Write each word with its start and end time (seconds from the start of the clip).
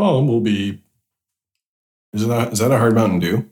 Bumblebee. 0.00 0.78
Is 2.12 2.26
that 2.26 2.52
is 2.52 2.58
that 2.58 2.70
a 2.70 2.78
hard 2.78 2.94
Mountain 2.94 3.20
Dew? 3.20 3.48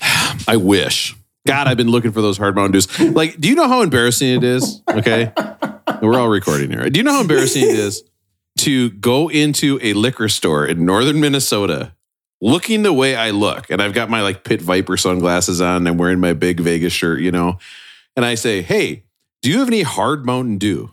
I 0.48 0.56
wish. 0.56 1.16
God, 1.46 1.66
I've 1.66 1.76
been 1.76 1.90
looking 1.90 2.12
for 2.12 2.20
those 2.20 2.36
hard 2.36 2.54
Mountain 2.54 2.72
Dews. 2.72 3.00
Like, 3.00 3.40
do 3.40 3.48
you 3.48 3.54
know 3.54 3.68
how 3.68 3.82
embarrassing 3.82 4.28
it 4.28 4.44
is? 4.44 4.82
Okay. 4.88 5.32
We're 6.02 6.18
all 6.18 6.28
recording 6.28 6.70
here. 6.70 6.88
Do 6.90 7.00
you 7.00 7.04
know 7.04 7.12
how 7.12 7.22
embarrassing 7.22 7.62
it 7.62 7.70
is 7.70 8.04
to 8.58 8.90
go 8.90 9.28
into 9.28 9.78
a 9.82 9.94
liquor 9.94 10.28
store 10.28 10.66
in 10.66 10.84
northern 10.84 11.20
Minnesota 11.20 11.94
looking 12.40 12.82
the 12.82 12.92
way 12.92 13.16
I 13.16 13.30
look? 13.30 13.70
And 13.70 13.80
I've 13.80 13.94
got 13.94 14.10
my 14.10 14.20
like 14.20 14.44
Pit 14.44 14.60
Viper 14.60 14.96
sunglasses 14.96 15.60
on. 15.60 15.76
And 15.76 15.88
I'm 15.88 15.98
wearing 15.98 16.20
my 16.20 16.34
big 16.34 16.60
Vegas 16.60 16.92
shirt, 16.92 17.20
you 17.20 17.32
know? 17.32 17.58
And 18.14 18.24
I 18.24 18.34
say, 18.34 18.60
hey, 18.60 19.04
do 19.40 19.50
you 19.50 19.60
have 19.60 19.68
any 19.68 19.82
hard 19.82 20.26
Mountain 20.26 20.58
Dew? 20.58 20.90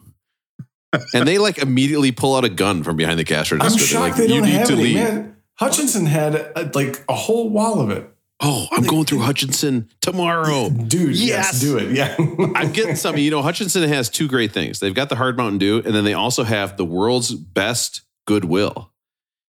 And 1.14 1.28
they 1.28 1.38
like 1.38 1.58
immediately 1.58 2.12
pull 2.12 2.36
out 2.36 2.44
a 2.46 2.50
gun 2.50 2.84
from 2.84 2.96
behind 2.98 3.20
the 3.20 3.24
cash 3.24 3.52
register. 3.52 3.66
I'm 3.74 3.78
They're 3.78 3.88
shocked 3.88 4.02
like, 4.02 4.16
they 4.16 4.34
you 4.34 4.40
don't 4.42 4.50
need 4.50 4.56
have 4.58 4.68
to 4.68 4.74
any. 4.74 4.84
leave. 4.84 4.96
Man, 4.96 5.36
Hutchinson 5.60 6.06
had 6.06 6.36
uh, 6.56 6.70
like 6.74 7.04
a 7.10 7.14
whole 7.16 7.50
wall 7.50 7.80
of 7.80 7.90
it. 7.92 8.10
Oh, 8.42 8.68
I'm 8.74 8.84
going 8.84 9.06
through 9.06 9.20
Hutchinson 9.20 9.90
tomorrow. 10.02 10.70
Dude, 10.70 11.16
Yes. 11.16 11.54
yes, 11.54 11.62
do 11.62 11.78
it. 11.78 11.92
Yeah. 11.96 12.16
I'm 12.56 12.74
getting 12.74 12.96
something. 12.98 13.24
You 13.24 13.32
know, 13.32 13.42
Hutchinson 13.42 13.88
has 13.88 14.10
two 14.10 14.28
great 14.28 14.52
things. 14.52 14.80
They've 14.82 14.94
got 14.94 15.08
the 15.08 15.16
hard 15.16 15.38
Mountain 15.38 15.60
Dew, 15.60 15.82
and 15.86 15.96
then 15.96 16.04
they 16.04 16.14
also 16.14 16.44
have 16.44 16.76
the 16.76 16.84
world's 16.84 17.34
best 17.34 18.02
Goodwill. 18.28 18.92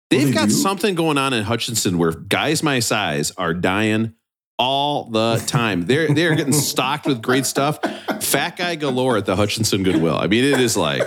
They've 0.09 0.29
they 0.29 0.33
got 0.33 0.49
do? 0.49 0.55
something 0.55 0.95
going 0.95 1.19
on 1.19 1.35
in 1.35 1.45
Hutchinson 1.45 1.99
where 1.99 2.13
guys 2.13 2.63
my 2.63 2.81
size 2.81 3.33
are 3.33 3.53
dying 3.53 4.15
all 4.61 5.05
the 5.05 5.43
time. 5.47 5.87
They're 5.87 6.13
they're 6.13 6.35
getting 6.35 6.53
stocked 6.53 7.07
with 7.07 7.23
great 7.23 7.47
stuff. 7.47 7.79
Fat 8.21 8.57
guy 8.59 8.75
galore 8.77 9.17
at 9.17 9.25
the 9.25 9.35
Hutchinson 9.35 9.83
Goodwill. 9.83 10.17
I 10.19 10.27
mean, 10.27 10.45
it 10.45 10.61
is 10.61 10.77
like 10.77 11.03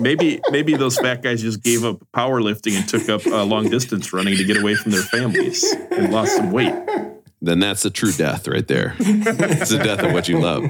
Maybe 0.00 0.40
maybe 0.50 0.74
those 0.76 0.96
fat 0.98 1.22
guys 1.22 1.42
just 1.42 1.62
gave 1.62 1.84
up 1.84 1.98
powerlifting 2.14 2.76
and 2.76 2.88
took 2.88 3.08
up 3.10 3.26
uh, 3.26 3.44
long 3.44 3.68
distance 3.68 4.12
running 4.12 4.36
to 4.36 4.44
get 4.44 4.56
away 4.56 4.74
from 4.74 4.92
their 4.92 5.02
families 5.02 5.62
and 5.90 6.12
lost 6.12 6.34
some 6.36 6.50
weight. 6.50 6.74
then 7.42 7.58
that's 7.58 7.82
the 7.82 7.90
true 7.90 8.12
death 8.12 8.48
right 8.48 8.66
there. 8.66 8.94
it's 8.98 9.70
the 9.70 9.78
death 9.78 10.02
of 10.02 10.12
what 10.12 10.28
you 10.28 10.40
love. 10.40 10.64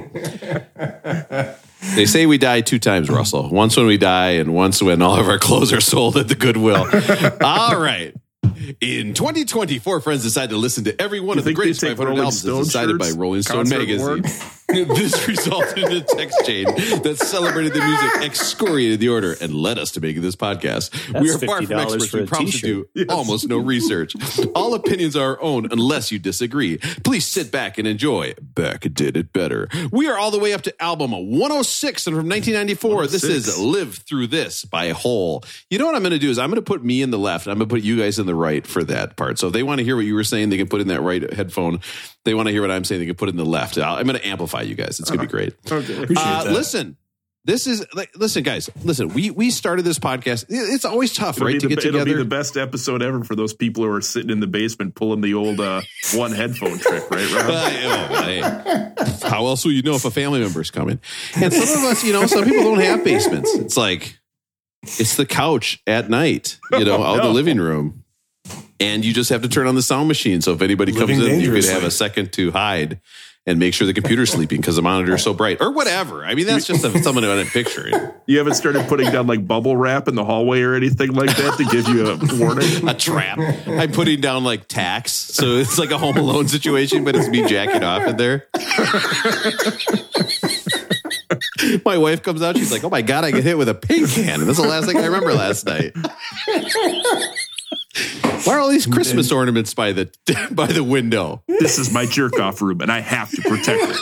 They 1.95 2.05
say 2.05 2.25
we 2.25 2.37
die 2.37 2.61
two 2.61 2.79
times, 2.79 3.09
Russell. 3.09 3.49
Once 3.49 3.77
when 3.77 3.85
we 3.85 3.97
die, 3.97 4.31
and 4.31 4.53
once 4.53 4.81
when 4.81 5.01
all 5.01 5.19
of 5.19 5.27
our 5.29 5.37
clothes 5.37 5.71
are 5.71 5.79
sold 5.81 6.17
at 6.17 6.27
the 6.27 6.35
Goodwill. 6.35 6.85
all 7.41 7.79
right. 7.79 8.13
In 8.81 9.13
2020, 9.13 9.79
four 9.79 9.99
friends 9.99 10.23
decided 10.23 10.51
to 10.51 10.57
listen 10.57 10.85
to 10.85 11.01
every 11.01 11.19
one 11.19 11.37
You 11.37 11.39
of 11.39 11.45
the 11.45 11.53
greatest 11.53 11.81
500 11.81 12.11
albums 12.11 12.41
Stone 12.41 12.63
decided 12.63 12.97
by? 12.97 13.09
Rolling 13.11 13.41
Stone 13.41 13.69
magazine. 13.69 14.23
this 14.67 15.27
resulted 15.27 15.77
in 15.77 15.91
a 15.91 16.01
text 16.01 16.43
chain 16.45 16.65
that 16.65 17.17
celebrated 17.19 17.73
the 17.73 17.79
music, 17.79 18.11
excoriated 18.23 18.99
the 18.99 19.09
order, 19.09 19.35
and 19.39 19.53
led 19.53 19.77
us 19.77 19.91
to 19.91 20.01
making 20.01 20.21
this 20.21 20.35
podcast. 20.35 20.91
we 21.19 21.29
are 21.29 21.37
far 21.37 21.61
from 21.61 21.79
experts. 21.79 22.13
We 22.13 22.25
promise 22.25 22.61
to 22.61 22.87
do 22.95 23.05
almost 23.09 23.47
no 23.47 23.57
research. 23.65 24.15
All 24.55 24.73
opinions 24.73 25.15
are 25.15 25.35
our 25.35 25.41
own 25.41 25.71
unless 25.71 26.11
you 26.11 26.19
disagree. 26.19 26.77
Please 27.03 27.25
sit 27.25 27.51
back 27.51 27.77
and 27.77 27.87
enjoy. 27.87 28.33
Beck 28.41 28.81
did 28.93 29.17
it 29.17 29.33
better. 29.33 29.69
We 29.91 30.07
are 30.07 30.17
all 30.17 30.31
the 30.31 30.39
way 30.39 30.53
up 30.53 30.63
to 30.63 30.83
album 30.83 31.11
106 31.11 32.07
and 32.07 32.15
from 32.15 32.27
1994. 32.27 33.07
This 33.07 33.23
is 33.23 33.59
Live 33.59 33.97
Through 33.97 34.27
This 34.27 34.65
by 34.65 34.89
Hole. 34.89 35.43
You 35.69 35.77
know 35.77 35.85
what 35.85 35.95
I'm 35.95 36.01
going 36.01 36.11
to 36.11 36.19
do 36.19 36.29
is 36.29 36.39
I'm 36.39 36.49
going 36.49 36.55
to 36.55 36.61
put 36.61 36.83
me 36.83 37.01
in 37.01 37.11
the 37.11 37.19
left. 37.19 37.47
I'm 37.47 37.57
going 37.57 37.69
to 37.69 37.73
put 37.73 37.83
you 37.83 37.99
guys 37.99 38.19
in 38.19 38.25
the 38.25 38.35
right 38.35 38.44
for 38.67 38.83
that 38.85 39.15
part. 39.17 39.39
So 39.39 39.47
if 39.47 39.53
they 39.53 39.63
want 39.63 39.79
to 39.79 39.83
hear 39.83 39.95
what 39.95 40.05
you 40.05 40.15
were 40.15 40.23
saying, 40.23 40.49
they 40.49 40.57
can 40.57 40.67
put 40.67 40.81
in 40.81 40.87
that 40.89 41.01
right 41.01 41.31
headphone. 41.33 41.79
They 42.23 42.33
want 42.33 42.47
to 42.47 42.51
hear 42.51 42.61
what 42.61 42.71
I'm 42.71 42.83
saying, 42.83 42.99
they 43.01 43.05
can 43.07 43.15
put 43.15 43.29
in 43.29 43.35
the 43.37 43.45
left. 43.45 43.77
I'll- 43.77 43.95
I'm 43.97 44.05
going 44.05 44.17
to 44.19 44.27
amplify 44.27 44.61
you 44.61 44.75
guys. 44.75 44.99
It's 44.99 45.09
going 45.09 45.19
to 45.19 45.25
be 45.25 45.31
great. 45.31 45.53
Okay. 45.71 46.03
Appreciate 46.03 46.17
Uh, 46.25 46.43
that. 46.45 46.53
listen, 46.53 46.97
this 47.43 47.67
is 47.67 47.85
like, 47.93 48.09
listen, 48.17 48.41
guys, 48.41 48.71
listen. 48.83 49.09
We 49.09 49.29
we 49.29 49.51
started 49.51 49.83
this 49.85 49.99
podcast. 49.99 50.45
It's 50.49 50.83
always 50.83 51.13
tough, 51.13 51.37
It'll, 51.37 51.45
right, 51.47 51.59
to 51.59 51.67
the, 51.67 51.75
get 51.75 51.85
it'll 51.85 52.03
be 52.03 52.13
the 52.13 52.25
best 52.25 52.57
episode 52.57 53.03
ever 53.03 53.23
for 53.23 53.35
those 53.35 53.53
people 53.53 53.83
who 53.83 53.91
are 53.91 54.01
sitting 54.01 54.31
in 54.31 54.39
the 54.39 54.47
basement 54.47 54.95
pulling 54.95 55.21
the 55.21 55.35
old 55.35 55.59
uh, 55.59 55.81
one 56.15 56.31
headphone 56.31 56.79
trick, 56.79 57.03
right, 57.11 57.31
Rob? 57.33 57.45
Uh, 58.45 58.91
oh. 58.97 59.29
How 59.29 59.45
else 59.45 59.63
will 59.63 59.73
you 59.73 59.83
know 59.83 59.93
if 59.95 60.05
a 60.05 60.11
family 60.11 60.39
member's 60.39 60.71
coming? 60.71 60.99
And 61.35 61.53
some 61.53 61.83
of 61.83 61.91
us, 61.91 62.03
you 62.03 62.13
know, 62.13 62.25
some 62.25 62.43
people 62.45 62.63
don't 62.63 62.79
have 62.79 63.03
basements. 63.03 63.53
It's 63.55 63.77
like 63.77 64.17
it's 64.83 65.15
the 65.15 65.25
couch 65.27 65.81
at 65.85 66.09
night, 66.09 66.57
you 66.71 66.85
know, 66.85 67.03
out 67.03 67.17
in 67.17 67.21
the 67.25 67.29
living 67.33 67.59
room. 67.59 68.04
And 68.79 69.05
you 69.05 69.13
just 69.13 69.29
have 69.29 69.41
to 69.41 69.49
turn 69.49 69.67
on 69.67 69.75
the 69.75 69.81
sound 69.81 70.07
machine. 70.07 70.41
So 70.41 70.53
if 70.53 70.61
anybody 70.61 70.91
Living 70.91 71.17
comes 71.17 71.27
in, 71.27 71.39
you 71.39 71.51
could 71.51 71.65
have 71.65 71.83
a 71.83 71.91
second 71.91 72.33
to 72.33 72.51
hide 72.51 72.99
and 73.47 73.59
make 73.59 73.73
sure 73.73 73.85
the 73.85 73.93
computer's 73.93 74.31
sleeping 74.31 74.59
because 74.59 74.75
the 74.75 74.81
monitor's 74.81 75.23
so 75.23 75.33
bright 75.33 75.57
or 75.61 75.71
whatever. 75.71 76.25
I 76.25 76.33
mean, 76.33 76.47
that's 76.47 76.65
just 76.65 76.83
a, 76.83 77.03
someone 77.03 77.23
I'm 77.23 77.45
picturing. 77.47 77.93
You 78.27 78.39
haven't 78.39 78.55
started 78.55 78.87
putting 78.87 79.11
down 79.11 79.27
like 79.27 79.45
bubble 79.45 79.77
wrap 79.77 80.07
in 80.07 80.15
the 80.15 80.25
hallway 80.25 80.63
or 80.63 80.73
anything 80.73 81.13
like 81.13 81.29
that 81.37 81.57
to 81.59 81.65
give 81.65 81.87
you 81.87 82.07
a 82.07 82.17
warning? 82.43 82.87
a 82.89 82.95
trap. 82.95 83.37
I'm 83.67 83.91
putting 83.91 84.19
down 84.19 84.43
like 84.43 84.67
tax. 84.67 85.11
So 85.11 85.57
it's 85.57 85.77
like 85.77 85.91
a 85.91 85.99
home 85.99 86.17
alone 86.17 86.47
situation, 86.47 87.03
but 87.03 87.15
it's 87.15 87.27
me 87.27 87.47
jacking 87.47 87.83
off 87.83 88.07
in 88.07 88.17
there. 88.17 88.47
my 91.85 91.99
wife 91.99 92.23
comes 92.23 92.41
out. 92.41 92.57
She's 92.57 92.71
like, 92.71 92.83
oh 92.83 92.89
my 92.89 93.03
God, 93.03 93.25
I 93.25 93.29
get 93.29 93.43
hit 93.43 93.59
with 93.59 93.69
a 93.69 93.75
paint 93.75 94.09
can. 94.09 94.39
And 94.39 94.49
that's 94.49 94.59
the 94.59 94.67
last 94.67 94.87
thing 94.87 94.97
I 94.97 95.05
remember 95.05 95.35
last 95.35 95.67
night. 95.67 95.93
Why 98.43 98.55
are 98.55 98.59
all 98.59 98.69
these 98.69 98.85
Christmas 98.85 99.31
ornaments 99.31 99.73
by 99.73 99.91
the 99.91 100.09
by 100.51 100.67
the 100.67 100.83
window? 100.83 101.41
This 101.47 101.79
is 101.79 101.91
my 101.91 102.05
jerk 102.05 102.39
off 102.39 102.61
room 102.61 102.81
and 102.81 102.91
I 102.91 102.99
have 102.99 103.31
to 103.31 103.41
protect 103.41 103.81
it. 103.85 103.97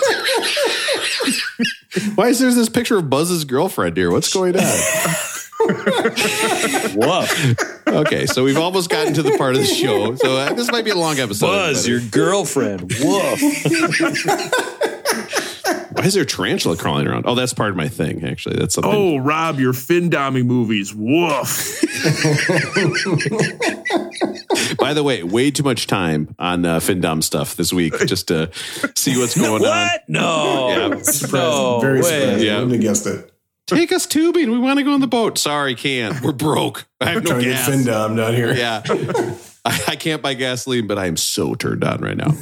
Why 2.15 2.27
is 2.29 2.39
there 2.39 2.51
this 2.53 2.69
picture 2.69 2.97
of 2.97 3.09
Buzz's 3.09 3.45
girlfriend 3.45 3.95
here? 3.97 4.11
What's 4.11 4.33
going 4.33 4.55
on? 4.57 4.63
Woof. 6.95 7.87
Okay, 7.87 8.25
so 8.25 8.43
we've 8.43 8.57
almost 8.57 8.89
gotten 8.89 9.13
to 9.13 9.21
the 9.21 9.37
part 9.37 9.55
of 9.55 9.61
the 9.61 9.67
show. 9.67 10.15
So 10.15 10.35
uh, 10.35 10.53
this 10.53 10.69
might 10.71 10.83
be 10.83 10.89
a 10.91 10.95
long 10.95 11.19
episode. 11.19 11.45
Buzz, 11.45 11.87
your 11.87 12.01
girlfriend. 12.01 12.91
Woof. 13.01 13.39
Why 15.91 16.05
is 16.05 16.15
there 16.15 16.23
a 16.23 16.25
tarantula 16.25 16.75
crawling 16.75 17.07
around? 17.07 17.25
Oh, 17.27 17.35
that's 17.35 17.53
part 17.53 17.69
of 17.69 17.77
my 17.77 17.87
thing, 17.87 18.25
actually. 18.25 18.57
That's 18.57 18.73
something. 18.73 18.91
Oh, 18.91 19.17
Rob, 19.17 19.59
your 19.59 19.73
fin 19.73 20.09
doming 20.09 20.45
movies. 20.45 20.91
Woof. 20.93 21.79
By 24.83 24.93
the 24.93 25.03
way, 25.03 25.23
way 25.23 25.49
too 25.51 25.63
much 25.63 25.87
time 25.87 26.35
on 26.37 26.65
uh, 26.65 26.79
Findom 26.79 27.23
stuff 27.23 27.55
this 27.55 27.71
week 27.73 27.93
just 28.05 28.27
to 28.27 28.51
see 28.95 29.17
what's 29.17 29.35
going 29.37 29.53
on. 29.53 29.61
What? 29.61 30.03
No. 30.09 30.67
Yeah. 30.69 31.01
Surprised. 31.03 31.33
No 31.33 31.79
Very 31.79 32.01
way. 32.01 32.19
surprised. 32.19 32.43
Yeah. 32.43 32.51
I 32.51 32.55
wouldn't 32.59 32.73
have 32.73 32.81
guessed 32.81 33.07
it. 33.07 33.29
Take 33.65 33.91
us 33.93 34.05
tubing. 34.05 34.51
We 34.51 34.59
want 34.59 34.77
to 34.79 34.83
go 34.83 34.93
on 34.93 34.99
the 34.99 35.07
boat. 35.07 35.37
Sorry, 35.37 35.73
can't. 35.73 36.21
We're 36.21 36.33
broke. 36.33 36.85
I 36.99 37.11
have 37.11 37.23
no 37.23 37.31
Trying 37.31 37.43
gas. 37.45 37.67
get 37.67 37.75
fin 37.77 37.85
down 37.85 38.17
here. 38.35 38.53
Yeah. 38.53 38.83
I, 39.65 39.83
I 39.87 39.95
can't 39.95 40.21
buy 40.21 40.33
gasoline, 40.33 40.85
but 40.87 40.97
I 40.99 41.05
am 41.05 41.15
so 41.15 41.55
turned 41.55 41.83
on 41.85 42.01
right 42.01 42.17
now. 42.17 42.33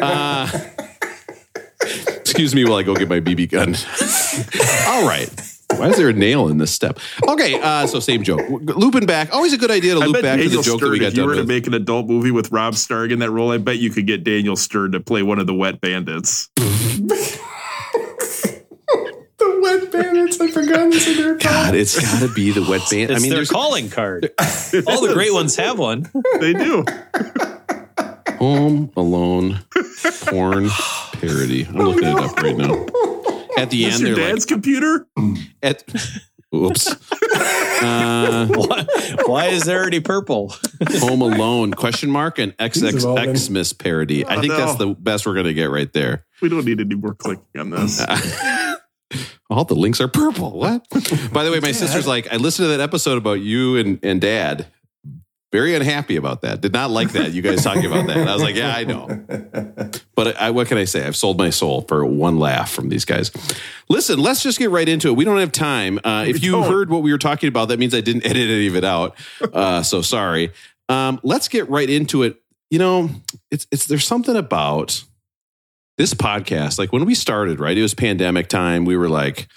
Uh, 0.00 0.48
excuse 1.82 2.54
me 2.54 2.64
while 2.64 2.76
I 2.78 2.84
go 2.84 2.94
get 2.94 3.08
my 3.08 3.18
BB 3.18 3.50
gun. 3.50 3.74
All 4.94 5.06
right. 5.08 5.28
Why 5.76 5.88
is 5.88 5.96
there 5.96 6.08
a 6.08 6.12
nail 6.12 6.48
in 6.48 6.58
this 6.58 6.70
step? 6.72 6.98
Okay, 7.26 7.58
uh, 7.60 7.86
so 7.86 8.00
same 8.00 8.22
joke. 8.22 8.42
Looping 8.50 9.06
back. 9.06 9.32
Always 9.32 9.52
a 9.52 9.58
good 9.58 9.70
idea 9.70 9.94
to 9.94 10.00
I 10.00 10.04
loop 10.06 10.14
bet 10.14 10.22
back 10.22 10.38
to 10.40 10.48
the 10.48 10.62
joke 10.62 10.80
that 10.80 10.90
we 10.90 10.96
Stern, 10.96 10.98
got 11.00 11.06
if 11.06 11.12
you 11.14 11.16
done 11.22 11.26
were 11.28 11.34
to 11.34 11.40
with. 11.40 11.48
make 11.48 11.66
an 11.66 11.74
adult 11.74 12.06
movie 12.08 12.30
with 12.30 12.50
Rob 12.52 12.74
Stark 12.74 13.10
in 13.10 13.18
that 13.20 13.30
role, 13.30 13.50
I 13.52 13.58
bet 13.58 13.78
you 13.78 13.90
could 13.90 14.06
get 14.06 14.24
Daniel 14.24 14.56
Stern 14.56 14.92
to 14.92 15.00
play 15.00 15.22
one 15.22 15.38
of 15.38 15.46
the 15.46 15.54
wet 15.54 15.80
bandits. 15.80 16.48
The 19.38 19.58
wet 19.62 19.90
bandits. 19.90 20.38
I 20.38 20.48
forgot 20.50 20.90
this 20.92 21.08
in 21.08 21.16
their 21.16 21.34
God, 21.36 21.74
it's 21.74 21.98
got 21.98 22.20
to 22.26 22.32
be 22.34 22.50
the 22.50 22.60
wet 22.62 22.82
Bandits. 22.90 23.18
I 23.18 23.22
mean, 23.22 23.30
their 23.30 23.38
there's 23.38 23.50
calling 23.50 23.88
card. 23.88 24.24
All 24.86 25.00
the 25.06 25.12
great 25.14 25.32
ones 25.32 25.56
have 25.56 25.78
one. 25.78 26.10
They 26.40 26.52
do. 26.52 26.84
Home 28.38 28.90
Alone 28.96 29.60
porn 30.26 30.68
parody. 31.12 31.64
I'm 31.66 31.74
looking 31.76 32.08
it 32.08 32.14
up 32.18 32.36
right 32.36 32.56
now. 32.56 32.86
At 33.56 33.70
the 33.70 33.84
end, 33.86 34.00
your 34.00 34.14
they're 34.16 34.28
dad's 34.32 34.46
computer? 34.46 35.06
at, 35.62 35.84
oops. 36.54 36.88
Uh, 37.82 38.46
Why, 38.50 38.86
why 39.24 39.46
is 39.46 39.64
there 39.64 39.80
already 39.80 40.00
purple? 40.00 40.52
Home 40.98 41.22
Alone 41.22 41.72
question 41.72 42.10
mark 42.10 42.38
and 42.38 42.54
These 42.58 42.82
have 42.82 43.04
all 43.04 43.14
been- 43.16 43.30
XXXmas 43.30 43.78
parody. 43.78 44.26
I 44.26 44.40
think 44.40 44.52
that's 44.52 44.76
the 44.76 44.88
best 44.88 45.24
we're 45.26 45.34
gonna 45.34 45.54
get 45.54 45.70
right 45.70 45.90
there. 45.92 46.26
We 46.42 46.48
don't 46.50 46.64
need 46.64 46.80
any 46.80 46.94
more 46.94 47.14
clicking 47.14 47.44
on 47.58 47.70
this. 47.70 48.04
All 49.50 49.64
the 49.64 49.74
links 49.74 50.00
are 50.00 50.06
purple. 50.08 50.52
What? 50.58 50.86
By 51.32 51.42
the 51.42 51.50
way, 51.50 51.58
my 51.58 51.72
sister's 51.72 52.06
like, 52.06 52.32
I 52.32 52.36
listened 52.36 52.66
to 52.66 52.68
that 52.76 52.80
episode 52.80 53.18
about 53.18 53.40
you 53.40 53.76
and, 53.78 53.98
and 54.04 54.20
dad. 54.20 54.66
Very 55.52 55.74
unhappy 55.74 56.14
about 56.14 56.42
that. 56.42 56.60
Did 56.60 56.72
not 56.72 56.90
like 56.90 57.10
that. 57.12 57.32
You 57.32 57.42
guys 57.42 57.64
talking 57.64 57.86
about 57.86 58.06
that. 58.06 58.16
And 58.18 58.30
I 58.30 58.34
was 58.34 58.42
like, 58.42 58.54
yeah, 58.54 58.72
I 58.72 58.84
know. 58.84 59.90
But 60.14 60.36
I, 60.36 60.50
what 60.52 60.68
can 60.68 60.78
I 60.78 60.84
say? 60.84 61.04
I've 61.04 61.16
sold 61.16 61.38
my 61.38 61.50
soul 61.50 61.82
for 61.82 62.04
one 62.04 62.38
laugh 62.38 62.70
from 62.70 62.88
these 62.88 63.04
guys. 63.04 63.32
Listen, 63.88 64.20
let's 64.20 64.44
just 64.44 64.60
get 64.60 64.70
right 64.70 64.88
into 64.88 65.08
it. 65.08 65.16
We 65.16 65.24
don't 65.24 65.38
have 65.38 65.50
time. 65.50 65.98
Uh, 66.04 66.24
if 66.28 66.42
you 66.44 66.62
heard 66.62 66.88
what 66.88 67.02
we 67.02 67.10
were 67.10 67.18
talking 67.18 67.48
about, 67.48 67.68
that 67.68 67.80
means 67.80 67.94
I 67.94 68.00
didn't 68.00 68.24
edit 68.26 68.48
any 68.48 68.68
of 68.68 68.76
it 68.76 68.84
out. 68.84 69.16
Uh, 69.40 69.82
so 69.82 70.02
sorry. 70.02 70.52
Um, 70.88 71.18
let's 71.24 71.48
get 71.48 71.68
right 71.68 71.88
into 71.88 72.22
it. 72.22 72.40
You 72.70 72.78
know, 72.78 73.10
it's 73.50 73.66
it's 73.72 73.86
there's 73.86 74.04
something 74.04 74.36
about 74.36 75.02
this 75.98 76.14
podcast. 76.14 76.78
Like 76.78 76.92
when 76.92 77.04
we 77.04 77.14
started, 77.16 77.58
right? 77.58 77.76
It 77.76 77.82
was 77.82 77.94
pandemic 77.94 78.48
time. 78.48 78.84
We 78.84 78.96
were 78.96 79.08
like, 79.08 79.48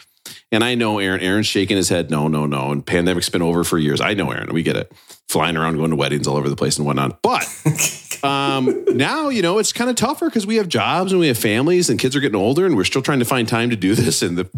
And 0.51 0.63
I 0.63 0.75
know 0.75 0.99
Aaron. 0.99 1.21
Aaron's 1.21 1.47
shaking 1.47 1.77
his 1.77 1.89
head. 1.89 2.11
No, 2.11 2.27
no, 2.27 2.45
no. 2.45 2.71
And 2.71 2.85
pandemic's 2.85 3.29
been 3.29 3.41
over 3.41 3.63
for 3.63 3.77
years. 3.77 4.01
I 4.01 4.13
know 4.13 4.31
Aaron. 4.31 4.53
We 4.53 4.63
get 4.63 4.75
it. 4.75 4.91
Flying 5.27 5.57
around, 5.57 5.77
going 5.77 5.89
to 5.89 5.95
weddings 5.95 6.27
all 6.27 6.37
over 6.37 6.47
the 6.47 6.55
place 6.55 6.77
and 6.77 6.85
whatnot. 6.85 7.21
But 7.23 7.43
um, 8.23 8.85
now, 8.89 9.29
you 9.29 9.41
know, 9.41 9.57
it's 9.57 9.73
kind 9.73 9.89
of 9.89 9.95
tougher 9.95 10.27
because 10.27 10.45
we 10.45 10.57
have 10.57 10.67
jobs 10.67 11.11
and 11.11 11.19
we 11.19 11.27
have 11.27 11.37
families 11.37 11.89
and 11.89 11.99
kids 11.99 12.15
are 12.15 12.19
getting 12.19 12.39
older 12.39 12.67
and 12.67 12.75
we're 12.75 12.83
still 12.83 13.01
trying 13.01 13.19
to 13.19 13.25
find 13.25 13.47
time 13.47 13.71
to 13.71 13.75
do 13.75 13.95
this. 13.95 14.21
And 14.21 14.37
the, 14.37 14.49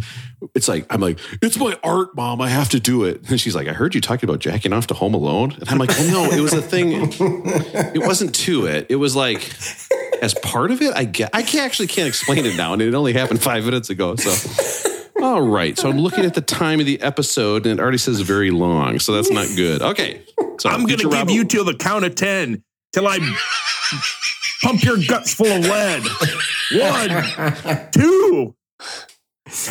it's 0.53 0.67
like, 0.67 0.85
I'm 0.89 0.99
like, 0.99 1.19
it's 1.41 1.57
my 1.57 1.77
art, 1.83 2.15
mom. 2.15 2.41
I 2.41 2.49
have 2.49 2.69
to 2.69 2.79
do 2.79 3.05
it. 3.05 3.29
And 3.29 3.39
she's 3.39 3.55
like, 3.55 3.69
I 3.69 3.73
heard 3.73 3.95
you 3.95 4.01
talking 4.01 4.27
about 4.29 4.39
jacking 4.39 4.73
off 4.73 4.87
to 4.87 4.93
Home 4.95 5.13
Alone. 5.13 5.53
And 5.53 5.69
I'm 5.69 5.77
like, 5.77 5.91
oh, 5.97 6.09
no, 6.11 6.37
it 6.37 6.41
was 6.41 6.53
a 6.53 6.61
thing. 6.61 6.89
It 6.91 8.05
wasn't 8.05 8.35
to 8.35 8.65
it. 8.65 8.87
It 8.89 8.97
was 8.97 9.15
like, 9.15 9.49
as 10.21 10.33
part 10.33 10.71
of 10.71 10.81
it, 10.81 10.93
I 10.93 11.05
get, 11.05 11.29
I 11.33 11.41
can't, 11.41 11.63
actually 11.63 11.87
can't 11.87 12.07
explain 12.07 12.45
it 12.45 12.57
now. 12.57 12.73
And 12.73 12.81
it 12.81 12.93
only 12.93 13.13
happened 13.13 13.41
five 13.41 13.63
minutes 13.63 13.89
ago. 13.89 14.15
So, 14.17 14.91
all 15.25 15.41
right. 15.41 15.77
So 15.77 15.89
I'm 15.89 15.97
looking 15.97 16.23
at 16.25 16.33
the 16.35 16.41
time 16.41 16.79
of 16.79 16.85
the 16.85 17.01
episode 17.01 17.65
and 17.65 17.79
it 17.79 17.81
already 17.81 17.97
says 17.97 18.21
very 18.21 18.51
long. 18.51 18.99
So 18.99 19.13
that's 19.13 19.31
not 19.31 19.47
good. 19.55 19.81
Okay. 19.81 20.21
So 20.59 20.69
I'm 20.69 20.85
going 20.85 20.99
to 20.99 21.09
give 21.09 21.13
Rob- 21.13 21.29
you 21.29 21.43
till 21.45 21.65
the 21.65 21.73
count 21.73 22.05
of 22.05 22.13
10 22.15 22.63
till 22.93 23.07
I 23.07 23.17
pump 24.61 24.83
your 24.83 24.97
guts 25.07 25.33
full 25.33 25.47
of 25.47 25.65
lead. 25.65 26.03
One, 26.73 27.89
two. 27.91 28.55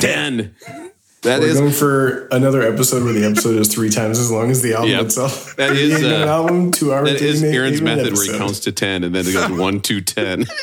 10. 0.00 0.54
That 1.22 1.40
We're 1.40 1.46
is 1.46 1.58
going 1.58 1.72
for 1.72 2.26
another 2.32 2.60
episode 2.62 3.02
where 3.02 3.14
the 3.14 3.24
episode 3.24 3.58
is 3.58 3.72
three 3.72 3.88
times 3.88 4.18
as 4.18 4.30
long 4.30 4.50
as 4.50 4.60
the 4.60 4.74
album 4.74 4.90
Yep. 4.90 5.02
itself. 5.06 5.56
That 5.56 5.74
is, 5.74 5.98
The 6.02 6.24
uh, 6.24 6.26
album, 6.26 6.70
two 6.70 6.92
hours. 6.92 7.08
that 7.10 7.22
is 7.22 7.42
Aaron's 7.42 7.80
method 7.80 8.12
where 8.12 8.30
he 8.30 8.36
counts 8.38 8.60
to 8.60 8.72
10 8.72 9.04
and 9.04 9.14
then 9.14 9.26
it 9.26 9.32
goes 9.32 9.50
1, 9.58 9.80
2, 9.80 10.00
10. 10.02 10.44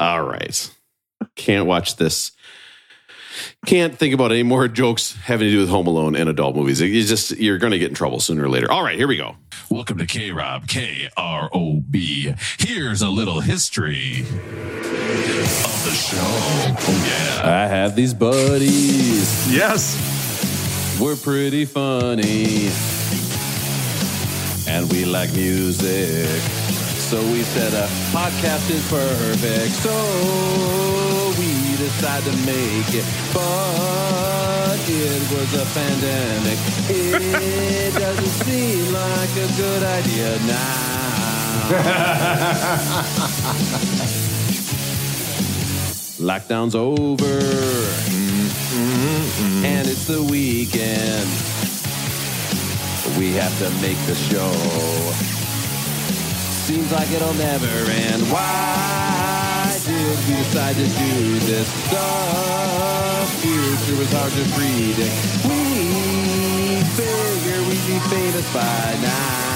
All 0.00 0.22
right. 0.22 0.74
Can't 1.36 1.66
watch 1.66 1.96
this. 1.96 2.32
Can't 3.66 3.94
think 3.94 4.14
about 4.14 4.32
any 4.32 4.42
more 4.42 4.66
jokes 4.66 5.14
having 5.24 5.48
to 5.48 5.52
do 5.52 5.58
with 5.60 5.68
Home 5.68 5.86
Alone 5.86 6.16
and 6.16 6.28
adult 6.30 6.56
movies. 6.56 6.80
You 6.80 7.04
just 7.04 7.32
you're 7.32 7.58
going 7.58 7.72
to 7.72 7.78
get 7.78 7.90
in 7.90 7.94
trouble 7.94 8.18
sooner 8.18 8.44
or 8.44 8.48
later. 8.48 8.72
All 8.72 8.82
right, 8.82 8.96
here 8.96 9.06
we 9.06 9.18
go. 9.18 9.36
Welcome 9.70 9.98
to 9.98 10.06
K 10.06 10.30
Rob, 10.30 10.66
K 10.66 11.10
R 11.18 11.50
O 11.52 11.80
B. 11.80 12.34
Here's 12.58 13.02
a 13.02 13.10
little 13.10 13.40
history 13.40 14.20
of 14.22 14.26
the 15.84 15.92
show. 15.92 16.16
Oh, 16.18 17.06
yeah. 17.06 17.64
I 17.64 17.66
have 17.66 17.94
these 17.94 18.14
buddies. 18.14 19.54
Yes. 19.54 20.98
We're 20.98 21.16
pretty 21.16 21.66
funny. 21.66 22.70
And 24.66 24.90
we 24.90 25.04
like 25.04 25.32
music. 25.34 26.79
So 27.10 27.18
we 27.32 27.42
said 27.42 27.74
a 27.74 27.88
podcast 28.14 28.70
is 28.70 28.88
perfect. 28.88 29.74
So 29.82 29.90
we 31.40 31.76
decided 31.76 32.30
to 32.30 32.36
make 32.46 32.94
it. 32.94 33.04
But 33.34 34.78
it 34.88 35.22
was 35.34 35.52
a 35.54 35.66
pandemic. 35.74 36.58
It 36.88 37.94
doesn't 37.94 38.46
seem 38.46 38.92
like 38.92 39.30
a 39.30 39.48
good 39.56 39.82
idea 39.82 40.38
now. 40.46 41.70
Lockdown's 46.20 46.76
over. 46.76 47.40
And 49.66 49.88
it's 49.88 50.06
the 50.06 50.22
weekend. 50.30 51.28
We 53.18 53.32
have 53.32 53.58
to 53.58 53.70
make 53.82 53.98
the 54.06 54.14
show. 54.14 55.29
Seems 56.70 56.92
like 56.92 57.10
it'll 57.10 57.34
never 57.34 57.90
end. 57.90 58.22
Why 58.30 59.76
did 59.84 60.18
we 60.28 60.34
decide 60.36 60.76
to 60.76 60.86
do 60.86 61.38
this 61.40 61.66
stuff? 61.66 63.42
Future 63.42 63.98
was 63.98 64.12
hard 64.12 64.30
to 64.30 64.44
predict. 64.54 65.10
We 65.50 66.80
figure 66.94 67.60
we'd 67.66 67.86
be 67.88 67.98
famous 68.08 68.54
by 68.54 68.96
now. 69.02 69.49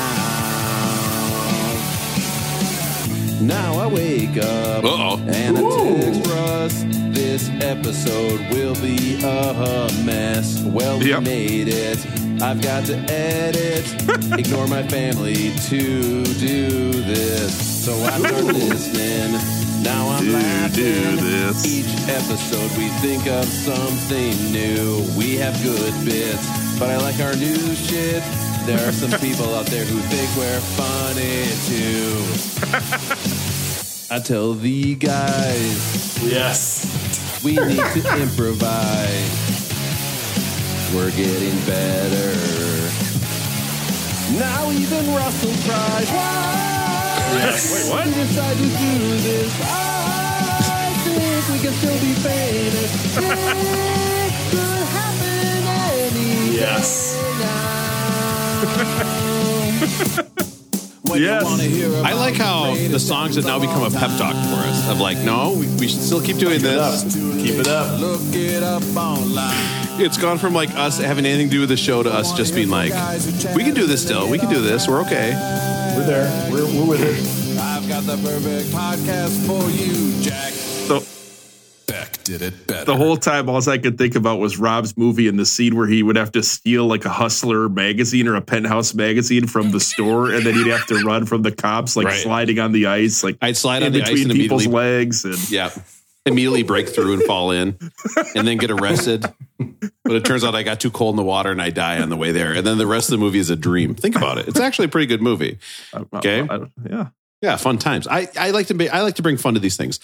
Now 3.45 3.75
I 3.79 3.87
wake 3.87 4.37
up 4.39 4.85
Uh-oh. 4.85 5.19
and 5.29 5.59
I 5.59 5.61
text 5.63 6.31
Russ. 6.31 6.85
This 7.15 7.51
episode 7.63 8.41
will 8.53 8.75
be 8.81 9.21
a 9.23 9.91
mess. 10.05 10.63
Well, 10.63 11.03
Yep. 11.03 11.19
we 11.21 11.25
made 11.25 11.69
it. 11.69 11.99
I've 12.43 12.61
got 12.63 12.85
to 12.87 12.97
edit. 13.11 13.85
Ignore 14.39 14.67
my 14.69 14.83
family 14.89 15.53
to 15.69 16.25
do 16.25 16.91
this. 16.93 17.85
So 17.85 17.93
I 18.05 18.19
start 18.19 18.45
listening. 18.45 19.33
Now 19.83 20.09
I'm 20.09 20.25
Do, 20.25 20.33
laughing. 20.33 20.73
do 20.75 21.17
this. 21.17 21.67
Each 21.67 22.09
episode 22.09 22.71
we 22.79 22.89
think 23.05 23.27
of 23.27 23.45
something 23.45 24.35
new. 24.53 25.05
We 25.19 25.37
have 25.37 25.55
good 25.63 25.93
bits, 26.05 26.79
but 26.79 26.89
I 26.91 26.97
like 26.97 27.21
our 27.21 27.37
new 27.37 27.75
shit. 27.75 28.23
There 28.67 28.89
are 28.89 28.93
some 28.93 29.11
people 29.21 29.55
out 29.55 29.67
there 29.67 29.85
who 29.85 29.99
think 30.09 30.29
we're 30.39 30.61
funny 30.73 31.45
too. 31.69 32.25
I 34.11 34.19
tell 34.21 34.55
the 34.55 34.95
guys 34.95 36.19
Yes. 36.23 36.87
we 37.45 37.57
need 37.57 37.77
to 37.77 38.23
improvise. 38.23 39.31
We're 40.95 41.11
getting 41.11 41.59
better. 41.67 42.33
Now 44.41 44.71
even 44.71 45.13
Russell 45.15 45.53
cries. 45.69 46.09
Why? 46.11 47.43
Wait, 47.45 47.91
what? 47.91 48.07
We 48.07 48.13
decide 48.15 48.57
to 48.57 48.63
do 48.65 48.99
this. 49.29 49.53
I 49.61 50.95
think 51.05 51.49
we 51.53 51.59
can 51.61 51.73
still 51.75 51.99
be 52.01 52.15
famous. 52.15 52.91
It 53.19 54.33
could 54.51 54.85
happen 54.89 55.69
any 56.01 56.57
Yes. 56.57 57.15
You 57.21 57.45
Yes. 61.17 61.45
I 62.05 62.13
like 62.15 62.35
how 62.35 62.75
the 62.75 62.99
songs 62.99 63.37
have 63.37 63.45
now 63.45 63.59
become 63.59 63.83
a 63.83 63.91
pep 63.91 64.11
talk 64.19 64.35
for 64.35 64.61
us. 64.69 64.91
Of 64.91 65.01
like, 65.01 65.19
no, 65.19 65.53
we, 65.53 65.67
we 65.77 65.89
should 65.89 66.01
still 66.01 66.21
keep 66.21 66.39
doing 66.39 66.59
Keep 66.59 66.67
it 66.67 66.75
this. 66.75 67.15
Keep 67.15 67.61
it 67.61 67.69
up. 67.69 68.01
Look 68.01 68.21
it 68.33 68.63
up 68.63 68.83
online. 68.97 70.01
It's 70.01 70.19
gone 70.19 70.39
from 70.39 70.55
like 70.55 70.71
us 70.75 70.99
having 70.99 71.25
anything 71.25 71.49
to 71.49 71.53
do 71.53 71.61
with 71.61 71.69
the 71.69 71.77
show 71.77 72.03
to 72.03 72.11
us 72.11 72.33
just 72.33 72.55
being 72.55 72.69
like, 72.69 72.93
we 73.55 73.63
can 73.63 73.75
do 73.75 73.87
this 73.87 74.03
still. 74.03 74.29
We 74.29 74.39
can 74.39 74.51
do 74.51 74.61
this. 74.61 74.89
We're 74.89 75.03
okay. 75.03 75.31
We're 75.97 76.07
there. 76.07 76.51
We're, 76.51 76.67
we're 76.67 76.87
with 76.87 77.03
it. 77.03 77.61
I've 77.61 77.87
got 77.89 78.03
the 78.05 78.17
perfect 78.17 78.71
podcast 78.71 79.47
for 79.47 79.71
you, 79.71 80.21
Jack. 80.21 80.53
So 80.53 81.01
Beck 81.95 82.23
did 82.25 82.43
it 82.43 82.67
better. 82.67 82.85
the 82.85 82.97
whole 82.97 83.17
time, 83.17 83.49
all 83.49 83.69
I 83.69 83.79
could 83.79 83.97
think 83.99 84.15
about 84.17 84.39
was 84.41 84.59
Rob's 84.59 84.97
movie 84.97 85.29
and 85.29 85.39
the 85.39 85.47
scene 85.47 85.77
where 85.77 85.87
he 85.87 86.03
would 86.03 86.17
have 86.17 86.33
to 86.33 86.43
steal 86.43 86.87
like 86.87 87.05
a 87.05 87.09
Hustler 87.11 87.69
magazine 87.69 88.27
or 88.29 88.35
a 88.35 88.43
Penthouse 88.43 88.95
magazine 88.95 89.47
from 89.47 89.71
the 89.71 89.81
store, 89.81 90.33
and 90.33 90.45
then 90.45 90.55
he'd 90.55 90.67
have 90.69 90.87
to 90.89 90.97
run 91.05 91.27
from 91.27 91.43
the 91.43 91.53
cops, 91.53 91.97
like 91.97 92.07
Right. 92.07 92.21
sliding 92.23 92.59
on 92.59 92.73
the 92.73 92.87
ice, 92.87 93.23
like 93.23 93.39
I'd 93.41 93.57
slide 93.57 93.83
in 93.83 93.87
on 93.87 93.93
the 93.93 94.03
ice 94.03 94.09
between 94.11 94.31
and 94.31 94.39
people's 94.39 94.67
immediately, 94.67 94.99
legs, 94.99 95.25
and 95.25 95.51
yeah, 95.51 95.71
immediately 96.27 96.63
break 96.63 96.89
through 96.89 97.15
and 97.15 97.23
fall 97.25 97.51
in, 97.53 97.79
and 98.35 98.47
then 98.49 98.57
get 98.59 98.71
arrested. 98.71 99.25
But 99.59 100.17
it 100.17 100.25
turns 100.25 100.43
out 100.45 100.55
I 100.55 100.63
got 100.65 100.81
too 100.81 100.91
cold 100.91 101.13
in 101.15 101.17
the 101.17 101.23
water 101.23 101.51
and 101.51 101.63
I 101.63 101.71
die 101.71 102.01
on 102.03 102.09
the 102.11 102.17
way 102.17 102.33
there. 102.33 102.53
And 102.53 102.67
then 102.67 102.77
the 102.77 102.87
rest 102.87 103.09
of 103.09 103.13
the 103.19 103.25
movie 103.25 103.39
is 103.39 103.51
a 103.51 103.57
dream. 103.57 103.95
Think 103.95 104.17
about 104.17 104.37
it. 104.39 104.49
It's 104.49 104.61
actually 104.61 104.87
a 104.87 104.89
pretty 104.89 105.07
good 105.07 105.23
movie. 105.23 105.59
Okay. 106.17 106.41
I- 106.49 106.55
I- 106.57 106.61
yeah. 106.91 107.07
Yeah, 107.41 107.57
fun 107.57 107.77
times. 107.79 108.07
I, 108.09 108.29
I 108.39 108.51
like 108.53 108.69
to 108.69 108.75
be 108.75 108.89
I 108.89 109.03
like 109.03 109.17
to 109.17 109.23
bring 109.23 109.37
fun 109.37 109.53
to 109.55 109.61
these 109.61 109.77
things. 109.77 110.01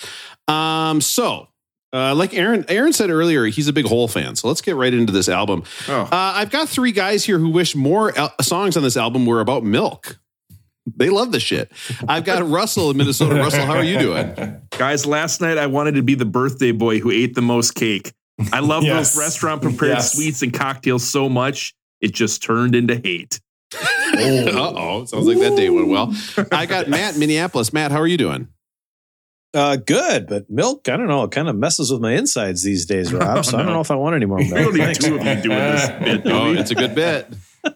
Um, 0.46 1.00
so 1.00 1.48
uh, 1.92 2.14
like 2.14 2.34
Aaron 2.34 2.64
Aaron 2.68 2.92
said 2.92 3.10
earlier, 3.10 3.44
he's 3.46 3.68
a 3.68 3.72
big 3.72 3.86
Hole 3.86 4.08
fan. 4.08 4.36
So 4.36 4.48
let's 4.48 4.60
get 4.60 4.76
right 4.76 4.92
into 4.94 5.12
this 5.12 5.28
album. 5.28 5.64
Oh. 5.88 6.02
Uh, 6.02 6.08
I've 6.12 6.50
got 6.50 6.68
three 6.68 6.92
guys 6.92 7.24
here 7.24 7.38
who 7.38 7.50
wish 7.50 7.74
more 7.74 8.16
al- 8.18 8.34
songs 8.40 8.76
on 8.76 8.82
this 8.82 8.96
album 8.96 9.26
were 9.26 9.40
about 9.40 9.64
milk. 9.64 10.18
They 10.96 11.10
love 11.10 11.30
the 11.32 11.40
shit. 11.40 11.70
I've 12.08 12.24
got 12.24 12.48
Russell 12.48 12.90
in 12.90 12.96
Minnesota. 12.96 13.34
Russell, 13.36 13.64
how 13.66 13.74
are 13.74 13.84
you 13.84 13.98
doing? 13.98 14.60
Guys, 14.70 15.04
last 15.06 15.40
night 15.40 15.58
I 15.58 15.66
wanted 15.66 15.94
to 15.96 16.02
be 16.02 16.14
the 16.14 16.24
birthday 16.24 16.72
boy 16.72 16.98
who 17.00 17.10
ate 17.10 17.34
the 17.34 17.42
most 17.42 17.74
cake. 17.74 18.12
I 18.52 18.60
love 18.60 18.82
Yes. 18.84 19.12
those 19.14 19.20
restaurant 19.22 19.60
prepared 19.62 19.90
Yes. 19.98 20.14
sweets 20.14 20.42
and 20.42 20.52
cocktails 20.52 21.06
so 21.06 21.28
much, 21.28 21.74
it 22.00 22.12
just 22.14 22.42
turned 22.42 22.74
into 22.74 22.96
hate. 22.96 23.40
Uh 24.12 24.72
oh, 24.76 25.04
sounds 25.04 25.26
like 25.26 25.38
that 25.38 25.56
day 25.56 25.70
went 25.70 25.88
well. 25.88 26.12
I 26.50 26.66
got 26.66 26.88
Matt 26.88 27.16
Minneapolis. 27.16 27.72
Matt, 27.72 27.92
how 27.92 27.98
are 28.00 28.06
you 28.06 28.16
doing? 28.16 28.48
Uh, 29.52 29.76
good, 29.76 30.28
but 30.28 30.48
milk, 30.48 30.88
I 30.88 30.96
don't 30.96 31.08
know, 31.08 31.24
it 31.24 31.32
kind 31.32 31.48
of 31.48 31.56
messes 31.56 31.90
with 31.90 32.00
my 32.00 32.12
insides 32.12 32.62
these 32.62 32.86
days, 32.86 33.12
Rob. 33.12 33.44
so 33.44 33.58
I 33.58 33.62
don't 33.62 33.72
know 33.72 33.80
if 33.80 33.90
I 33.90 33.96
want 33.96 34.14
any 34.14 34.26
more 34.26 34.38
milk. 34.38 34.52
We 34.72 34.78
don't 34.78 34.88
need 34.88 34.94
two 35.00 35.16
of 35.18 35.24
you 35.26 35.34
doing 35.42 35.58
this 35.58 35.88
bit, 36.04 36.24
do 36.24 36.30
Oh, 36.30 36.52
it's 36.52 36.70
a 36.70 36.74
good 36.76 36.94
bit. 36.94 37.26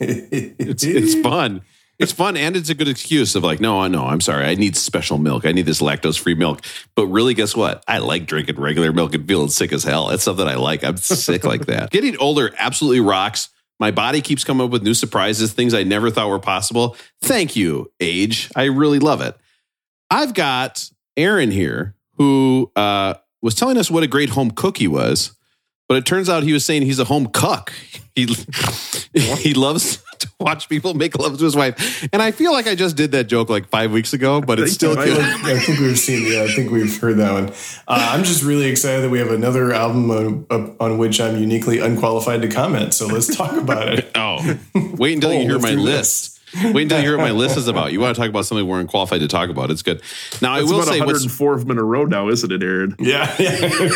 It's 0.00 0.84
it's 0.84 1.14
fun. 1.20 1.62
It's 1.98 2.12
fun 2.12 2.36
and 2.36 2.56
it's 2.56 2.70
a 2.70 2.74
good 2.74 2.86
excuse 2.88 3.34
of 3.34 3.42
like, 3.42 3.60
no, 3.60 3.80
I 3.80 3.88
know, 3.88 4.04
I'm 4.06 4.20
sorry. 4.20 4.44
I 4.44 4.54
need 4.54 4.76
special 4.76 5.18
milk. 5.18 5.44
I 5.44 5.50
need 5.52 5.66
this 5.66 5.80
lactose 5.82 6.18
free 6.18 6.34
milk. 6.36 6.60
But 6.94 7.06
really, 7.08 7.34
guess 7.34 7.56
what? 7.56 7.82
I 7.88 7.98
like 7.98 8.26
drinking 8.26 8.54
regular 8.60 8.92
milk 8.92 9.14
and 9.14 9.26
feeling 9.26 9.48
sick 9.48 9.72
as 9.72 9.82
hell. 9.82 10.10
It's 10.10 10.22
something 10.22 10.46
I 10.46 10.54
like. 10.54 10.84
I'm 10.84 10.96
sick 10.96 11.42
like 11.44 11.66
that. 11.66 11.90
Getting 11.90 12.16
older 12.18 12.54
absolutely 12.56 13.00
rocks. 13.00 13.48
My 13.80 13.90
body 13.90 14.20
keeps 14.20 14.44
coming 14.44 14.64
up 14.64 14.70
with 14.70 14.82
new 14.84 14.94
surprises, 14.94 15.52
things 15.52 15.74
I 15.74 15.82
never 15.82 16.10
thought 16.10 16.28
were 16.28 16.38
possible. 16.38 16.96
Thank 17.20 17.56
you, 17.56 17.90
age. 18.00 18.48
I 18.54 18.64
really 18.64 19.00
love 19.00 19.20
it. 19.20 19.36
I've 20.10 20.34
got 20.34 20.90
Aaron 21.16 21.50
here 21.50 21.94
who 22.16 22.70
uh, 22.76 23.14
was 23.42 23.54
telling 23.54 23.76
us 23.78 23.90
what 23.90 24.02
a 24.02 24.06
great 24.08 24.30
home 24.30 24.50
cook 24.50 24.78
he 24.78 24.88
was. 24.88 25.32
But 25.88 25.96
it 25.96 26.04
turns 26.04 26.28
out 26.28 26.42
he 26.42 26.52
was 26.52 26.66
saying 26.66 26.82
he's 26.82 26.98
a 26.98 27.04
home 27.04 27.28
cuck. 27.28 27.72
He 28.18 28.26
he 29.36 29.54
loves 29.54 30.02
to 30.18 30.28
watch 30.40 30.68
people 30.68 30.92
make 30.92 31.16
love 31.16 31.38
to 31.38 31.44
his 31.44 31.54
wife, 31.54 32.08
and 32.12 32.20
I 32.20 32.32
feel 32.32 32.50
like 32.50 32.66
I 32.66 32.74
just 32.74 32.96
did 32.96 33.12
that 33.12 33.28
joke 33.28 33.48
like 33.48 33.68
five 33.68 33.92
weeks 33.92 34.12
ago, 34.12 34.40
but 34.40 34.58
it's 34.58 34.72
still 34.72 34.98
I, 34.98 35.04
good. 35.04 35.20
I 35.20 35.56
think 35.60 35.78
we've 35.78 35.96
seen. 35.96 36.26
Yeah, 36.32 36.42
I 36.42 36.48
think 36.48 36.72
we've 36.72 36.98
heard 37.00 37.18
that 37.18 37.32
one. 37.32 37.50
Uh, 37.86 38.10
I'm 38.12 38.24
just 38.24 38.42
really 38.42 38.66
excited 38.66 39.04
that 39.04 39.10
we 39.10 39.20
have 39.20 39.30
another 39.30 39.72
album 39.72 40.10
on, 40.10 40.76
on 40.80 40.98
which 40.98 41.20
I'm 41.20 41.36
uniquely 41.38 41.78
unqualified 41.78 42.42
to 42.42 42.48
comment. 42.48 42.92
So 42.92 43.06
let's 43.06 43.36
talk 43.36 43.52
about 43.52 43.88
it. 43.88 44.10
Oh, 44.16 44.58
wait 44.74 45.14
until 45.14 45.30
Oh, 45.30 45.34
you 45.34 45.48
hear 45.48 45.60
my 45.60 45.74
list. 45.74 46.37
Wait 46.54 46.82
until 46.82 46.98
you 46.98 47.04
hear 47.04 47.16
what 47.16 47.24
my 47.24 47.30
list 47.30 47.56
is 47.56 47.68
about. 47.68 47.92
You 47.92 48.00
want 48.00 48.14
to 48.16 48.20
talk 48.20 48.28
about 48.30 48.46
something 48.46 48.66
we're 48.66 48.80
unqualified 48.80 49.20
to 49.20 49.28
talk 49.28 49.50
about? 49.50 49.70
It's 49.70 49.82
good. 49.82 50.02
Now 50.40 50.52
I 50.54 50.60
It's 50.60 50.68
will 50.70 50.76
about 50.82 50.88
say, 50.92 51.00
what's 51.00 51.20
104 51.24 51.54
of 51.54 51.60
them 51.60 51.70
in 51.72 51.78
a 51.78 51.82
row 51.84 52.04
now, 52.04 52.28
isn't 52.28 52.50
it, 52.50 52.62
Aaron? 52.62 52.94
Yeah, 52.98 53.34
yeah, 53.38 53.50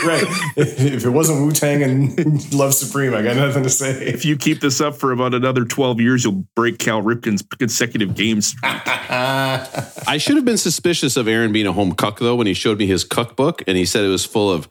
right. 0.07 0.25
If 0.57 1.05
it 1.05 1.11
wasn't 1.11 1.43
Wu 1.43 1.53
Tang 1.53 1.83
and 1.83 2.53
Love 2.55 2.75
Supreme, 2.75 3.15
I 3.15 3.23
got 3.23 3.37
nothing 3.37 3.63
to 3.63 3.71
say. 3.71 3.93
If 4.07 4.25
you 4.25 4.37
keep 4.37 4.61
this 4.61 4.81
up 4.81 4.97
for 4.97 5.13
about 5.13 5.35
another 5.35 5.65
12 5.65 6.01
years, 6.01 6.25
you'll 6.25 6.45
break 6.55 6.79
Cal 6.79 7.03
Ripken's 7.03 7.43
consecutive 7.59 8.15
games. 8.15 8.49
streak. 8.49 8.73
I 8.75 10.19
should 10.19 10.37
have 10.37 10.45
been 10.45 10.59
suspicious 10.59 11.17
of 11.17 11.29
Aaron 11.29 11.53
being 11.53 11.67
a 11.67 11.73
home 11.73 11.93
cook 11.93 12.19
though 12.19 12.37
when 12.37 12.47
he 12.47 12.55
showed 12.55 12.79
me 12.79 12.87
his 12.87 13.05
cookbook 13.05 13.63
and 13.67 13.77
he 13.77 13.85
said 13.85 14.05
it 14.05 14.09
was 14.09 14.25
full 14.25 14.51
of 14.51 14.69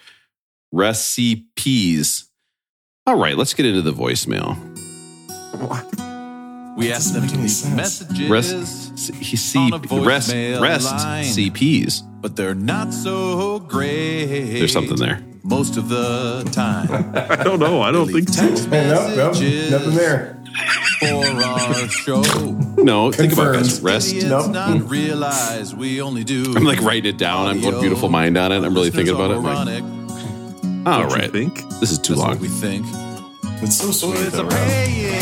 recipes. 0.72 2.28
All 3.08 3.18
right, 3.18 3.36
let's 3.38 3.54
get 3.54 3.66
into 3.66 3.82
the 3.82 3.94
voicemail. 3.94 4.58
We 6.78 6.92
asked 6.92 7.14
them 7.14 7.28
to 7.28 7.36
leave 7.38 7.76
messages, 7.76 8.30
Rest, 8.30 9.14
he 9.16 9.36
see, 9.36 9.60
On 9.60 9.74
a 9.74 9.78
rest, 10.04 10.30
voicemail 10.32 10.62
rest, 10.62 10.86
line. 10.86 11.26
CPs. 11.26 12.02
but 12.22 12.36
they're 12.36 12.56
not 12.56 12.94
so 12.94 13.60
great. 13.60 14.26
There's 14.60 14.72
something 14.72 14.96
there. 14.96 15.22
Most 15.44 15.76
of 15.78 15.90
the 15.90 16.48
time. 16.54 16.90
I 17.40 17.44
don't 17.44 17.60
know. 17.60 17.82
I 17.82 17.92
don't 17.92 18.08
think 18.12 18.30
so. 18.30 18.48
Text 18.48 18.70
nope, 18.70 18.86
nope, 19.16 19.18
messages 19.18 19.72
nothing 19.72 19.96
there. 19.96 20.42
for 21.00 21.44
our 21.44 21.88
show. 21.90 22.22
No, 22.82 23.12
think 23.12 23.34
about 23.34 23.54
it. 23.56 23.58
guys. 23.60 23.68
Confirmed. 23.80 23.84
Rest. 23.84 24.10
Idiots 24.10 24.26
Nope. 24.30 24.52
not 24.52 24.78
hmm. 24.78 24.88
realize 24.88 25.76
we 25.76 26.02
only 26.02 26.24
do. 26.24 26.54
I'm 26.56 26.64
like 26.64 26.82
writing 26.82 27.14
it 27.14 27.18
down. 27.20 27.48
I'm 27.48 27.60
going 27.62 27.80
beautiful 27.80 28.10
mind 28.10 28.38
on 28.38 28.52
it. 28.52 28.64
I'm 28.64 28.74
really 28.74 28.90
thinking 28.92 29.14
about 29.14 29.30
it. 29.32 29.38
I'm 29.38 29.44
like, 29.44 29.56
Ironic. 29.84 29.84
all 30.88 31.02
Don't 31.02 31.10
you 31.12 31.16
right, 31.16 31.32
think? 31.32 31.56
this 31.80 31.92
is 31.92 32.00
too 32.00 32.16
That's 32.16 32.22
what 32.28 32.32
long. 32.36 32.40
we 32.40 32.48
think. 32.48 32.86
It's 33.62 33.78
so 33.78 33.92
sweet. 33.92 34.20
It's 34.22 34.32
though, 34.32 34.42
a 34.42 34.44
Rob. 34.46 34.54
pain. 34.54 35.22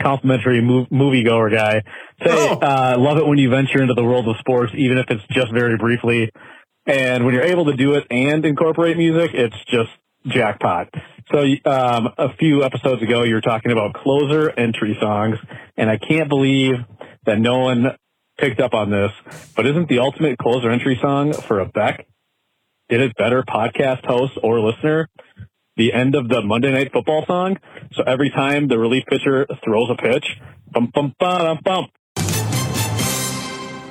complimentary 0.00 0.60
mov- 0.60 0.88
moviegoer 0.90 1.50
guy. 1.52 1.82
Say, 2.24 2.30
Oh. 2.30 2.58
uh, 2.60 2.96
love 2.98 3.18
it 3.18 3.26
when 3.26 3.38
you 3.38 3.50
venture 3.50 3.80
into 3.80 3.94
the 3.94 4.04
world 4.04 4.28
of 4.28 4.36
sports, 4.38 4.72
even 4.76 4.98
if 4.98 5.06
it's 5.10 5.24
just 5.30 5.52
very 5.52 5.76
briefly. 5.76 6.30
And 6.86 7.24
when 7.24 7.34
you're 7.34 7.42
able 7.44 7.64
to 7.66 7.72
do 7.76 7.94
it 7.94 8.06
and 8.10 8.44
incorporate 8.44 8.96
music, 8.96 9.32
it's 9.34 9.56
just 9.66 9.90
jackpot. 10.26 10.88
So, 11.32 11.40
um, 11.64 12.12
a 12.18 12.32
few 12.36 12.62
episodes 12.62 13.02
ago, 13.02 13.24
you 13.24 13.34
were 13.34 13.40
talking 13.40 13.72
about 13.72 13.94
closer 13.94 14.50
entry 14.50 14.96
songs, 15.00 15.38
and 15.76 15.90
I 15.90 15.96
can't 15.96 16.28
believe 16.28 16.74
that 17.24 17.38
no 17.40 17.58
one 17.58 17.96
picked 18.38 18.60
up 18.60 18.74
on 18.74 18.90
this. 18.90 19.10
But 19.56 19.66
isn't 19.66 19.88
the 19.88 19.98
ultimate 19.98 20.38
closer 20.38 20.70
entry 20.70 20.96
song 21.00 21.32
for 21.32 21.58
a 21.58 21.66
Beck? 21.66 22.06
Did 22.88 23.00
it 23.00 23.16
better 23.16 23.42
podcast 23.42 24.04
host 24.06 24.38
or 24.42 24.60
listener? 24.60 25.08
the 25.78 25.92
end 25.92 26.14
of 26.14 26.26
the 26.30 26.40
Monday 26.40 26.72
Night 26.72 26.90
Football 26.90 27.26
song. 27.26 27.58
So 27.92 28.02
every 28.04 28.30
time 28.30 28.68
the 28.68 28.78
relief 28.78 29.04
pitcher 29.06 29.46
throws 29.64 29.90
a 29.90 29.94
pitch, 29.96 30.38
bum 30.72 30.90
bum 30.94 31.14
bum 31.18 31.58
bum. 31.64 31.86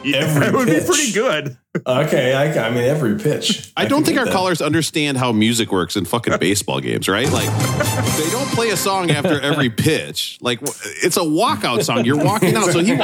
Yeah, 0.04 0.18
Every 0.18 0.40
that 0.42 0.54
would 0.54 0.68
pitch. 0.68 0.84
be 0.84 0.88
pretty 0.88 1.12
good. 1.14 1.58
Okay, 1.88 2.34
I, 2.36 2.68
I 2.68 2.70
mean 2.70 2.84
every 2.84 3.18
pitch. 3.18 3.72
I 3.75 3.86
don't 3.86 4.06
think 4.06 4.20
our 4.20 4.25
that. 4.25 4.32
callers 4.34 4.62
understand 4.62 5.18
how 5.18 5.32
music 5.32 5.72
works 5.72 5.96
in 5.96 6.06
fucking 6.06 6.38
baseball 6.40 6.80
games, 6.80 7.10
right? 7.10 7.28
Like, 7.32 7.50
they 7.50 8.30
don't 8.30 8.48
play 8.50 8.70
a 8.70 8.78
song 8.78 9.10
after 9.10 9.42
every 9.42 9.72
pitch. 9.72 10.38
Like, 10.42 10.60
it's 10.62 11.18
a 11.18 11.22
walkout 11.22 11.84
song. 11.84 12.06
You're 12.06 12.24
walking 12.24 12.56
out, 12.56 12.66
so 12.72 12.80
he 12.84 12.96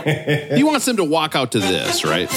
he 0.55 0.63
wants 0.63 0.85
them 0.85 0.97
to 0.97 1.03
walk 1.03 1.35
out 1.35 1.53
to 1.53 1.59
this, 1.59 2.05
right? 2.05 2.29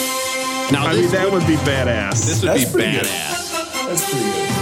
Now, 0.72 0.86
I 0.86 0.94
this, 0.94 1.02
mean, 1.02 1.10
that 1.12 1.30
would 1.30 1.46
be 1.46 1.56
badass. 1.56 2.24
this 2.26 2.40
would 2.40 2.48
That's 2.52 2.64
be 2.64 2.72
pretty 2.72 2.92
good. 2.92 3.04
badass. 3.04 3.86
That's 3.86 4.10
pretty 4.10 4.24
good. 4.24 4.53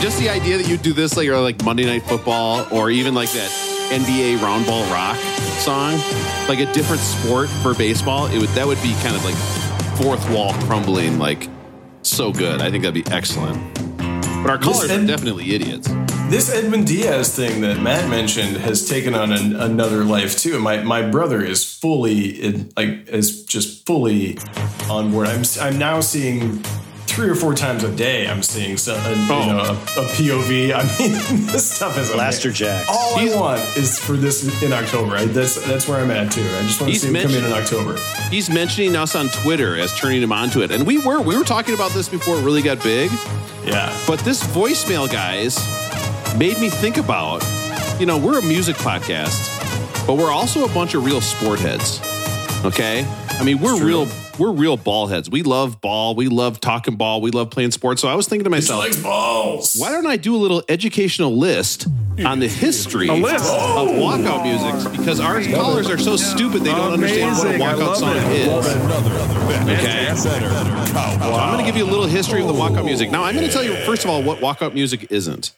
Just 0.00 0.18
the 0.18 0.30
idea 0.30 0.56
that 0.56 0.66
you 0.66 0.78
do 0.78 0.94
this 0.94 1.14
like 1.14 1.28
or 1.28 1.38
like 1.40 1.62
Monday 1.62 1.84
Night 1.84 2.02
Football 2.02 2.66
or 2.72 2.90
even 2.90 3.14
like 3.14 3.30
that 3.32 3.50
NBA 3.92 4.40
Round 4.40 4.64
Ball 4.64 4.82
Rock 4.90 5.18
song, 5.58 5.92
like 6.48 6.58
a 6.58 6.72
different 6.72 7.02
sport 7.02 7.50
for 7.62 7.74
baseball, 7.74 8.24
it 8.26 8.38
would 8.38 8.48
that 8.50 8.66
would 8.66 8.80
be 8.80 8.94
kind 9.02 9.14
of 9.14 9.22
like 9.26 9.34
fourth 10.00 10.26
wall 10.30 10.54
crumbling, 10.64 11.18
like 11.18 11.50
so 12.00 12.32
good. 12.32 12.62
I 12.62 12.70
think 12.70 12.82
that'd 12.82 13.04
be 13.04 13.12
excellent. 13.12 13.74
But 13.98 14.48
our 14.48 14.56
callers 14.56 14.90
are 14.90 15.06
definitely 15.06 15.54
idiots. 15.54 15.86
This 16.30 16.50
Edwin 16.50 16.86
Diaz 16.86 17.36
thing 17.36 17.60
that 17.60 17.80
Matt 17.80 18.08
mentioned 18.08 18.56
has 18.56 18.88
taken 18.88 19.14
on 19.14 19.32
an, 19.32 19.54
another 19.54 20.02
life 20.04 20.38
too. 20.38 20.54
And 20.54 20.64
my 20.64 20.82
my 20.82 21.02
brother 21.02 21.44
is 21.44 21.62
fully 21.62 22.40
in, 22.42 22.72
like 22.74 23.06
is 23.08 23.44
just 23.44 23.84
fully 23.84 24.38
on 24.88 25.12
board. 25.12 25.26
I'm 25.26 25.42
I'm 25.60 25.78
now 25.78 26.00
seeing 26.00 26.64
three 27.10 27.28
or 27.28 27.34
four 27.34 27.54
times 27.54 27.82
a 27.84 27.90
day. 27.94 28.26
I'm 28.28 28.42
seeing 28.42 28.76
some, 28.76 28.96
a, 28.96 29.00
uh, 29.00 29.26
Oh. 29.30 29.40
you 29.40 29.46
know, 29.52 29.58
a, 29.58 29.72
a 30.04 30.08
POV. 30.14 30.72
I 30.74 30.82
mean, 30.98 31.46
this 31.46 31.70
stuff 31.70 31.98
is 31.98 32.10
Blaster 32.10 32.48
amazing. 32.48 32.66
Jack. 32.66 32.86
All 32.88 33.18
I 33.18 33.34
want 33.36 33.76
is 33.76 33.98
for 33.98 34.14
this 34.14 34.62
in 34.62 34.72
October. 34.72 35.12
Right? 35.12 35.28
That's 35.32 35.64
that's 35.66 35.86
where 35.88 36.00
I'm 36.00 36.10
at 36.10 36.32
too. 36.32 36.42
I 36.42 36.62
just 36.62 36.80
want 36.80 36.88
to 36.88 36.92
He's 36.92 37.02
see 37.02 37.08
him 37.08 37.14
come 37.22 37.34
in 37.34 37.44
in 37.44 37.52
October. 37.52 37.98
He's 38.30 38.48
mentioning 38.50 38.96
us 38.96 39.14
on 39.14 39.28
Twitter 39.28 39.78
as 39.78 39.92
turning 39.98 40.22
him 40.22 40.32
onto 40.32 40.62
it. 40.62 40.70
And 40.70 40.86
we 40.86 40.98
were 41.04 41.20
we 41.20 41.36
were 41.36 41.44
talking 41.44 41.74
about 41.74 41.90
this 41.92 42.08
before 42.08 42.36
it 42.36 42.44
really 42.44 42.62
got 42.62 42.82
big. 42.82 43.10
Yeah. 43.64 43.94
But 44.06 44.20
this 44.20 44.42
voicemail, 44.44 45.10
guys, 45.10 45.58
made 46.38 46.58
me 46.58 46.70
think 46.70 46.96
about, 46.96 47.44
you 48.00 48.06
know, 48.06 48.16
we're 48.18 48.38
a 48.38 48.42
music 48.42 48.76
podcast, 48.76 50.06
but 50.06 50.14
we're 50.14 50.30
also 50.32 50.64
a 50.64 50.68
bunch 50.72 50.94
of 50.94 51.04
real 51.04 51.20
sport 51.20 51.60
heads. 51.60 52.00
Okay? 52.64 53.04
I 53.30 53.44
mean, 53.44 53.60
we're 53.60 53.82
real 53.84 54.06
we're 54.40 54.50
real 54.50 54.78
ball 54.78 55.06
heads. 55.06 55.28
We 55.28 55.42
love 55.42 55.80
ball. 55.80 56.14
We 56.14 56.28
love 56.28 56.60
talking 56.60 56.96
ball. 56.96 57.20
We 57.20 57.30
love 57.30 57.50
playing 57.50 57.72
sports. 57.72 58.00
So 58.00 58.08
I 58.08 58.14
was 58.14 58.26
thinking 58.26 58.44
to 58.44 58.50
myself, 58.50 58.80
likes 58.80 59.00
balls. 59.00 59.76
why 59.76 59.92
don't 59.92 60.06
I 60.06 60.16
do 60.16 60.34
a 60.34 60.38
little 60.38 60.62
educational 60.68 61.36
list 61.36 61.86
on 62.24 62.40
the 62.40 62.48
history 62.48 63.08
of 63.10 63.22
oh. 63.22 63.88
walkout 64.00 64.42
music? 64.42 64.98
Because 64.98 65.20
our 65.20 65.42
callers 65.42 65.90
are 65.90 65.98
so 65.98 66.16
stupid 66.16 66.62
they 66.62 66.72
don't 66.72 66.94
understand 66.94 67.36
what 67.36 67.46
a 67.48 67.58
walkout 67.58 67.78
love 67.78 67.96
song 67.98 68.16
it. 68.16 68.32
is. 68.32 68.66
Okay. 69.78 70.14
So 70.16 70.30
I'm 70.30 71.52
going 71.52 71.64
to 71.64 71.70
give 71.70 71.76
you 71.76 71.84
a 71.84 71.90
little 71.90 72.06
history 72.06 72.40
of 72.40 72.48
the 72.48 72.54
walkout 72.54 72.86
music. 72.86 73.10
Now, 73.10 73.24
I'm 73.24 73.34
going 73.34 73.46
to 73.46 73.52
tell 73.52 73.62
you, 73.62 73.76
first 73.84 74.04
of 74.04 74.10
all, 74.10 74.22
what 74.22 74.38
walkout 74.38 74.72
music 74.72 75.12
isn't. 75.12 75.52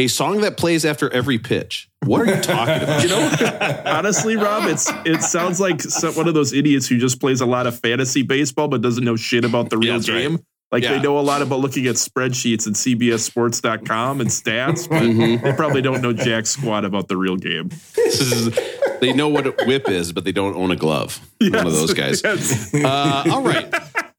A 0.00 0.06
song 0.06 0.42
that 0.42 0.56
plays 0.56 0.84
after 0.84 1.12
every 1.12 1.38
pitch. 1.38 1.88
What 2.04 2.20
are 2.22 2.26
you 2.36 2.40
talking 2.40 2.82
about? 2.82 3.02
You 3.02 3.08
know, 3.08 3.82
honestly, 3.86 4.36
Rob, 4.36 4.68
it's 4.68 4.88
it 5.04 5.22
sounds 5.22 5.58
like 5.60 5.82
some, 5.82 6.14
one 6.14 6.28
of 6.28 6.34
those 6.34 6.52
idiots 6.52 6.86
who 6.86 6.98
just 6.98 7.20
plays 7.20 7.40
a 7.40 7.46
lot 7.46 7.66
of 7.66 7.78
fantasy 7.80 8.22
baseball 8.22 8.68
but 8.68 8.80
doesn't 8.80 9.04
know 9.04 9.16
shit 9.16 9.44
about 9.44 9.70
the 9.70 9.76
real 9.78 9.88
Yeah, 9.88 9.92
that's 9.98 10.08
right. 10.08 10.18
game. 10.28 10.38
Like 10.70 10.82
Yeah. 10.84 10.92
they 10.92 11.00
know 11.02 11.18
a 11.18 11.20
lot 11.22 11.42
about 11.42 11.60
looking 11.60 11.86
at 11.86 11.96
spreadsheets 11.96 12.66
and 12.66 12.76
CBSSports.com 12.76 14.20
and 14.20 14.30
stats, 14.30 14.88
but 14.88 15.02
Mm-hmm. 15.02 15.44
they 15.44 15.52
probably 15.54 15.82
don't 15.82 16.00
know 16.02 16.12
jack 16.12 16.46
squat 16.46 16.84
about 16.84 17.08
the 17.08 17.16
real 17.16 17.36
game. 17.36 17.70
This 17.96 18.20
is- 18.20 18.58
they 19.00 19.12
know 19.12 19.28
what 19.28 19.46
a 19.46 19.54
whip 19.66 19.88
is, 19.88 20.12
but 20.12 20.24
they 20.24 20.32
don't 20.32 20.54
own 20.56 20.70
a 20.70 20.76
glove. 20.76 21.20
One 21.40 21.54
of 21.66 21.72
those 21.72 21.94
guys. 21.94 22.20
Yes. 22.24 22.74
Uh, 22.74 23.24
all 23.30 23.42
right. 23.42 23.72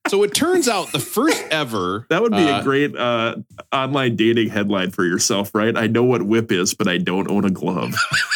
So 0.10 0.24
it 0.24 0.34
turns 0.34 0.68
out 0.68 0.92
the 0.92 1.00
first 1.00 1.40
ever. 1.52 2.08
That 2.10 2.24
would 2.24 2.32
be 2.32 2.50
uh, 2.50 2.62
a 2.62 2.64
great 2.64 2.96
uh, 2.96 3.36
online 3.72 4.16
dating 4.16 4.50
headline 4.50 4.90
for 4.90 5.06
yourself, 5.06 5.54
right? 5.54 5.78
I 5.78 5.86
know 5.86 6.04
what 6.04 6.24
whip 6.24 6.52
is, 6.52 6.74
but 6.74 6.88
I 6.88 6.98
don't 6.98 7.30
own 7.30 7.46
a 7.46 7.52
glove. 7.52 7.94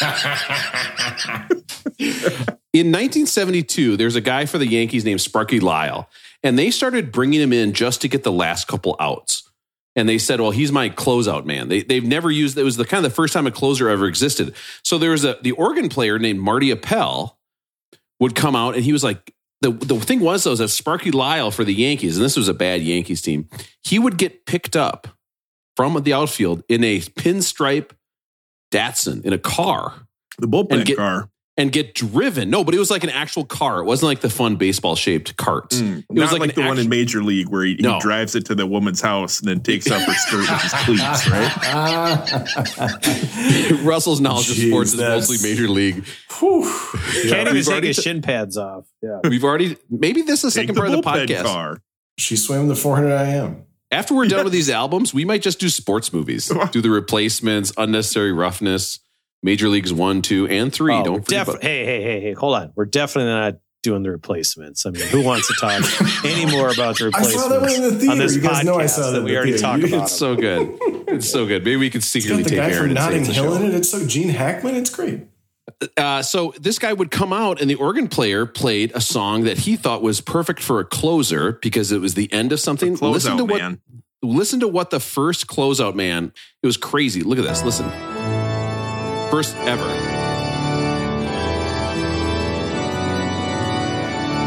In 2.72 2.92
1972, 2.92 3.96
there's 3.96 4.14
a 4.14 4.20
guy 4.20 4.46
for 4.46 4.58
the 4.58 4.68
Yankees 4.68 5.04
named 5.04 5.20
Sparky 5.20 5.58
Lyle, 5.58 6.08
and 6.44 6.56
they 6.56 6.70
started 6.70 7.10
bringing 7.10 7.40
him 7.40 7.52
in 7.52 7.72
just 7.72 8.00
to 8.02 8.08
get 8.08 8.22
the 8.22 8.32
last 8.32 8.68
couple 8.68 8.96
outs. 9.00 9.50
And 9.96 10.08
they 10.08 10.18
said, 10.18 10.40
"Well, 10.40 10.50
he's 10.52 10.72
my 10.72 10.90
closeout 10.90 11.44
man." 11.44 11.68
They 11.68 11.82
they've 11.82 12.04
never 12.04 12.30
used. 12.30 12.56
It 12.56 12.62
was 12.62 12.76
the 12.76 12.84
kind 12.84 13.04
of 13.04 13.10
the 13.10 13.14
first 13.14 13.32
time 13.32 13.46
a 13.48 13.50
closer 13.50 13.88
ever 13.88 14.06
existed. 14.06 14.54
So 14.82 14.98
there 14.98 15.10
was 15.10 15.24
a 15.24 15.38
the 15.42 15.52
organ 15.52 15.88
player 15.88 16.18
named 16.18 16.40
Marty 16.40 16.70
Appel 16.70 17.36
would 18.20 18.36
come 18.36 18.54
out, 18.54 18.76
and 18.76 18.84
he 18.84 18.92
was 18.92 19.02
like. 19.02 19.33
The, 19.64 19.70
the 19.72 19.98
thing 19.98 20.20
was 20.20 20.44
though 20.44 20.52
is 20.52 20.58
that 20.58 20.68
Sparky 20.68 21.10
Lyle 21.10 21.50
for 21.50 21.64
the 21.64 21.72
Yankees, 21.72 22.16
and 22.18 22.24
this 22.24 22.36
was 22.36 22.48
a 22.48 22.54
bad 22.54 22.82
Yankees 22.82 23.22
team, 23.22 23.48
he 23.82 23.98
would 23.98 24.18
get 24.18 24.44
picked 24.44 24.76
up 24.76 25.08
from 25.74 26.00
the 26.02 26.12
outfield 26.12 26.62
in 26.68 26.84
a 26.84 27.00
pinstripe 27.00 27.92
Datsun 28.70 29.24
in 29.24 29.32
a 29.32 29.38
car 29.38 30.06
The 30.38 30.46
bullpen 30.48 30.84
get- 30.84 30.96
car. 30.98 31.30
And 31.56 31.70
get 31.70 31.94
driven. 31.94 32.50
No, 32.50 32.64
but 32.64 32.74
it 32.74 32.78
was 32.78 32.90
like 32.90 33.04
an 33.04 33.10
actual 33.10 33.44
car. 33.44 33.78
It 33.80 33.84
wasn't 33.84 34.08
like 34.08 34.20
the 34.20 34.30
fun 34.30 34.56
baseball 34.56 34.96
shaped 34.96 35.36
carts. 35.36 35.80
Mm, 35.80 35.98
It 36.00 36.04
was 36.08 36.32
Not 36.32 36.40
like, 36.40 36.56
an 36.56 36.62
the 36.62 36.68
one 36.68 36.78
in 36.80 36.88
Major 36.88 37.22
League 37.22 37.48
where 37.48 37.62
he, 37.64 37.76
he 37.76 37.82
No. 37.82 38.00
drives 38.00 38.34
it 38.34 38.46
to 38.46 38.54
the 38.56 38.66
woman's 38.66 39.00
house 39.00 39.38
and 39.40 39.48
then 39.48 39.60
takes 39.60 39.88
off 39.90 40.02
her 40.02 40.14
skirt 40.14 40.40
with 40.40 40.62
his 40.62 40.72
cleats, 40.84 41.28
right? 41.30 42.64
Russell's 43.84 44.20
knowledge 44.20 44.50
of 44.50 44.56
Jeez, 44.56 44.68
sports 44.68 44.92
is 44.94 45.00
mostly 45.00 45.48
major 45.48 45.68
league. 45.68 46.04
Whew. 46.38 46.62
Can't 47.28 47.42
even 47.42 47.54
we've 47.54 47.64
take 47.64 47.72
already 47.72 47.86
his 47.88 47.96
t- 47.96 48.02
shin 48.02 48.22
pads 48.22 48.56
off. 48.56 48.84
Yeah. 49.02 49.20
We've 49.28 49.44
already 49.44 49.76
maybe 49.90 50.22
this 50.22 50.44
is 50.44 50.54
the 50.54 50.60
Take 50.60 50.68
second 50.70 50.76
part 50.76 50.88
of 50.90 50.96
the 50.96 51.02
podcast. 51.02 51.44
car. 51.44 51.78
She 52.18 52.36
swam 52.36 52.68
the 52.68 52.76
400 52.76 53.14
IM. 53.14 53.64
After 53.90 54.14
we're 54.14 54.26
done 54.26 54.44
with 54.44 54.52
these 54.52 54.70
albums, 54.70 55.14
we 55.14 55.24
might 55.24 55.42
just 55.42 55.60
do 55.60 55.68
sports 55.68 56.12
movies. 56.12 56.50
do 56.72 56.80
the 56.80 56.90
replacements, 56.90 57.72
unnecessary 57.76 58.32
roughness, 58.32 58.98
major 59.44 59.68
leagues 59.68 59.92
one, 59.92 60.22
two, 60.22 60.48
and 60.48 60.72
three. 60.72 60.94
Oh, 60.94 61.04
Don't 61.04 61.24
forget 61.24 61.46
def- 61.46 61.62
hey, 61.62 61.84
hey, 61.84 62.02
hey, 62.02 62.20
hey, 62.20 62.32
hold 62.32 62.56
on. 62.56 62.72
We're 62.74 62.86
definitely 62.86 63.30
not 63.32 63.54
doing 63.84 64.02
the 64.02 64.10
replacements. 64.10 64.86
I 64.86 64.90
mean, 64.90 65.06
who 65.06 65.22
wants 65.22 65.46
to 65.48 65.54
talk 65.60 65.82
any 66.24 66.50
more 66.50 66.70
about 66.70 66.96
the 66.98 67.04
replacements? 67.04 67.36
I 67.36 67.42
replacements 67.42 67.42
saw 67.42 67.48
that 67.50 67.60
one 67.60 67.70
in 67.74 67.82
the 67.82 67.90
theater. 68.00 68.12
on 68.12 68.18
this 68.18 68.34
You 68.34 68.40
guys 68.42 68.64
know 68.64 68.76
I 68.80 68.86
saw 68.86 69.10
that 69.10 69.18
that 69.18 69.24
we 69.24 69.30
the 69.32 69.36
already 69.36 69.52
theater. 69.52 69.62
talked 69.62 69.82
You- 69.82 69.88
about? 69.88 70.02
It's 70.04 70.12
so 70.16 70.34
good. 70.34 70.78
It's 71.08 71.30
so 71.30 71.46
good. 71.46 71.62
Maybe 71.64 71.76
we 71.76 71.90
could 71.90 71.98
It's 71.98 72.06
secretly 72.08 72.42
got 72.42 72.50
the 72.50 72.56
take 72.56 72.58
guy 72.58 72.70
Aaron 72.70 72.78
from 72.78 72.90
and 72.90 72.98
say 72.98 73.04
Notting 73.04 73.20
it's 73.20 73.28
a 73.30 73.32
Hill 73.34 73.54
in 73.56 73.62
it. 73.62 73.74
It's 73.74 73.90
so 73.90 74.06
Gene 74.06 74.30
Hackman. 74.30 74.74
It's 74.74 74.90
great. 74.90 75.26
Uh, 75.96 76.22
so 76.22 76.52
this 76.58 76.78
guy 76.78 76.92
would 76.92 77.10
come 77.10 77.32
out, 77.32 77.60
and 77.60 77.68
the 77.70 77.74
organ 77.74 78.08
player 78.08 78.46
played 78.46 78.90
a 78.94 79.00
song 79.00 79.44
that 79.44 79.58
he 79.58 79.76
thought 79.76 80.02
was 80.02 80.20
perfect 80.20 80.60
for 80.62 80.78
a 80.80 80.84
closer 80.84 81.52
because 81.62 81.92
it 81.92 82.00
was 82.00 82.14
the 82.14 82.32
end 82.32 82.52
of 82.52 82.60
something. 82.60 82.94
listen 82.96 83.36
to 83.38 83.44
what 83.44 83.60
man. 83.60 83.80
listen 84.22 84.60
to 84.60 84.68
what 84.68 84.90
the 84.90 85.00
first 85.00 85.46
closeout 85.46 85.94
man. 85.94 86.32
It 86.62 86.66
was 86.66 86.76
crazy. 86.76 87.22
Look 87.22 87.38
at 87.38 87.44
this. 87.44 87.62
Listen, 87.62 87.86
first 89.34 89.56
ever. 89.66 89.82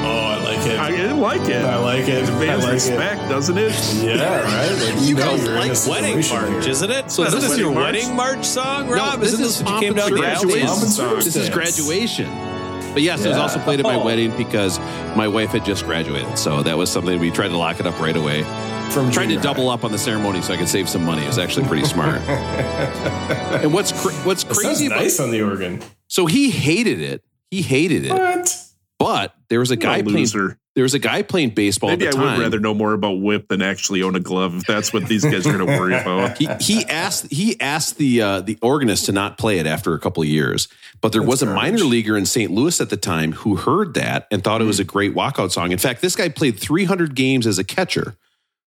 Oh, 0.06 0.08
I 0.08 0.42
like 0.42 0.66
it. 0.66 0.80
I 0.80 1.12
like 1.12 1.50
it. 1.50 1.66
I 1.66 1.76
like 1.78 2.08
it. 2.08 2.24
I 2.24 2.26
Demands 2.26 2.64
like 2.64 2.74
respect, 2.76 3.22
doesn't 3.30 3.58
it? 3.58 3.72
it. 3.74 4.18
Yeah, 4.18 4.42
right. 4.44 4.94
Like, 4.96 5.06
you, 5.06 5.16
know 5.16 5.36
you're 5.36 5.58
in 5.58 5.72
a 5.72 5.76
situation 5.76 6.38
here. 6.54 6.60
isn't 6.70 6.90
it? 6.90 7.12
So 7.12 7.26
So 7.26 7.32
this 7.32 7.34
this 7.34 7.44
is 7.44 7.52
is 7.52 7.60
your 7.60 7.72
wedding 7.72 8.04
wedding 8.04 8.16
march 8.16 8.46
song, 8.46 8.88
No, 8.88 8.94
Rob? 8.96 9.20
this 9.20 9.34
isn't 9.34 9.46
is 9.46 9.58
this 9.60 9.64
what 9.68 9.74
you 9.74 9.80
came 9.82 9.94
down 9.96 10.10
pomp 10.12 10.22
the 10.22 10.54
and 10.56 10.64
aisle 10.70 10.76
to? 10.80 10.88
song. 10.90 11.16
This 11.16 11.28
is 11.28 11.34
Circumstance. 11.34 11.50
graduation. 11.50 12.57
But 12.98 13.04
yes, 13.04 13.24
it 13.24 13.28
was 13.30 13.38
also 13.38 13.60
played 13.60 13.80
at 13.80 13.84
my 13.86 13.94
Oh. 13.94 14.04
wedding 14.04 14.36
because 14.38 14.80
my 15.16 15.28
wife 15.28 15.52
had 15.52 15.64
just 15.64 15.86
graduated. 15.86 16.36
So 16.36 16.64
that 16.64 16.76
was 16.80 16.90
something 16.92 17.20
we 17.20 17.30
tried 17.30 17.50
to 17.50 17.58
lock 17.58 17.80
it 17.80 17.86
up 17.86 18.00
right 18.00 18.18
away. 18.18 18.42
From 18.90 19.12
trying 19.12 19.28
to 19.30 19.36
junior 19.36 19.40
double 19.44 19.70
up 19.70 19.84
on 19.84 19.92
the 19.92 20.00
ceremony 20.00 20.42
so 20.42 20.52
I 20.52 20.58
could 20.58 20.68
save 20.68 20.90
some 20.90 21.04
money. 21.06 21.22
It 21.24 21.28
was 21.28 21.38
actually 21.38 21.68
pretty 21.68 21.86
smart. 21.86 22.20
and 23.62 23.72
what's 23.72 23.92
cra- 23.92 24.14
what's 24.26 24.42
It 24.44 24.48
sounds 24.48 24.60
crazy 24.66 24.88
about 24.88 24.98
nice 25.02 25.20
on 25.20 25.30
the 25.30 25.44
organ. 25.44 25.84
so 26.08 26.26
he 26.26 26.50
hated 26.50 27.00
it. 27.00 27.24
He 27.52 27.62
hated 27.62 28.06
it. 28.06 28.12
What? 28.14 28.58
But 29.00 29.34
there 29.50 29.60
was 29.60 29.70
a 29.72 29.76
guy 29.76 29.98
a 29.98 30.04
playing 30.04 30.18
loser. 30.18 30.58
there 30.76 30.82
was 30.84 30.96
a 30.96 31.00
guy 31.00 31.22
playing 31.22 31.52
baseball 31.52 31.92
Maybe 31.92 32.08
at 32.08 32.16
I 32.16 32.18
the 32.18 32.24
would 32.24 32.40
rather 32.40 32.60
know 32.60 32.74
more 32.74 32.94
about 32.94 33.22
whip 33.22 33.48
than 33.48 33.62
actually 33.62 34.02
own 34.02 34.16
a 34.16 34.20
glove. 34.20 34.56
If 34.58 34.64
that's 34.66 34.92
what 34.92 35.08
these 35.08 35.24
guys 35.24 35.46
are 35.46 35.54
going 35.56 35.66
to 35.68 35.80
worry 35.80 35.94
about. 36.02 36.38
he, 36.40 36.48
he 36.60 36.84
asked 36.86 37.32
he 37.32 37.60
asked 37.62 37.98
the 37.98 38.22
uh, 38.24 38.42
the 38.42 38.58
organist 38.62 39.06
to 39.06 39.12
not 39.12 39.38
play 39.38 39.60
it 39.60 39.68
after 39.68 39.94
a 39.94 40.00
couple 40.00 40.24
of 40.24 40.30
years, 40.30 40.68
but 41.00 41.12
there 41.12 41.22
was 41.22 41.44
a 41.44 41.46
garbage. 41.46 41.62
minor 41.74 41.84
leaguer 41.84 42.18
in 42.18 42.26
St. 42.26 42.52
Louis 42.52 42.82
at 42.82 42.90
the 42.90 42.98
time 42.98 43.34
who 43.34 43.56
heard 43.56 43.94
that 43.94 44.28
and 44.32 44.44
thought 44.44 44.62
it 44.62 44.64
Hmm. 44.64 44.70
was 44.70 44.80
a 44.80 44.84
great 44.84 45.14
walkout 45.14 45.52
song. 45.52 45.72
In 45.72 45.78
fact, 45.78 46.02
this 46.02 46.16
guy 46.16 46.30
played 46.30 46.60
300 46.60 47.14
games 47.14 47.46
as 47.46 47.60
a 47.60 47.64
catcher 47.64 48.16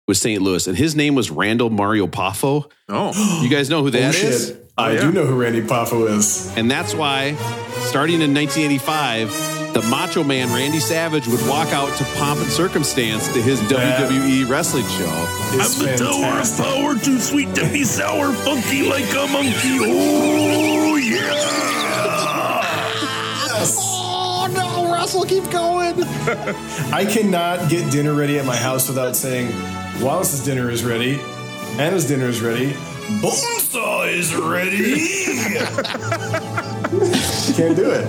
with 0.10 0.18
St. 0.18 0.42
Louis, 0.42 0.68
and 0.68 0.78
his 0.78 0.94
name 0.96 1.16
was 1.16 1.32
Randall 1.32 1.70
Mario 1.70 2.06
Poffo. 2.06 2.70
Oh, 2.90 3.40
You 3.44 3.50
guys 3.50 3.70
know 3.70 3.82
who 3.82 3.92
that 3.92 4.14
oh, 4.16 4.18
is, 4.28 4.48
shit. 4.50 4.72
I 4.78 4.92
yeah. 4.94 5.02
do 5.02 5.12
know 5.14 5.26
who 5.26 5.36
Randy 5.36 5.62
Poffo 5.62 6.10
is. 6.10 6.54
and 6.56 6.70
that's 6.70 6.94
why, 6.94 7.34
starting 7.90 8.22
in 8.22 8.34
1985. 8.34 9.57
The 9.74 9.82
Macho 9.90 10.24
Man 10.24 10.52
Randy 10.54 10.80
Savage 10.80 11.28
would 11.28 11.46
walk 11.48 11.68
out 11.70 11.96
to 11.98 12.04
Pomp 12.16 12.40
and 12.40 12.50
Circumstance 12.52 13.28
to 13.34 13.42
his 13.42 13.60
That- 13.70 14.10
WWE 14.10 14.50
wrestling 14.50 14.88
show. 14.88 15.28
It's 15.54 15.82
fantastic. 15.82 16.66
power, 16.66 16.96
too 16.98 17.20
sweet 17.20 17.54
to 17.56 17.66
be 17.72 17.84
sour, 17.84 18.34
funky 18.34 18.84
like 18.90 19.06
a 19.12 19.28
monkey. 19.32 19.78
Oh 19.82 20.96
yeah! 20.96 21.34
Oh 23.80 24.48
no, 24.54 24.92
Russell, 24.92 25.26
keep 25.26 25.50
going. 25.52 25.96
I 26.94 27.06
cannot 27.10 27.70
get 27.70 27.92
dinner 27.92 28.14
ready 28.14 28.40
at 28.40 28.46
my 28.46 28.56
house 28.56 28.88
without 28.88 29.16
saying, 29.16 29.52
Wallace's 30.02 30.44
dinner 30.44 30.70
is 30.72 30.84
ready, 30.84 31.20
Anna's 31.80 32.08
dinner 32.08 32.26
is 32.28 32.42
ready, 32.42 32.76
Bonesaw 33.08 34.12
is 34.12 34.36
ready. 34.36 34.96
Can't 37.56 37.76
do 37.76 37.90
it. 37.90 38.06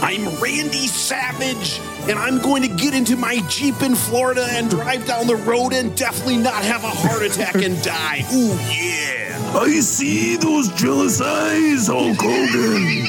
I'm 0.00 0.26
Randy 0.40 0.86
Savage, 0.86 1.80
and 2.08 2.16
I'm 2.20 2.38
going 2.38 2.62
to 2.62 2.68
get 2.68 2.94
into 2.94 3.16
my 3.16 3.40
Jeep 3.48 3.82
in 3.82 3.96
Florida 3.96 4.46
and 4.50 4.70
drive 4.70 5.04
down 5.06 5.26
the 5.26 5.34
road 5.34 5.72
and 5.72 5.94
definitely 5.96 6.36
not 6.36 6.62
have 6.62 6.84
a 6.84 6.88
heart 6.88 7.22
attack 7.22 7.56
and 7.56 7.82
die. 7.82 8.20
Ooh, 8.32 8.54
yeah. 8.72 9.58
I 9.58 9.80
see 9.80 10.36
those 10.36 10.68
jealous 10.74 11.20
eyes, 11.20 11.88
Hulk 11.88 12.16
Hogan. 12.20 13.06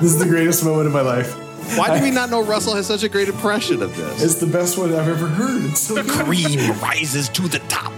This 0.00 0.12
is 0.12 0.18
the 0.20 0.26
greatest 0.28 0.64
moment 0.64 0.86
of 0.86 0.92
my 0.92 1.00
life. 1.00 1.34
Why 1.76 1.98
do 1.98 2.04
we 2.04 2.12
not 2.12 2.30
know 2.30 2.44
Russell 2.44 2.76
has 2.76 2.86
such 2.86 3.02
a 3.02 3.08
great 3.08 3.28
impression 3.28 3.82
of 3.82 3.96
this? 3.96 4.22
It's 4.22 4.34
the 4.36 4.46
best 4.46 4.78
one 4.78 4.94
I've 4.94 5.08
ever 5.08 5.26
heard. 5.26 5.64
It's 5.64 5.80
so 5.80 5.96
good. 5.96 6.08
Cream 6.08 6.60
rises 6.80 7.28
to 7.30 7.48
the 7.48 7.58
top. 7.68 7.92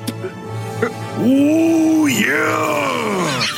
Oh 1.17 2.07
yeah! 2.07 3.43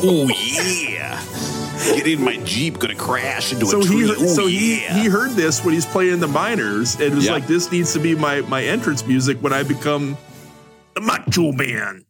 Oh, 0.00 0.28
yeah. 0.28 1.20
Get 1.96 2.06
in 2.06 2.22
my 2.22 2.36
Jeep, 2.44 2.78
gonna 2.78 2.94
crash 2.94 3.52
into 3.52 3.66
So 3.66 3.80
a 3.80 3.84
tree. 3.84 3.96
he, 3.96 4.02
Ooh, 4.04 4.28
so 4.28 4.46
he, 4.46 4.80
yeah. 4.82 4.94
he 5.02 5.08
heard 5.08 5.32
this 5.32 5.64
when 5.64 5.74
he's 5.74 5.84
playing 5.84 6.14
in 6.14 6.20
the 6.20 6.28
minors, 6.28 6.94
and 7.00 7.14
was 7.16 7.26
Yeah. 7.26 7.32
like, 7.32 7.46
"This 7.48 7.70
needs 7.72 7.92
to 7.94 7.98
be 7.98 8.14
my 8.14 8.40
my 8.42 8.62
entrance 8.64 9.04
music 9.06 9.38
when 9.42 9.52
I 9.52 9.62
become 9.64 10.16
the 10.94 11.00
Macho 11.00 11.52
Man." 11.52 12.04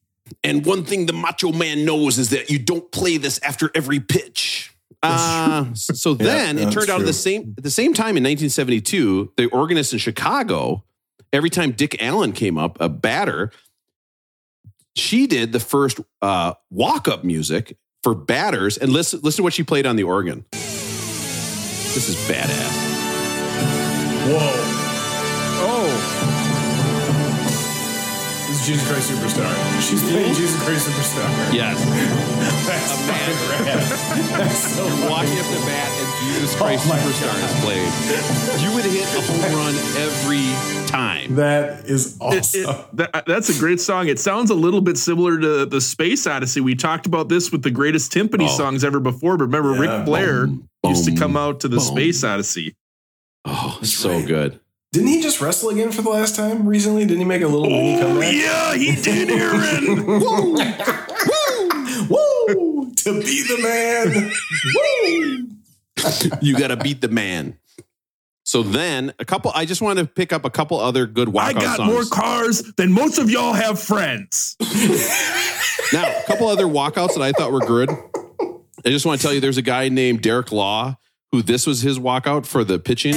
And 0.45 0.65
one 0.67 0.85
thing 0.85 1.07
the 1.07 1.13
Macho 1.15 1.51
Man 1.53 1.85
knows 1.85 2.19
is 2.19 2.31
that 2.31 2.51
you 2.51 2.59
don't 2.59 2.91
play 2.93 3.17
this 3.17 3.41
after 3.43 3.71
every 3.75 3.99
pitch. 4.01 4.73
Uh, 5.03 5.73
so 5.75 6.13
then 6.15 6.59
it 6.59 6.63
that's 6.65 6.75
turned 6.75 6.91
out 6.91 7.01
at 7.01 7.07
the 7.07 7.13
same 7.13 7.55
at 7.57 7.65
the 7.65 7.71
same 7.71 7.95
time 7.95 8.17
in 8.17 8.23
1972, 8.25 9.33
the 9.37 9.47
organist 9.47 9.93
in 9.95 9.99
Chicago, 9.99 10.85
every 11.33 11.51
time 11.51 11.73
Dick 11.73 12.03
Allen 12.03 12.33
came 12.33 12.59
up, 12.59 12.81
a 12.81 12.89
batter, 12.89 13.51
she 14.97 15.27
did 15.27 15.53
the 15.53 15.61
first 15.61 16.01
uh, 16.23 16.55
walk 16.71 17.09
up 17.09 17.25
music 17.25 17.77
for 18.03 18.15
batters. 18.15 18.79
And 18.79 18.93
listen, 18.93 19.21
listen 19.23 19.39
to 19.39 19.43
what 19.43 19.53
she 19.53 19.63
played 19.63 19.87
on 19.87 19.97
the 19.97 20.05
organ. 20.05 20.45
This 20.53 22.09
is 22.09 22.17
badass. 22.29 22.89
Whoa. 24.31 24.78
Jesus 28.69 28.87
Christ 28.87 29.11
Superstar. 29.11 29.81
She's 29.81 30.03
playing 30.03 30.35
Jesus 30.35 30.63
Christ 30.63 30.89
Superstar. 30.89 31.55
Yes, 31.55 31.79
That's 32.69 32.93
A 32.93 33.07
man- 33.07 33.33
fucking 33.33 33.65
rad. 33.65 34.39
That's 34.39 34.59
so 34.77 34.85
walking 35.09 35.09
fucking 35.09 35.39
up 35.41 35.47
the 35.49 35.67
bat 35.67 35.91
and 35.99 36.09
Jesus 36.37 36.55
oh 36.55 36.59
Christ 36.59 36.85
Oh 36.85 36.89
my 36.91 36.99
Superstar 36.99 37.37
is 37.49 37.55
played. 37.65 38.63
You 38.63 38.75
would 38.75 38.85
hit 38.85 39.09
a 39.17 39.23
home 39.23 39.57
run 39.57 39.75
every 39.97 40.87
time. 40.87 41.35
That 41.37 41.87
is 41.87 42.19
awesome. 42.21 42.61
it- 42.69 42.97
that, 42.97 43.25
that's 43.27 43.49
a 43.49 43.59
great 43.59 43.81
song. 43.81 44.09
It 44.09 44.19
sounds 44.19 44.51
a 44.51 44.55
little 44.55 44.81
bit 44.83 44.99
similar 44.99 45.39
to 45.41 45.65
the 45.67 45.81
Space 45.81 46.27
Odyssey. 46.27 46.61
We 46.61 46.75
talked 46.75 47.07
about 47.07 47.29
this 47.31 47.51
with 47.51 47.63
the 47.63 47.71
greatest 47.71 48.13
timpani 48.13 48.45
Oh. 48.51 48.57
songs 48.57 48.85
ever 48.85 49.01
before. 49.01 49.37
But 49.39 49.45
remember, 49.47 49.73
Yeah. 49.83 49.97
Ric 49.99 50.07
Flair 50.07 50.47
Boom, 50.47 50.69
used 50.85 51.07
to 51.07 51.15
come 51.17 51.37
out 51.39 51.61
to 51.61 51.69
the 51.69 51.77
boom. 51.79 51.87
Space 51.87 52.23
Odyssey. 52.23 52.75
Oh, 53.47 53.79
so 53.83 54.11
right. 54.17 54.27
good. 54.27 54.61
Didn't 54.93 55.09
he 55.09 55.21
just 55.21 55.41
wrestle 55.41 55.69
again 55.69 55.93
for 55.93 56.01
the 56.01 56.09
last 56.09 56.35
time 56.35 56.67
recently? 56.67 57.03
Didn't 57.05 57.19
he 57.19 57.25
make 57.27 57.43
a 57.43 57.47
little 57.47 57.69
mini 57.69 58.01
comeback? 58.01 58.29
Oh, 58.29 58.31
yeah, 58.31 58.75
he 58.75 58.97
did, 58.97 59.31
Aaron. 59.31 60.07
Woo! 60.07 60.55
Woo! 62.09 62.47
Woo! 62.57 62.95
To 62.95 63.21
be 63.21 63.43
the 63.43 63.59
man. 63.63 64.33
Woo! 64.75 65.49
You 66.41 66.59
got 66.59 66.69
to 66.69 66.77
beat 66.77 67.03
the 67.03 67.09
man. 67.09 67.59
So 68.45 68.63
then, 68.63 69.13
a 69.19 69.27
couple. 69.27 69.53
I 69.55 69.67
just 69.67 69.83
want 69.83 69.99
to 69.99 70.07
pick 70.07 70.33
up 70.33 70.47
a 70.47 70.51
couple 70.51 70.81
other 70.81 71.07
good 71.07 71.29
walkout 71.29 71.43
I 71.43 71.53
got 71.53 71.77
songs. 71.77 71.93
more 71.93 72.05
cars 72.05 72.63
than 72.79 72.91
most 72.93 73.19
of 73.19 73.29
y'all 73.31 73.53
have 73.53 73.79
friends. 73.79 74.57
now, 75.93 76.09
a 76.09 76.23
couple 76.27 76.49
other 76.49 76.65
walkouts 76.65 77.13
that 77.13 77.21
I 77.21 77.33
thought 77.33 77.53
were 77.53 77.61
good. 77.61 77.91
I 77.91 78.89
just 78.91 79.05
want 79.05 79.21
to 79.21 79.27
tell 79.27 79.35
you, 79.35 79.41
there's 79.41 79.59
a 79.59 79.63
guy 79.63 79.91
named 79.91 80.23
Derek 80.23 80.51
Law 80.51 80.97
who 81.31 81.43
this 81.43 81.67
was 81.67 81.83
his 81.83 81.99
walkout 81.99 82.47
for 82.47 82.65
the 82.65 82.79
pitching, 82.79 83.13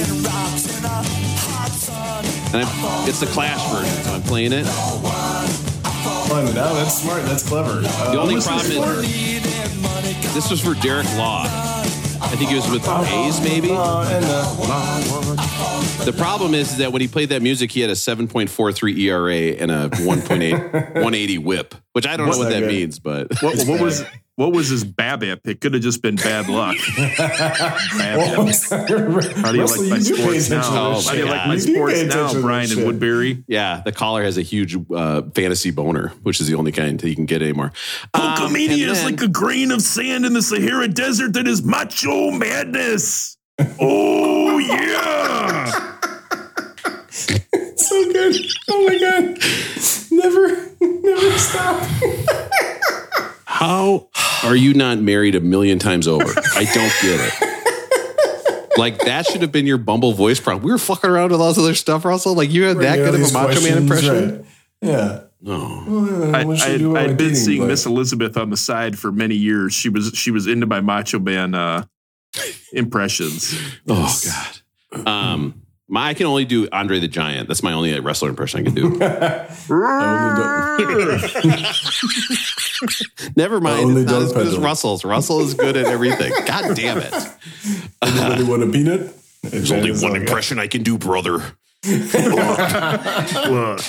and 2.54 2.62
I'm, 2.64 3.08
it's 3.08 3.20
the 3.20 3.26
Clash 3.26 3.60
version, 3.72 4.04
so 4.04 4.12
I'm 4.12 4.22
playing 4.22 4.52
it. 4.52 4.64
Fun. 4.64 6.46
No, 6.54 6.74
that's 6.74 7.00
smart. 7.02 7.22
That's 7.24 7.46
clever. 7.46 7.82
Uh, 7.84 8.12
The 8.12 8.18
only 8.20 8.40
problem 8.40 8.82
for 8.82 9.00
is 9.00 10.34
this 10.34 10.50
was 10.50 10.60
for 10.60 10.74
Derek 10.74 11.06
Law. 11.16 11.44
I 11.44 12.34
think 12.36 12.50
he 12.50 12.56
was 12.56 12.70
with 12.70 12.84
Hayes, 12.86 13.40
maybe. 13.42 13.70
Uh, 13.72 14.08
and 14.08 14.24
uh, 14.26 16.04
The 16.04 16.12
problem 16.16 16.54
is 16.54 16.76
that 16.78 16.90
when 16.92 17.02
he 17.02 17.08
played 17.08 17.28
that 17.30 17.42
music, 17.42 17.70
he 17.72 17.80
had 17.80 17.90
a 17.90 17.94
7.43 17.94 18.98
ERA 18.98 19.34
and 19.60 19.70
a 19.70 19.88
1.8 19.90 20.72
180 20.72 21.38
whip, 21.38 21.74
which 21.92 22.06
I 22.06 22.16
don't 22.16 22.30
know 22.30 22.38
what 22.38 22.48
that 22.50 22.60
that 22.60 22.66
means, 22.68 22.98
but 22.98 23.28
What, 23.42 23.58
what 23.66 23.80
was 23.80 24.02
what 24.36 24.52
was 24.52 24.68
his 24.68 24.84
BABIP? 24.84 25.40
It 25.46 25.60
could 25.60 25.74
have 25.74 25.82
just 25.82 26.00
been 26.02 26.16
bad 26.16 26.48
luck. 26.48 26.76
BABIP. 27.96 29.36
How 29.42 29.50
do 29.52 29.56
you 29.58 29.62
Russell, 29.62 29.82
like 29.84 29.90
my 29.90 29.98
do 29.98 30.16
pay 30.16 30.22
sports 30.22 30.46
attention 30.46 30.74
now? 30.74 30.92
to 30.92 30.96
Oh, 30.96 31.00
How 31.02 31.10
do 31.12 31.16
you 31.18 31.22
shit. 31.24 31.30
like 31.30 31.46
my 31.46 31.54
You 31.54 31.60
sports 31.60 31.94
attention 32.00 32.18
now, 32.20 32.32
to 32.32 32.40
Brian 32.40 32.70
and. 32.72 32.86
Woodbury? 32.86 33.44
yeah, 33.46 33.82
the 33.84 33.92
caller 33.92 34.22
has 34.22 34.38
a 34.38 34.42
huge 34.42 34.76
uh, 34.94 35.22
fantasy 35.34 35.70
boner, 35.70 36.08
which 36.22 36.40
is 36.40 36.46
the 36.48 36.54
only 36.54 36.72
kind 36.72 36.98
that 36.98 37.08
you 37.08 37.14
can 37.14 37.26
get 37.26 37.42
anymore. 37.42 37.72
Um, 38.14 38.22
Hulkamania 38.36 38.88
is 38.88 39.04
like 39.04 39.20
a 39.22 39.28
grain 39.28 39.70
of 39.70 39.82
sand 39.82 40.24
in 40.24 40.32
the 40.32 40.42
Sahara 40.42 40.88
Desert 40.88 41.34
that 41.34 41.46
is 41.46 41.62
macho 41.62 42.30
madness. 42.30 43.36
Oh 43.80 44.58
yeah! 44.58 45.66
so 47.10 48.12
good. 48.12 48.34
Oh 48.70 48.86
my 48.88 48.98
god. 48.98 49.38
Never, 50.10 50.68
never 50.80 51.38
stop. 51.38 51.82
How 53.62 54.08
are 54.44 54.56
you 54.56 54.74
not 54.74 54.98
married 54.98 55.34
a 55.36 55.40
million 55.40 55.78
times 55.78 56.08
over? 56.08 56.24
I 56.54 56.64
don't 56.64 56.92
get 57.02 57.20
it. 57.20 58.78
Like 58.78 58.98
that 59.00 59.26
should 59.26 59.42
have 59.42 59.52
been 59.52 59.66
your 59.66 59.78
Bumble 59.78 60.12
voice 60.14 60.40
prompt. 60.40 60.64
We 60.64 60.72
were 60.72 60.78
fucking 60.78 61.08
around 61.08 61.30
with 61.30 61.40
all 61.40 61.48
this 61.48 61.58
other 61.58 61.74
stuff, 61.74 62.04
Russell. 62.04 62.34
Like 62.34 62.50
you 62.50 62.64
had 62.64 62.78
that 62.78 62.98
You 62.98 63.04
know, 63.04 63.10
good 63.12 63.20
of 63.20 63.30
a 63.30 63.32
Macho 63.32 63.60
Man 63.60 63.78
impression. 63.78 64.36
right. 64.38 64.44
Yeah. 64.80 65.20
No. 65.40 65.84
Well, 65.86 66.34
I, 66.34 66.44
what 66.44 66.58
should 66.58 66.70
I, 66.70 66.74
I 66.74 66.78
do 66.78 66.90
about 66.90 66.94
my 66.94 67.00
I'd 67.12 67.16
been 67.16 67.16
dating 67.18 67.34
seeing 67.36 67.60
life? 67.60 67.68
Miss 67.68 67.86
Elizabeth 67.86 68.36
on 68.36 68.50
the 68.50 68.56
side 68.56 68.98
for 68.98 69.12
many 69.12 69.34
years. 69.34 69.72
She 69.74 69.88
was 69.88 70.10
she 70.14 70.30
was 70.30 70.46
into 70.46 70.66
my 70.66 70.80
Macho 70.80 71.18
Man 71.18 71.54
uh, 71.54 71.84
impressions. 72.72 73.54
Oh 73.88 74.20
God. 74.24 75.06
Um, 75.06 75.61
my 75.92 76.08
I 76.08 76.14
can 76.14 76.24
only 76.24 76.46
do 76.46 76.66
Andre 76.72 77.00
the 77.00 77.06
Giant. 77.06 77.48
That's 77.48 77.62
my 77.62 77.74
only 77.74 77.92
uh, 77.92 78.00
wrestler 78.00 78.30
impression 78.30 78.60
I 78.60 78.62
can 78.62 78.74
do. 78.74 78.88
Never 83.36 83.60
mind. 83.60 83.84
Only 83.84 84.02
It's 84.02 84.10
not 84.10 84.22
as 84.22 84.32
good 84.32 84.46
as. 84.46 84.56
Russell's. 84.56 85.04
Russell 85.04 85.40
is 85.40 85.52
good 85.52 85.76
at 85.76 85.84
everything. 85.84 86.32
God 86.46 86.74
damn 86.74 86.96
it. 86.96 87.12
Anybody 88.00 88.44
want 88.44 88.62
a 88.62 88.68
peanut? 88.68 89.14
There's 89.42 89.70
only 89.70 89.92
one 89.92 90.16
impression 90.16 90.58
I 90.58 90.66
can 90.66 90.82
do, 90.82 90.96
brother. 90.96 91.42
Look, 91.84 93.80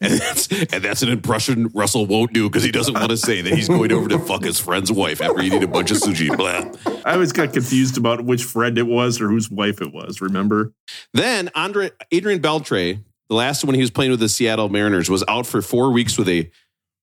And 0.00 0.12
that's, 0.20 0.48
and 0.50 0.82
that's 0.84 1.02
an 1.02 1.08
impression 1.08 1.68
Russell 1.74 2.06
won't 2.06 2.32
do 2.32 2.48
because 2.48 2.64
he 2.64 2.72
doesn't 2.72 2.94
want 2.94 3.10
to 3.10 3.16
say 3.16 3.40
that 3.42 3.52
he's 3.52 3.68
going 3.68 3.92
over 3.92 4.08
to 4.08 4.18
fuck 4.18 4.42
his 4.44 4.58
friend's 4.58 4.90
wife 4.90 5.20
after 5.20 5.40
eating 5.40 5.62
a 5.62 5.68
bunch 5.68 5.90
of 5.90 5.98
sushi. 5.98 6.36
Blah. 6.36 6.72
I 7.04 7.14
always 7.14 7.32
got 7.32 7.52
confused 7.52 7.96
about 7.96 8.24
which 8.24 8.44
friend 8.44 8.76
it 8.78 8.86
was 8.86 9.20
or 9.20 9.28
whose 9.28 9.50
wife 9.50 9.80
it 9.80 9.92
was. 9.92 10.20
Remember? 10.20 10.72
Then 11.14 11.50
Andre 11.54 11.90
Adrian 12.10 12.40
Beltre, 12.40 13.02
the 13.28 13.34
last 13.34 13.64
one 13.64 13.74
he 13.74 13.80
was 13.80 13.90
playing 13.90 14.10
with 14.10 14.20
the 14.20 14.28
Seattle 14.28 14.68
Mariners, 14.68 15.08
was 15.08 15.22
out 15.28 15.46
for 15.46 15.62
four 15.62 15.92
weeks 15.92 16.18
with 16.18 16.28
a 16.28 16.50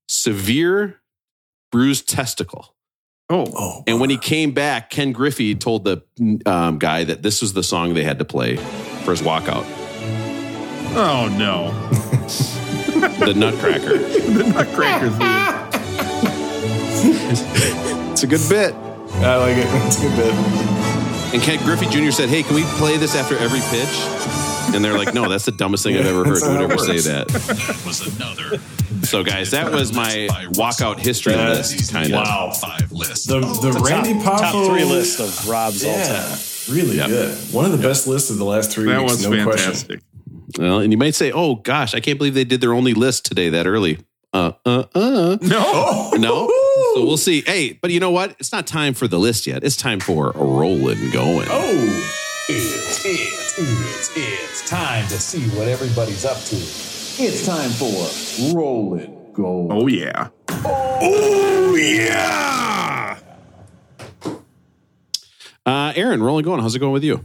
severe 0.07 0.99
bruised 1.71 2.09
testicle. 2.09 2.75
Oh, 3.29 3.45
Oh, 3.55 3.83
And 3.85 3.99
when 4.01 4.09
he 4.09 4.17
came 4.17 4.51
back, 4.51 4.89
Ken 4.89 5.11
Griffey 5.11 5.53
told 5.55 5.83
the 5.85 6.01
um, 6.47 6.79
guy 6.79 7.03
that 7.03 7.21
this 7.21 7.41
was 7.41 7.53
the 7.53 7.61
song 7.63 7.93
they 7.93 8.03
had 8.03 8.17
to 8.19 8.25
play 8.25 8.55
for 9.03 9.11
his 9.11 9.21
walkout, 9.21 9.63
oh 10.95 11.27
no! 11.37 11.71
the 13.25 13.33
Nutcracker. 13.33 13.97
the 13.97 14.43
Nutcracker 14.53 15.09
theme. 15.09 15.29
It's 18.11 18.23
a 18.23 18.27
good 18.27 18.41
bit. 18.49 18.73
I 19.23 19.35
like 19.37 19.55
it. 19.57 19.65
It's 19.87 19.97
a 19.99 20.01
good 20.01 20.15
bit. 20.17 20.33
And 21.33 21.41
Ken 21.41 21.57
Griffey 21.63 21.85
Jr. 21.85 22.11
said, 22.11 22.27
"Hey, 22.27 22.43
can 22.43 22.55
we 22.55 22.63
play 22.77 22.97
this 22.97 23.15
after 23.15 23.37
every 23.37 23.61
pitch?" 23.69 24.75
And 24.75 24.83
they're 24.83 24.97
like, 24.97 25.13
"No, 25.13 25.29
that's 25.29 25.45
the 25.45 25.51
dumbest 25.53 25.83
thing 25.83 25.95
I've 25.95 26.05
ever 26.05 26.25
heard. 26.25 26.35
That's 26.35 26.45
Who 26.45 26.51
would 26.53 26.61
ever 26.71 26.77
say 26.77 26.99
that?" 26.99 27.27
That 27.29 27.81
was 27.85 28.17
another. 28.17 28.59
So, 29.03 29.23
guys, 29.23 29.51
that 29.51 29.71
was 29.71 29.93
my 29.93 30.27
walkout 30.53 30.99
history 30.99 31.33
That- 31.33 31.55
list, 31.57 31.93
kind 31.93 32.07
of. 32.07 32.11
Wow. 32.13 32.51
Five 32.59 32.91
list. 32.91 33.31
Oh, 33.31 33.39
the 33.39 33.71
the 33.71 33.79
Top, 33.79 33.87
Randy 33.87 34.13
Poffo 34.15 34.39
top 34.39 34.65
three 34.67 34.83
list 34.83 35.19
of 35.21 35.47
Rob's 35.47 35.85
all 35.85 35.95
time. 35.95 36.37
really 36.75 36.97
Yep. 36.97 37.07
good. 37.07 37.37
One 37.53 37.65
of 37.65 37.71
the 37.71 37.77
best 37.87 38.05
lists 38.07 38.29
of 38.29 38.37
the 38.37 38.45
last 38.45 38.71
three 38.71 38.89
That 38.91 38.99
weeks. 39.01 39.13
was 39.13 39.27
no 39.27 39.43
question. 39.45 40.01
Fantastic. 40.53 40.61
Well, 40.61 40.79
and 40.79 40.91
you 40.91 40.97
might 40.97 41.15
say, 41.15 41.31
"Oh 41.31 41.55
gosh, 41.55 41.93
I 41.93 41.99
can't 41.99 42.17
believe 42.17 42.33
they 42.33 42.43
did 42.43 42.61
their 42.61 42.73
only 42.73 42.93
list 42.93 43.25
today 43.25 43.49
that 43.49 43.67
early." 43.67 43.99
Uh, 44.31 44.51
uh, 44.65 44.83
uh. 44.93 45.37
No, 45.41 46.11
No. 46.17 46.47
So 46.95 47.05
we'll 47.05 47.17
see. 47.17 47.41
Hey, 47.41 47.73
but 47.81 47.89
you 47.91 47.99
know 47.99 48.11
what? 48.11 48.35
It's 48.39 48.51
not 48.51 48.67
time 48.67 48.93
for 48.93 49.07
the 49.07 49.17
list 49.19 49.47
yet. 49.47 49.63
It's 49.63 49.75
time 49.75 49.99
for 49.99 50.31
rolling 50.35 51.09
going. 51.11 51.47
Oh, 51.49 52.11
It's, 52.47 53.05
it's, 53.05 53.57
it's, 53.57 54.17
it's 54.17 54.69
time 54.69 55.07
to 55.07 55.17
see 55.19 55.47
what 55.57 55.67
everybody's 55.67 56.25
up 56.25 56.37
to. 56.37 56.55
It's 56.55 57.45
time 57.45 57.69
for 57.71 58.55
rolling 58.55 59.33
going. 59.33 59.71
Oh 59.71 59.87
yeah, 59.87 60.29
oh 60.65 61.75
yeah. 61.75 63.17
Uh, 65.65 65.93
Aaron, 65.95 66.21
rolling 66.23 66.45
going. 66.45 66.61
How's 66.61 66.75
it 66.75 66.79
going 66.79 66.93
with 66.93 67.03
you? 67.03 67.23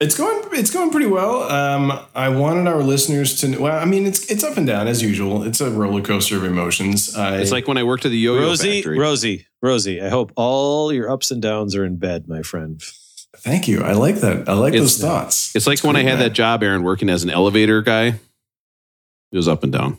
It's 0.00 0.16
going 0.16 0.42
it's 0.52 0.70
going 0.70 0.90
pretty 0.90 1.06
well. 1.06 1.42
Um, 1.50 1.98
I 2.14 2.28
wanted 2.28 2.68
our 2.68 2.82
listeners 2.82 3.40
to. 3.40 3.58
Well, 3.58 3.76
I 3.78 3.84
mean, 3.84 4.06
it's 4.06 4.30
it's 4.30 4.44
up 4.44 4.56
and 4.56 4.66
down 4.66 4.86
as 4.86 5.02
usual. 5.02 5.42
It's 5.42 5.60
a 5.60 5.70
roller 5.70 6.02
coaster 6.02 6.36
of 6.36 6.44
emotions. 6.44 7.16
I, 7.16 7.38
It's 7.38 7.50
like 7.52 7.66
when 7.66 7.78
I 7.78 7.82
worked 7.82 8.04
at 8.04 8.10
the 8.10 8.18
Yo-Yo 8.18 8.40
Rosie, 8.42 8.76
Factory. 8.82 8.98
Rosie, 8.98 9.46
Rosie. 9.60 10.00
I 10.00 10.08
hope 10.08 10.32
all 10.36 10.92
your 10.92 11.10
ups 11.10 11.30
and 11.30 11.42
downs 11.42 11.74
are 11.74 11.84
in 11.84 11.96
bed, 11.96 12.28
my 12.28 12.42
friend. 12.42 12.80
thank 13.38 13.66
you. 13.68 13.82
I 13.82 13.92
like 13.92 14.16
that. 14.16 14.48
I 14.48 14.52
like 14.54 14.72
It's- 14.74 14.82
those 14.96 15.00
thoughts. 15.00 15.54
It's 15.56 15.66
like 15.66 15.82
when 15.84 15.96
I 15.96 16.02
had 16.02 16.18
man. 16.18 16.20
that 16.20 16.32
job, 16.32 16.62
Aaron, 16.62 16.82
working 16.82 17.08
as 17.08 17.22
an 17.24 17.30
elevator 17.30 17.82
guy. 17.82 18.06
It 19.30 19.36
was 19.36 19.48
up 19.48 19.62
and 19.62 19.72
down. 19.72 19.98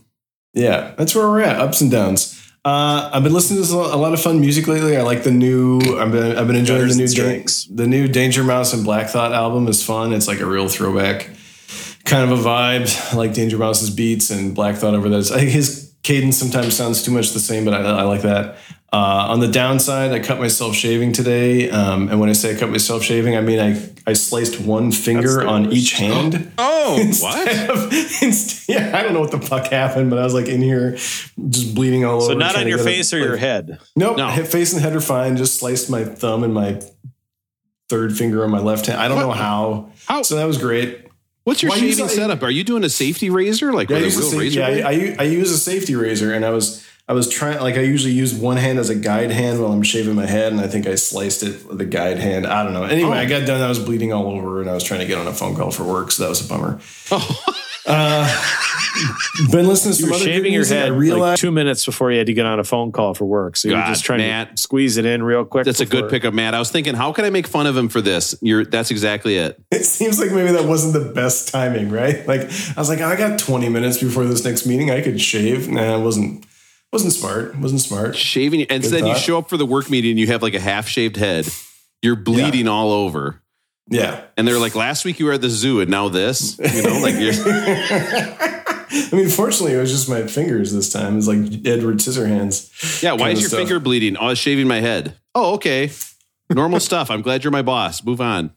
Yeah, 0.54 0.94
that's 0.98 1.14
where 1.14 1.28
we're 1.28 1.42
at. 1.42 1.58
Ups 1.58 1.82
and 1.82 1.92
downs. 1.92 2.49
Uh, 2.66 3.10
I've 3.14 3.24
been 3.24 3.34
listening 3.34 3.64
to 3.64 3.74
a 3.74 3.96
lot 3.96 4.14
of 4.14 4.22
fun 4.22 4.42
music 4.42 4.68
lately. 4.68 4.98
I 4.98 5.02
like 5.02 5.24
the 5.24 5.32
new. 5.32 5.80
I've 5.98 6.12
been 6.12 6.38
I've 6.38 6.48
been 6.48 6.58
enjoying 6.58 6.82
Gutters 6.82 6.98
the 6.98 7.04
new 7.04 7.08
Dan- 7.08 7.48
Strings. 7.48 7.68
the 7.72 7.88
new 7.88 8.08
Danger 8.08 8.44
Mouse 8.44 8.74
and 8.74 8.84
Black 8.84 9.08
Thought 9.10 9.32
album 9.32 9.68
is 9.68 9.84
fun. 9.84 10.12
It's 10.14 10.28
like 10.28 10.40
a 10.42 10.46
real 10.46 10.68
throwback 10.68 11.30
kind 12.06 12.30
of 12.30 12.38
a 12.38 12.42
vibe. 12.44 13.14
I 13.14 13.16
like 13.16 13.34
Danger 13.34 13.58
Mouse's 13.58 13.90
beats 13.90 14.30
and 14.30 14.54
Black 14.56 14.76
Thought 14.76 14.94
over 14.94 15.10
those. 15.10 15.32
I 15.32 15.40
think 15.40 15.52
his 15.52 15.94
cadence 16.04 16.38
sometimes 16.38 16.76
sounds 16.76 17.04
too 17.04 17.12
much 17.12 17.32
the 17.32 17.40
same, 17.40 17.66
but 17.66 17.74
I, 17.74 17.82
I 17.82 18.04
like 18.04 18.24
that. 18.24 18.58
Uh, 18.92 19.28
on 19.30 19.40
the 19.40 19.48
downside, 19.48 20.12
I 20.12 20.20
cut 20.20 20.40
myself 20.40 20.74
shaving 20.76 21.12
today, 21.14 21.70
um, 21.70 22.10
and 22.10 22.20
when 22.20 22.28
I 22.28 22.34
say 22.34 22.56
I 22.56 22.60
cut 22.60 22.72
myself 22.72 23.04
shaving, 23.04 23.36
I 23.38 23.42
mean 23.42 23.60
I 23.60 23.90
I 24.08 24.14
sliced 24.14 24.60
one 24.60 24.92
finger 24.92 25.46
on 25.48 25.72
each 25.72 25.92
hand. 25.94 26.52
Oh, 26.82 26.98
Instead 27.00 27.70
of- 27.70 27.94
inst- 28.24 28.68
yeah, 28.68 28.98
I 28.98 29.04
don't 29.04 29.14
know 29.14 29.20
what 29.20 29.30
the 29.30 29.40
fuck 29.42 29.68
happened, 29.68 30.10
but 30.10 30.18
I 30.18 30.24
was 30.24 30.34
like 30.34 30.48
in 30.48 30.60
here 30.62 30.94
just 30.96 31.76
bleeding 31.76 32.04
all 32.04 32.20
So 32.22 32.32
over. 32.32 32.34
So, 32.34 32.40
not 32.40 32.56
on 32.58 32.68
your 32.68 32.80
face 32.80 33.14
or 33.14 33.20
like- 33.20 33.28
your 33.28 33.38
head. 33.38 33.78
Nope, 33.96 34.18
No. 34.18 34.32
face 34.44 34.74
and 34.74 34.82
head 34.82 34.96
are 34.96 35.02
fine. 35.02 35.38
Just 35.38 35.60
sliced 35.60 35.92
my 35.92 36.04
thumb 36.04 36.44
and 36.44 36.52
my 36.54 36.82
third 37.90 38.18
finger 38.18 38.44
on 38.44 38.50
my 38.50 38.60
left 38.60 38.88
hand. 38.88 39.00
I 39.00 39.08
don't 39.08 39.20
know 39.20 39.32
how. 39.32 39.92
How- 40.08 40.24
So 40.24 40.36
that 40.38 40.46
was 40.46 40.58
great. 40.58 41.06
What's 41.44 41.62
your 41.62 41.72
shaving 41.74 42.08
setup? 42.08 42.42
Are 42.42 42.50
you 42.52 42.64
doing 42.64 42.84
a 42.84 42.90
safety 42.90 43.30
razor, 43.30 43.72
like 43.74 43.90
Yeah, 43.90 43.98
I 43.98 44.00
use, 44.00 44.16
a 44.16 44.20
a 44.20 44.22
real 44.24 44.32
sa- 44.32 44.38
razor? 44.40 44.60
yeah. 44.60 44.88
I, 44.88 44.92
I, 44.92 45.16
I 45.20 45.24
use 45.24 45.52
a 45.52 45.58
safety 45.60 45.96
razor, 45.96 46.34
and 46.34 46.44
I 46.44 46.50
was 46.50 46.84
I 47.10 47.14
was 47.14 47.28
trying 47.28 47.60
like 47.60 47.76
I 47.76 47.82
usually 47.82 48.14
use 48.14 48.36
one 48.36 48.58
hand 48.58 48.78
as 48.78 48.90
a 48.92 48.96
guide 48.96 49.32
hand 49.32 49.60
while 49.60 49.72
I'm 49.72 49.82
shaving 49.82 50.14
my 50.14 50.28
head, 50.28 50.52
and 50.52 50.62
I 50.62 50.68
think 50.68 50.86
I 50.86 50.94
sliced 50.94 51.42
it 51.42 51.66
with 51.68 51.80
the 51.80 51.86
guide 51.86 52.20
hand. 52.20 52.46
I 52.46 52.64
don't 52.64 52.72
know. 52.74 52.84
Anyway, 52.84 53.10
Oh. 53.18 53.20
I 53.20 53.26
got 53.26 53.48
done. 53.48 53.62
I 53.62 53.68
was 53.68 53.80
bleeding 53.80 54.14
all 54.14 54.28
over, 54.28 54.62
and 54.62 54.70
I 54.70 54.74
was 54.76 54.84
trying 54.84 55.00
to 55.00 55.08
get 55.08 55.18
on 55.18 55.26
a 55.28 55.34
phone 55.34 55.56
call 55.56 55.72
for 55.72 55.84
work, 55.84 56.12
so 56.12 56.22
that 56.24 56.30
was 56.30 56.46
a 56.46 56.48
bummer. 56.48 56.80
Oh. 57.12 57.56
Uh, 57.88 58.28
been 59.52 59.68
listening 59.68 59.96
to 59.96 60.00
You 60.00 60.06
some 60.06 60.10
were 60.10 60.16
other 60.18 60.26
shaving 60.26 60.54
your 60.54 60.66
head 60.66 60.92
I 60.92 61.16
like 61.16 61.40
two 61.40 61.50
minutes 61.50 61.84
before 61.86 62.12
you 62.12 62.20
had 62.20 62.28
to 62.28 62.34
get 62.34 62.46
on 62.46 62.60
a 62.60 62.64
phone 62.64 62.92
call 62.92 63.16
for 63.16 63.26
work. 63.26 63.58
So 63.58 63.68
you're 63.70 63.82
just 63.84 64.04
trying 64.04 64.20
Matt. 64.20 64.58
to 64.58 64.62
squeeze 64.62 64.98
it 64.98 65.06
in 65.06 65.24
real 65.24 65.44
quick. 65.44 65.66
That's 65.66 65.80
a 65.80 65.86
good 65.88 66.02
before- 66.04 66.10
pickup, 66.10 66.34
Matt. 66.36 66.54
I 66.54 66.60
was 66.60 66.70
thinking, 66.70 66.94
how 66.94 67.12
can 67.14 67.26
I 67.26 67.32
make 67.32 67.48
fun 67.48 67.66
of 67.66 67.76
him 67.76 67.90
for 67.90 68.02
this? 68.02 68.36
You're 68.42 68.64
that's 68.66 68.92
exactly 68.92 69.38
it. 69.38 69.60
it 69.72 69.86
seems 69.86 70.20
like 70.20 70.32
maybe 70.32 70.52
that 70.52 70.66
wasn't 70.66 70.94
the 70.94 71.12
best 71.14 71.50
timing, 71.52 71.90
right? 71.90 72.28
Like 72.28 72.42
I 72.42 72.74
was 72.80 72.90
like, 72.90 73.02
I 73.02 73.16
got 73.16 73.40
20 73.40 73.70
minutes 73.70 73.98
before 73.98 74.26
this 74.26 74.46
next 74.46 74.68
meeting. 74.68 74.92
I 74.92 75.02
could 75.02 75.20
shave. 75.20 75.68
Nah, 75.68 75.98
it 75.98 76.04
wasn't 76.04 76.46
wasn't 76.92 77.14
smart. 77.14 77.58
Wasn't 77.58 77.82
smart. 77.82 78.16
Shaving 78.16 78.64
and 78.64 78.84
you 78.84 78.90
thought. 79.00 79.18
show 79.18 79.38
up 79.38 79.50
for 79.50 79.58
the 79.58 79.66
work 79.66 79.90
meeting 79.90 80.12
and 80.12 80.20
you 80.20 80.28
have 80.28 80.42
like 80.42 80.54
a 80.54 80.60
half 80.60 80.88
shaved 80.88 81.18
head. 81.18 81.48
You're 82.02 82.16
bleeding 82.16 82.68
all 82.68 82.92
over. 82.92 83.42
Yeah. 83.90 84.24
And 84.38 84.48
they're 84.48 84.60
like, 84.60 84.76
last 84.76 85.04
week 85.06 85.20
you 85.20 85.26
were 85.26 85.34
at 85.34 85.42
the 85.42 85.50
zoo 85.50 85.82
and 85.82 85.90
now 85.90 86.10
this. 86.10 86.58
You 86.60 86.84
know, 86.84 87.00
like 87.00 87.16
you're 87.16 87.34
I 88.92 89.10
mean, 89.16 89.30
fortunately, 89.30 89.74
it 89.76 89.80
was 89.82 89.92
just 89.92 90.10
my 90.10 90.26
fingers 90.28 90.74
this 90.74 90.92
time. 90.92 91.18
It's 91.18 91.28
like 91.28 91.38
Edward 91.66 91.98
Scissorhands. 91.98 93.02
Yeah, 93.04 93.14
why 93.14 93.30
is 93.30 93.40
your 93.40 93.50
stuff. 93.50 93.60
finger 93.60 93.80
bleeding? 93.80 94.18
Oh, 94.18 94.26
I 94.26 94.30
was 94.30 94.40
shaving 94.40 94.68
my 94.68 94.80
head. 94.80 95.16
Oh, 95.36 95.56
okay. 95.56 95.92
Normal 96.50 96.80
stuff. 96.80 97.12
I'm 97.12 97.22
glad 97.22 97.44
you're 97.44 97.52
my 97.52 97.62
boss. 97.62 98.04
Move 98.04 98.20
on. 98.22 98.52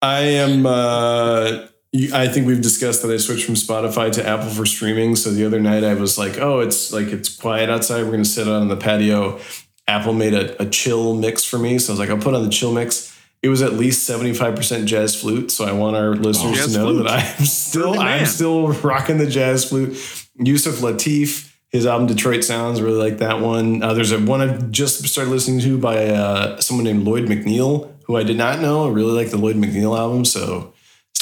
I 0.00 0.20
am. 0.20 0.64
Uh, 0.64 1.50
you- 1.50 1.68
I 2.12 2.28
think 2.28 2.46
we've 2.46 2.60
discussed 2.60 3.02
that 3.02 3.10
I 3.10 3.16
switched 3.16 3.46
from 3.46 3.54
Spotify 3.54 4.12
to 4.12 4.26
Apple 4.26 4.50
for 4.50 4.66
streaming. 4.66 5.16
So 5.16 5.30
the 5.30 5.46
other 5.46 5.58
night 5.60 5.84
I 5.84 5.94
was 5.94 6.18
like, 6.18 6.38
"Oh, 6.38 6.60
it's 6.60 6.92
like 6.92 7.08
it's 7.08 7.34
quiet 7.34 7.70
outside. 7.70 8.02
We're 8.02 8.12
going 8.12 8.24
to 8.24 8.28
sit 8.28 8.46
out 8.46 8.60
on 8.60 8.68
the 8.68 8.76
patio." 8.76 9.40
Apple 9.86 10.12
made 10.12 10.34
a, 10.34 10.60
a 10.60 10.66
chill 10.66 11.14
mix 11.14 11.44
for 11.44 11.58
me, 11.58 11.78
so 11.78 11.90
I 11.90 11.94
was 11.94 12.00
like, 12.00 12.10
"I'll 12.10 12.22
put 12.22 12.34
on 12.34 12.44
the 12.44 12.50
chill 12.50 12.72
mix." 12.72 13.14
it 13.42 13.48
was 13.48 13.62
at 13.62 13.74
least 13.74 14.08
75% 14.08 14.86
jazz 14.86 15.14
flute. 15.14 15.50
So 15.50 15.64
I 15.64 15.72
want 15.72 15.96
our 15.96 16.14
listeners 16.14 16.56
Jazz 16.56 16.72
to 16.72 16.78
know 16.78 16.86
flute. 16.86 17.04
that 17.04 17.38
I'm 17.38 17.44
still 17.46 18.00
I'm 18.00 18.26
still 18.26 18.72
rocking 18.72 19.18
the 19.18 19.26
jazz 19.26 19.68
flute. 19.68 19.90
Yusef 20.36 20.76
Lateef, 20.76 21.52
his 21.68 21.86
album 21.86 22.06
Detroit 22.06 22.44
Sounds, 22.44 22.80
really 22.80 22.98
like 22.98 23.18
that 23.18 23.40
one. 23.40 23.82
Uh, 23.82 23.94
there's 23.94 24.12
a 24.12 24.18
one 24.18 24.40
I've 24.40 24.70
just 24.70 25.06
started 25.06 25.30
listening 25.30 25.60
to 25.60 25.78
by 25.78 26.06
uh, 26.06 26.60
someone 26.60 26.84
named 26.84 27.04
Lloyd 27.04 27.26
McNeil, 27.26 27.92
who 28.04 28.16
I 28.16 28.22
did 28.22 28.36
not 28.36 28.60
know. 28.60 28.88
I 28.88 28.92
really 28.92 29.12
like 29.12 29.30
the 29.30 29.38
Lloyd 29.38 29.56
McNeil 29.56 29.96
album, 29.96 30.24
so 30.24 30.72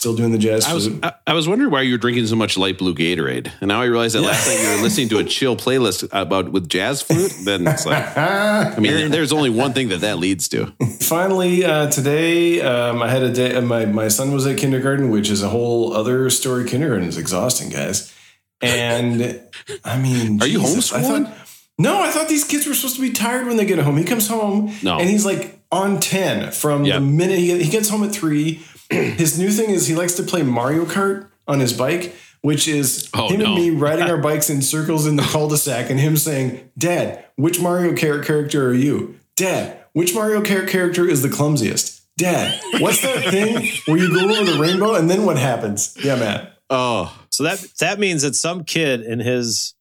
still 0.07 0.14
doing 0.16 0.31
the 0.31 0.38
jazz 0.38 0.64
I 0.66 0.73
was. 0.75 0.88
I, 1.03 1.14
I 1.27 1.33
was 1.35 1.49
wondering 1.49 1.71
why 1.73 1.83
you 1.83 1.95
were 1.95 1.99
drinking 1.99 2.27
so 2.29 2.37
much 2.37 2.57
light 2.57 2.79
blue 2.79 2.95
Gatorade, 2.95 3.51
and 3.61 3.66
now 3.69 3.81
I 3.83 3.87
realize 3.87 4.12
that 4.12 4.23
last 4.23 4.47
night 4.47 4.62
you 4.62 4.77
were 4.77 4.83
listening 4.83 5.09
to 5.09 5.19
a 5.19 5.25
chill 5.25 5.57
playlist 5.57 6.09
about 6.12 6.53
with 6.53 6.69
jazz 6.69 7.03
flute. 7.03 7.33
Then 7.45 7.66
it's 7.66 7.85
like, 7.87 8.16
I 8.16 8.77
mean, 8.79 9.11
there's 9.11 9.33
only 9.33 9.51
one 9.51 9.73
thing 9.73 9.88
that 9.88 10.03
that 10.03 10.19
leads 10.19 10.49
to. 10.51 10.66
Finally, 11.01 11.64
uh, 11.64 11.90
today 11.90 12.61
um, 12.61 13.03
I 13.03 13.09
had 13.09 13.23
a 13.25 13.33
day. 13.33 13.59
My 13.61 13.85
my 13.87 14.07
son 14.07 14.33
was 14.33 14.47
at 14.47 14.59
kindergarten, 14.59 15.11
which 15.11 15.29
is 15.29 15.42
a 15.42 15.49
whole 15.49 15.92
other 15.92 16.31
story. 16.31 16.69
Kindergarten 16.69 17.09
is 17.09 17.19
exhausting, 17.19 17.69
guys. 17.71 18.14
And 18.62 19.40
I 19.85 19.99
mean, 20.01 20.40
Are 20.42 20.47
you 20.47 20.61
Jesus, 20.61 20.92
I 20.92 21.01
homeschooling? 21.03 21.25
thought- 21.27 21.42
no, 21.79 22.01
I 22.01 22.11
thought 22.11 22.29
these 22.29 22.45
kids 22.45 22.66
were 22.66 22.73
supposed 22.73 22.97
to 22.97 23.03
be 23.03 23.11
tired 23.11 23.47
when 23.47 23.59
they 23.59 23.66
get 23.66 23.79
home. 23.81 23.99
He 23.99 24.05
comes 24.05 24.29
home 24.29 24.73
No. 24.83 24.99
and 24.99 25.11
he's 25.11 25.27
like 25.27 25.61
on 25.71 26.01
ten 26.01 26.51
from 26.53 26.85
Yeah. 26.87 26.95
the 26.95 27.01
minute 27.05 27.38
he, 27.38 27.62
he 27.64 27.71
gets 27.71 27.88
home 27.90 28.03
at 28.03 28.12
three. 28.12 28.64
His 28.90 29.38
new 29.38 29.51
thing 29.51 29.70
is 29.70 29.87
he 29.87 29.94
likes 29.94 30.14
to 30.14 30.22
play 30.22 30.42
Mario 30.42 30.85
Kart 30.85 31.29
on 31.49 31.61
his 31.61 31.72
bike, 31.72 32.14
which 32.40 32.66
is 32.68 33.09
Oh, 33.14 33.29
him 33.29 33.40
no. 33.40 33.46
and 33.46 33.55
me 33.57 33.70
riding 33.70 34.07
our 34.07 34.18
bikes 34.22 34.51
in 34.51 34.62
circles 34.62 35.07
in 35.07 35.16
the 35.16 35.22
cul-de-sac, 35.22 35.90
and 35.90 35.99
him 36.01 36.16
saying, 36.16 36.70
"Dad, 36.79 37.25
which 37.37 37.61
Mario 37.61 37.92
Kart 37.92 38.25
character 38.25 38.68
are 38.68 38.75
you? 38.75 39.18
Dad, 39.37 39.79
which 39.92 40.14
Mario 40.14 40.42
Kart 40.42 40.68
character 40.68 41.09
is 41.09 41.22
the 41.22 41.29
clumsiest? 41.29 42.01
Dad, 42.16 42.61
what's 42.81 43.03
that 43.03 43.25
thing 43.31 43.68
where 43.87 43.99
you 43.99 44.12
go 44.12 44.29
over 44.40 44.51
the 44.51 44.59
rainbow 44.59 44.94
and 44.94 45.09
then 45.11 45.25
what 45.27 45.37
happens? 45.38 45.94
Yeah, 46.03 46.16
Matt. 46.16 46.53
Oh, 46.70 47.14
So 47.31 47.42
that 47.44 47.64
that 47.79 47.99
means 48.01 48.22
that 48.22 48.35
some 48.35 48.64
kid 48.64 49.03
in 49.03 49.20
his 49.20 49.75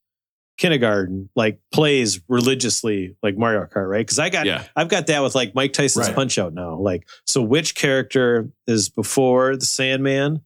kindergarten 0.57 1.29
like 1.35 1.59
plays 1.71 2.21
religiously 2.27 3.15
like 3.21 3.37
Mario 3.37 3.65
Kart, 3.65 3.89
right? 3.89 3.99
Because 4.05 4.19
I 4.19 4.29
got 4.29 4.45
Yeah. 4.45 4.63
I've 4.75 4.87
got 4.89 5.07
that 5.07 5.21
with 5.21 5.35
like 5.35 5.53
Mike 5.53 5.73
Tyson's 5.73 6.07
Right. 6.07 6.15
Punch 6.15 6.37
Out 6.37 6.53
now. 6.53 6.77
Like, 6.77 7.07
so 7.25 7.41
which 7.41 7.75
character 7.75 8.49
is 8.67 8.89
before 8.89 9.57
the 9.57 9.65
Sandman, 9.65 10.41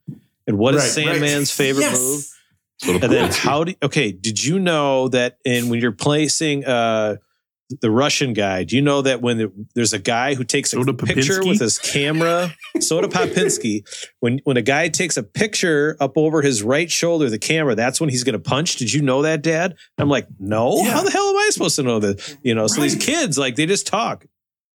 and 0.47 0.57
what 0.57 0.73
is 0.75 0.97
Right, 0.97 1.05
right. 1.05 1.15
Sandman's 1.21 1.51
favorite 1.51 1.83
Yes. 1.83 1.99
move? 1.99 3.01
And 3.03 3.11
then 3.11 3.31
how 3.31 3.65
do 3.65 3.73
okay? 3.83 4.11
Did 4.11 4.43
you 4.43 4.57
know 4.57 5.09
that 5.09 5.37
in 5.45 5.69
when 5.69 5.79
you're 5.81 5.91
placing 5.91 6.65
uh 6.65 7.17
the 7.81 7.91
Russian 7.91 8.33
guy, 8.33 8.63
do 8.63 8.75
you 8.75 8.81
know 8.81 9.01
that 9.01 9.21
when 9.21 9.37
the, 9.37 9.51
there's 9.75 9.93
a 9.93 9.99
guy 9.99 10.33
who 10.33 10.43
takes 10.43 10.73
a 10.73 10.77
Soda 10.77 10.93
picture 10.93 11.39
Popinski? 11.39 11.47
with 11.47 11.59
his 11.59 11.77
camera, 11.77 12.53
Soda 12.79 13.07
Popinski, 13.07 13.83
when 14.19 14.39
when 14.43 14.57
a 14.57 14.61
guy 14.61 14.89
takes 14.89 15.17
a 15.17 15.23
picture 15.23 15.95
up 15.99 16.13
over 16.17 16.41
his 16.41 16.63
right 16.63 16.89
shoulder, 16.89 17.29
the 17.29 17.39
camera, 17.39 17.75
that's 17.75 18.01
when 18.01 18.09
he's 18.09 18.23
going 18.23 18.33
to 18.33 18.39
punch. 18.39 18.77
Did 18.77 18.91
you 18.91 19.01
know 19.01 19.21
that, 19.21 19.41
Dad? 19.43 19.75
I'm 19.97 20.09
like, 20.09 20.27
no. 20.39 20.77
Yeah. 20.77 20.91
How 20.91 21.03
the 21.03 21.11
hell 21.11 21.29
am 21.29 21.37
I 21.37 21.49
supposed 21.51 21.75
to 21.75 21.83
know 21.83 21.99
that? 21.99 22.37
You 22.41 22.55
know, 22.55 22.67
so 22.67 22.81
these 22.81 22.95
kids 22.95 23.37
like 23.37 23.55
they 23.55 23.65
just 23.65 23.85
talk. 23.87 24.25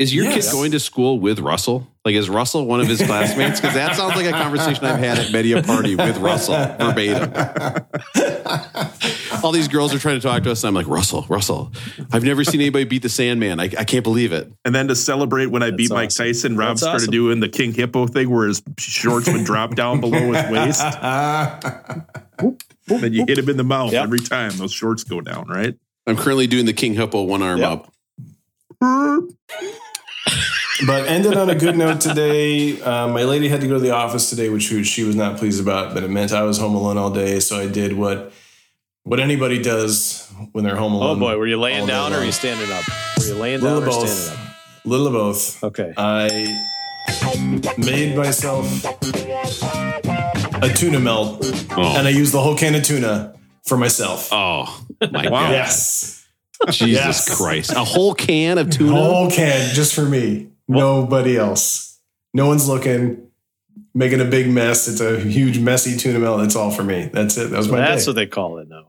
Is 0.00 0.14
your 0.14 0.24
Yes. 0.24 0.46
kid 0.46 0.52
going 0.52 0.70
to 0.70 0.80
school 0.80 1.20
with 1.20 1.40
Russell? 1.40 1.86
Like, 2.06 2.14
is 2.14 2.30
Russell 2.30 2.64
one 2.66 2.80
of 2.80 2.88
his 2.88 3.02
classmates? 3.06 3.60
Because 3.60 3.74
that 3.74 3.94
sounds 3.96 4.16
like 4.16 4.24
a 4.24 4.30
conversation 4.32 4.82
I've 4.86 4.98
had 4.98 5.18
at 5.18 5.30
many 5.30 5.52
a 5.52 5.62
party 5.62 5.94
with 5.94 6.16
Russell 6.16 6.54
verbatim. 6.54 7.30
All 9.44 9.52
these 9.52 9.68
girls 9.68 9.92
are 9.94 9.98
trying 9.98 10.18
to 10.18 10.26
talk 10.26 10.42
to 10.44 10.50
us, 10.52 10.64
and 10.64 10.68
I'm 10.68 10.74
like, 10.74 10.86
Russell, 10.86 11.26
Russell, 11.28 11.70
I've 12.12 12.24
never 12.24 12.44
seen 12.44 12.62
anybody 12.62 12.84
beat 12.84 13.02
the 13.02 13.08
Sandman. 13.10 13.60
I, 13.60 13.64
I 13.64 13.84
can't 13.84 14.02
believe 14.02 14.32
it. 14.32 14.50
And 14.64 14.74
then 14.74 14.88
to 14.88 14.96
celebrate 14.96 15.46
when 15.46 15.62
I 15.62 15.70
beat 15.70 15.90
Mike 15.90 16.06
awesome. 16.06 16.26
Tyson, 16.26 16.56
Rob 16.56 16.68
That's 16.70 16.80
started 16.80 17.02
awesome. 17.02 17.12
doing 17.12 17.40
the 17.40 17.48
King 17.50 17.74
Hippo 17.74 18.06
thing 18.06 18.30
where 18.30 18.48
his 18.48 18.62
shorts 18.78 19.30
would 19.30 19.44
drop 19.44 19.74
down 19.74 20.00
below 20.00 20.32
his 20.32 20.50
waist. 20.50 20.80
then 22.86 23.12
you 23.12 23.24
hit 23.26 23.36
him 23.38 23.48
in 23.50 23.56
the 23.58 23.64
mouth 23.64 23.92
Yep. 23.92 24.02
every 24.04 24.18
time 24.20 24.56
those 24.56 24.72
shorts 24.72 25.04
go 25.04 25.20
down, 25.20 25.46
right? 25.48 25.74
I'm 26.06 26.16
currently 26.16 26.46
doing 26.46 26.64
the 26.66 26.72
King 26.72 26.94
Hippo 26.94 27.22
one 27.22 27.42
arm 27.42 27.58
Yep. 27.60 27.68
up. 27.70 27.92
But 30.86 31.06
ended 31.08 31.36
on 31.36 31.50
a 31.50 31.54
good 31.54 31.76
note 31.76 32.00
today. 32.00 32.80
Um, 32.80 33.12
my 33.12 33.24
lady 33.24 33.48
had 33.48 33.60
to 33.60 33.66
go 33.68 33.74
to 33.74 33.80
the 33.80 33.90
office 33.90 34.30
today, 34.30 34.48
which 34.48 34.62
she- 34.64 35.04
was 35.04 35.14
not 35.16 35.36
pleased 35.38 35.60
about, 35.60 35.92
but 35.94 36.02
it 36.02 36.10
meant 36.10 36.32
I 36.32 36.42
was 36.42 36.58
home 36.58 36.74
alone 36.74 36.96
all 36.96 37.10
day. 37.10 37.40
So 37.40 37.58
I 37.58 37.66
did 37.66 37.92
what 37.96 38.32
what 39.04 39.18
anybody 39.20 39.60
does 39.62 40.30
when 40.52 40.64
they're 40.64 40.76
home 40.76 40.92
alone. 40.92 41.16
Oh 41.16 41.20
boy, 41.20 41.36
were 41.36 41.46
you 41.46 41.58
laying 41.58 41.86
down 41.86 42.12
or 42.12 42.16
are 42.18 42.24
you 42.24 42.32
standing 42.32 42.70
up? 42.70 42.84
Were 43.18 43.24
you 43.24 43.34
laying 43.34 43.60
Little 43.60 43.80
down 43.80 43.88
of 43.88 43.94
or 43.94 44.00
both. 44.00 44.08
standing 44.08 44.46
up? 44.46 44.54
Little 44.84 45.06
of 45.08 45.12
both. 45.12 45.64
Okay. 45.64 45.92
I 45.96 46.28
made 47.78 48.16
myself 48.16 48.84
a 50.62 50.68
tuna 50.74 51.00
melt, 51.00 51.40
Oh, 51.76 51.96
and 51.98 52.06
I 52.06 52.10
used 52.10 52.32
the 52.32 52.40
whole 52.40 52.56
can 52.56 52.74
of 52.74 52.82
tuna 52.84 53.34
for 53.64 53.76
myself. 53.76 54.28
oh 54.32 54.82
my 55.10 55.28
Wow. 55.28 55.40
God. 55.40 55.50
Yes, 55.52 56.24
Jesus 56.70 56.88
Yes. 57.04 57.36
Christ. 57.36 57.72
A 57.72 57.84
whole 57.84 58.14
can 58.14 58.58
of 58.58 58.70
tuna? 58.70 58.92
A 58.92 58.94
whole 59.04 59.30
can 59.30 59.74
just 59.74 59.94
for 59.94 60.04
me. 60.04 60.48
Nobody 60.78 61.36
else. 61.36 61.98
No 62.32 62.46
one's 62.46 62.68
looking. 62.68 63.26
Making 63.92 64.20
a 64.20 64.24
big 64.24 64.48
mess. 64.48 64.86
It's 64.86 65.00
a 65.00 65.18
huge 65.18 65.58
messy 65.58 65.96
tuna 65.96 66.20
melt. 66.20 66.42
It's 66.42 66.54
all 66.54 66.70
for 66.70 66.84
me. 66.84 67.10
That's 67.12 67.36
it. 67.36 67.50
That 67.50 67.56
was 67.56 67.68
my 67.68 67.78
That's 67.78 68.04
day. 68.04 68.08
what 68.10 68.14
they 68.16 68.26
call 68.26 68.58
it 68.58 68.68
now. 68.68 68.86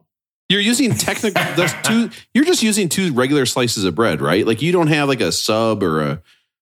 You're 0.47 0.61
using 0.61 0.93
technical. 0.93 1.41
That's 1.55 1.73
two. 1.87 2.11
You're 2.33 2.45
just 2.45 2.61
using 2.61 2.87
two 2.87 3.11
regular 3.13 3.45
slices 3.47 3.83
of 3.83 3.95
bread, 3.95 4.21
right? 4.21 4.45
Like 4.45 4.61
you 4.61 4.71
don't 4.71 4.87
have 4.87 5.07
like 5.09 5.21
a 5.21 5.31
sub 5.31 5.81
or 5.81 6.01
a 6.01 6.21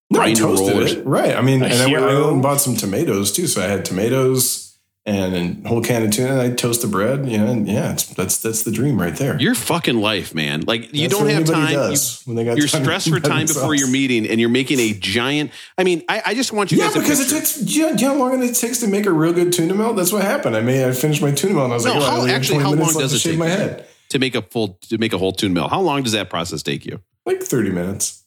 No, 0.09 0.21
I 0.21 0.33
toasted 0.33 0.69
roll 0.73 0.83
or- 0.83 0.87
it. 0.87 1.05
Right. 1.05 1.35
I 1.35 1.41
mean, 1.41 1.61
A 1.63 1.65
and 1.65 1.73
I 1.81 1.85
went, 1.87 2.05
I 2.05 2.13
went 2.19 2.33
and 2.33 2.41
bought 2.41 2.61
some 2.61 2.75
tomatoes 2.77 3.31
too. 3.31 3.47
So 3.47 3.61
I 3.61 3.65
had 3.67 3.83
tomatoes 3.83 4.68
and 5.09 5.65
a 5.65 5.69
whole 5.69 5.81
can 5.81 6.03
of 6.03 6.11
tuna. 6.11 6.31
And 6.33 6.41
I 6.41 6.49
toast 6.51 6.81
the 6.81 6.87
bread. 6.87 7.27
You 7.29 7.37
know, 7.37 7.47
and 7.47 7.67
yeah, 7.67 7.93
it's, 7.93 8.05
that's 8.05 8.41
that's 8.41 8.63
the 8.63 8.71
dream 8.71 8.99
right 8.99 9.15
there. 9.15 9.39
Your 9.39 9.55
fucking 9.55 9.99
life, 9.99 10.33
man. 10.35 10.61
Like 10.61 10.93
you 10.93 11.07
That's 11.07 11.19
don't 11.19 11.29
have 11.29 11.45
time. 11.45 11.69
You, 11.69 11.75
does 11.75 12.21
when 12.25 12.35
they 12.35 12.45
got 12.45 12.57
you're 12.57 12.67
time 12.67 12.83
stressed 12.83 13.09
for 13.09 13.19
time 13.19 13.47
before 13.47 13.75
your 13.75 13.89
meeting, 13.89 14.27
and 14.27 14.39
you're 14.39 14.49
making 14.49 14.79
a 14.79 14.93
giant. 14.93 15.51
I 15.77 15.83
mean, 15.83 16.03
I, 16.07 16.21
I 16.27 16.33
just 16.35 16.51
want 16.53 16.71
you 16.71 16.77
Yeah, 16.77 16.85
guys 16.85 16.93
to 16.93 16.99
because 17.01 17.19
it 17.31 17.35
takes. 17.35 17.55
Do 17.55 17.73
you, 17.73 17.89
know, 17.89 17.97
you 17.97 18.07
how 18.07 18.15
long 18.15 18.43
it 18.43 18.53
takes 18.55 18.79
to 18.79 18.87
make 18.87 19.05
a 19.05 19.11
real 19.11 19.33
good 19.33 19.51
tuna 19.53 19.73
melt? 19.73 19.95
That's 19.95 20.11
what 20.13 20.21
happened. 20.21 20.55
I 20.55 20.61
made. 20.61 20.85
I 20.87 20.91
finished 20.91 21.21
my 21.21 21.31
tuna 21.31 21.53
melt. 21.55 21.65
and 21.65 21.73
I 21.73 21.75
was 21.77 21.85
No, 21.85 21.93
like, 21.93 22.01
oh, 22.01 22.21
how- 22.21 22.27
actually, 22.27 22.63
how 22.63 22.73
long 22.73 22.93
does 22.93 23.13
it 23.13 23.27
take 23.27 23.37
my 23.37 23.47
head? 23.47 23.85
to 24.09 24.17
make 24.19 24.33
a 24.35 24.41
full 24.41 24.79
to 24.89 24.97
make 24.97 25.13
a 25.13 25.17
whole 25.17 25.31
tuna 25.31 25.53
melt, 25.53 25.69
How 25.69 25.81
long 25.81 26.01
does 26.03 26.13
that 26.13 26.29
process 26.29 26.63
take 26.63 26.85
you? 26.85 26.99
Like 27.25 27.41
thirty 27.43 27.69
minutes. 27.69 28.23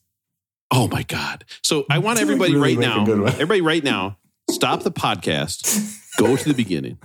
Oh 0.71 0.89
my 0.89 1.03
god! 1.03 1.45
So 1.63 1.85
I 1.91 1.99
want 1.99 2.17
like, 2.17 2.23
everybody 2.23 2.55
really 2.55 2.77
right 2.77 2.79
now, 2.79 3.05
everybody 3.27 3.61
right 3.61 3.85
now, 3.85 4.17
stop 4.53 4.83
the 4.83 4.93
podcast, 4.93 5.99
go 6.19 6.37
to 6.37 6.45
the 6.49 6.55
beginning, 6.55 6.99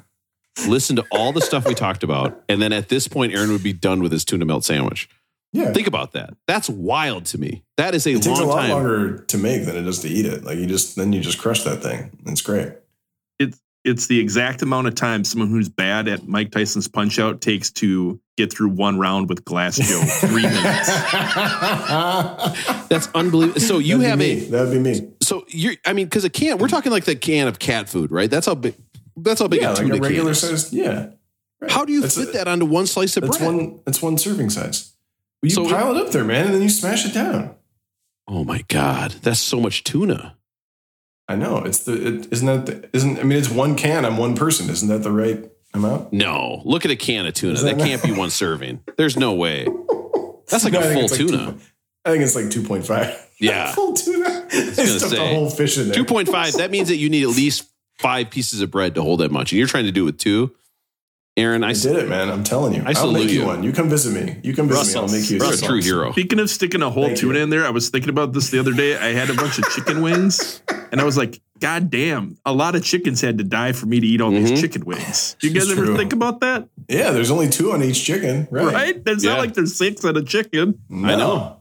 listen 0.68 0.96
to 0.98 1.06
all 1.12 1.32
the 1.32 1.42
stuff 1.42 1.66
we 1.68 1.74
talked 1.74 2.04
about, 2.04 2.44
and 2.50 2.62
then 2.62 2.74
at 2.74 2.90
this 2.90 3.08
point, 3.08 3.34
Aaron 3.34 3.52
would 3.52 3.64
be 3.64 3.74
done 3.74 4.02
with 4.02 4.12
his 4.12 4.26
tuna 4.26 4.46
melt 4.46 4.64
sandwich. 4.66 5.10
Yeah, 5.54 5.72
Think 5.72 5.88
about 5.88 6.12
that. 6.12 6.36
That's 6.46 6.70
wild 6.70 7.26
to 7.28 7.38
me. 7.38 7.64
That 7.78 7.96
is 7.96 8.06
a 8.06 8.12
it 8.12 8.22
takes 8.22 8.28
a 8.40 8.44
long 8.44 8.48
lot 8.48 8.62
time. 8.62 8.70
longer 8.72 9.18
to 9.20 9.38
make 9.38 9.66
than 9.66 9.78
it 9.78 9.84
does 9.84 10.00
to 10.00 10.10
eat 10.10 10.26
it. 10.26 10.44
Like 10.44 10.58
you 10.58 10.66
just 10.66 10.96
then 10.98 11.14
you 11.14 11.22
just 11.22 11.40
crush 11.40 11.64
that 11.64 11.82
thing. 11.82 12.12
It's 12.26 12.42
great. 12.42 12.74
It's 13.88 13.98
it's 13.98 14.08
the 14.08 14.20
exact 14.20 14.62
amount 14.62 14.88
of 14.88 14.96
time 14.96 15.24
someone 15.24 15.50
who's 15.50 15.70
bad 15.70 16.08
at 16.08 16.28
Mike 16.28 16.52
Tyson's 16.52 16.88
punch 16.88 17.20
out 17.20 17.42
takes 17.42 17.72
to 17.72 18.20
get 18.38 18.52
through 18.54 18.70
one 18.70 19.00
round 19.00 19.30
with 19.30 19.44
Glass 19.46 19.78
Joe. 19.78 20.02
Three 20.28 20.44
minutes. 20.44 20.88
That's 22.90 23.08
unbelievable. 23.16 23.60
So 23.60 23.80
you 23.80 23.98
That'd 23.98 24.10
have 24.12 24.20
be 24.20 24.32
a 24.32 24.36
me. 24.36 24.46
That'd 24.50 24.72
be 24.74 24.80
me. 24.80 25.12
so 25.22 25.46
you're. 25.50 25.74
I 25.86 25.94
mean, 25.94 26.06
because 26.06 26.24
a 26.26 26.30
can. 26.30 26.58
We're 26.58 26.68
talking 26.68 26.92
like 26.92 27.06
the 27.06 27.16
can 27.16 27.48
of 27.48 27.60
cat 27.60 27.90
food, 27.90 28.12
right? 28.12 28.30
That's 28.30 28.46
how 28.46 28.56
big. 28.56 28.76
That's 29.16 29.40
how 29.42 29.48
big 29.48 29.62
Yeah, 29.62 29.70
a 29.70 29.74
like 29.74 29.78
tuna 29.80 29.96
a 29.96 30.00
regular 30.00 30.24
can 30.26 30.32
is. 30.32 30.40
sized. 30.42 30.74
Yeah. 30.74 31.10
Right. 31.60 31.72
How 31.72 31.86
do 31.86 31.92
you 31.94 32.02
That's 32.02 32.16
fit 32.16 32.30
a- 32.30 32.32
that 32.34 32.48
onto 32.48 32.66
one 32.66 32.86
slice 32.86 33.18
of 33.18 33.24
That's 33.24 33.38
bread? 33.40 33.54
one. 33.56 33.80
That's 33.86 34.02
one 34.02 34.18
serving 34.18 34.52
size. 34.52 34.94
You 35.42 35.50
So- 35.50 35.68
pile 35.68 35.96
it 35.96 36.06
up 36.06 36.12
there, 36.12 36.24
man, 36.24 36.46
and 36.46 36.54
then 36.56 36.62
you 36.62 36.70
smash 36.70 37.06
it 37.06 37.14
down. 37.14 37.56
Oh 38.28 38.44
my 38.44 38.64
god, 38.68 39.16
that's 39.24 39.40
so 39.40 39.60
much 39.60 39.84
tuna. 39.84 40.37
I 41.28 41.36
know. 41.36 41.58
It's 41.66 41.80
the. 41.80 41.94
It, 41.94 42.28
isn't 42.32 42.46
that? 42.46 42.66
The, 42.66 42.90
isn't 42.94 43.20
I 43.20 43.24
mean, 43.24 43.38
it's 43.38 43.50
one 43.50 43.76
can 43.76 44.06
I'm 44.06 44.18
one 44.18 44.36
person. 44.36 44.70
Isn't 44.70 44.88
that 44.90 45.04
the 45.04 45.12
right 45.12 45.44
amount? 45.74 46.14
No, 46.14 46.62
look 46.66 46.86
at 46.86 46.92
a 46.92 46.96
can 46.96 47.26
of 47.26 47.34
tuna. 47.34 47.54
Is 47.54 47.64
That 47.64 47.78
that- 47.78 47.86
can't 47.86 48.02
be 48.04 48.12
one 48.14 48.30
serving. 48.30 48.82
There's 48.98 49.18
no 49.18 49.34
way. 49.34 49.66
That's 50.50 50.64
like 50.64 50.74
No, 50.74 50.80
a 50.80 50.94
full 50.94 51.04
it's 51.04 51.12
like 51.20 51.28
tuna. 51.28 51.52
2. 51.54 51.60
I 52.06 52.12
think 52.12 52.24
it's 52.24 52.36
like 52.36 52.50
two 52.50 52.64
point 52.64 52.86
five. 52.86 53.30
Yeah. 53.40 53.72
full 53.76 53.94
tuna. 53.94 54.48
They 54.50 54.60
gonna 54.76 54.88
stuffed 54.88 55.12
say, 55.12 55.36
whole 55.36 55.50
fish 55.50 55.78
in 55.78 55.88
there. 55.88 55.96
Two 55.96 56.06
point 56.06 56.30
five. 56.30 56.54
That 56.54 56.72
means 56.72 56.88
that 56.88 56.96
you 56.96 57.10
need 57.10 57.24
at 57.24 57.30
least 57.30 57.68
five 58.00 58.30
pieces 58.30 58.62
of 58.62 58.72
bread 58.72 58.96
to 58.96 59.02
hold 59.02 59.20
that 59.20 59.32
much, 59.32 59.52
and 59.52 59.60
you're 59.60 59.68
trying 59.68 59.86
to 59.86 59.92
do 59.92 60.04
it 60.04 60.06
with 60.06 60.18
two. 60.18 60.56
Aaron, 61.38 61.64
I 61.64 61.70
I 61.70 61.74
did 61.74 61.96
it, 61.98 62.10
man. 62.10 62.30
I'm 62.30 62.44
telling 62.44 62.74
you. 62.74 62.82
I 62.84 62.94
I'll 62.98 63.12
make 63.12 63.30
you 63.30 63.42
you. 63.42 63.46
one. 63.46 63.62
You 63.64 63.72
come 63.72 63.90
visit 63.90 64.12
me. 64.12 64.38
You 64.44 64.56
come 64.56 64.68
visit 64.68 64.80
Russell. 64.80 65.02
me. 65.04 65.08
I'll 65.08 65.14
make 65.22 65.30
you. 65.30 65.38
you're 65.38 65.54
a 65.54 65.58
true 65.58 65.82
hero. 65.82 66.12
Speaking 66.12 66.40
of 66.40 66.50
sticking 66.50 66.82
a 66.82 66.90
whole 66.90 67.06
Thank 67.06 67.20
tuna 67.20 67.38
you. 67.38 67.44
in 67.44 67.50
there, 67.52 67.64
I 67.66 67.70
was 67.70 67.90
thinking 67.90 68.10
about 68.10 68.34
this 68.34 68.50
the 68.50 68.58
other 68.60 68.74
day. 68.74 68.98
I 68.98 69.14
had 69.14 69.30
a 69.30 69.36
bunch 69.36 69.60
of 69.60 69.70
chicken 69.70 70.02
wings, 70.02 70.64
and 70.92 71.00
I 71.00 71.04
was 71.04 71.16
like, 71.16 71.40
God 71.60 71.92
damn, 71.92 72.38
a 72.44 72.52
lot 72.54 72.74
of 72.76 72.84
chickens 72.84 73.22
had 73.22 73.38
to 73.38 73.44
die 73.44 73.72
for 73.74 73.86
me 73.86 74.00
to 74.00 74.08
eat 74.08 74.20
all 74.20 74.32
Mhm. 74.32 74.48
these 74.48 74.62
chicken 74.62 74.84
wings. 74.84 75.36
You 75.42 75.52
guys 75.52 75.70
ever 75.72 75.96
think 75.96 76.12
about 76.12 76.40
that? 76.42 76.68
Yeah, 76.90 77.12
there's 77.12 77.30
only 77.30 77.50
two 77.50 77.72
on 77.72 77.84
each 77.84 78.04
chicken, 78.04 78.48
right? 78.50 78.74
Right? 78.74 79.06
There's 79.06 79.24
Yeah. 79.24 79.34
not 79.34 79.40
like 79.40 79.54
there's 79.54 79.76
six 79.76 80.04
on 80.06 80.18
a 80.18 80.24
chicken. 80.24 80.80
No. 80.90 81.08
I 81.08 81.16
know. 81.16 81.54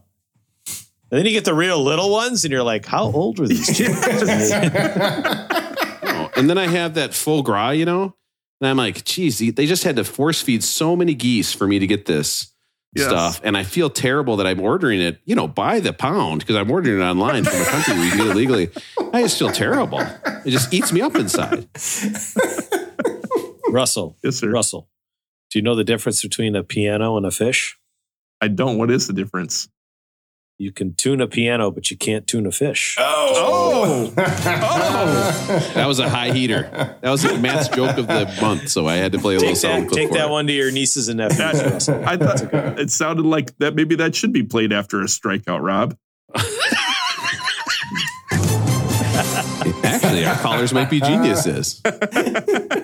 And 1.09 1.19
then 1.19 1.25
you 1.25 1.31
get 1.31 1.45
the 1.45 1.53
real 1.53 1.81
little 1.83 2.09
ones, 2.11 2.43
and 2.43 2.51
you're 2.51 2.63
like, 2.63 2.85
how 2.85 3.03
old 3.11 3.37
were 3.37 3.47
these 3.47 3.67
children? 3.77 4.27
Oh, 6.09 6.29
and 6.35 6.49
then 6.49 6.57
I 6.57 6.67
have 6.67 6.93
that 6.95 7.13
foie 7.13 7.41
gras, 7.41 7.71
you 7.71 7.85
know, 7.85 8.15
and 8.61 8.69
I'm 8.69 8.77
like, 8.77 9.03
geez, 9.05 9.39
they 9.39 9.65
just 9.65 9.83
had 9.83 9.95
to 9.97 10.03
force 10.03 10.41
feed 10.41 10.63
so 10.63 10.95
many 10.95 11.13
geese 11.13 11.53
for 11.53 11.67
me 11.67 11.79
to 11.79 11.87
get 11.87 12.05
this 12.05 12.53
Yes. 12.95 13.05
stuff. 13.07 13.41
And 13.43 13.55
I 13.57 13.63
feel 13.63 13.89
terrible 13.91 14.37
that 14.37 14.47
I'm 14.47 14.59
ordering 14.61 14.99
it, 15.01 15.19
you 15.25 15.35
know, 15.35 15.47
by 15.47 15.79
the 15.81 15.93
pound 15.93 16.39
because 16.39 16.55
I'm 16.55 16.71
ordering 16.71 16.99
it 16.99 17.03
online 17.03 17.43
from 17.43 17.61
a 17.61 17.65
country 17.65 17.93
where 17.93 18.03
you 18.05 18.09
can 18.11 18.17
get 18.19 18.27
it 18.27 18.35
legally. 18.35 18.69
I 19.13 19.21
just 19.21 19.37
feel 19.37 19.51
terrible. 19.51 19.99
It 20.45 20.49
just 20.51 20.73
eats 20.73 20.91
me 20.91 21.01
up 21.01 21.15
inside. 21.15 21.67
Russell, 23.69 24.17
Yes, 24.23 24.37
sir. 24.37 24.49
Russell, 24.49 24.89
do 25.51 25.59
you 25.59 25.63
know 25.63 25.75
the 25.75 25.83
difference 25.83 26.21
between 26.21 26.55
a 26.55 26.63
piano 26.63 27.17
and 27.17 27.25
a 27.25 27.31
fish? 27.31 27.77
I 28.41 28.47
don't. 28.47 28.77
What 28.77 28.89
is 28.89 29.07
the 29.07 29.13
difference? 29.13 29.67
You 30.59 30.71
can 30.71 30.95
tune 30.95 31.21
a 31.21 31.27
piano, 31.27 31.69
but 31.69 31.91
you 31.91 31.97
can't 31.97 32.25
tune 32.25 32.47
a 32.47 32.51
fish. 32.51 32.95
Oh. 32.99 34.11
Oh. 34.17 34.23
That 35.75 35.85
was 35.87 35.99
a 35.99 36.09
high 36.09 36.31
heater. 36.31 36.63
That 37.01 37.11
was 37.11 37.23
Matt's 37.39 37.69
joke 37.69 37.97
of 37.97 38.07
the 38.07 38.35
month. 38.41 38.69
So 38.69 38.87
I 38.87 38.95
had 38.95 39.11
to 39.11 39.19
play 39.19 39.35
a 39.35 39.37
little 39.37 39.53
Take 39.53 39.57
sound 39.57 39.83
that, 39.83 39.89
clip 39.89 39.99
take 39.99 40.07
for 40.09 40.15
that 40.15 40.27
it. 40.27 40.31
one 40.31 40.47
to 40.47 40.53
your 40.53 40.71
nieces 40.71 41.07
and 41.07 41.19
nephews, 41.19 41.63
Russell. 41.63 42.03
I 42.03 42.17
thought 42.17 42.79
it 42.79 42.89
sounded 42.89 43.25
like 43.25 43.55
that. 43.59 43.75
Maybe 43.75 43.95
that 43.95 44.15
should 44.15 44.33
be 44.33 44.43
played 44.43 44.73
after 44.73 44.99
a 45.01 45.05
strikeout, 45.05 45.61
Rob. 45.61 45.95
Actually, 49.83 50.25
our 50.25 50.35
callers 50.35 50.73
might 50.73 50.89
be 50.89 50.99
geniuses. 50.99 51.81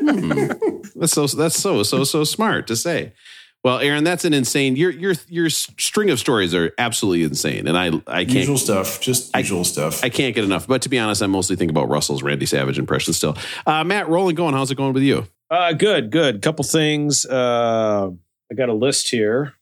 Hmm. 0.03 0.47
That's 0.95 1.13
so 1.13 1.27
that's 1.27 1.55
so 1.55 1.81
so 1.83 2.03
so 2.03 2.23
smart 2.25 2.67
to 2.67 2.75
say. 2.75 3.13
Well, 3.63 3.79
Aaron, 3.79 4.03
that's 4.03 4.25
an 4.25 4.33
insane. 4.33 4.75
Your 4.75 4.91
your 4.91 5.13
your 5.29 5.49
string 5.49 6.09
of 6.09 6.19
stories 6.19 6.53
are 6.53 6.73
absolutely 6.77 7.23
insane, 7.23 7.67
and 7.67 7.77
I 7.77 7.87
I 8.07 8.25
can't 8.25 8.39
Usual 8.39 8.57
stuff. 8.57 8.99
Just 8.99 9.33
usual 9.37 9.63
stuff. 9.63 10.03
I 10.03 10.09
can't 10.09 10.35
get 10.35 10.43
enough. 10.43 10.67
But 10.67 10.81
to 10.81 10.89
be 10.89 10.99
honest, 10.99 11.23
I 11.23 11.27
mostly 11.27 11.55
think 11.55 11.71
about 11.71 11.87
Russell's 11.87 12.23
Randy 12.23 12.45
Savage 12.45 12.77
impression 12.77 13.13
still. 13.13 13.37
Uh, 13.65 13.85
Matt, 13.85 14.09
rolling 14.09 14.35
going. 14.35 14.53
How's 14.53 14.69
it 14.69 14.75
going 14.75 14.91
with 14.91 15.03
you? 15.03 15.27
Uh, 15.49 15.71
good, 15.71 16.11
good. 16.11 16.41
Couple 16.41 16.65
things. 16.65 17.25
Uh, 17.25 18.09
I 18.51 18.55
got 18.55 18.67
a 18.67 18.73
list 18.73 19.09
here. 19.09 19.53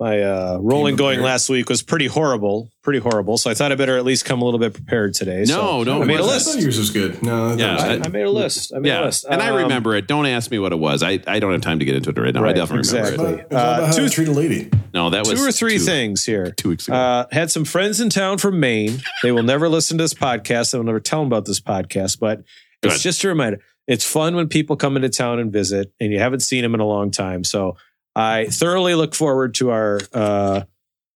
My 0.00 0.22
uh, 0.22 0.58
rolling 0.60 0.94
going 0.94 1.20
last 1.22 1.48
week 1.48 1.68
was 1.68 1.82
pretty 1.82 2.06
horrible, 2.06 2.70
pretty 2.84 3.00
horrible. 3.00 3.36
So 3.36 3.50
I 3.50 3.54
thought 3.54 3.72
I 3.72 3.74
better 3.74 3.96
at 3.96 4.04
least 4.04 4.24
come 4.24 4.40
a 4.40 4.44
little 4.44 4.60
bit 4.60 4.72
prepared 4.72 5.12
today. 5.14 5.40
No, 5.40 5.82
so 5.82 5.82
no, 5.82 6.02
I 6.02 6.04
made 6.04 6.20
a 6.20 6.22
it 6.22 6.22
wasn't. 6.22 6.30
I 6.30 6.34
list. 6.34 6.46
thought 6.52 6.62
yours 6.62 6.78
was 6.78 6.90
good. 6.90 7.20
No, 7.20 7.48
that 7.48 7.58
Yeah, 7.58 7.74
was 7.74 7.82
I, 7.82 7.88
good. 7.96 8.06
I 8.06 8.08
made 8.10 8.22
a 8.22 8.30
list. 8.30 8.72
I 8.72 8.78
made 8.78 8.90
a 8.90 8.92
Yeah, 8.94 9.04
list, 9.06 9.24
and 9.28 9.42
I 9.42 9.48
Um, 9.50 9.56
remember 9.56 9.96
it. 9.96 10.06
Don't 10.06 10.26
ask 10.26 10.52
me 10.52 10.60
what 10.60 10.70
it 10.70 10.78
was. 10.78 11.02
I, 11.02 11.18
I 11.26 11.40
don't 11.40 11.50
have 11.50 11.62
time 11.62 11.80
to 11.80 11.84
get 11.84 11.96
into 11.96 12.10
it 12.10 12.16
right 12.18 12.32
now. 12.32 12.40
I 12.40 12.44
Right, 12.44 12.54
definitely 12.54 12.88
remember 12.88 13.10
exactly. 13.24 13.34
it. 13.40 13.46
It's 13.46 13.54
all 13.54 13.60
Uh, 13.60 13.86
how 13.86 13.92
two- 13.92 14.08
treat 14.08 14.28
a 14.28 14.32
lady. 14.32 14.70
No, 14.94 15.10
that 15.10 15.26
was 15.26 15.40
two 15.40 15.44
or 15.48 15.50
three 15.50 15.78
two- 15.78 15.84
things 15.84 16.24
here. 16.24 16.52
two 16.52 16.68
weeks 16.68 16.86
ago. 16.86 16.96
Uh, 16.96 17.26
had 17.32 17.50
some 17.50 17.64
friends 17.64 18.00
in 18.00 18.08
town 18.08 18.38
from 18.38 18.60
Maine. 18.60 19.00
They 19.24 19.32
will 19.32 19.42
never 19.42 19.68
listen 19.68 19.98
to 19.98 20.04
this 20.04 20.14
podcast. 20.14 20.74
I 20.74 20.78
will 20.78 20.84
never 20.84 21.00
tell 21.00 21.18
them 21.22 21.26
about 21.26 21.44
this 21.44 21.58
podcast, 21.58 22.20
but 22.20 22.42
it's 22.84 23.02
just 23.02 23.24
a 23.24 23.28
reminder. 23.28 23.58
It's 23.88 24.04
fun 24.04 24.36
when 24.36 24.46
people 24.48 24.76
come 24.76 24.94
into 24.96 25.08
town 25.08 25.40
and 25.40 25.52
visit, 25.52 25.90
and 25.98 26.12
you 26.12 26.20
haven't 26.20 26.40
seen 26.40 26.62
them 26.62 26.74
in 26.74 26.80
a 26.80 26.86
long 26.86 27.10
time. 27.10 27.42
So 27.42 27.76
I 28.16 28.46
thoroughly 28.46 28.94
look 28.94 29.14
forward 29.14 29.54
to 29.56 29.70
our 29.70 30.00
uh, 30.12 30.62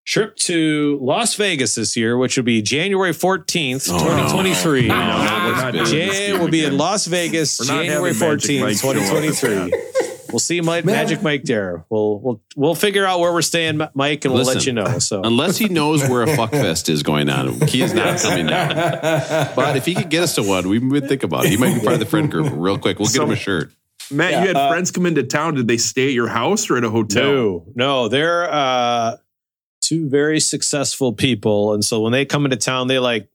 trip 0.06 0.36
to 0.36 0.98
Las 1.00 1.34
Vegas 1.34 1.74
this 1.74 1.96
year, 1.96 2.16
which 2.16 2.36
will 2.36 2.44
be 2.44 2.62
January 2.62 3.12
14th, 3.12 3.88
Oh, 3.92 3.98
2023. 3.98 4.88
No, 4.88 4.94
we're 4.94 5.52
not 5.72 5.86
Jan- 5.86 6.40
will 6.40 6.48
be 6.48 6.64
in. 6.64 6.76
Las 6.76 7.06
Vegas, 7.06 7.58
January 7.58 8.12
14th, 8.12 8.60
Mike 8.60 8.76
show 8.78 8.90
up. 8.90 8.94
2023. 8.96 9.72
We'll 10.32 10.38
see 10.38 10.62
Mike, 10.62 10.86
Man. 10.86 10.94
Magic 10.94 11.22
Mike 11.22 11.42
there. 11.42 11.84
We'll 11.90 12.18
we'll 12.18 12.40
we'll 12.56 12.74
figure 12.74 13.04
out 13.04 13.20
where 13.20 13.30
we're 13.34 13.42
staying, 13.42 13.82
Mike, 13.92 14.24
and 14.24 14.32
we'll 14.32 14.44
let 14.44 14.64
you 14.64 14.72
know. 14.72 14.86
So 14.98 15.20
Unless 15.22 15.58
he 15.58 15.68
knows 15.68 16.08
where 16.08 16.22
a 16.22 16.26
fuckfest 16.26 16.88
is 16.88 17.02
going 17.02 17.28
on, 17.28 17.60
he 17.68 17.82
is 17.82 17.92
not 17.92 18.18
coming 18.18 18.46
down. 18.46 18.70
But 19.54 19.76
if 19.76 19.84
he 19.84 19.94
could 19.94 20.08
get 20.08 20.22
us 20.22 20.36
to 20.36 20.42
one, 20.42 20.70
we 20.70 20.78
would 20.78 21.06
think 21.06 21.22
about 21.22 21.44
it. 21.44 21.50
He 21.50 21.58
might 21.58 21.74
be 21.74 21.80
part 21.80 21.92
of 21.92 21.98
the 22.00 22.06
friend 22.06 22.30
group 22.30 22.50
real 22.56 22.78
quick. 22.78 22.98
We'll 22.98 23.10
get 23.10 23.20
him 23.20 23.30
a 23.30 23.36
shirt. 23.36 23.72
Matt, 24.12 24.32
Yeah, 24.32 24.40
you 24.42 24.46
had 24.48 24.56
uh, 24.56 24.68
friends 24.68 24.90
come 24.90 25.06
into 25.06 25.22
town. 25.22 25.54
Did 25.54 25.68
they 25.68 25.76
stay 25.78 26.08
at 26.08 26.12
your 26.12 26.28
house 26.28 26.68
or 26.70 26.76
at 26.76 26.84
a 26.84 26.90
hotel? 26.90 27.24
No, 27.24 27.64
no, 27.74 28.08
they're 28.08 28.52
uh, 28.52 29.16
two 29.80 30.08
very 30.08 30.38
successful 30.40 31.12
people, 31.12 31.72
and 31.74 31.84
so 31.84 32.00
when 32.00 32.12
they 32.12 32.24
come 32.24 32.44
into 32.44 32.56
town, 32.56 32.88
they 32.88 32.98
like 32.98 33.28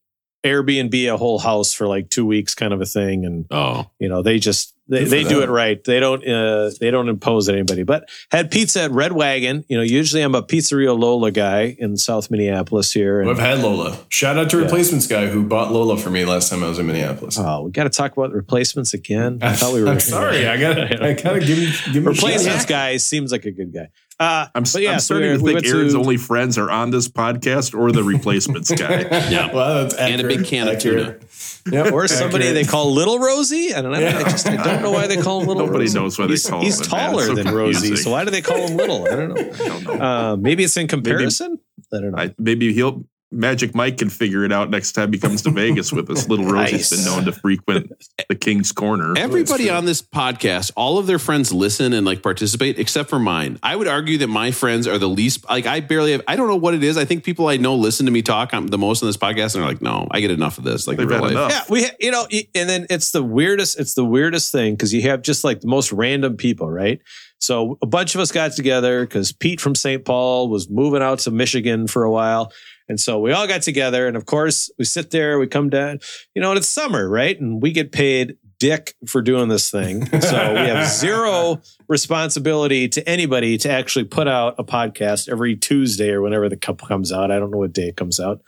Airbnb 0.46 1.12
a 1.14 1.18
whole 1.18 1.40
house 1.40 1.74
for 1.74 1.88
like 1.88 2.10
two 2.10 2.26
weeks, 2.26 2.56
kind 2.56 2.74
of 2.74 2.82
a 2.82 2.86
thing, 2.86 3.26
and 3.26 3.46
Oh, 3.52 3.90
you 4.00 4.08
know 4.08 4.22
they 4.22 4.40
just 4.40 4.74
they, 4.90 5.04
they 5.06 5.24
do 5.24 5.42
it 5.42 5.50
right. 5.62 5.84
They 5.84 6.00
don't 6.00 6.26
uh, 6.28 6.72
they 6.80 6.92
don't 6.92 7.10
impose 7.10 7.50
anybody. 7.50 7.84
But 7.84 8.08
had 8.32 8.52
pizza 8.52 8.84
at 8.84 8.92
Red 8.92 9.12
Wagon. 9.14 9.66
You 9.68 9.78
know, 9.78 9.84
usually 9.84 10.22
I'm 10.22 10.36
a 10.36 10.42
Pizzeria 10.44 10.98
Lola 10.98 11.32
guy 11.32 11.76
in 11.80 11.98
South 11.98 12.32
Minneapolis 12.32 12.92
here. 12.92 13.22
And, 13.22 13.30
I've 13.30 13.40
had 13.40 13.60
Lola. 13.60 13.98
Shout 14.10 14.38
out 14.38 14.50
to 14.52 14.58
Yeah. 14.58 14.64
replacements 14.64 15.08
guy 15.08 15.28
who 15.28 15.44
bought 15.44 15.72
Lola 15.72 15.98
for 15.98 16.10
me 16.10 16.26
last 16.26 16.50
time 16.50 16.64
I 16.64 16.70
was 16.70 16.80
in 16.80 16.88
Minneapolis. 16.88 17.38
oh, 17.40 17.64
we 17.64 17.72
got 17.72 17.84
to 17.84 17.90
talk 17.90 18.16
about 18.16 18.32
replacements 18.34 18.94
again. 18.94 19.40
I 19.42 19.54
thought 19.54 19.74
we 19.74 19.82
were. 19.84 19.90
I'm 19.90 20.00
sorry. 20.00 20.48
I 20.48 20.58
got. 20.58 20.78
I 21.04 21.14
gotta 21.14 21.40
give. 21.40 21.58
Give 21.58 21.96
him 21.96 22.08
a 22.08 22.14
shout 22.14 22.24
replacements 22.24 22.66
guy 22.66 22.98
seems 22.98 23.32
like 23.32 23.46
a 23.46 23.52
good 23.52 23.74
guy. 23.74 23.90
Uh, 24.20 24.48
I'm, 24.56 24.64
but 24.64 24.82
yeah, 24.82 24.94
I'm 24.94 25.00
so 25.00 25.14
starting 25.16 25.32
we- 25.34 25.38
to 25.38 25.44
think 25.44 25.54
went 25.56 25.66
Aaron's 25.68 25.94
to- 25.94 26.00
only 26.00 26.18
friends 26.18 26.58
are 26.58 26.72
on 26.72 26.90
this 26.90 27.08
podcast 27.08 27.78
or 27.78 27.92
the 27.92 28.04
replacements 28.04 28.72
guy. 28.76 29.02
yeah. 29.30 29.54
Well, 29.54 29.84
that's 29.84 29.94
accurate. 29.94 30.12
And 30.12 30.22
a 30.22 30.28
big 30.28 30.40
accurate. 30.40 30.48
can 30.48 30.68
of 30.68 30.80
tuna. 30.80 31.84
Yep, 31.84 31.94
or 31.94 32.08
somebody 32.08 32.46
accurate. 32.48 32.66
they 32.66 32.72
call 32.72 32.94
Little 32.94 33.20
Rosie. 33.20 33.76
I 33.76 33.82
don't 33.84 33.92
know. 33.92 34.00
I 34.00 34.24
just 34.24 34.48
I 34.48 34.56
don't 34.56 34.82
know 34.82 34.90
why 34.92 35.06
they 35.06 35.18
call 35.18 35.42
him 35.42 35.48
Little 35.48 35.66
Nobody 35.68 35.84
Rosie. 35.86 36.00
knows 36.00 36.18
why 36.18 36.26
they 36.26 36.32
he's, 36.34 36.50
call 36.50 36.62
he's 36.62 36.80
him 36.80 36.84
that. 36.84 36.90
taller 36.90 37.18
It's 37.20 37.28
so 37.28 37.36
than 37.36 37.54
Rosie, 37.54 37.96
so 37.96 38.10
why 38.12 38.24
do 38.26 38.32
they 38.32 38.42
call 38.42 38.58
him 38.68 38.76
Little? 38.78 39.06
I 39.06 39.16
don't 39.16 39.30
know. 39.36 39.42
I 39.54 39.68
don't 39.68 39.84
know. 39.84 39.94
Uh, 39.94 40.36
maybe 40.38 40.64
it's 40.64 40.78
in 40.78 40.88
comparison. 40.88 41.60
I 41.94 42.00
don't 42.00 42.12
know. 42.12 42.18
I, 42.18 42.34
maybe 42.40 42.74
he'll 42.74 43.06
Magic 43.30 43.76
Mike 43.76 43.98
can 43.98 44.10
figure 44.10 44.46
it 44.46 44.54
out 44.54 44.70
next 44.70 44.94
time 44.94 45.12
he 45.12 45.20
comes 45.20 45.42
to 45.42 45.50
Vegas 45.52 45.92
with 45.92 46.10
us. 46.10 46.30
Little 46.30 46.46
Rosie's 46.46 46.90
Nice. 46.92 46.96
been 46.96 47.06
known 47.14 47.26
to 47.26 47.34
frequent 47.34 47.92
the 48.30 48.36
King's 48.36 48.72
Corner. 48.72 49.14
Everybody 49.18 49.70
on 49.70 49.84
this 49.84 50.02
podcast, 50.02 50.72
all 50.78 50.98
of 50.98 51.08
their 51.08 51.20
friends 51.20 51.52
listen 51.52 51.92
and 51.92 52.06
like 52.06 52.24
participate, 52.24 52.80
except 52.80 53.10
for 53.10 53.20
mine. 53.20 53.60
I 53.62 53.76
would 53.76 53.88
argue 53.88 54.18
that 54.20 54.28
my 54.28 54.52
friends 54.52 54.88
are 54.88 54.98
the 54.98 55.10
least 55.10 55.44
like 55.50 55.66
I 55.66 55.82
barely 55.82 56.14
have. 56.14 56.22
I 56.26 56.38
don't 56.38 56.48
know 56.48 56.56
what 56.56 56.74
it 56.74 56.84
is. 56.86 56.96
I 56.98 57.04
think 57.04 57.26
people 57.26 57.48
I 57.50 57.58
know 57.58 57.76
listen 57.76 58.06
to 58.06 58.12
me 58.14 58.22
talk 58.22 58.54
um, 58.54 58.68
the 58.68 58.78
most 58.78 59.04
on 59.04 59.10
this 59.10 59.18
podcast, 59.18 59.56
and 59.56 59.64
they're 59.64 59.70
like, 59.72 59.82
"No, 59.82 60.08
I 60.10 60.22
get 60.22 60.32
enough 60.32 60.58
of 60.58 60.64
this." 60.64 60.88
Like 60.88 60.96
They've 60.96 61.10
real 61.10 61.20
life. 61.22 61.32
enough. 61.32 61.52
yeah, 61.52 61.64
we 61.70 61.84
ha- 61.84 61.96
you 62.00 62.12
know, 62.12 62.28
and 62.56 62.70
then 62.70 62.88
it's 62.90 63.12
the 63.12 63.24
weirdest. 63.24 63.78
It's 63.78 63.94
the 63.94 64.06
weirdest 64.06 64.54
thing 64.54 64.76
because 64.76 64.94
you 64.94 65.02
have 65.02 65.22
just 65.22 65.44
like 65.44 65.60
the 65.60 65.68
most 65.68 65.92
random 65.92 66.38
people, 66.38 66.70
right? 66.70 67.02
So 67.40 67.78
a 67.82 67.86
bunch 67.86 68.16
of 68.16 68.22
us 68.22 68.32
got 68.32 68.54
together 68.54 69.02
because 69.06 69.34
Pete 69.34 69.60
from 69.62 69.76
St. 69.76 70.06
Paul 70.06 70.50
was 70.50 70.70
moving 70.70 71.02
out 71.04 71.20
to 71.20 71.32
Michigan 71.32 71.88
for 71.88 72.04
a 72.06 72.10
while. 72.12 72.54
And 72.90 73.00
so 73.00 73.20
we 73.20 73.32
all 73.32 73.48
got 73.48 73.62
together. 73.62 74.08
And 74.08 74.16
of 74.16 74.26
course, 74.26 74.72
we 74.78 74.86
sit 74.86 75.12
there, 75.12 75.40
we 75.40 75.48
come 75.48 75.70
down, 75.70 76.00
you 76.34 76.42
know, 76.42 76.52
and 76.52 76.58
it's 76.58 76.68
summer, 76.68 77.10
right? 77.10 77.40
And 77.40 77.62
we 77.62 77.72
get 77.72 77.92
paid 77.92 78.38
dick 78.60 78.96
for 79.06 79.22
doing 79.22 79.50
this 79.50 79.70
thing. 79.70 80.08
So 80.28 80.54
we 80.54 80.60
have 80.60 80.88
zero 80.88 81.62
responsibility 81.88 82.90
to 82.90 83.08
anybody 83.08 83.58
to 83.60 83.70
actually 83.70 84.06
put 84.06 84.28
out 84.28 84.56
a 84.58 84.64
podcast 84.64 85.30
every 85.30 85.56
Tuesday 85.56 86.10
or 86.10 86.22
whenever 86.22 86.50
the 86.50 86.58
cup 86.58 86.82
comes 86.82 87.14
out. 87.14 87.32
I 87.32 87.40
don't 87.40 87.52
know 87.52 87.60
what 87.60 87.72
day 87.72 87.90
it 87.90 87.96
comes 87.96 88.20
out. 88.20 88.42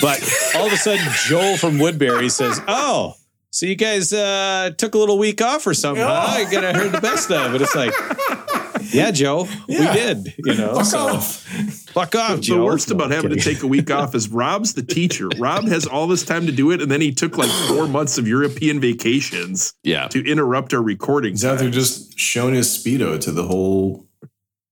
But 0.00 0.22
all 0.56 0.66
of 0.66 0.72
a 0.72 0.76
sudden, 0.76 1.04
Joel 1.26 1.56
from 1.56 1.78
Woodbury 1.78 2.30
says, 2.30 2.60
Oh, 2.68 3.14
so 3.50 3.66
you 3.66 3.74
guys 3.74 4.12
uh, 4.12 4.70
took 4.76 4.94
a 4.94 4.98
little 4.98 5.18
week 5.18 5.42
off 5.42 5.66
or 5.66 5.74
something, 5.74 6.04
huh? 6.04 6.26
I 6.28 6.50
gotta 6.50 6.72
heard 6.72 6.92
the 6.92 7.00
best 7.00 7.30
of 7.30 7.54
it. 7.54 7.62
It's 7.62 7.74
like, 7.74 7.92
yeah, 8.92 9.10
Joe, 9.10 9.48
Yeah. 9.68 9.92
we 9.92 9.98
did. 10.00 10.34
You 10.38 10.54
know, 10.54 10.74
Fuck 10.76 10.84
so 10.86 10.98
off. 10.98 11.36
fuck 11.92 12.14
off, 12.14 12.36
The 12.36 12.42
Joe. 12.42 12.64
worst 12.64 12.88
No, 12.88 12.94
about 12.96 13.06
I'm 13.06 13.12
having 13.22 13.30
to 13.30 13.40
take 13.40 13.62
a 13.62 13.66
week 13.66 13.90
off 13.90 14.14
is 14.14 14.28
Rob's 14.28 14.74
the 14.74 14.82
teacher. 14.82 15.28
Rob 15.38 15.66
has 15.68 15.86
all 15.86 16.06
this 16.06 16.24
time 16.24 16.46
to 16.46 16.52
do 16.52 16.70
it, 16.70 16.80
and 16.82 16.90
then 16.90 17.00
he 17.00 17.12
took 17.12 17.36
like 17.38 17.50
four 17.68 17.86
months 17.88 18.18
of 18.18 18.26
European 18.28 18.80
vacations 18.80 19.72
Yeah. 19.84 20.08
to 20.08 20.24
interrupt 20.24 20.72
our 20.74 20.82
recording. 20.82 21.32
He's 21.32 21.44
out 21.44 21.58
there 21.58 21.70
just 21.70 22.18
showing 22.18 22.54
his 22.54 22.68
speedo 22.68 23.18
to 23.20 23.32
the 23.32 23.44
whole 23.44 24.06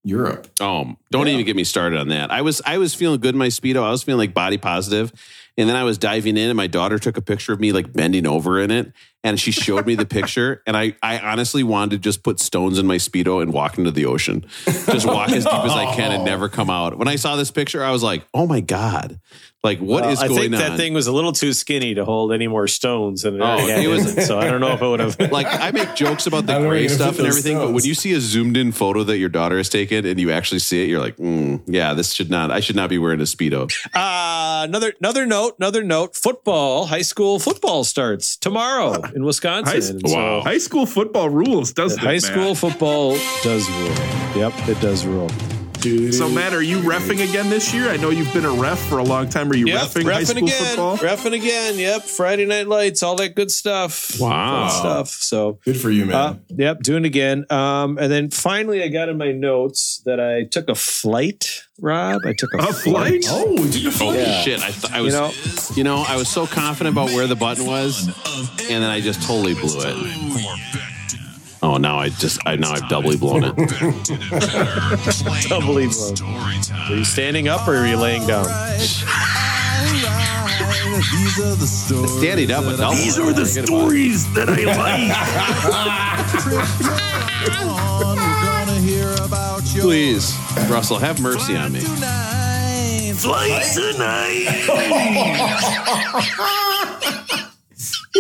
Europe. 0.07 0.49
Oh, 0.61 0.97
don't 1.11 1.29
even 1.29 1.47
get 1.47 1.57
me 1.57 1.65
started 1.65 1.99
on 1.99 2.09
that. 2.09 2.31
I 2.31 2.43
was 2.43 2.61
I 2.67 2.77
was 2.79 2.95
feeling 2.95 3.21
good 3.21 3.35
in 3.35 3.39
my 3.39 3.47
speedo. 3.49 3.83
I 3.83 3.91
was 3.91 4.03
feeling 4.03 4.19
like 4.19 4.35
body 4.35 4.59
positive, 4.59 5.11
and 5.57 5.67
then 5.69 5.77
I 5.77 5.85
was 5.85 5.97
diving 5.97 6.37
in, 6.37 6.51
and 6.51 6.57
my 6.59 6.67
daughter 6.67 6.99
took 6.99 7.17
a 7.17 7.23
picture 7.23 7.55
of 7.55 7.61
me 7.61 7.73
like 7.73 7.91
bending 7.93 8.27
over 8.27 8.61
in 8.61 8.71
it, 8.71 8.93
and 9.25 9.41
she 9.41 9.51
showed 9.51 9.85
me 9.87 9.97
the 9.97 10.07
picture, 10.19 10.63
and 10.67 10.77
I 10.77 10.95
I 11.03 11.19
honestly 11.19 11.65
wanted 11.65 11.91
to 11.93 11.99
just 11.99 12.23
put 12.23 12.39
stones 12.39 12.79
in 12.79 12.87
my 12.87 12.97
speedo 12.97 13.43
and 13.43 13.53
walk 13.53 13.79
into 13.79 13.91
the 13.91 14.05
ocean, 14.07 14.45
just 14.67 15.07
walk 15.07 15.31
as 15.31 15.45
deep 15.45 15.53
as 15.53 15.73
I 15.73 15.93
can 15.97 16.13
and 16.13 16.25
never 16.25 16.49
come 16.49 16.71
out. 16.71 16.97
When 16.99 17.09
I 17.09 17.17
saw 17.17 17.35
this 17.35 17.51
picture, 17.51 17.83
I 17.83 17.91
was 17.91 18.03
like, 18.05 18.25
oh 18.33 18.47
my 18.47 18.61
god, 18.61 19.19
like 19.65 19.79
what 19.81 20.05
is 20.11 20.19
Well, 20.19 20.25
I 20.25 20.29
going 20.29 20.41
think 20.51 20.55
on? 20.55 20.61
that 20.61 20.77
thing 20.77 20.93
was 20.95 21.07
a 21.07 21.13
little 21.13 21.33
too 21.33 21.55
skinny 21.55 21.95
to 21.95 22.05
hold 22.05 22.33
any 22.33 22.47
more 22.49 22.69
stones 22.69 23.25
and 23.25 23.37
it, 23.37 23.43
Oh, 23.43 23.67
it 23.67 23.89
was- 23.89 24.13
in 24.13 24.19
it, 24.19 24.27
so 24.27 24.39
I 24.39 24.45
don't 24.51 24.61
know 24.61 24.73
if 24.73 24.83
it 24.83 24.87
would 24.87 25.01
have. 25.01 25.19
like 25.33 25.47
I 25.47 25.71
make 25.71 25.95
jokes 25.95 26.27
about 26.27 26.45
the 26.47 26.53
don't 26.53 26.63
know 26.65 26.69
where 26.69 26.77
gray 26.79 26.89
stuff 26.89 27.17
and 27.19 27.27
those 27.27 27.39
everything, 27.39 27.57
but 27.59 27.73
when 27.73 27.85
you 27.85 27.95
see 27.95 28.13
a 28.13 28.21
zoomed 28.21 28.57
in 28.59 28.73
photo 28.73 29.03
that 29.05 29.17
your 29.17 29.31
daughter 29.31 29.57
has 29.57 29.71
taken 29.71 30.05
and 30.05 30.21
you 30.21 30.31
actually 30.31 30.59
see 30.59 30.83
it, 30.85 30.89
you're 30.91 31.01
like, 31.01 31.17
mm, 31.17 31.63
yeah, 31.67 31.95
this 31.95 32.13
should 32.13 32.29
not. 32.31 32.51
I 32.51 32.61
should 32.61 32.77
not 32.77 32.91
be 32.91 32.99
wearing 32.99 33.21
a 33.21 33.25
speedo. 33.25 33.73
Uh, 33.95 34.65
another 34.69 34.93
another 35.01 35.25
note, 35.25 35.55
another 35.59 35.83
note. 35.83 36.15
Football, 36.15 36.87
high 36.87 37.01
school 37.03 37.39
football 37.39 37.85
starts 37.85 38.37
tomorrow 38.37 39.03
in 39.15 39.25
Wisconsin. 39.25 39.73
High, 39.75 39.81
so- 39.81 40.17
Wow. 40.17 40.41
high 40.43 40.59
school 40.59 40.87
football 40.87 41.29
rules, 41.31 41.73
doesn't 41.73 41.99
high 42.01 42.15
it? 42.15 42.23
school 42.23 42.55
football 42.55 43.17
does 43.43 43.69
rule. 43.71 43.97
Yep, 44.37 44.53
it 44.69 44.81
does 44.81 45.07
rule. 45.07 45.31
So 45.85 46.31
Matt, 46.31 46.55
are 46.55 46.63
you 46.63 46.79
refing 46.79 47.23
again 47.29 47.51
this 47.51 47.75
year? 47.75 47.91
I 47.91 47.99
know 47.99 48.09
you've 48.09 48.33
been 48.33 48.47
a 48.47 48.51
ref 48.53 48.79
for 48.89 48.97
a 48.97 49.05
long 49.05 49.29
time. 49.29 49.51
Are 49.51 49.55
you 49.55 49.67
Yep, 49.67 49.81
refing 49.83 50.11
high 50.11 50.25
school 50.25 50.45
again, 50.45 50.67
football? 50.69 50.97
refing 50.97 51.35
again. 51.35 51.79
Yep, 51.79 52.05
Friday 52.05 52.47
Night 52.47 52.67
Lights, 52.69 53.03
all 53.03 53.17
that 53.17 53.35
good 53.35 53.51
stuff. 53.51 54.19
Wow. 54.19 54.69
Fun 54.69 54.71
stuff. 54.81 55.09
So 55.11 55.59
Good 55.67 55.77
for 55.79 55.91
you, 55.91 56.07
man. 56.07 56.15
Uh, 56.17 56.37
yep, 56.57 56.81
doing 56.81 57.05
it 57.05 57.09
again. 57.09 57.45
Um, 57.51 57.99
and 57.99 58.11
then 58.11 58.31
finally, 58.31 58.83
I 58.83 58.89
got 58.89 59.11
in 59.11 59.19
my 59.19 59.33
notes 59.33 60.01
that 60.07 60.21
I 60.21 60.45
took 60.45 60.71
a 60.71 60.75
flight. 60.75 61.65
Rob, 61.79 62.23
I 62.25 62.33
took 62.33 62.55
a, 62.55 62.59
A 62.59 62.73
flight? 62.73 63.27
oh, 63.29 63.57
did 63.59 63.75
you 63.83 63.91
Holy 63.91 64.21
Yeah. 64.21 64.41
shit! 64.41 64.63
I, 64.63 64.71
th- 64.71 64.91
I 64.93 64.99
You 64.99 65.05
was, 65.05 65.13
know, 65.15 65.33
you 65.77 65.85
know, 65.85 66.03
I 66.09 66.17
was 66.17 66.29
so 66.31 66.47
confident 66.47 66.95
about 66.95 67.11
where 67.11 67.27
the 67.27 67.37
button 67.37 67.67
was, 67.67 68.07
and 68.07 68.83
then 68.83 68.85
I 68.85 69.01
just 69.03 69.21
totally 69.27 69.53
blew 69.55 69.81
it. 69.81 70.84
Oh, 71.65 71.79
now 71.79 71.97
I 71.99 72.11
just, 72.11 72.39
I 72.45 72.57
now 72.57 72.73
I've 72.73 72.87
doubly 72.91 73.17
blown 73.17 73.43
it. 73.43 73.57
doubly 75.49 75.87
blown. 75.87 76.15
Are 76.91 76.95
you 76.95 77.05
standing 77.05 77.49
up 77.49 77.67
or 77.67 77.77
are 77.77 77.87
you 77.87 77.97
laying 77.97 78.27
down? 78.27 78.45
Standing 81.65 82.51
up, 82.51 82.65
a 82.65 82.77
double. 82.77 82.95
These 82.97 83.19
are 83.19 83.33
the 83.33 83.47
stories 83.47 84.31
that 84.35 84.51
I 84.51 84.65
like. 84.77 85.11
Please, 89.81 90.37
Russell, 90.69 90.99
have 90.99 91.19
mercy 91.23 91.57
on 91.57 91.73
me. 91.73 91.81
Flight 93.15 93.65
tonight. 93.73 94.61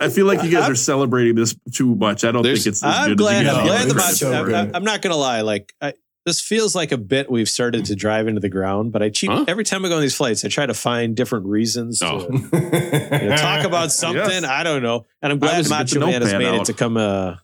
I 0.00 0.08
feel 0.12 0.26
like 0.26 0.42
you 0.42 0.50
guys 0.50 0.68
are 0.68 0.74
celebrating 0.74 1.34
this 1.34 1.54
too 1.72 1.94
much. 1.94 2.24
I 2.24 2.32
don't 2.32 2.42
There's- 2.42 2.64
think 2.64 2.72
it's 2.74 2.82
as 2.84 2.94
I'm 2.96 3.08
good 3.10 3.18
glad. 3.18 3.46
as 3.46 3.52
you 3.54 3.58
I'm 3.60 3.66
glad 3.66 3.80
are. 3.82 3.92
the 3.92 3.94
it's 4.08 4.22
macho. 4.22 4.54
I'm. 4.54 4.74
I'm 4.76 4.84
not 4.84 5.02
gonna 5.02 5.16
lie. 5.16 5.40
Like 5.42 5.74
I, 5.80 5.94
this 6.24 6.40
feels 6.40 6.74
like 6.74 6.90
a 6.92 6.98
bit 6.98 7.30
we've 7.30 7.48
started 7.48 7.84
to 7.86 7.94
drive 7.94 8.26
into 8.28 8.40
the 8.40 8.48
ground. 8.48 8.92
But 8.92 9.02
I 9.02 9.10
cheat 9.10 9.30
Huh? 9.30 9.44
every 9.48 9.64
time 9.64 9.84
I 9.84 9.88
go 9.88 9.96
on 9.96 10.00
these 10.00 10.16
flights. 10.16 10.44
I 10.44 10.48
try 10.48 10.66
to 10.66 10.74
find 10.74 11.14
different 11.16 11.46
reasons 11.46 12.02
Oh. 12.02 12.26
to 12.26 12.32
you 12.32 13.28
know, 13.28 13.36
talk 13.36 13.64
about 13.64 13.92
something. 13.92 14.20
Yes. 14.22 14.44
I 14.44 14.62
don't 14.64 14.82
know. 14.82 15.06
And 15.22 15.32
I'm 15.32 15.38
glad 15.38 15.68
Macho 15.68 16.00
the 16.00 16.06
Man 16.06 16.22
has 16.22 16.32
notepad 16.32 16.52
made 16.52 16.60
it 16.60 16.64
to 16.66 16.72
come 16.72 16.96
uh 16.96 17.36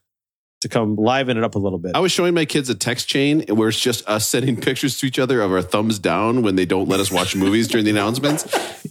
to 0.63 0.69
come 0.69 0.95
liven 0.95 1.37
it 1.37 1.43
up 1.43 1.57
a 1.57 1.59
little 1.59 1.79
bit. 1.81 1.91
I 1.97 1.99
was 1.99 2.13
showing 2.13 2.35
my 2.35 2.45
kids 2.45 2.71
a 2.71 2.77
text 2.77 3.09
chain 3.09 3.45
where 3.49 3.69
it's 3.69 3.81
just 3.81 4.09
us 4.09 4.29
sending 4.29 4.61
pictures 4.61 4.97
to 5.01 5.07
each 5.07 5.19
other 5.19 5.41
of 5.41 5.51
our 5.51 5.61
thumbs 5.61 5.99
down 5.99 6.43
when 6.43 6.55
they 6.55 6.67
don't 6.67 6.89
let 6.89 7.01
us 7.01 7.11
watch 7.11 7.35
movies 7.35 7.67
during 7.67 7.85
the 7.85 7.91
announcements. 7.91 8.47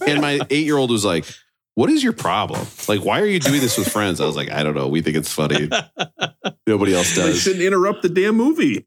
And 0.06 0.20
my 0.20 0.40
eight 0.50 0.66
year 0.66 0.76
old 0.76 0.90
was 0.90 1.02
like, 1.02 1.24
What 1.74 1.90
is 1.90 2.04
your 2.04 2.12
problem? 2.12 2.66
Like, 2.86 3.00
why 3.02 3.20
are 3.20 3.26
you 3.26 3.40
doing 3.40 3.60
this 3.60 3.78
with 3.78 3.90
friends? 3.90 4.20
I 4.20 4.26
was 4.26 4.36
like, 4.36 4.50
I 4.50 4.62
don't 4.62 4.74
know. 4.74 4.88
We 4.88 5.00
think 5.00 5.16
it's 5.16 5.32
funny. 5.32 5.70
Nobody 6.66 6.94
else 6.94 7.14
They 7.14 7.22
does. 7.22 7.40
shouldn't 7.40 7.62
interrupt 7.62 8.02
the 8.02 8.10
damn 8.10 8.36
movie. 8.36 8.86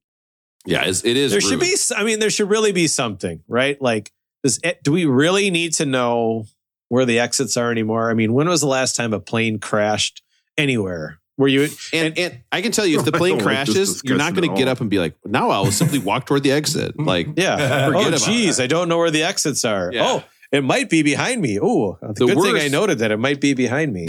Yeah, 0.65 0.83
it's, 0.83 1.03
it 1.03 1.17
is. 1.17 1.31
there 1.31 1.41
should 1.41 1.59
be. 1.59 1.75
I 1.95 2.03
mean, 2.03 2.19
there 2.19 2.29
should 2.29 2.49
really 2.49 2.71
be 2.71 2.88
something, 2.88 3.43
right? 3.47 3.79
Like, 3.81 4.11
does 4.43 4.59
it, 4.63 4.83
do 4.83 4.91
we 4.91 5.05
really 5.05 5.49
need 5.49 5.73
to 5.75 5.86
know 5.86 6.45
where 6.89 7.05
the 7.05 7.19
exits 7.19 7.57
are 7.57 7.71
anymore? 7.71 8.09
I 8.09 8.13
mean, 8.13 8.33
when 8.33 8.47
was 8.47 8.61
the 8.61 8.67
last 8.67 8.95
time 8.95 9.13
a 9.13 9.19
plane 9.19 9.59
crashed 9.59 10.21
anywhere? 10.57 11.19
Were 11.38 11.47
you? 11.47 11.67
And, 11.91 12.17
and 12.17 12.39
I 12.51 12.61
can 12.61 12.71
tell 12.71 12.86
you, 12.86 12.99
if 12.99 13.05
the 13.05 13.11
plane 13.13 13.38
don't 13.38 13.45
like 13.45 13.65
crashes, 13.65 14.01
you're 14.05 14.17
not 14.17 14.33
going 14.36 14.49
to 14.49 14.55
get 14.55 14.67
up 14.67 14.79
and 14.81 14.89
be 14.89 14.99
like, 14.99 15.15
now 15.25 15.49
I'll 15.49 15.71
simply 15.71 15.99
walk 15.99 16.25
toward 16.25 16.43
the 16.43 16.51
exit. 16.51 16.97
Like, 16.99 17.27
Yeah. 17.36 17.88
Forget 17.88 18.03
oh, 18.03 18.07
about 18.07 18.19
geez, 18.21 18.59
I 18.59 18.67
don't 18.67 18.88
know 18.88 18.97
where 18.97 19.11
the 19.11 19.23
exits 19.23 19.65
are. 19.65 19.91
Yeah. 19.91 20.03
Oh, 20.05 20.23
it 20.51 20.63
might 20.63 20.89
be 20.89 21.03
behind 21.03 21.41
me. 21.41 21.59
Oh, 21.61 21.97
the 22.01 22.25
good 22.27 22.41
thing 22.41 22.57
I 22.57 22.67
noted 22.67 22.99
that 22.99 23.11
it 23.11 23.17
might 23.17 23.41
be 23.41 23.53
behind 23.53 23.93
me. 23.93 24.07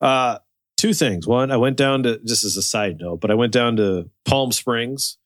Uh, 0.00 0.38
two 0.76 0.92
things. 0.92 1.26
One, 1.26 1.50
I 1.50 1.56
went 1.56 1.76
down 1.76 2.02
to 2.04 2.18
just 2.24 2.44
as 2.44 2.56
a 2.56 2.62
side 2.62 2.98
note, 3.00 3.20
but 3.20 3.30
I 3.30 3.34
went 3.34 3.52
down 3.52 3.76
to 3.76 4.10
Palm 4.24 4.52
Springs, 4.52 5.18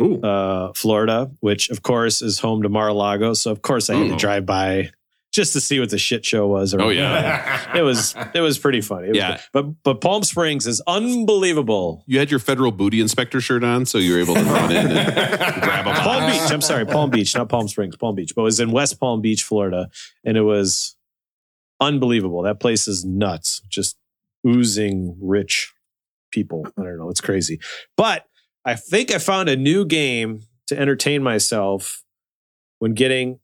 Ooh. 0.00 0.20
uh, 0.22 0.72
Florida, 0.74 1.30
which 1.40 1.70
of 1.70 1.82
course 1.82 2.22
is 2.22 2.38
home 2.38 2.62
to 2.62 2.68
Mar-a-Lago. 2.68 3.34
So 3.34 3.50
of 3.50 3.62
course 3.62 3.90
I 3.90 3.94
had 3.96 4.08
to 4.08 4.14
Oh. 4.14 4.18
drive 4.18 4.46
by 4.46 4.90
just 5.36 5.52
to 5.52 5.60
see 5.60 5.78
what 5.78 5.90
the 5.90 5.98
shit 5.98 6.24
show 6.24 6.48
was. 6.48 6.74
oh, 6.74 6.88
yeah. 6.88 7.76
it 7.76 7.82
was 7.82 8.16
it 8.34 8.40
was 8.40 8.58
pretty 8.58 8.80
funny. 8.80 9.08
It 9.08 9.16
Yeah. 9.16 9.40
but 9.52 9.82
but 9.82 10.00
Palm 10.00 10.24
Springs 10.24 10.66
is 10.66 10.80
unbelievable. 10.86 12.02
You 12.06 12.18
had 12.18 12.30
your 12.30 12.40
federal 12.40 12.72
booty 12.72 13.00
inspector 13.00 13.40
shirt 13.40 13.62
on, 13.62 13.84
so 13.84 13.98
you 13.98 14.14
were 14.14 14.20
able 14.20 14.34
to 14.34 14.42
run 14.42 14.72
in 14.72 14.86
and 14.86 15.12
grab 15.62 15.86
a 15.86 15.92
Palm. 15.92 16.30
Beach. 16.30 16.50
I'm 16.50 16.62
sorry, 16.62 16.86
Palm 16.86 17.10
Beach, 17.10 17.36
not 17.36 17.50
Palm 17.50 17.68
Springs, 17.68 17.96
Palm 17.96 18.14
Beach, 18.14 18.34
but 18.34 18.40
it 18.40 18.44
was 18.44 18.58
in 18.58 18.72
West 18.72 18.98
Palm 18.98 19.20
Beach, 19.20 19.42
Florida, 19.42 19.90
and 20.24 20.36
it 20.36 20.42
was 20.42 20.96
unbelievable. 21.80 22.42
That 22.42 22.58
place 22.58 22.88
is 22.88 23.04
nuts, 23.04 23.60
just 23.68 23.96
oozing 24.46 25.16
rich 25.20 25.74
people. 26.32 26.66
I 26.78 26.82
don't 26.82 26.98
know, 26.98 27.10
it's 27.10 27.20
crazy. 27.20 27.60
But 27.96 28.24
I 28.64 28.74
think 28.74 29.12
I 29.12 29.18
found 29.18 29.50
a 29.50 29.56
new 29.56 29.84
game 29.84 30.42
to 30.68 30.78
entertain 30.78 31.22
myself 31.22 32.02
when 32.78 32.94
getting 32.94 33.38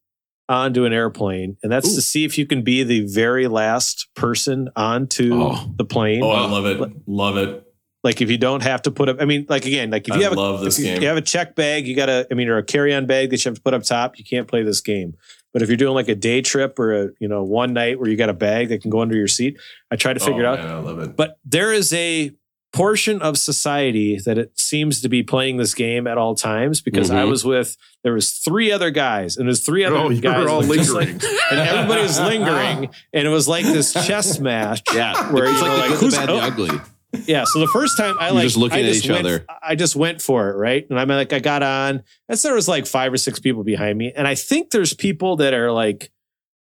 onto 0.52 0.84
an 0.84 0.92
airplane, 0.92 1.56
and 1.62 1.72
that's 1.72 1.90
Ooh. 1.92 1.96
to 1.96 2.02
see 2.02 2.24
if 2.24 2.38
you 2.38 2.46
can 2.46 2.62
be 2.62 2.84
the 2.84 3.00
very 3.06 3.48
last 3.48 4.08
person 4.14 4.68
onto 4.76 5.34
Oh. 5.34 5.72
the 5.76 5.84
plane. 5.84 6.22
Oh, 6.22 6.30
I 6.30 6.46
love 6.48 6.66
it. 6.66 7.08
Love 7.08 7.36
it. 7.38 7.66
Like 8.04 8.20
if 8.20 8.30
you 8.30 8.38
don't 8.38 8.62
have 8.62 8.82
to 8.82 8.90
put 8.90 9.08
up, 9.08 9.18
I 9.20 9.24
mean, 9.24 9.46
like 9.48 9.64
again, 9.64 9.90
like 9.90 10.08
if 10.08 10.14
you 10.16 10.20
I 10.20 10.24
have 10.24 10.36
a 10.36 10.64
this 10.64 10.78
if 10.78 10.84
you, 10.84 10.92
game. 10.92 11.02
you 11.02 11.08
have 11.08 11.16
a 11.16 11.22
check 11.22 11.54
bag, 11.54 11.86
you 11.86 11.94
gotta, 11.94 12.26
I 12.30 12.34
mean, 12.34 12.48
or 12.48 12.58
a 12.58 12.62
carry-on 12.64 13.06
bag 13.06 13.30
that 13.30 13.44
you 13.44 13.48
have 13.48 13.56
to 13.56 13.62
put 13.62 13.74
up 13.74 13.84
top, 13.84 14.18
you 14.18 14.24
can't 14.24 14.48
play 14.48 14.64
this 14.64 14.80
game. 14.80 15.14
But 15.52 15.62
if 15.62 15.68
you're 15.68 15.76
doing 15.76 15.94
like 15.94 16.08
a 16.08 16.14
day 16.16 16.42
trip 16.42 16.78
or 16.80 16.92
a, 16.94 17.08
you 17.20 17.28
know, 17.28 17.44
one 17.44 17.72
night 17.74 18.00
where 18.00 18.08
you 18.08 18.16
got 18.16 18.28
a 18.28 18.34
bag 18.34 18.70
that 18.70 18.82
can 18.82 18.90
go 18.90 19.02
under 19.02 19.14
your 19.14 19.28
seat, 19.28 19.56
I 19.90 19.96
tried 19.96 20.14
to 20.14 20.20
figure 20.20 20.44
oh, 20.46 20.54
it 20.54 20.58
out. 20.58 20.64
Man, 20.64 20.74
I 20.74 20.78
love 20.78 20.98
it. 20.98 21.16
But 21.16 21.38
there 21.44 21.72
is 21.72 21.92
a 21.92 22.32
portion 22.72 23.20
of 23.20 23.36
society 23.38 24.18
that 24.24 24.38
it 24.38 24.58
seems 24.58 25.00
to 25.02 25.08
be 25.08 25.22
playing 25.22 25.58
this 25.58 25.74
game 25.74 26.06
at 26.06 26.16
all 26.16 26.34
times 26.34 26.80
because 26.80 27.10
I 27.10 27.24
Mhm. 27.24 27.28
was 27.30 27.44
with 27.44 27.76
there 28.02 28.14
was 28.14 28.30
three 28.30 28.72
other 28.72 28.90
guys 28.90 29.36
and 29.36 29.46
there's 29.46 29.60
three 29.60 29.84
other 29.84 29.96
Oh, 29.96 30.08
guys 30.10 30.46
all 30.48 30.62
just 30.62 30.92
like- 30.94 31.08
lingering. 31.08 31.20
and 31.50 31.60
everybody 31.60 32.02
was 32.02 32.18
lingering 32.18 32.88
and 33.12 33.26
it 33.26 33.30
was 33.30 33.46
like 33.46 33.64
this 33.66 33.92
chess 33.92 34.38
match 34.40 34.80
Yeah, 34.94 35.30
Where, 35.32 35.44
it's 35.44 35.60
like 35.60 35.70
know, 35.70 35.74
the 35.76 35.80
like, 35.82 35.90
good, 35.90 35.98
who's- 36.00 36.14
the 36.14 36.20
bad, 36.20 36.30
oh. 36.30 36.36
the 36.36 36.42
ugly. 36.42 36.80
yeah. 37.26 37.44
So 37.44 37.60
the 37.60 37.66
first 37.68 37.98
time 37.98 38.16
I 38.18 38.28
You're 38.28 38.34
like 38.36 38.44
just 38.44 38.56
looking 38.56 38.78
I 38.78 38.82
at 38.82 38.86
just 38.92 39.04
each 39.04 39.10
went, 39.10 39.26
other. 39.26 39.44
I 39.62 39.74
just 39.74 39.94
went 39.94 40.22
for 40.22 40.48
it, 40.50 40.54
right? 40.56 40.86
And 40.88 40.98
I'm 40.98 41.08
like, 41.08 41.32
I 41.34 41.40
got 41.40 41.62
on. 41.62 42.02
And 42.30 42.38
so 42.38 42.48
there 42.48 42.54
was 42.54 42.68
like 42.68 42.86
five 42.86 43.12
or 43.12 43.18
six 43.18 43.38
people 43.38 43.64
behind 43.64 43.98
me, 43.98 44.12
and 44.16 44.26
I 44.26 44.34
think 44.34 44.70
there's 44.70 44.94
people 44.94 45.36
that 45.36 45.52
are 45.52 45.70
like 45.70 46.10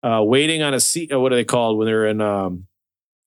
uh, 0.03 0.21
waiting 0.23 0.61
on 0.61 0.75
a 0.75 0.79
seat. 0.79 1.11
uh, 1.11 1.19
What 1.19 1.33
are 1.33 1.35
they 1.35 1.43
called 1.45 1.79
when 1.79 1.87
they're 1.87 2.05
in? 2.05 2.21
Um, 2.21 2.67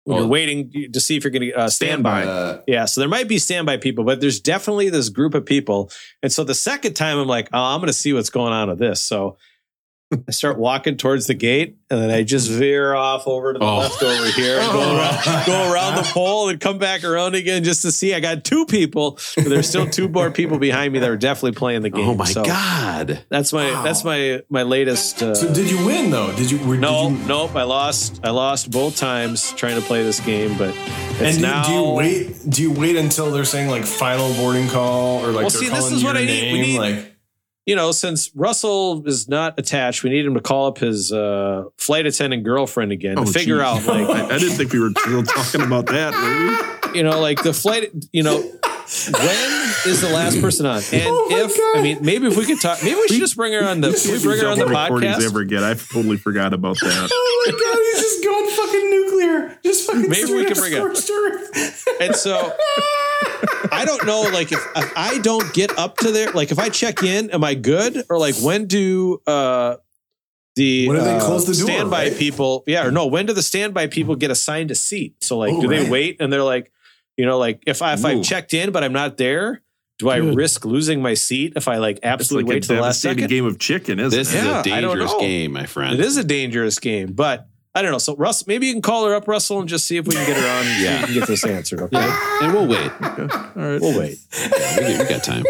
Oh. 0.09 0.19
you're 0.19 0.27
waiting 0.27 0.91
to 0.93 1.01
see 1.01 1.17
if 1.17 1.25
you're 1.25 1.31
going 1.31 1.51
to 1.51 1.53
uh, 1.53 1.69
stand 1.69 2.03
by. 2.03 2.25
Uh, 2.25 2.63
Yeah, 2.67 2.87
so 2.87 3.01
there 3.01 3.09
might 3.09 3.29
be 3.29 3.39
standby 3.39 3.77
people, 3.79 4.05
but 4.05 4.21
there's 4.21 4.41
definitely 4.41 4.89
this 4.91 5.09
group 5.11 5.35
of 5.35 5.45
people. 5.45 5.91
And 6.23 6.33
so 6.33 6.45
the 6.45 6.55
second 6.55 6.95
time 6.95 7.19
I'm 7.19 7.29
like, 7.29 7.49
oh, 7.53 7.63
I'm 7.63 7.81
going 7.81 7.89
to 7.89 7.93
see 7.93 8.13
what's 8.13 8.31
going 8.31 8.53
on 8.53 8.69
with 8.69 8.79
this. 8.79 9.01
So 9.01 9.37
I 10.11 10.31
start 10.31 10.57
walking 10.59 10.97
towards 10.97 11.27
the 11.27 11.35
gate 11.35 11.77
and 11.91 12.01
then 12.01 12.11
I 12.11 12.23
just 12.23 12.51
veer 12.51 12.95
off 12.95 13.27
over 13.27 13.53
to 13.53 13.59
the 13.59 13.65
Oh. 13.65 13.79
left 13.79 14.03
over 14.03 14.27
here 14.31 14.59
and 14.59 14.73
go 14.73 14.97
around, 14.97 15.25
go 15.47 15.73
around 15.73 15.97
the 15.97 16.03
pole 16.11 16.49
and 16.49 16.59
come 16.59 16.79
back 16.79 17.05
around 17.05 17.35
again 17.35 17.63
just 17.63 17.83
to 17.83 17.93
see. 17.93 18.15
I 18.15 18.21
got 18.21 18.43
two 18.43 18.65
people, 18.65 19.19
but 19.37 19.45
there's 19.49 19.69
still 19.69 19.87
two 19.87 20.09
more 20.09 20.31
people 20.31 20.59
behind 20.59 20.95
me 20.95 21.01
that 21.01 21.11
are 21.11 21.17
definitely 21.19 21.53
playing 21.59 21.83
the 21.83 21.91
game. 21.91 22.09
Oh 22.09 22.15
my 22.15 22.25
So 22.25 22.43
god! 22.45 23.23
That's 23.29 23.53
my 23.53 23.69
that's 23.83 24.03
my 24.03 24.41
my 24.49 24.63
latest. 24.63 25.23
Uh, 25.23 25.35
so 25.35 25.53
did 25.53 25.71
you 25.71 25.85
win 25.85 26.11
though? 26.11 26.35
Did 26.37 26.51
you? 26.51 26.59
Were, 26.67 26.77
no, 26.79 27.11
Did 27.11 27.19
you, 27.21 27.27
nope. 27.27 27.55
I 27.55 27.65
lost. 27.65 28.21
I 28.25 28.31
lost 28.31 28.71
both 28.71 28.97
times 28.97 29.53
trying 29.53 29.75
to 29.79 29.87
play 29.87 30.03
this 30.03 30.21
game, 30.21 30.57
but 30.57 30.75
it's 30.77 31.21
and 31.21 31.37
do, 31.37 31.43
now. 31.43 31.67
do 31.67 31.73
you 31.73 31.83
wait? 31.93 32.37
Do 32.49 32.63
you 32.63 32.73
wait 32.73 32.97
until 32.97 33.31
they're 33.31 33.45
saying 33.45 33.69
like 33.69 33.85
final 33.85 34.33
boarding 34.35 34.69
call 34.69 35.23
or 35.25 35.29
like 35.33 35.43
Well, 35.43 35.51
see, 35.51 35.69
this 35.69 35.91
is 35.93 36.03
what 36.03 36.17
I 36.17 36.25
need. 36.25 36.53
We 36.53 36.61
need- 36.63 36.79
like 36.79 37.08
you 37.69 37.77
know, 37.77 37.93
since 37.93 38.31
Russell 38.35 39.07
is 39.07 39.29
not 39.29 39.59
attached, 39.59 40.03
we 40.03 40.09
need 40.09 40.25
him 40.25 40.33
to 40.33 40.41
call 40.41 40.69
up 40.69 40.79
his 40.79 41.13
uh, 41.13 41.65
flight 41.77 42.07
attendant 42.07 42.43
girlfriend 42.43 42.93
again 42.93 43.19
Oh, 43.19 43.25
to 43.27 43.31
figure 43.31 43.57
geez. 43.59 43.63
out, 43.63 43.85
like, 43.85 44.09
I, 44.09 44.25
I 44.35 44.39
didn't 44.39 44.57
think 44.57 44.73
we 44.73 44.81
were 44.81 44.89
still 44.99 45.23
talking 45.23 45.61
about 45.61 45.85
that. 45.87 46.15
Were 46.15 46.91
we? 46.93 46.97
you 46.97 47.03
know, 47.05 47.21
like 47.21 47.43
the 47.43 47.53
flight, 47.53 47.91
you 48.11 48.23
know, 48.23 48.39
when 48.41 49.51
is 49.85 50.01
the 50.01 50.09
last 50.15 50.41
person 50.41 50.65
on? 50.65 50.79
And 50.95 51.03
Oh 51.07 51.29
if, 51.31 51.55
God. 51.55 51.77
I 51.79 51.83
mean, 51.83 51.99
maybe 52.01 52.27
if 52.27 52.39
we 52.39 52.47
could 52.47 52.59
talk, 52.59 52.83
maybe 52.83 52.95
we 52.95 53.07
should 53.09 53.21
just 53.21 53.37
bring 53.37 53.53
her 53.53 53.63
on 53.69 53.83
the, 53.83 53.93
can 53.93 54.13
we 54.13 54.23
bring 54.23 54.41
her 54.41 54.49
on 54.49 54.59
the 54.59 54.65
Double 54.65 54.81
recordings 54.81 55.17
podcast. 55.17 55.27
ever 55.27 55.41
again. 55.41 55.63
I 55.63 55.75
totally 55.75 56.17
forgot 56.17 56.55
about 56.55 56.79
that. 56.81 57.09
oh 57.13 57.45
my 57.45 57.53
god, 57.53 57.79
he's 57.85 58.01
just 58.01 58.25
going 58.25 58.49
fucking 58.57 58.91
nuclear. 58.91 59.59
Just 59.63 59.87
fucking 59.87 60.09
Maybe 60.09 60.33
we 60.33 60.47
can 60.47 60.57
bring 60.57 60.73
it. 60.73 60.81
earth. 60.81 61.85
And 62.01 62.17
so 62.17 62.57
I 63.73 63.85
don't 63.85 64.05
know, 64.07 64.23
like 64.33 64.53
if, 64.53 64.59
if 64.77 64.93
I 64.97 65.19
don't 65.19 65.53
get 65.55 65.77
up 65.79 65.97
to 65.99 66.11
there, 66.13 66.31
like 66.33 66.51
if 66.53 66.59
I 66.59 66.69
check 66.69 67.03
in, 67.03 67.31
am 67.31 67.45
I 67.45 67.55
good? 67.55 68.05
Or 68.11 68.19
like 68.19 68.35
when 68.37 68.67
do 68.67 69.21
uh 69.27 69.77
the 70.57 70.89
When 70.89 70.97
do 70.99 71.05
they 71.05 71.17
uh, 71.17 71.25
close 71.25 71.47
the 71.47 71.55
door, 71.55 71.67
standby 71.67 72.05
right? 72.09 72.17
people? 72.17 72.65
Yeah, 72.67 72.87
or 72.87 72.91
no, 72.91 73.07
when 73.07 73.27
do 73.27 73.33
the 73.33 73.43
standby 73.43 73.89
people 73.89 74.17
get 74.17 74.31
assigned 74.31 74.71
a 74.71 74.75
seat? 74.75 75.23
So 75.23 75.39
like 75.39 75.53
Oh, 75.55 75.61
do 75.61 75.69
they 75.69 75.89
wait 75.89 76.17
and 76.21 76.33
they're 76.33 76.43
like, 76.43 76.73
you 77.17 77.27
know, 77.27 77.39
like 77.39 77.63
if 77.67 77.81
I 77.83 77.95
if 77.95 78.05
I've 78.05 78.23
checked 78.23 78.55
in 78.55 78.71
but 78.73 78.83
I'm 78.83 78.93
not 78.93 79.17
there, 79.19 79.63
do 79.99 80.09
I 80.11 80.21
Dude. 80.21 80.35
risk 80.37 80.65
losing 80.65 81.01
my 81.03 81.15
seat 81.15 81.53
if 81.57 81.69
I 81.69 81.77
like 81.79 82.01
absolutely 82.03 82.45
like 82.49 82.55
wait 82.57 82.63
to 82.65 82.69
the 82.69 82.75
last 82.81 83.03
devastating 83.03 83.19
second? 83.25 83.31
game 83.31 83.45
of 83.47 83.59
chicken, 83.59 83.99
isn't 84.01 84.17
This 84.19 84.33
it? 84.33 84.37
Yeah, 84.45 84.61
is 84.61 84.67
a 84.67 84.71
I 84.75 84.81
dangerous 84.81 85.15
game, 85.21 85.53
my 85.53 85.67
friend. 85.67 85.95
It 85.95 86.01
is 86.01 86.17
a 86.17 86.25
dangerous 86.25 86.79
game, 86.79 87.13
but 87.13 87.49
I 87.79 87.83
don't 87.83 87.93
know. 87.93 87.99
So 87.99 88.17
Russ, 88.17 88.47
maybe 88.49 88.67
you 88.67 88.73
can 88.73 88.83
call 88.83 89.07
her 89.07 89.15
up, 89.15 89.29
Russell, 89.29 89.61
and 89.61 89.69
just 89.69 89.87
see 89.87 89.97
if 89.99 90.07
we 90.07 90.15
can 90.15 90.27
get 90.27 90.37
her 90.37 90.59
on. 90.59 90.65
Yeah, 90.83 90.83
Yeah. 90.83 91.01
we 91.01 91.07
can 91.07 91.15
get 91.15 91.29
this 91.29 91.45
answered. 91.47 91.81
Okay, 91.83 92.19
and 92.43 92.53
we'll 92.53 92.67
wait. 92.67 92.91
All 93.01 93.09
right. 93.55 93.81
we'll 93.81 93.99
wait. 93.99 94.19
Yeah, 94.37 94.81
we, 94.81 94.99
we 94.99 95.09
got 95.09 95.23
time. 95.23 95.45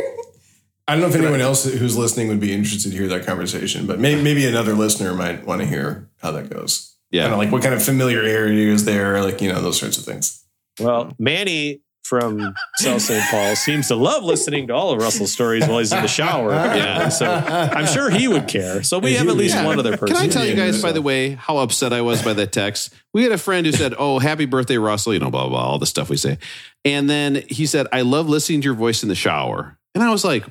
I 0.87 0.93
don't 0.93 1.01
know 1.01 1.09
if 1.09 1.14
anyone 1.16 1.41
else 1.41 1.64
who's 1.64 1.97
listening 1.97 2.29
would 2.29 2.41
be 2.41 2.53
interested 2.53 2.91
to 2.93 2.97
hear 2.97 3.09
that 3.09 3.24
conversation, 3.26 3.87
but 3.87 3.99
maybe, 3.99 4.22
maybe 4.22 4.47
another 4.47 4.74
listener 4.74 5.14
might 5.14 5.47
want 5.47 5.61
to 5.62 5.66
hear 5.66 6.09
how 6.22 6.31
that 6.33 6.49
goes. 6.51 6.95
Yeah. 7.11 7.22
Kind 7.22 7.33
of 7.35 7.39
like 7.39 7.51
what 7.53 7.62
kind 7.62 7.74
of 7.74 7.83
familiarity 7.83 8.68
is 8.68 8.85
there, 8.85 9.22
like, 9.22 9.41
you 9.41 9.51
know, 9.53 9.61
those 9.62 9.79
sorts 9.81 9.97
of 9.99 10.05
things. 10.05 10.45
Well, 10.81 11.12
Manny 11.18 11.81
from 12.05 12.55
South 12.76 13.03
St. 13.03 13.22
Paul 13.30 13.55
seems 13.55 13.88
to 13.88 13.94
love 13.96 14.22
listening 14.24 14.68
to 14.68 14.74
all 14.74 14.92
of 14.92 14.99
Russell's 14.99 15.32
stories 15.32 15.68
while 15.68 15.78
he's 15.78 15.92
in 15.92 16.01
the 16.01 16.09
shower. 16.09 16.51
Yeah. 16.53 17.09
So 17.11 17.26
I'm 17.30 17.86
sure 17.86 18.09
he 18.11 18.28
would 18.28 18.49
care. 18.49 18.82
So 18.82 18.99
we 18.99 19.14
have 19.14 19.28
at 19.28 19.36
least 19.36 19.55
Yeah. 19.55 19.66
one 19.66 19.78
other 19.78 19.96
person. 19.96 20.16
Can 20.16 20.24
I 20.24 20.28
tell 20.28 20.44
you 20.46 20.55
guys, 20.55 20.80
by 20.80 20.90
uh, 20.90 20.92
the 20.92 21.03
way, 21.03 21.32
how 21.34 21.59
upset 21.59 21.92
I 21.92 22.01
was 22.01 22.22
by 22.22 22.32
that 22.34 22.51
text? 22.53 22.94
We 23.12 23.22
had 23.24 23.32
a 23.32 23.38
friend 23.38 23.66
who 23.66 23.72
said, 23.72 23.94
Oh, 23.99 24.18
happy 24.18 24.46
birthday, 24.46 24.78
Russell, 24.78 25.12
you 25.12 25.20
know, 25.20 25.30
blah, 25.30 25.42
blah, 25.42 25.51
blah, 25.51 25.66
all 25.72 25.78
the 25.78 25.86
stuff 25.86 26.09
we 26.09 26.16
say. 26.16 26.38
And 26.84 27.11
then 27.11 27.42
he 27.49 27.66
said, 27.66 27.86
I 27.92 28.01
love 28.03 28.28
listening 28.28 28.62
to 28.62 28.64
your 28.66 28.74
voice 28.74 29.03
in 29.03 29.09
the 29.11 29.14
shower. 29.14 29.78
And 29.94 30.03
I 30.03 30.11
was 30.11 30.24
like, 30.24 30.44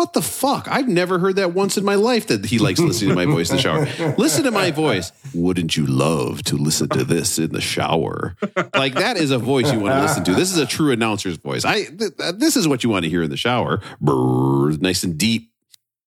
what 0.00 0.14
the 0.14 0.22
fuck? 0.22 0.66
I've 0.66 0.88
never 0.88 1.18
heard 1.18 1.36
that 1.36 1.52
once 1.52 1.76
in 1.76 1.84
my 1.84 1.94
life 1.94 2.28
that 2.28 2.46
he 2.46 2.58
likes 2.58 2.80
listening 2.80 3.10
to 3.10 3.14
my 3.14 3.26
voice 3.26 3.50
in 3.50 3.56
the 3.56 3.62
shower. 3.62 3.86
Listen 4.16 4.44
to 4.44 4.50
my 4.50 4.70
voice. 4.70 5.12
Wouldn't 5.34 5.76
you 5.76 5.84
love 5.84 6.42
to 6.44 6.56
listen 6.56 6.88
to 6.88 7.04
this 7.04 7.38
in 7.38 7.52
the 7.52 7.60
shower? 7.60 8.34
Like 8.74 8.94
that 8.94 9.18
is 9.18 9.30
a 9.30 9.38
voice 9.38 9.70
you 9.70 9.78
want 9.78 9.94
to 9.94 10.00
listen 10.00 10.24
to. 10.24 10.34
This 10.34 10.50
is 10.50 10.56
a 10.56 10.64
true 10.64 10.90
announcer's 10.90 11.36
voice. 11.36 11.66
I 11.66 11.84
th- 11.84 12.12
this 12.36 12.56
is 12.56 12.66
what 12.66 12.82
you 12.82 12.88
want 12.88 13.04
to 13.04 13.10
hear 13.10 13.22
in 13.22 13.28
the 13.28 13.36
shower. 13.36 13.82
Brrr, 14.02 14.80
nice 14.80 15.04
and 15.04 15.18
deep. 15.18 15.50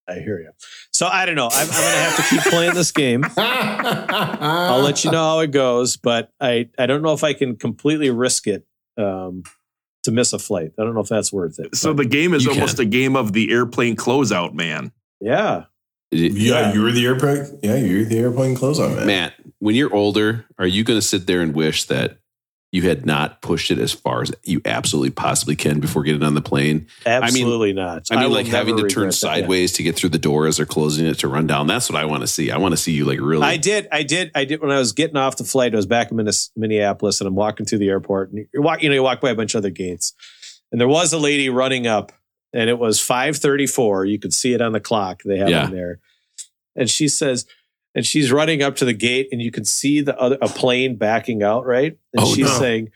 I 0.08 0.16
hear 0.16 0.40
you. 0.40 0.50
So 0.92 1.06
I 1.06 1.28
don't 1.28 1.36
know. 1.36 1.50
I'm, 1.52 1.68
I'm 1.68 1.68
going 1.68 1.94
to 1.94 2.00
have 2.00 2.16
to 2.16 2.24
keep 2.36 2.42
playing 2.52 2.74
this 2.74 2.92
game. 2.92 3.24
I'll 3.38 4.82
let 4.82 5.06
you 5.06 5.12
know 5.12 5.24
how 5.24 5.40
it 5.40 5.52
goes, 5.52 5.98
but 5.98 6.32
I, 6.42 6.70
I 6.80 6.88
don't 6.88 7.04
know 7.04 7.14
if 7.14 7.24
I 7.24 7.34
can 7.34 7.56
completely 7.58 8.10
risk 8.10 8.48
it 8.48 8.66
um, 8.98 9.44
to 10.04 10.12
miss 10.12 10.34
a 10.34 10.40
flight. 10.40 10.72
I 10.78 10.84
don't 10.84 10.94
know 10.94 11.02
if 11.02 11.10
that's 11.10 11.34
worth 11.34 11.60
it. 11.60 11.76
So 11.76 11.94
the 11.94 12.06
game 12.06 12.34
is 12.34 12.48
almost 12.48 12.78
can. 12.78 12.88
a 12.88 12.90
game 12.90 13.16
of 13.16 13.34
the 13.34 13.52
airplane 13.52 13.96
closeout, 13.96 14.54
man. 14.54 14.92
yeah, 15.20 15.66
Yeah, 16.12 16.74
you 16.74 16.82
were 16.82 16.92
the 16.92 17.06
airplane. 17.06 17.60
Yeah, 17.64 17.78
you're 17.78 18.06
the 18.06 18.20
airplane 18.20 18.56
close 18.56 18.80
on 18.80 18.96
man. 18.96 19.08
Matt, 19.08 19.34
when 19.60 19.76
you're 19.76 19.94
older, 19.94 20.46
are 20.60 20.68
you 20.68 20.84
going 20.84 21.00
to 21.00 21.06
sit 21.06 21.26
there 21.26 21.42
and 21.42 21.56
wish 21.56 21.86
that 21.86 22.18
you 22.74 22.82
had 22.82 23.06
not 23.06 23.40
pushed 23.44 23.70
it 23.70 23.78
as 23.78 23.92
far 23.94 24.24
as 24.24 24.32
you 24.44 24.60
absolutely 24.66 25.12
possibly 25.12 25.56
can 25.56 25.80
before 25.80 26.02
getting 26.02 26.24
on 26.24 26.34
the 26.34 26.42
plane? 26.42 26.88
absolutely 27.06 27.72
not. 27.72 28.08
I 28.10 28.16
mean, 28.16 28.24
will 28.26 28.32
like 28.32 28.48
having 28.48 28.76
to 28.78 28.82
turn 28.82 29.04
regret 29.04 29.14
that. 29.22 29.28
Yeah. 29.28 29.34
sideways 29.42 29.74
to 29.74 29.84
get 29.84 29.96
through 29.96 30.10
the 30.10 30.18
door 30.18 30.48
as 30.48 30.58
they're 30.58 30.66
closing 30.66 31.06
it 31.06 31.20
to 31.20 31.28
run 31.28 31.46
down. 31.46 31.68
That's 31.68 31.88
what 31.88 32.02
I 32.02 32.06
want 32.06 32.22
to 32.22 32.28
see. 32.28 32.50
I 32.50 32.58
want 32.58 32.74
to 32.74 32.78
see 32.78 32.92
you 32.92 33.06
like 33.06 33.20
really. 33.22 33.44
I 33.44 33.58
did. 33.58 33.88
I 33.92 34.02
did. 34.02 34.32
I 34.34 34.44
did. 34.46 34.60
When 34.60 34.72
I 34.72 34.80
was 34.80 34.92
getting 34.92 35.18
off 35.18 35.38
the 35.38 35.44
flight, 35.44 35.72
I 35.74 35.76
was 35.76 35.86
back 35.86 36.12
in 36.12 36.18
Minneapolis, 36.58 37.22
and 37.22 37.28
I'm 37.28 37.36
walking 37.36 37.68
through 37.68 37.78
the 37.78 37.90
airport, 37.90 38.32
and 38.32 38.48
you 38.52 38.62
walk. 38.62 38.82
You 38.82 38.90
know, 38.90 38.96
you 38.96 39.04
walk 39.04 39.22
by 39.22 39.30
a 39.30 39.36
bunch 39.36 39.54
of 39.54 39.60
other 39.60 39.70
gates, 39.70 40.14
and 40.72 40.82
there 40.82 40.88
was 40.88 41.14
a 41.14 41.20
lady 41.20 41.50
running 41.50 41.86
up, 41.86 42.12
and 42.54 42.72
it 42.72 42.80
was 42.80 43.00
5:34. 43.00 44.10
You 44.10 44.18
could 44.18 44.34
see 44.34 44.54
it 44.54 44.62
on 44.62 44.72
the 44.72 44.80
clock 44.80 45.22
they 45.24 45.38
have 45.38 45.50
Yeah. 45.50 45.66
on 45.66 45.72
there, 45.72 46.00
and 46.76 46.90
she 46.90 47.08
says, 47.08 47.46
and 47.96 48.06
she's 48.06 48.32
running 48.32 48.62
up 48.64 48.76
to 48.78 48.86
the 48.86 48.94
gate, 48.94 49.30
and 49.32 49.42
you 49.42 49.52
can 49.52 49.66
see 49.66 50.02
the 50.02 50.18
other 50.20 50.38
a 50.42 50.48
plane 50.48 50.96
backing 50.96 51.44
out, 51.44 51.66
right? 51.66 51.98
And 52.14 52.24
Oh, 52.24 52.34
she's 52.34 52.46
no. 52.48 52.60
saying. 52.60 52.92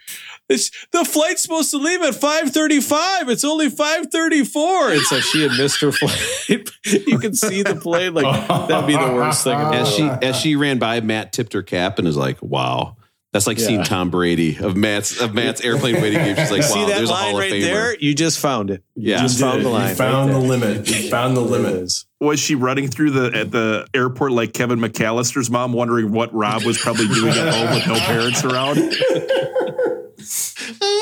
It's, 0.49 0.71
the 0.93 1.03
flight's 1.03 1.41
supposed 1.41 1.71
to 1.71 1.77
leave 1.77 2.01
at 2.01 2.13
5:35. 2.13 3.29
It's 3.29 3.43
only 3.43 3.69
5:34. 3.69 4.93
And 4.93 5.01
so 5.01 5.19
she 5.19 5.41
had 5.43 5.51
missed 5.57 5.81
her 5.81 5.91
flight. 5.91 6.69
you 6.85 7.19
can 7.19 7.33
see 7.33 7.63
the 7.63 7.75
plane 7.75 8.13
like 8.13 8.47
that'd 8.67 8.87
be 8.87 8.93
the 8.93 9.13
worst 9.13 9.43
thing. 9.43 9.59
in 9.59 9.73
as 9.73 9.93
she 9.93 10.03
as 10.03 10.35
she 10.37 10.55
ran 10.55 10.79
by, 10.79 11.01
Matt 11.01 11.33
tipped 11.33 11.53
her 11.53 11.63
cap 11.63 11.99
and 11.99 12.07
was 12.07 12.17
like, 12.17 12.41
"Wow." 12.41 12.95
That's 13.37 13.45
like 13.47 13.59
seeing 13.59 13.83
Tom 13.83 14.09
Brady 14.09 14.57
of 14.57 14.75
Matt's 14.75 15.21
of 15.21 15.33
Matt's 15.35 15.61
airplane 15.61 15.95
waiting 16.01 16.17
game. 16.23 16.35
She's 16.35 16.49
like, 16.49 16.63
see 16.63 16.79
"Wow, 16.79 16.87
that 16.87 16.97
there's 16.97 17.09
a 17.09 17.13
line 17.13 17.29
Hall 17.31 17.39
right 17.39 17.51
of 17.51 17.57
Famer." 17.59 17.61
there? 17.61 17.95
You 17.99 18.15
just 18.15 18.39
found 18.39 18.71
it. 18.71 18.83
You 18.95 19.11
Yeah. 19.11 19.21
just 19.21 19.39
You 19.39 19.45
found 19.45 19.57
did 19.59 19.65
the 19.65 19.69
line. 19.69 19.89
You 19.89 19.95
found 19.95 20.29
right 20.31 20.41
the 20.41 20.47
there. 20.47 20.49
limit. 20.69 20.89
You 20.89 21.09
found 21.09 21.37
the 21.37 21.41
There 21.43 21.59
limit. 21.59 22.03
Was 22.19 22.39
she 22.39 22.55
running 22.55 22.87
through 22.87 23.11
the 23.11 23.37
at 23.37 23.51
the 23.51 23.85
airport 23.93 24.31
like 24.31 24.53
Kevin 24.53 24.79
McAllister's 24.79 25.51
mom, 25.51 25.71
wondering 25.73 26.11
what 26.11 26.33
Rob 26.33 26.63
was 26.63 26.79
probably 26.79 27.07
doing 27.09 27.31
at 27.33 27.53
home 27.53 27.75
with 27.75 27.87
no 27.87 27.95
parents 27.99 28.43
around? 28.43 28.77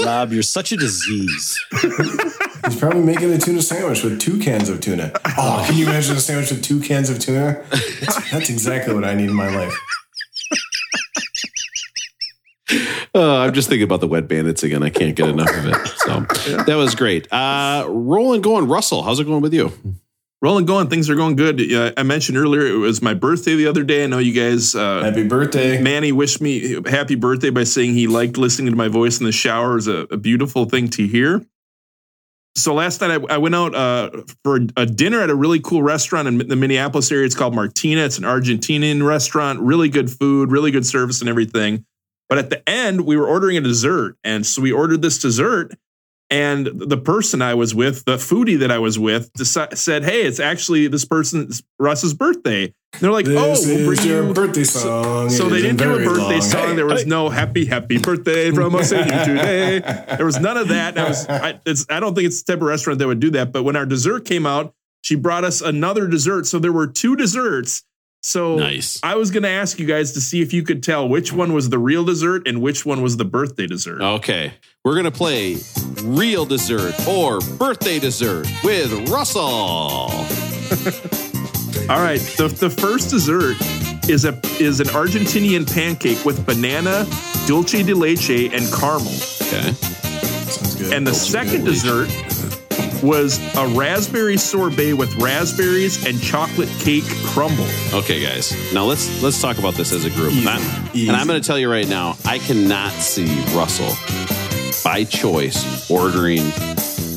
Rob, 0.06 0.32
you're 0.34 0.44
such 0.44 0.72
a 0.72 0.78
disease. 0.78 1.58
He's 1.82 2.78
probably 2.78 3.02
making 3.02 3.32
a 3.32 3.38
tuna 3.38 3.62
sandwich 3.62 4.04
with 4.04 4.20
two 4.20 4.40
cans 4.40 4.70
of 4.70 4.82
tuna. 4.82 5.12
Oh, 5.38 5.64
can 5.66 5.78
you 5.78 5.86
imagine 5.86 6.16
a 6.16 6.20
sandwich 6.20 6.52
with 6.52 6.64
two 6.64 6.80
cans 6.82 7.10
of 7.10 7.20
tuna? 7.20 7.64
That's, 7.72 8.32
that's 8.32 8.50
exactly 8.50 8.94
what 8.94 9.04
I 9.06 9.14
need 9.16 9.30
in 9.30 9.36
my 9.36 9.48
life. 9.56 9.74
Uh, 13.16 13.38
I'm 13.38 13.54
just 13.54 13.70
thinking 13.70 13.86
about 13.86 14.02
the 14.02 14.08
wet 14.08 14.28
bandits 14.28 14.62
again. 14.64 14.84
I 14.84 14.90
can't 14.90 15.16
get 15.16 15.30
enough 15.30 15.50
of 15.50 15.66
it. 15.68 15.88
So 16.00 16.20
that 16.64 16.76
was 16.76 16.96
great. 16.96 17.32
Uh, 17.32 17.86
rolling, 17.88 18.42
going. 18.42 18.68
Russell, 18.68 19.04
how's 19.04 19.22
it 19.22 19.24
going 19.24 19.42
with 19.42 19.54
you? 19.54 19.72
Rolling, 20.42 20.66
going. 20.66 20.90
Things 20.90 21.10
are 21.10 21.16
going 21.16 21.38
good. 21.38 21.62
Uh, 21.72 21.94
I 21.96 22.04
mentioned 22.04 22.38
earlier 22.38 22.68
it 22.68 22.78
was 22.78 23.02
my 23.02 23.14
birthday 23.14 23.56
the 23.56 23.68
other 23.68 23.86
day. 23.86 24.04
I 24.04 24.08
know 24.08 24.18
you 24.18 24.34
guys. 24.34 24.76
Uh, 24.76 25.02
Happy 25.02 25.26
birthday. 25.26 25.82
Manny 25.82 26.12
wished 26.12 26.42
me 26.42 26.82
happy 26.86 27.16
birthday 27.16 27.52
by 27.52 27.64
saying 27.64 27.94
he 27.94 28.08
liked 28.08 28.38
listening 28.38 28.72
to 28.72 28.76
my 28.76 28.90
voice 28.90 29.18
in 29.18 29.26
the 29.26 29.32
shower. 29.32 29.78
is 29.78 29.88
a, 29.88 30.00
a 30.12 30.18
beautiful 30.18 30.66
thing 30.66 30.90
to 30.90 31.08
hear. 31.08 31.46
So 32.58 32.74
last 32.74 33.00
night 33.00 33.12
I, 33.12 33.36
I 33.36 33.38
went 33.38 33.56
out 33.56 33.74
uh, 33.76 34.10
for 34.44 34.60
a 34.76 34.86
dinner 34.86 35.22
at 35.22 35.30
a 35.30 35.36
really 35.36 35.62
cool 35.62 35.82
restaurant 35.82 36.28
in 36.28 36.38
the 36.38 36.56
Minneapolis 36.58 37.10
area. 37.12 37.26
It's 37.26 37.36
called 37.36 37.56
Martina. 37.56 38.02
It's 38.02 38.18
an 38.18 38.26
Argentinian 38.26 39.06
restaurant. 39.06 39.62
Really 39.62 39.88
good 39.88 40.12
food, 40.12 40.52
really 40.52 40.72
good 40.72 40.86
service, 40.86 41.22
and 41.22 41.30
everything. 41.30 41.86
But 42.30 42.38
at 42.40 42.50
the 42.50 42.68
end, 42.68 43.06
we 43.06 43.18
were 43.18 43.28
ordering 43.28 43.58
a 43.58 43.62
dessert, 43.62 44.18
and 44.24 44.46
so 44.46 44.62
we 44.62 44.72
ordered 44.72 45.02
this 45.02 45.20
dessert. 45.20 45.74
And 46.32 46.66
the 46.66 46.98
person 46.98 47.44
I 47.44 47.54
was 47.54 47.76
with, 47.76 48.04
the 48.06 48.16
foodie 48.18 48.58
that 48.60 48.72
I 48.72 48.80
was 48.80 48.98
with, 48.98 49.30
said, 49.46 50.04
"Hey, 50.04 50.24
it's 50.24 50.40
actually 50.40 50.88
this 50.88 51.06
person's 51.06 51.62
Russ's 51.78 52.16
birthday." 52.16 52.64
And 52.94 53.02
they're 53.02 53.12
like, 53.12 53.28
"Oh, 53.28 53.56
we'll 53.60 53.86
bring 53.86 54.08
your 54.08 54.26
you 54.26 54.34
birthday 54.34 54.64
song. 54.64 55.30
so 55.30 55.46
It 55.46 55.50
they 55.52 55.62
didn't 55.62 55.78
do 55.78 55.94
a 55.94 55.98
birthday 56.04 56.40
long. 56.40 56.42
song. 56.42 56.68
Hey, 56.70 56.76
There 56.78 56.86
was 56.88 57.06
no 57.06 57.30
happy, 57.30 57.66
happy 57.66 58.00
birthday 58.00 58.50
from 58.50 58.74
us 58.74 58.92
and 58.92 59.06
you 59.06 59.36
today. 59.36 59.80
There 60.18 60.26
was 60.26 60.40
none 60.40 60.58
of 60.58 60.70
that. 60.70 60.98
I 60.98 61.08
was, 61.08 61.28
I, 61.30 61.60
it's, 61.64 61.86
I 61.92 62.00
don't 62.00 62.16
think 62.16 62.26
it's 62.26 62.42
the 62.42 62.54
type 62.54 62.62
of 62.62 62.68
restaurant 62.70 62.98
that 63.00 63.08
would 63.08 63.20
do 63.20 63.30
that. 63.32 63.52
But 63.52 63.62
when 63.62 63.76
our 63.76 63.86
dessert 63.86 64.26
came 64.26 64.48
out, 64.48 64.74
she 65.02 65.14
brought 65.14 65.44
us 65.44 65.62
another 65.62 66.08
dessert. 66.08 66.48
So 66.48 66.58
there 66.58 66.74
were 66.74 66.88
two 66.88 67.16
desserts. 67.16 67.84
So 68.28 68.56
Nice. 68.56 69.00
I 69.04 69.14
was 69.18 69.30
going 69.30 69.44
to 69.44 69.50
ask 69.50 69.78
you 69.78 69.86
guys 69.86 70.14
to 70.14 70.20
see 70.20 70.42
if 70.42 70.52
you 70.52 70.64
could 70.64 70.82
tell 70.82 71.08
which 71.08 71.32
one 71.32 71.54
was 71.54 71.70
the 71.70 71.78
real 71.78 72.04
dessert 72.04 72.48
and 72.48 72.60
which 72.60 72.84
one 72.84 73.04
was 73.04 73.18
the 73.18 73.24
birthday 73.26 73.68
dessert. 73.68 74.02
Okay, 74.02 74.52
we're 74.84 74.96
gonna 74.96 75.12
play 75.12 75.58
real 76.02 76.44
dessert 76.44 76.96
or 77.08 77.40
birthday 77.60 78.00
dessert 78.00 78.48
with 78.64 78.92
Russell. 79.10 79.44
All 81.88 82.02
right. 82.02 82.20
The, 82.38 82.48
the 82.48 82.70
first 82.70 83.12
dessert 83.12 83.58
is 84.10 84.26
a 84.26 84.40
is 84.60 84.80
an 84.80 84.88
Argentinian 84.88 85.72
pancake 85.72 86.26
with 86.26 86.44
banana, 86.48 87.06
dulce 87.46 87.74
de 87.84 87.94
leche, 87.94 88.52
and 88.52 88.66
caramel. 88.74 89.06
Okay, 89.44 89.72
Sounds 89.74 90.76
good. 90.76 90.94
And 90.94 91.06
the 91.06 91.14
Sounds 91.14 91.30
second 91.30 91.66
good. 91.66 91.74
dessert 91.74 92.10
was 93.04 93.40
a 93.56 93.68
raspberry 93.68 94.38
sorbet 94.38 94.94
with 94.94 95.14
raspberries 95.16 96.06
and 96.06 96.22
chocolate 96.22 96.70
cake 96.80 97.04
crumble. 97.26 97.68
okay, 97.94 98.22
guys. 98.22 98.54
Now 98.74 98.86
let's 98.86 99.22
let's 99.24 99.42
talk 99.42 99.58
about 99.58 99.74
this 99.76 99.92
as 99.94 100.06
a 100.06 100.10
group. 100.10 100.34
Easy. 100.34 100.46
Not- 100.46 100.62
Easy. 100.96 101.08
and 101.08 101.16
I'm 101.18 101.28
going 101.28 101.40
to 101.42 101.46
tell 101.46 101.60
you 101.60 101.70
right 101.72 101.88
now, 101.88 102.18
I 102.26 102.40
cannot 102.40 102.92
see 102.94 103.26
Russell 103.56 103.92
by 104.84 105.04
choice 105.04 105.90
ordering 105.90 106.42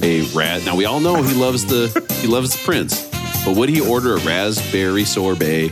a 0.02 0.22
rat. 0.34 0.64
Now 0.64 0.76
we 0.76 0.84
all 0.84 1.00
know 1.00 1.22
he 1.22 1.34
loves 1.34 1.64
the 1.66 1.88
he 2.20 2.26
loves 2.26 2.52
the 2.52 2.62
Prince, 2.64 3.02
but 3.44 3.56
would 3.56 3.68
he 3.68 3.80
order 3.80 4.14
a 4.14 4.18
raspberry 4.20 5.04
sorbet, 5.04 5.68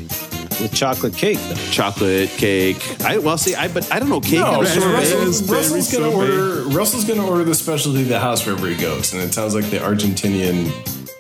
With 0.61 0.73
chocolate 0.75 1.15
cake, 1.15 1.39
though. 1.49 1.55
chocolate 1.71 2.31
cake? 2.31 2.79
I 3.03 3.19
well 3.19 3.37
see, 3.37 3.55
I 3.55 3.69
but 3.69 3.91
I 3.93 3.99
don't 3.99 4.09
know 4.09 4.21
cake. 4.21 4.41
No, 4.41 4.61
and 4.61 4.69
so. 4.69 4.81
Russell, 4.91 5.21
Raspberry 5.21 5.57
Russell's 5.59 5.93
gonna 5.93 6.11
sorbet. 6.13 6.33
order. 6.33 6.63
Russell's 6.77 7.05
gonna 7.05 7.27
order 7.27 7.45
the 7.45 7.55
specialty 7.55 8.03
of 8.03 8.09
the 8.09 8.19
house 8.21 8.47
wherever 8.47 8.67
he 8.67 8.75
goes, 8.77 9.13
and 9.13 9.23
it 9.23 9.35
sounds 9.35 9.55
like 9.55 9.67
the 9.71 9.79
Argentinian. 9.79 10.73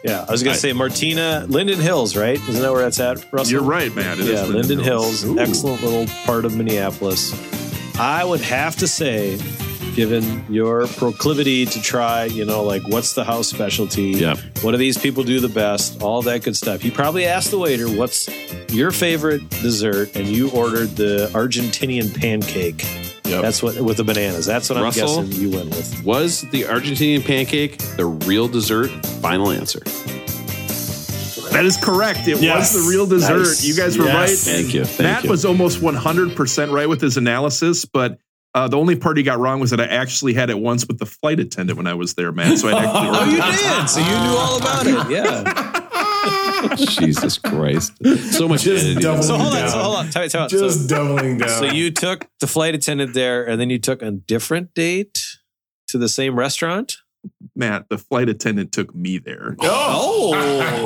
Yeah, 0.05 0.24
I 0.28 0.30
was 0.32 0.43
gonna 0.43 0.57
say 0.57 0.72
Martina, 0.72 1.47
Linden 1.49 1.80
Hills, 1.80 2.16
right? 2.16 2.39
Isn't 2.49 2.62
that 2.62 2.72
where 2.72 2.82
that's 2.82 3.01
at, 3.01 3.30
Russell? 3.32 3.53
You're 3.53 3.62
right, 3.62 3.95
man. 3.95 4.14
It 4.20 4.28
is 4.28 4.41
yeah, 4.41 4.45
Linden 4.45 4.78
Hills, 4.78 5.24
Ooh. 5.24 5.39
excellent 5.39 5.82
little 5.82 6.07
part 6.24 6.45
of 6.45 6.57
Minneapolis. 6.57 7.32
I 7.99 8.24
would 8.24 8.41
have 8.43 8.76
to 8.76 8.87
say, 8.89 9.37
given 9.97 10.44
your 10.49 10.86
proclivity 10.86 11.66
to 11.66 11.80
try, 11.82 12.26
you 12.26 12.44
know, 12.44 12.62
like 12.62 12.86
what's 12.86 13.14
the 13.14 13.24
house 13.24 13.49
specialty? 13.49 14.11
Yep. 14.12 14.38
What 14.62 14.72
do 14.72 14.76
these 14.76 14.99
people 14.99 15.24
do 15.24 15.40
the 15.40 15.49
best? 15.49 16.03
All 16.03 16.22
that 16.22 16.44
good 16.44 16.57
stuff. 16.57 16.84
You 16.84 16.92
probably 16.92 17.24
asked 17.24 17.51
the 17.51 17.59
waiter, 17.59 17.88
"What's 17.88 18.28
your 18.70 18.92
favorite 18.92 19.49
dessert?" 19.49 20.14
And 20.14 20.28
you 20.28 20.51
ordered 20.51 20.94
the 20.97 21.30
Argentinian 21.32 22.14
pancake. 22.14 22.84
Yep. 23.24 23.42
That's 23.42 23.62
what 23.62 23.80
with 23.80 23.97
the 23.97 24.05
bananas. 24.05 24.47
That's 24.47 24.68
what 24.70 24.80
Russell? 24.80 25.18
I'm 25.20 25.26
guessing 25.30 25.42
you 25.42 25.51
went 25.57 25.70
with. 25.70 26.05
Was 26.05 26.42
the 26.53 26.62
Argentinian 26.64 27.24
pancake 27.24 27.78
the 27.97 28.05
real 28.05 28.47
dessert? 28.49 28.90
Final 29.22 29.51
answer. 29.51 29.80
That 31.53 31.64
is 31.64 31.76
correct. 31.78 32.28
It 32.28 32.42
Yes. 32.42 32.74
was 32.74 32.84
the 32.84 32.90
real 32.90 33.07
dessert. 33.07 33.38
Nice. 33.38 33.64
You 33.64 33.74
guys 33.74 33.97
were 33.97 34.05
Yes. 34.05 34.14
right. 34.14 34.55
Thank 34.57 34.74
you. 34.74 34.84
Thank 34.84 35.01
Matt 35.01 35.24
you. 35.24 35.30
was 35.30 35.44
almost 35.47 35.80
100% 35.80 36.70
right 36.70 36.88
with 36.88 37.01
his 37.01 37.16
analysis, 37.16 37.86
but 37.86 38.18
Uh, 38.57 38.66
the 38.66 38.78
only 38.78 38.96
part 38.96 39.18
he 39.18 39.22
got 39.22 39.38
wrong 39.38 39.61
was 39.61 39.68
that 39.70 39.80
I 39.82 39.84
actually 39.84 40.32
had 40.32 40.48
it 40.48 40.59
once 40.59 40.86
with 40.88 40.98
the 40.98 41.04
flight 41.04 41.38
attendant 41.40 41.76
when 41.76 41.86
I 41.86 41.92
was 41.92 42.14
there, 42.14 42.32
man. 42.32 42.57
So 42.57 42.68
I 42.68 42.84
actually 42.84 43.09
Oh, 43.18 43.24
you 43.24 43.36
did. 43.36 43.86
So 43.90 44.00
you 44.00 44.07
knew 44.07 44.36
all 44.38 44.57
about 44.59 44.86
it. 44.86 45.11
Yeah. 46.66 46.76
Jesus 46.76 47.38
Christ. 47.38 47.92
So 48.32 48.48
much 48.48 48.62
Just 48.62 48.84
editing. 48.84 49.02
double- 49.02 49.22
So 49.22 49.36
hold 49.36 49.54
on. 49.54 49.68
So 49.68 49.78
hold 49.78 49.96
on. 49.96 50.11
Time, 50.11 50.28
time 50.30 50.42
out. 50.42 50.50
Just 50.50 50.88
So, 50.88 50.96
doubling 50.96 51.38
down. 51.38 51.48
so 51.50 51.64
you 51.66 51.90
took 51.90 52.26
the 52.40 52.46
flight 52.46 52.74
attendant 52.74 53.12
there, 53.14 53.44
and 53.46 53.61
then 53.61 53.68
you 53.70 53.78
took 53.78 54.00
a 54.02 54.11
different 54.11 54.74
date 54.74 55.22
to 55.88 55.98
the 55.98 56.09
same 56.09 56.36
restaurant. 56.38 56.96
Matt, 57.54 57.88
the 57.90 57.98
flight 57.98 58.28
attendant 58.28 58.72
took 58.72 58.94
me 58.94 59.18
there. 59.18 59.54
Oh, 59.61 60.32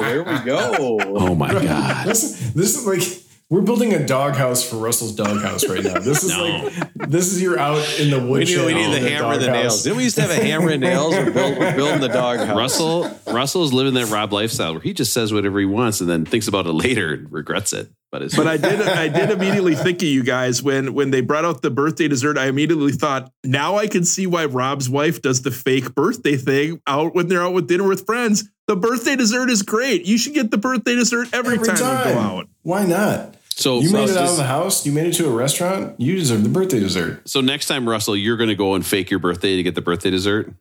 there 0.03 0.23
we 0.25 0.39
go. 0.45 0.99
Oh 1.07 1.35
my 1.35 1.53
God. 1.53 2.07
this, 2.07 2.53
this 2.53 2.77
is 2.77 2.87
like 2.87 3.03
we're 3.51 3.61
building 3.61 3.93
a 3.93 4.07
doghouse 4.07 4.63
for 4.69 4.77
Russell's 4.77 5.13
doghouse 5.15 5.69
right 5.69 5.83
now. 5.85 5.99
This 5.99 6.23
is 6.25 6.31
No. 6.37 6.45
like 6.45 6.95
this 7.11 7.33
is 7.33 7.43
your 7.43 7.59
out 7.59 7.85
in 8.01 8.09
the 8.11 8.21
We 8.21 8.29
woodshed. 8.31 8.59
need, 8.59 8.67
we 8.67 8.75
need 8.75 8.95
the 9.03 9.11
hammer 9.11 9.33
and 9.35 9.43
the 9.43 9.51
nails. 9.51 9.83
Didn't 9.83 9.97
we 9.99 10.05
used 10.05 10.17
to 10.17 10.23
have 10.23 10.31
a 10.31 10.35
hammer 10.43 10.71
and 10.71 10.81
nails? 10.81 11.15
We're, 11.15 11.31
build, 11.33 11.59
we're 11.59 11.75
building 11.77 12.01
the 12.01 12.09
doghouse. 12.09 12.57
Russell 12.57 13.11
Russell's 13.27 13.73
living 13.73 13.95
that 13.95 14.07
Rob 14.09 14.33
lifestyle 14.33 14.73
where 14.75 14.81
he 14.83 14.95
just 14.95 15.13
says 15.13 15.33
whatever 15.33 15.59
he 15.59 15.67
wants 15.67 16.01
and 16.01 16.09
then 16.09 16.25
thinks 16.25 16.47
about 16.49 16.67
it 16.67 16.73
later 16.73 17.13
and 17.15 17.31
regrets 17.33 17.73
it. 17.73 17.91
But 18.13 18.33
But 18.37 18.47
I 18.49 18.57
did 18.57 18.81
I 18.83 19.07
did 19.09 19.31
immediately 19.31 19.75
think 19.77 19.99
of 20.03 20.09
you 20.09 20.23
guys 20.25 20.63
when 20.63 20.95
when 20.95 21.11
they 21.11 21.21
brought 21.21 21.45
out 21.45 21.63
the 21.63 21.71
birthday 21.71 22.09
dessert. 22.09 22.39
I 22.39 22.47
immediately 22.47 22.91
thought, 22.93 23.33
now 23.45 23.77
I 23.77 23.87
can 23.87 24.05
see 24.05 24.27
why 24.27 24.47
Rob's 24.47 24.89
wife 24.89 25.23
does 25.23 25.43
the 25.43 25.51
fake 25.53 25.95
birthday 25.95 26.37
thing 26.37 26.81
out 26.89 27.15
when 27.15 27.29
they're 27.29 27.43
out 27.43 27.53
with 27.55 27.69
dinner 27.69 27.87
with 27.89 28.07
friends. 28.07 28.49
The 28.67 28.75
birthday 28.77 29.15
dessert 29.17 29.49
is 29.51 29.63
great. 29.63 30.07
You 30.07 30.19
should 30.19 30.35
get 30.35 30.51
the 30.53 30.59
birthday 30.59 30.95
dessert 30.97 31.29
every, 31.33 31.55
Every 31.55 31.67
time, 31.69 31.77
time. 31.77 32.09
you 32.09 32.15
go 32.15 32.21
out. 32.21 32.49
Why 32.63 32.85
not? 32.85 33.37
So 33.61 33.81
You 33.81 33.93
made 33.93 34.09
it 34.09 34.17
out 34.17 34.27
so, 34.27 34.33
of 34.33 34.37
the 34.39 34.45
house. 34.45 34.87
You 34.87 34.93
made 34.93 35.07
it 35.07 35.13
to 35.15 35.27
a 35.29 35.31
restaurant. 35.31 36.01
You 36.01 36.17
deserve 36.17 36.43
the 36.43 36.49
birthday 36.49 36.81
dessert. 36.81 37.29
so 37.29 37.41
next 37.41 37.67
time, 37.67 37.89
Russell, 37.89 38.17
you're 38.17 38.37
going 38.37 38.49
to 38.49 38.55
go 38.57 38.75
and 38.75 38.85
fake 38.85 39.11
your 39.11 39.21
birthday 39.21 39.57
to 39.57 39.63
get 39.63 39.75
the 39.75 39.83
birthday 39.83 40.11
dessert. 40.11 40.53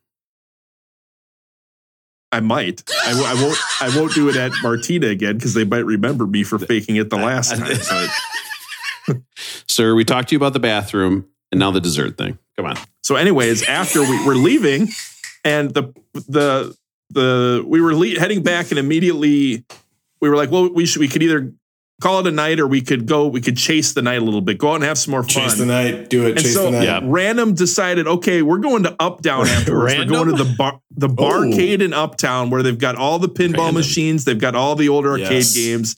I 2.32 2.42
might. 2.42 2.84
I, 3.06 3.10
w- 3.14 3.26
I 3.28 3.34
won't. 3.34 3.58
I 3.82 3.98
won't 3.98 4.14
do 4.14 4.30
it 4.30 4.36
at 4.36 4.52
Martina 4.62 5.08
again 5.08 5.36
because 5.38 5.56
they 5.56 5.64
might 5.64 5.86
remember 5.86 6.28
me 6.28 6.44
for 6.44 6.60
faking 6.60 6.96
it 6.98 7.10
the 7.10 7.16
last 7.18 7.58
time. 7.58 7.76
So, 7.76 8.08
Sir, 9.68 9.96
we 9.96 10.06
talked 10.06 10.30
to 10.30 10.36
you 10.36 10.38
about 10.38 10.54
the 10.54 10.60
bathroom 10.60 11.26
and 11.52 11.60
now 11.60 11.72
the 11.72 11.82
dessert 11.82 12.18
thing. 12.18 12.38
Come 12.56 12.68
on. 12.68 12.76
so 13.04 13.16
anyways, 13.16 13.64
after 13.64 14.02
we 14.02 14.24
were 14.26 14.36
leaving, 14.36 14.90
and 15.44 15.74
the 15.74 15.92
the 16.14 16.76
the 17.10 17.64
we 17.66 17.82
were 17.82 17.96
le- 17.96 18.20
heading 18.20 18.44
back, 18.44 18.70
and 18.70 18.78
immediately 18.78 19.66
we 20.22 20.30
were 20.30 20.36
like, 20.36 20.52
well, 20.52 20.72
we 20.72 20.86
should 20.86 21.00
we 21.00 21.08
could 21.08 21.24
either 21.24 21.52
call 22.00 22.20
it 22.20 22.28
a 22.28 22.32
night 22.32 22.60
or 22.60 22.68
we 22.68 22.82
could 22.82 23.06
go 23.06 23.28
we 23.28 23.42
could 23.42 23.58
chase 23.58 23.94
the 23.94 24.02
night 24.02 24.22
a 24.22 24.26
little 24.26 24.42
bit, 24.42 24.58
go 24.58 24.72
out 24.72 24.76
and 24.76 24.84
have 24.84 24.98
some 24.98 25.12
more 25.12 25.24
fun. 25.24 25.30
Chase 25.30 25.56
the 25.56 25.66
night. 25.66 26.10
Do 26.10 26.26
it. 26.26 26.32
And 26.32 26.40
Chase 26.42 26.54
so 26.54 26.66
the 26.66 26.72
night. 26.72 26.84
Yeah. 26.84 27.00
random 27.04 27.54
decided, 27.54 28.08
okay, 28.08 28.42
we're 28.42 28.58
going 28.60 28.84
to 28.84 28.96
Uptown 29.00 29.48
afterwards. 29.48 29.94
Random? 29.96 30.10
We're 30.10 30.26
going 30.26 30.38
to 30.38 30.44
the 30.44 30.56
bar, 30.56 30.82
the 30.92 31.08
oh. 31.10 31.12
barcade 31.14 31.82
in 31.82 31.94
Uptown 31.94 32.50
where 32.50 32.64
they've 32.64 32.78
got 32.78 32.96
all 32.96 33.20
the 33.20 33.30
pinball 33.30 33.58
Random. 33.58 33.76
machines, 33.76 34.26
they've 34.26 34.40
got 34.40 34.56
all 34.56 34.76
the 34.76 34.90
old 34.90 35.06
arcade 35.06 35.32
Yes. 35.32 35.56
games, 35.56 35.96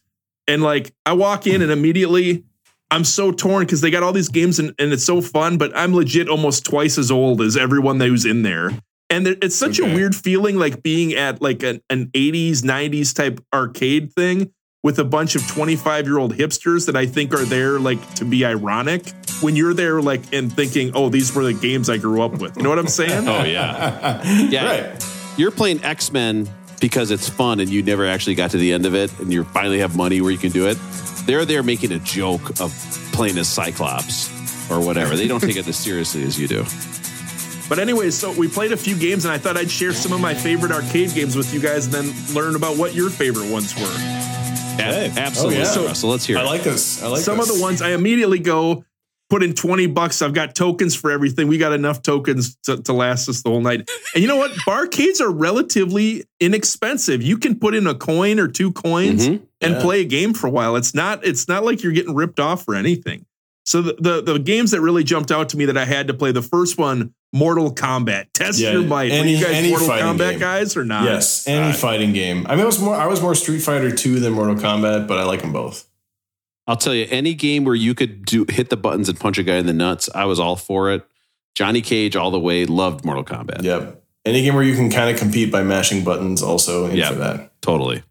and 0.47 0.63
like 0.63 0.93
I 1.05 1.13
walk 1.13 1.47
in 1.47 1.61
and 1.61 1.71
immediately 1.71 2.43
I'm 2.89 3.05
so 3.05 3.31
torn 3.31 3.63
because 3.65 3.79
they 3.79 3.89
got 3.89 4.03
all 4.03 4.11
these 4.11 4.27
games 4.27 4.59
and, 4.59 4.73
and 4.77 4.91
it's 4.91 5.05
so 5.05 5.21
fun, 5.21 5.57
but 5.57 5.71
I'm 5.75 5.95
legit 5.95 6.27
almost 6.27 6.65
twice 6.65 6.97
as 6.97 7.09
old 7.09 7.41
as 7.41 7.55
everyone 7.55 7.99
that 7.99 8.11
was 8.11 8.25
in 8.25 8.41
there. 8.41 8.71
And 9.09 9.25
there- 9.25 9.37
it's 9.41 9.55
such 9.55 9.79
a 9.79 9.85
weird 9.85 10.13
feeling 10.13 10.57
like 10.57 10.83
being 10.83 11.13
at 11.13 11.41
like 11.41 11.63
an, 11.63 11.81
an 11.89 12.07
80s, 12.07 12.63
90s 12.63 13.15
type 13.15 13.39
arcade 13.53 14.11
thing 14.13 14.51
with 14.83 14.97
a 14.99 15.03
bunch 15.03 15.35
of 15.35 15.47
25 15.47 16.05
year 16.07 16.17
old 16.17 16.33
hipsters 16.35 16.87
that 16.87 16.95
I 16.95 17.05
think 17.05 17.33
are 17.33 17.45
there 17.45 17.79
like 17.79 18.15
to 18.15 18.25
be 18.25 18.45
ironic 18.45 19.09
when 19.41 19.55
you're 19.55 19.73
there 19.73 20.01
like 20.01 20.33
and 20.33 20.51
thinking, 20.51 20.91
oh, 20.95 21.09
these 21.09 21.33
were 21.33 21.43
the 21.43 21.53
games 21.53 21.89
I 21.89 21.97
grew 21.97 22.21
up 22.21 22.39
with. 22.39 22.57
You 22.57 22.63
know 22.63 22.69
what 22.69 22.79
I'm 22.79 22.87
saying? 22.87 23.27
Oh, 23.31 23.43
yeah. 23.43 24.21
Yeah. 24.49 24.65
Right. 24.91 25.05
You're 25.37 25.51
playing 25.51 25.83
X 25.83 26.11
Men 26.11 26.49
because 26.79 27.11
it's 27.11 27.29
fun 27.29 27.59
and 27.59 27.69
you 27.69 27.83
never 27.83 28.05
actually 28.05 28.35
got 28.35 28.51
to 28.51 28.57
the 28.57 28.73
end 28.73 28.85
of 28.85 28.95
it 28.95 29.17
and 29.19 29.31
you 29.31 29.43
finally 29.43 29.79
have 29.79 29.95
money 29.95 30.19
where 30.21 30.31
you 30.31 30.37
can 30.37 30.51
do 30.51 30.67
it. 30.67 30.77
They're 31.25 31.45
there 31.45 31.63
making 31.63 31.91
a 31.91 31.99
joke 31.99 32.59
of 32.59 32.71
playing 33.13 33.37
as 33.37 33.47
Cyclops 33.47 34.29
or 34.71 34.83
whatever. 34.83 35.15
They 35.15 35.27
don't 35.27 35.39
take 35.39 35.57
it 35.57 35.67
as 35.67 35.77
seriously 35.77 36.23
as 36.23 36.39
you 36.39 36.47
do. 36.47 36.65
But 37.69 37.79
anyways, 37.79 38.17
so 38.17 38.31
we 38.33 38.47
played 38.47 38.71
a 38.71 38.77
few 38.77 38.95
games 38.97 39.25
and 39.25 39.33
I 39.33 39.37
thought 39.37 39.55
I'd 39.57 39.71
share 39.71 39.93
some 39.93 40.11
of 40.11 40.19
my 40.19 40.33
favorite 40.33 40.71
arcade 40.71 41.13
games 41.13 41.35
with 41.35 41.53
you 41.53 41.59
guys 41.61 41.85
and 41.85 41.93
then 41.93 42.35
learn 42.35 42.55
about 42.55 42.77
what 42.77 42.93
your 42.93 43.09
favorite 43.09 43.49
ones 43.51 43.73
were. 43.75 43.81
Yeah, 44.79 45.13
absolutely. 45.17 45.57
Oh, 45.61 45.81
yeah. 45.81 45.87
Russell, 45.87 46.09
let's 46.09 46.25
hear 46.25 46.37
I 46.37 46.41
it. 46.41 46.45
like 46.45 46.63
this. 46.63 47.01
I 47.03 47.07
like 47.07 47.21
some 47.21 47.37
this. 47.37 47.49
of 47.49 47.55
the 47.57 47.61
ones 47.61 47.81
I 47.81 47.91
immediately 47.91 48.39
go 48.39 48.83
put 49.29 49.43
in 49.43 49.53
20 49.53 49.87
bucks. 49.87 50.21
I've 50.21 50.33
got 50.33 50.55
tokens 50.55 50.95
for 50.95 51.11
everything. 51.11 51.47
We 51.47 51.57
got 51.57 51.71
enough 51.71 52.01
tokens 52.01 52.55
to, 52.63 52.81
to 52.83 52.91
last 52.93 53.29
us 53.29 53.41
the 53.43 53.49
whole 53.49 53.61
night. 53.61 53.89
And 54.13 54.21
you 54.21 54.27
know 54.27 54.35
what? 54.37 54.51
Barcades 54.67 55.21
are 55.21 55.31
relatively 55.31 56.25
inexpensive. 56.41 57.21
You 57.21 57.37
can 57.37 57.57
put 57.59 57.73
in 57.75 57.87
a 57.87 57.95
coin 57.95 58.39
or 58.39 58.47
two 58.49 58.71
coins 58.73 59.27
Mhm. 59.27 59.41
and 59.61 59.73
Yeah. 59.75 59.81
play 59.81 60.01
a 60.01 60.05
game 60.05 60.33
for 60.33 60.47
a 60.47 60.51
while. 60.51 60.75
It's 60.75 60.93
not 60.93 61.25
it's 61.25 61.47
not 61.47 61.63
like 61.63 61.81
you're 61.83 61.93
getting 61.93 62.13
ripped 62.15 62.39
off 62.41 62.65
for 62.65 62.75
anything. 62.75 63.25
So 63.65 63.81
the, 63.81 63.93
the 63.99 64.33
the 64.33 64.39
games 64.39 64.71
that 64.71 64.81
really 64.81 65.03
jumped 65.03 65.31
out 65.31 65.49
to 65.49 65.57
me 65.57 65.65
that 65.65 65.77
I 65.77 65.85
had 65.85 66.07
to 66.07 66.13
play, 66.13 66.31
the 66.31 66.41
first 66.41 66.77
one, 66.77 67.13
Mortal 67.31 67.73
Kombat. 67.73 68.25
Test 68.33 68.59
Yeah, 68.59 68.71
your 68.71 68.83
might. 68.83 69.11
any- 69.11 69.33
Were 69.35 69.39
you 69.39 69.45
guys 69.45 69.55
any 69.55 69.69
Mortal 69.69 69.87
fighting 69.87 70.05
Kombat 70.07 70.29
game. 70.31 70.39
guys 70.39 70.75
or 70.77 70.83
not? 70.83 71.03
Yes, 71.05 71.47
any 71.47 71.71
fighting 71.73 72.11
game. 72.13 72.45
I 72.49 72.55
mean, 72.55 72.61
I 72.63 72.65
was 72.65 72.79
more. 72.81 72.95
I 72.95 73.05
was 73.07 73.21
more 73.21 73.35
Street 73.35 73.59
Fighter 73.59 73.91
Two 73.95 74.19
than 74.19 74.33
Mortal 74.33 74.55
Kombat, 74.55 75.07
but 75.07 75.17
I 75.17 75.23
like 75.23 75.41
them 75.41 75.53
both. 75.53 75.87
I'll 76.67 76.75
tell 76.77 76.93
you, 76.93 77.07
any 77.09 77.33
game 77.33 77.63
where 77.65 77.75
you 77.75 77.93
could 77.95 78.25
do 78.25 78.45
hit 78.49 78.69
the 78.69 78.77
buttons 78.77 79.09
and 79.09 79.19
punch 79.19 79.37
a 79.37 79.43
guy 79.43 79.57
in 79.57 79.65
the 79.65 79.73
nuts, 79.73 80.09
I 80.13 80.25
was 80.25 80.39
all 80.39 80.55
for 80.55 80.91
it. 80.91 81.03
Johnny 81.55 81.81
Cage 81.81 82.15
all 82.15 82.31
the 82.31 82.39
way, 82.39 82.65
loved 82.65 83.03
Mortal 83.03 83.23
Kombat. 83.25 83.63
Yep. 83.63 84.01
Any 84.25 84.43
game 84.43 84.53
where 84.53 84.63
you 84.63 84.75
can 84.75 84.89
kind 84.91 85.09
of 85.13 85.19
compete 85.19 85.51
by 85.51 85.63
mashing 85.63 86.03
buttons, 86.03 86.41
also 86.43 86.85
in 86.85 86.95
Yeah. 86.97 87.09
for 87.09 87.15
that. 87.15 87.51
Totally. 87.61 88.03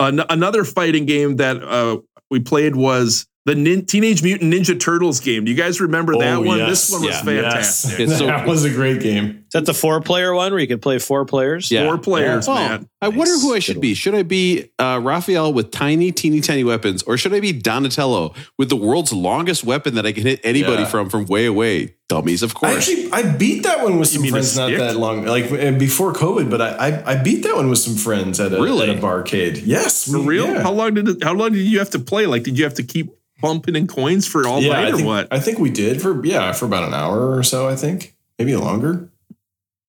An- 0.00 0.24
another 0.30 0.64
fighting 0.64 1.04
game 1.06 1.36
that 1.36 1.62
uh, 1.62 1.98
we 2.30 2.40
played 2.40 2.74
was 2.74 3.26
the 3.44 3.54
Nin- 3.54 3.86
Teenage 3.86 4.22
Mutant 4.22 4.52
Ninja 4.52 4.78
Turtles 4.78 5.20
game. 5.20 5.44
Do 5.44 5.50
you 5.50 5.56
guys 5.56 5.80
remember 5.80 6.14
that 6.18 6.36
Oh, 6.36 6.40
one? 6.42 6.58
yes. 6.58 6.68
This 6.68 6.90
one 6.92 7.02
was 7.06 7.10
Yeah. 7.16 7.22
fantastic. 7.22 8.00
It's 8.00 8.18
so 8.18 8.26
that 8.26 8.46
was 8.46 8.64
a 8.64 8.70
great 8.70 9.00
game. 9.00 9.41
Is 9.52 9.60
that 9.60 9.66
the 9.66 9.74
four 9.74 10.00
player 10.00 10.32
one 10.32 10.50
where 10.52 10.60
you 10.62 10.66
can 10.66 10.78
play 10.78 10.98
four 10.98 11.26
players? 11.26 11.70
Yeah. 11.70 11.84
Four 11.84 11.98
players, 11.98 12.48
Oh, 12.48 12.54
man. 12.54 12.88
I 13.02 13.08
wonder 13.08 13.32
who 13.32 13.54
I 13.54 13.58
should 13.58 13.82
be. 13.82 13.92
Should 13.92 14.14
I 14.14 14.22
be 14.22 14.70
uh, 14.78 14.98
Raphael 15.02 15.52
with 15.52 15.70
tiny, 15.70 16.10
teeny, 16.10 16.40
tiny 16.40 16.64
weapons, 16.64 17.02
or 17.02 17.18
should 17.18 17.34
I 17.34 17.40
be 17.40 17.52
Donatello 17.52 18.32
with 18.56 18.70
the 18.70 18.76
world's 18.76 19.12
longest 19.12 19.62
weapon 19.62 19.94
that 19.96 20.06
I 20.06 20.12
can 20.12 20.22
hit 20.22 20.40
anybody 20.42 20.84
Yeah. 20.84 20.88
from 20.88 21.10
from 21.10 21.26
way 21.26 21.44
away? 21.44 21.96
Dummies, 22.08 22.42
of 22.42 22.52
I 22.52 22.54
course. 22.54 22.88
actually 22.88 23.12
I 23.12 23.30
beat 23.36 23.62
that 23.64 23.82
one 23.84 23.98
with 23.98 24.08
some 24.08 24.24
friends 24.24 24.56
not 24.56 24.70
that 24.70 24.96
long, 24.96 25.26
like 25.26 25.52
uh, 25.52 25.72
before 25.72 26.14
COVID. 26.14 26.48
But 26.48 26.62
I 26.62 26.68
I, 26.88 27.12
I 27.12 27.22
beat 27.22 27.42
that 27.42 27.54
one 27.54 27.68
with 27.68 27.78
some 27.78 27.96
friends 27.96 28.40
at 28.40 28.54
a, 28.54 28.60
Really? 28.62 28.88
at 28.88 28.96
a 28.96 29.00
barcade. 29.00 29.60
Yes, 29.66 30.10
For 30.10 30.18
real? 30.18 30.46
yeah. 30.46 30.62
How 30.62 30.72
long 30.72 30.94
did 30.94 31.08
it, 31.08 31.22
how 31.22 31.34
long 31.34 31.52
did 31.52 31.60
you 31.60 31.78
have 31.78 31.90
to 31.90 31.98
play? 31.98 32.24
Like, 32.24 32.42
did 32.44 32.56
you 32.56 32.64
have 32.64 32.74
to 32.74 32.82
keep 32.82 33.10
pumping 33.40 33.76
in 33.76 33.86
coins 33.86 34.26
for 34.26 34.46
all 34.46 34.62
yeah, 34.62 34.72
night 34.72 34.86
I 34.86 34.90
or 34.92 34.96
think, 34.96 35.06
what? 35.06 35.28
I 35.30 35.40
think 35.40 35.58
we 35.58 35.68
did 35.68 36.00
for 36.00 36.24
yeah 36.24 36.52
for 36.52 36.64
about 36.64 36.84
an 36.88 36.94
hour 36.94 37.36
or 37.36 37.42
so. 37.42 37.68
I 37.68 37.76
think 37.76 38.14
maybe 38.38 38.56
longer. 38.56 39.10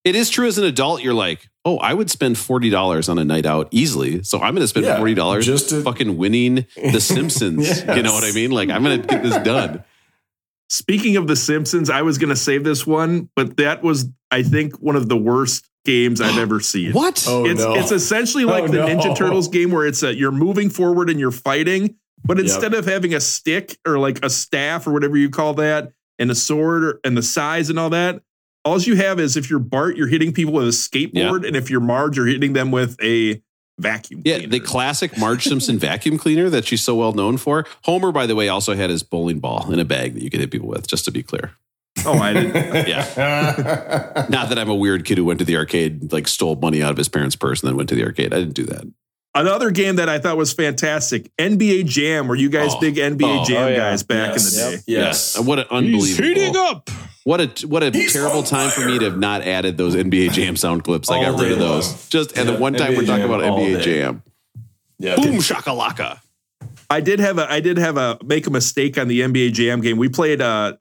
It 0.03 0.15
is 0.15 0.29
true 0.29 0.47
as 0.47 0.57
an 0.57 0.63
adult, 0.65 1.01
you're 1.01 1.13
like, 1.13 1.49
oh, 1.65 1.77
I 1.77 1.93
would 1.93 2.09
spend 2.09 2.37
forty 2.37 2.69
dollars 2.69 3.07
on 3.09 3.17
a 3.17 3.23
night 3.25 3.45
out 3.45 3.67
easily. 3.71 4.23
So 4.23 4.37
I'm 4.39 4.53
going 4.53 4.63
to 4.63 4.67
spend 4.67 4.85
Yeah, 4.85 4.97
forty 4.97 5.13
dollars 5.13 5.45
just 5.45 5.69
to- 5.69 5.81
fucking 5.81 6.17
winning 6.17 6.65
The 6.75 6.99
Simpsons. 7.01 7.67
Yes. 7.67 7.95
You 7.97 8.03
know 8.03 8.13
what 8.13 8.23
I 8.23 8.31
mean? 8.31 8.51
Like 8.51 8.69
I'm 8.69 8.83
going 8.83 9.01
to 9.01 9.07
get 9.07 9.23
this 9.23 9.37
done. 9.43 9.83
Speaking 10.69 11.17
of 11.17 11.27
The 11.27 11.35
Simpsons, 11.35 11.89
I 11.89 12.01
was 12.01 12.17
going 12.17 12.29
to 12.29 12.35
save 12.35 12.63
this 12.63 12.87
one, 12.87 13.29
but 13.35 13.57
that 13.57 13.83
was, 13.83 14.07
I 14.31 14.41
think, 14.41 14.75
one 14.81 14.95
of 14.95 15.07
the 15.07 15.17
worst 15.17 15.69
games 15.85 16.19
I've 16.19 16.37
ever 16.39 16.59
seen. 16.61 16.93
What? 16.93 17.23
Oh 17.27 17.45
it's 17.45 17.59
no! 17.61 17.75
it's 17.75 17.91
essentially 17.91 18.45
like 18.45 18.63
Oh, 18.63 18.67
the 18.69 18.77
no. 18.79 18.87
Ninja 18.87 19.15
Turtles 19.15 19.47
game 19.49 19.71
where 19.71 19.85
it's 19.85 20.01
a 20.03 20.15
you're 20.15 20.31
moving 20.31 20.69
forward 20.69 21.09
and 21.09 21.19
you're 21.19 21.31
fighting, 21.31 21.95
but 22.25 22.37
Yep. 22.37 22.45
instead 22.45 22.73
of 22.73 22.85
having 22.85 23.13
a 23.13 23.19
stick 23.19 23.77
or 23.85 23.99
like 23.99 24.23
a 24.25 24.29
staff 24.29 24.87
or 24.87 24.93
whatever 24.93 25.15
you 25.17 25.29
call 25.29 25.53
that, 25.55 25.91
and 26.17 26.31
a 26.31 26.35
sword 26.35 26.83
or, 26.83 26.99
and 27.03 27.15
the 27.17 27.21
size 27.23 27.69
and 27.69 27.77
all 27.77 27.89
that, 27.91 28.21
all 28.65 28.79
you 28.81 28.95
have 28.95 29.19
is 29.19 29.35
if 29.37 29.49
you're 29.49 29.59
Bart, 29.59 29.97
you're 29.97 30.07
hitting 30.07 30.33
people 30.33 30.53
with 30.53 30.65
a 30.65 30.69
skateboard, 30.69 31.45
and 31.47 31.55
if 31.55 31.69
you're 31.69 31.79
Marge, 31.81 32.17
you're 32.17 32.27
hitting 32.27 32.53
them 32.53 32.71
with 32.71 32.95
a 33.03 33.41
vacuum. 33.79 34.21
Yeah, 34.25 34.45
the 34.45 34.59
classic 34.59 35.17
Marge 35.17 35.43
Simpson 35.49 35.77
vacuum 35.77 36.17
cleaner 36.17 36.49
that 36.49 36.65
she's 36.65 36.81
so 36.83 36.95
well 36.95 37.13
known 37.13 37.37
for. 37.37 37.65
Homer, 37.83 38.11
by 38.11 38.25
the 38.25 38.35
way, 38.35 38.47
also 38.49 38.75
had 38.75 38.89
his 38.89 39.03
bowling 39.03 39.39
ball 39.39 39.71
in 39.71 39.79
a 39.79 39.85
bag 39.85 40.13
that 40.13 40.23
you 40.23 40.29
could 40.29 40.39
hit 40.39 40.51
people 40.51 40.67
with, 40.67 40.87
just 40.87 41.05
to 41.05 41.11
be 41.11 41.23
clear. 41.23 41.51
oh, 42.05 42.17
I 42.19 42.33
didn't. 42.33 42.53
yeah. 42.87 44.25
Not 44.29 44.49
that 44.49 44.57
I'm 44.57 44.69
a 44.69 44.75
weird 44.75 45.05
kid 45.05 45.17
who 45.17 45.25
went 45.25 45.39
to 45.39 45.45
the 45.45 45.57
arcade, 45.57 46.11
like 46.11 46.27
stole 46.27 46.55
money 46.55 46.81
out 46.81 46.91
of 46.91 46.97
his 46.97 47.09
parents' 47.09 47.35
purse 47.35 47.61
and 47.61 47.69
then 47.69 47.77
went 47.77 47.89
to 47.89 47.95
the 47.95 48.03
arcade. 48.03 48.33
I 48.33 48.39
didn't 48.39 48.55
do 48.55 48.65
that. 48.65 48.85
Another 49.35 49.71
game 49.71 49.95
that 49.95 50.09
I 50.09 50.19
thought 50.19 50.37
was 50.37 50.53
fantastic, 50.53 51.31
NBA 51.37 51.85
Jam. 51.87 52.27
Were 52.27 52.35
you 52.35 52.49
guys 52.49 52.71
Oh. 52.75 52.79
big 52.79 52.95
NBA 52.97 53.41
Oh, 53.41 53.45
Jam 53.45 53.63
oh, 53.63 53.67
yeah. 53.67 53.75
guys 53.77 54.03
back 54.03 54.33
Yes. 54.33 54.53
in 54.53 54.59
the 54.59 54.65
day? 54.77 54.83
Yep. 54.87 55.05
Yes. 55.05 55.35
And 55.35 55.47
What 55.47 55.59
an 55.59 55.65
unbelievable. 55.71 56.05
He's 56.05 56.17
heating 56.17 56.55
up. 56.55 56.89
What 57.23 57.39
a 57.39 57.67
what 57.67 57.83
a 57.83 57.91
He's 57.91 58.11
terrible 58.11 58.43
time 58.43 58.69
for 58.69 58.85
me 58.85 58.99
to 58.99 59.05
have 59.05 59.17
not 59.17 59.41
added 59.43 59.77
those 59.77 59.95
NBA 59.95 60.33
Jam 60.33 60.55
sound 60.57 60.83
clips. 60.83 61.09
I 61.09 61.21
got 61.21 61.39
rid 61.39 61.53
of 61.53 61.59
those. 61.59 61.89
long. 61.89 61.97
Just 62.09 62.37
and 62.37 62.49
the 62.49 62.57
one 62.57 62.73
time 62.73 62.93
NBA 62.93 62.97
we're 62.97 63.05
talking 63.05 63.27
Jam 63.27 63.31
about 63.31 63.41
NBA 63.41 63.77
day. 63.77 63.83
Jam. 63.83 64.23
Yeah. 64.99 65.15
Boom 65.15 65.35
shakalaka. 65.37 66.19
I 66.89 66.99
did 67.01 67.19
have 67.19 67.37
a 67.37 67.51
I 67.51 67.59
did 67.59 67.77
have 67.77 67.97
a 67.97 68.17
make 68.23 68.45
a 68.47 68.49
mistake 68.49 68.97
on 68.97 69.07
the 69.07 69.21
NBA 69.21 69.53
Jam 69.53 69.79
game. 69.81 69.97
We 69.97 70.09
played 70.09 70.41
uh 70.41 70.73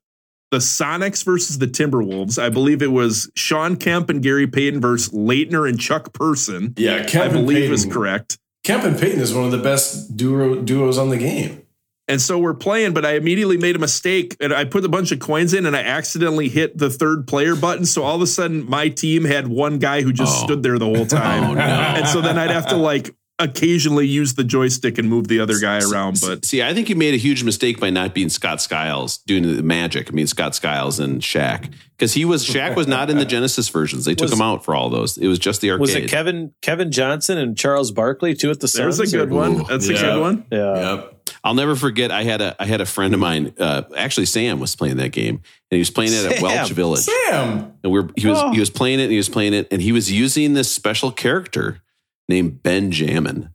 the 0.51 0.59
Sonics 0.59 1.25
versus 1.25 1.59
the 1.59 1.67
Timberwolves. 1.67 2.41
I 2.43 2.51
believe 2.51 2.83
it 2.83 2.93
was 2.93 3.31
Shawn 3.35 3.77
Kemp 3.77 4.11
and 4.11 4.23
Gary 4.23 4.47
Payton 4.47 4.81
versus 4.83 5.09
Laettner 5.15 5.67
and 5.67 5.81
Chuck 5.81 6.13
Person. 6.13 6.75
Yeah, 6.77 7.05
Kemp 7.07 7.23
I 7.23 7.27
and 7.27 7.33
believe 7.47 7.57
Payton. 7.71 7.73
is 7.73 7.87
correct. 7.87 8.39
Kemp 8.63 8.85
and 8.85 8.99
Payton 8.99 9.21
is 9.21 9.33
one 9.35 9.45
of 9.45 9.51
the 9.51 9.59
best 9.59 10.15
duo, 10.17 10.61
duos 10.61 10.99
on 10.99 11.09
the 11.09 11.17
game. 11.17 11.63
And 12.09 12.21
so 12.21 12.39
we're 12.39 12.55
playing, 12.55 12.95
but 12.95 13.07
I 13.07 13.13
immediately 13.15 13.57
made 13.57 13.77
a 13.77 13.79
mistake 13.79 14.37
and 14.41 14.53
I 14.53 14.65
put 14.65 14.85
a 14.85 14.89
bunch 14.89 15.13
of 15.13 15.21
coins 15.21 15.55
in 15.55 15.67
and 15.67 15.77
I 15.77 15.83
accidentally 15.83 16.49
hit 16.49 16.77
the 16.77 16.91
third 16.91 17.29
player 17.29 17.55
button. 17.55 17.85
So 17.87 18.03
all 18.03 18.17
of 18.17 18.23
a 18.23 18.27
sudden, 18.27 18.69
my 18.69 18.89
team 18.89 19.25
had 19.25 19.47
one 19.47 19.79
guy 19.79 20.03
who 20.03 20.13
just 20.13 20.43
Oh. 20.43 20.45
stood 20.45 20.63
there 20.65 20.79
the 20.79 20.87
whole 20.87 21.07
time. 21.07 21.45
Oh, 21.51 21.55
no. 21.55 21.61
And 21.61 22.09
so 22.09 22.21
then 22.21 22.39
I'd 22.39 22.51
have 22.51 22.67
to 22.69 22.77
like 22.77 23.15
occasionally 23.43 24.07
use 24.07 24.35
the 24.35 24.45
joystick 24.45 24.99
and 24.99 25.09
move 25.09 25.29
the 25.29 25.41
other 25.41 25.59
guy 25.59 25.79
around. 25.81 26.19
But 26.21 26.45
See, 26.45 26.63
I 26.63 26.73
think 26.75 26.89
you 26.89 26.97
made 26.97 27.15
a 27.15 27.19
huge 27.19 27.45
mistake 27.45 27.79
by 27.81 27.91
not 27.91 28.15
being 28.15 28.29
Scott 28.29 28.61
Skiles 28.63 29.19
doing 29.19 29.43
the 29.57 29.63
magic. 29.63 30.09
I 30.09 30.13
mean, 30.13 30.27
Scott 30.27 30.55
Skiles 30.55 30.99
and 30.99 31.21
Shaq, 31.21 31.73
because 31.99 32.15
he 32.15 32.25
was 32.25 32.47
Shaq 32.47 32.77
was 32.77 32.87
not 32.87 33.11
in 33.11 33.19
the 33.19 33.25
Genesis 33.35 33.69
versions. 33.69 34.05
They 34.05 34.15
took 34.15 34.27
Was- 34.31 34.33
him 34.33 34.43
out 34.43 34.65
for 34.65 34.75
all 34.75 34.89
those. 34.91 35.19
It 35.19 35.27
was 35.29 35.39
just 35.39 35.61
the 35.61 35.71
arcade. 35.73 35.81
Was 35.81 35.95
it 35.95 36.09
Kevin 36.09 36.53
Kevin 36.63 36.91
Johnson 36.93 37.39
and 37.39 37.57
Charles 37.57 37.91
Barkley 37.91 38.35
too 38.35 38.51
at 38.51 38.61
the 38.61 38.73
there's 38.75 38.99
a 39.01 39.07
good 39.07 39.31
or- 39.31 39.35
one. 39.35 39.61
Ooh, 39.61 39.65
That's 39.69 39.89
a 39.89 39.95
good 39.95 40.21
one. 40.21 40.47
Yeah. 40.51 40.95
Yep. 40.95 41.09
I'll 41.45 41.55
never 41.55 41.75
forget. 41.75 42.11
I 42.13 42.23
had 42.23 42.41
a 42.41 42.55
I 42.61 42.67
had 42.67 42.81
a 42.81 42.87
friend 42.87 43.15
of 43.15 43.21
mine. 43.21 43.53
Uh, 43.59 43.83
actually, 43.97 44.27
Sam 44.27 44.61
was 44.61 44.77
playing 44.77 44.99
that 44.99 45.11
game, 45.11 45.37
and 45.37 45.43
he 45.71 45.79
was 45.79 45.91
playing 45.91 46.13
it 46.13 46.25
at 46.25 46.33
Sam. 46.39 46.43
Welch 46.43 46.71
Village. 46.71 47.01
Sam. 47.01 47.73
And 47.83 47.93
we're 47.93 48.09
he 48.17 48.29
was 48.29 48.39
Oh. 48.41 48.53
he 48.53 48.61
was 48.61 48.71
playing 48.71 49.01
it 49.01 49.05
and 49.05 49.11
he 49.13 49.17
was 49.17 49.29
playing 49.29 49.53
it 49.55 49.67
and 49.73 49.83
he 49.83 49.91
was 49.93 50.11
using 50.13 50.55
this 50.55 50.73
special 50.73 51.11
character 51.11 51.81
named 52.29 52.63
Benjamin. 52.63 53.53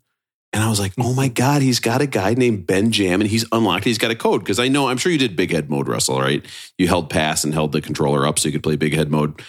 And 0.54 0.64
I 0.64 0.70
was 0.70 0.80
like, 0.80 0.94
oh 0.98 1.14
my 1.14 1.28
God, 1.28 1.62
he's 1.62 1.80
got 1.80 2.02
a 2.02 2.08
guy 2.08 2.34
named 2.34 2.66
Benjamin. 2.66 3.28
He's 3.28 3.46
unlocked. 3.52 3.84
He's 3.84 3.98
got 3.98 4.12
a 4.12 4.16
code. 4.16 4.42
Because 4.42 4.60
I 4.60 4.70
know, 4.70 4.88
I'm 4.88 4.98
sure 4.98 5.12
you 5.12 5.18
did 5.18 5.36
big 5.36 5.52
head 5.52 5.70
mode, 5.70 5.88
Russell, 5.88 6.20
right? 6.20 6.44
You 6.78 6.88
held 6.88 7.10
pass 7.10 7.44
and 7.44 7.54
held 7.54 7.74
the 7.74 7.82
controller 7.82 8.26
up 8.26 8.40
so 8.40 8.48
you 8.48 8.54
could 8.54 8.64
play 8.64 8.76
big 8.76 8.94
head 8.94 9.12
mode. 9.12 9.42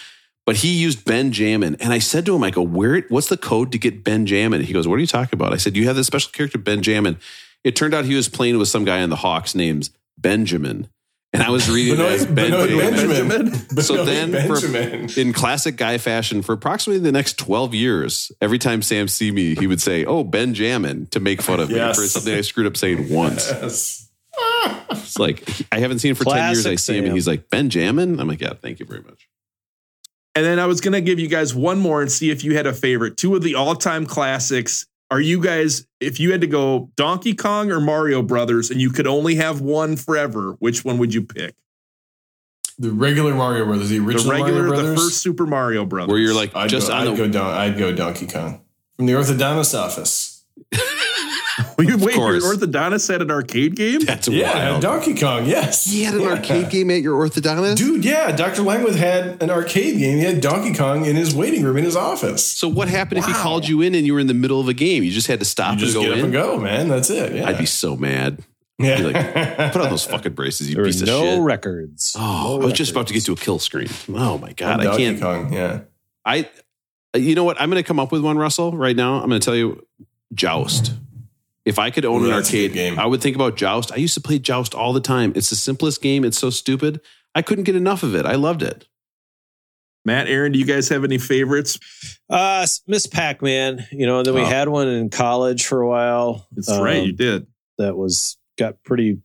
But 0.45 0.57
he 0.57 0.73
used 0.73 1.05
Benjamin. 1.05 1.77
And 1.79 1.93
I 1.93 1.99
said 1.99 2.25
to 2.25 2.35
him, 2.35 2.43
I 2.43 2.51
go, 2.51 2.61
where 2.61 3.01
what's 3.09 3.29
the 3.29 3.37
code 3.37 3.71
to 3.71 3.77
get 3.77 4.03
Benjamin? 4.03 4.61
He 4.61 4.73
goes, 4.73 4.87
What 4.87 4.95
are 4.95 4.99
you 4.99 5.07
talking 5.07 5.37
about? 5.37 5.53
I 5.53 5.57
said, 5.57 5.77
You 5.77 5.85
have 5.85 5.95
this 5.95 6.07
special 6.07 6.31
character, 6.31 6.57
Benjamin. 6.57 7.17
It 7.63 7.75
turned 7.75 7.93
out 7.93 8.05
he 8.05 8.15
was 8.15 8.29
playing 8.29 8.57
with 8.57 8.67
some 8.67 8.85
guy 8.85 8.99
in 8.99 9.09
the 9.09 9.17
Hawks 9.17 9.53
named 9.53 9.89
Benjamin. 10.17 10.89
And 11.31 11.43
I 11.43 11.49
was 11.51 11.69
reading 11.71 11.95
it 11.95 11.99
as 11.99 12.25
Benoit, 12.25 12.69
Benoit 12.69 12.91
Benjamin. 12.93 13.27
Benjamin. 13.29 13.65
So 13.81 14.03
Benoit 14.05 14.31
then, 14.31 15.09
for- 15.11 15.19
in 15.21 15.31
classic 15.33 15.75
guy 15.77 15.97
fashion, 15.97 16.41
for 16.41 16.53
approximately 16.53 16.99
the 17.01 17.11
next 17.11 17.37
12 17.37 17.73
years, 17.75 18.31
every 18.41 18.57
time 18.59 18.81
Sam 18.81 19.07
see 19.07 19.31
me, 19.31 19.55
he 19.55 19.67
would 19.67 19.81
say, 19.81 20.05
Oh, 20.05 20.23
Benjamin, 20.23 21.05
to 21.11 21.19
make 21.19 21.41
fun 21.41 21.59
of 21.59 21.69
Yes. 21.69 21.97
me 21.97 22.03
for 22.03 22.09
something 22.09 22.33
I 22.33 22.41
screwed 22.41 22.65
up 22.67 22.75
saying 22.77 23.09
once. 23.13 23.49
Yes. 23.49 24.09
It's 24.91 25.19
like, 25.19 25.47
I 25.71 25.79
haven't 25.79 25.99
seen 25.99 26.09
him 26.09 26.15
for 26.15 26.23
10 26.25 26.33
years. 26.35 26.59
I 26.65 26.69
Classic 26.71 26.79
see 26.79 26.97
him 26.97 27.05
and 27.05 27.13
he's 27.13 27.27
like, 27.27 27.49
Benjamin? 27.49 28.19
I'm 28.19 28.27
like, 28.27 28.41
Yeah, 28.41 28.53
thank 28.53 28.79
you 28.79 28.85
very 28.85 29.01
much. 29.01 29.27
And 30.35 30.45
then 30.45 30.59
I 30.59 30.65
was 30.67 30.79
going 30.81 30.93
to 30.93 31.01
give 31.01 31.19
you 31.19 31.27
guys 31.27 31.53
one 31.55 31.79
more 31.79 32.01
and 32.01 32.11
see 32.11 32.29
if 32.31 32.43
you 32.43 32.55
had 32.55 32.65
a 32.67 32.73
favorite. 32.73 33.17
Two 33.17 33.35
of 33.35 33.41
the 33.43 33.55
all 33.55 33.75
time 33.75 34.05
classics. 34.05 34.85
Are 35.11 35.19
you 35.19 35.41
guys, 35.41 35.87
if 35.99 36.19
you 36.19 36.31
had 36.31 36.41
to 36.41 36.47
go 36.47 36.91
Donkey 36.95 37.33
Kong 37.33 37.71
or 37.71 37.79
Mario 37.81 38.21
Brothers 38.21 38.69
and 38.69 38.79
you 38.79 38.91
could 38.91 39.07
only 39.07 39.35
have 39.35 39.59
one 39.59 39.95
forever, 39.95 40.55
which 40.59 40.85
one 40.85 40.99
would 40.99 41.13
you 41.13 41.23
pick? 41.23 41.55
The 42.77 42.91
regular 42.91 43.33
Mario 43.33 43.65
Brothers, 43.65 43.89
the 43.89 43.97
The 43.97 44.05
original 44.05 44.31
regular, 44.31 44.67
Mario 44.67 44.81
the 44.83 44.95
first 44.95 45.17
Super 45.17 45.45
Mario 45.45 45.83
Brothers. 45.85 46.11
Where 46.11 46.19
you're 46.19 46.35
like, 46.35 46.55
I'd, 46.55 46.69
just 46.69 46.87
go, 46.87 46.93
I'd 46.93 47.07
the. 47.07 47.15
go 47.15 47.27
Don, 47.27 47.53
I'd 47.53 47.77
go 47.77 47.91
Donkey 47.93 48.27
Kong 48.27 48.61
from 48.95 49.07
the 49.07 49.13
orthodontist 49.13 49.77
office. 49.77 50.45
Wait, 51.77 51.87
wait, 51.95 52.15
your 52.15 52.39
course. 52.39 52.45
orthodontist 52.45 53.07
had 53.09 53.21
an 53.21 53.31
arcade 53.31 53.75
game? 53.75 53.99
That's 54.01 54.27
Yeah, 54.27 54.69
wild. 54.69 54.81
Donkey 54.81 55.15
Kong. 55.15 55.45
Yes, 55.45 55.85
He 55.89 56.03
had 56.03 56.13
an 56.15 56.21
Yeah. 56.21 56.27
arcade 56.29 56.69
game 56.69 56.91
at 56.91 57.01
your 57.01 57.15
orthodontist? 57.19 57.77
Dude, 57.77 58.03
yeah, 58.05 58.31
Dr. 58.31 58.61
Langworth 58.63 58.95
had 58.95 59.41
an 59.41 59.49
arcade 59.49 59.97
game. 59.99 60.17
He 60.17 60.23
had 60.23 60.41
Donkey 60.41 60.73
Kong 60.73 61.05
in 61.05 61.15
his 61.15 61.33
waiting 61.33 61.63
room 61.63 61.77
in 61.77 61.83
his 61.85 61.95
office. 61.95 62.43
So 62.45 62.67
what 62.67 62.87
happened 62.87 63.19
if 63.19 63.25
he 63.25 63.33
called 63.33 63.67
you 63.67 63.81
in 63.81 63.95
and 63.95 64.05
you 64.05 64.13
were 64.13 64.19
in 64.19 64.27
the 64.27 64.33
middle 64.33 64.59
of 64.59 64.67
a 64.67 64.73
game? 64.73 65.03
You 65.03 65.11
just 65.11 65.27
had 65.27 65.39
to 65.39 65.45
stop 65.45 65.73
You 65.79 65.85
just 65.85 65.95
and 65.95 66.03
get 66.05 66.07
go 66.09 66.13
up 66.13 66.17
in? 66.19 66.23
and 66.25 66.33
go, 66.33 66.57
man. 66.59 66.87
That's 66.89 67.09
it. 67.09 67.35
Yeah. 67.35 67.47
I'd 67.47 67.57
be 67.57 67.65
so 67.65 67.95
mad. 67.95 68.39
yeah. 68.77 68.97
be 68.97 69.03
like, 69.03 69.15
Put 69.73 69.81
on 69.81 69.89
those 69.89 70.05
fucking 70.05 70.33
braces, 70.33 70.69
you 70.69 70.75
There 70.75 70.85
piece 70.85 70.97
were 71.01 71.03
of 71.03 71.07
no 71.09 71.21
shit. 71.35 71.41
records. 71.41 72.15
Oh, 72.17 72.61
I 72.61 72.63
was 72.65 72.73
just 72.73 72.91
about 72.91 73.07
to 73.07 73.13
get 73.13 73.25
to 73.25 73.33
a 73.33 73.35
kill 73.35 73.59
screen. 73.59 73.89
Oh 74.13 74.37
my 74.37 74.53
god, 74.53 74.79
I 74.79 74.83
Donkey 74.85 75.03
can't. 75.03 75.21
Kong. 75.21 75.51
Yeah. 75.53 75.81
I, 76.25 76.47
you 77.15 77.35
know 77.35 77.43
what? 77.43 77.59
I'm 77.59 77.69
going 77.69 77.81
to 77.81 77.87
come 77.87 77.99
up 77.99 78.11
with 78.11 78.21
one, 78.21 78.37
Russell. 78.37 78.71
Right 78.77 78.95
now, 78.95 79.15
I'm 79.21 79.27
going 79.29 79.41
to 79.41 79.45
tell 79.45 79.55
you, 79.55 79.85
Joust. 80.33 80.93
If 81.69 81.79
I 81.79 81.89
could 81.91 82.03
own 82.05 82.21
Ooh, 82.21 82.25
an 82.25 82.31
that's 82.31 82.49
a 82.49 82.51
good 82.51 82.57
arcade 82.65 82.73
game. 82.73 82.99
I 82.99 83.05
would 83.05 83.21
think 83.21 83.35
about 83.35 83.55
Joust. 83.55 83.91
I 83.91 83.95
used 83.97 84.15
to 84.15 84.21
play 84.21 84.39
Joust 84.39 84.73
all 84.75 84.91
the 84.91 84.99
time. 84.99 85.31
It's 85.35 85.49
the 85.49 85.55
simplest 85.55 86.01
game. 86.01 86.25
It's 86.25 86.37
so 86.37 86.49
stupid. 86.49 86.99
I 87.35 87.41
couldn't 87.41 87.63
get 87.65 87.75
enough 87.75 88.03
of 88.03 88.15
it. 88.15 88.25
I 88.25 88.35
loved 88.35 88.61
it. 88.63 88.87
Matt, 90.05 90.27
Aaron, 90.27 90.51
do 90.51 90.59
you 90.59 90.65
guys 90.65 90.89
have 90.89 91.03
any 91.03 91.17
favorites? 91.17 91.77
Uh, 92.29 92.65
Miss 92.87 93.05
Pac 93.05 93.41
Man. 93.41 93.85
You 93.91 94.07
know, 94.07 94.17
and 94.19 94.25
then 94.25 94.33
we 94.33 94.41
Oh. 94.41 94.45
had 94.45 94.69
one 94.69 94.87
in 94.87 95.09
college 95.09 95.65
for 95.65 95.81
a 95.81 95.87
while. 95.87 96.47
That's 96.53 96.69
right, 96.71 96.99
Um, 97.01 97.05
you 97.05 97.11
did. 97.13 97.47
That 97.77 97.95
was 97.95 98.37
got 98.57 98.81
pretty 98.83 99.19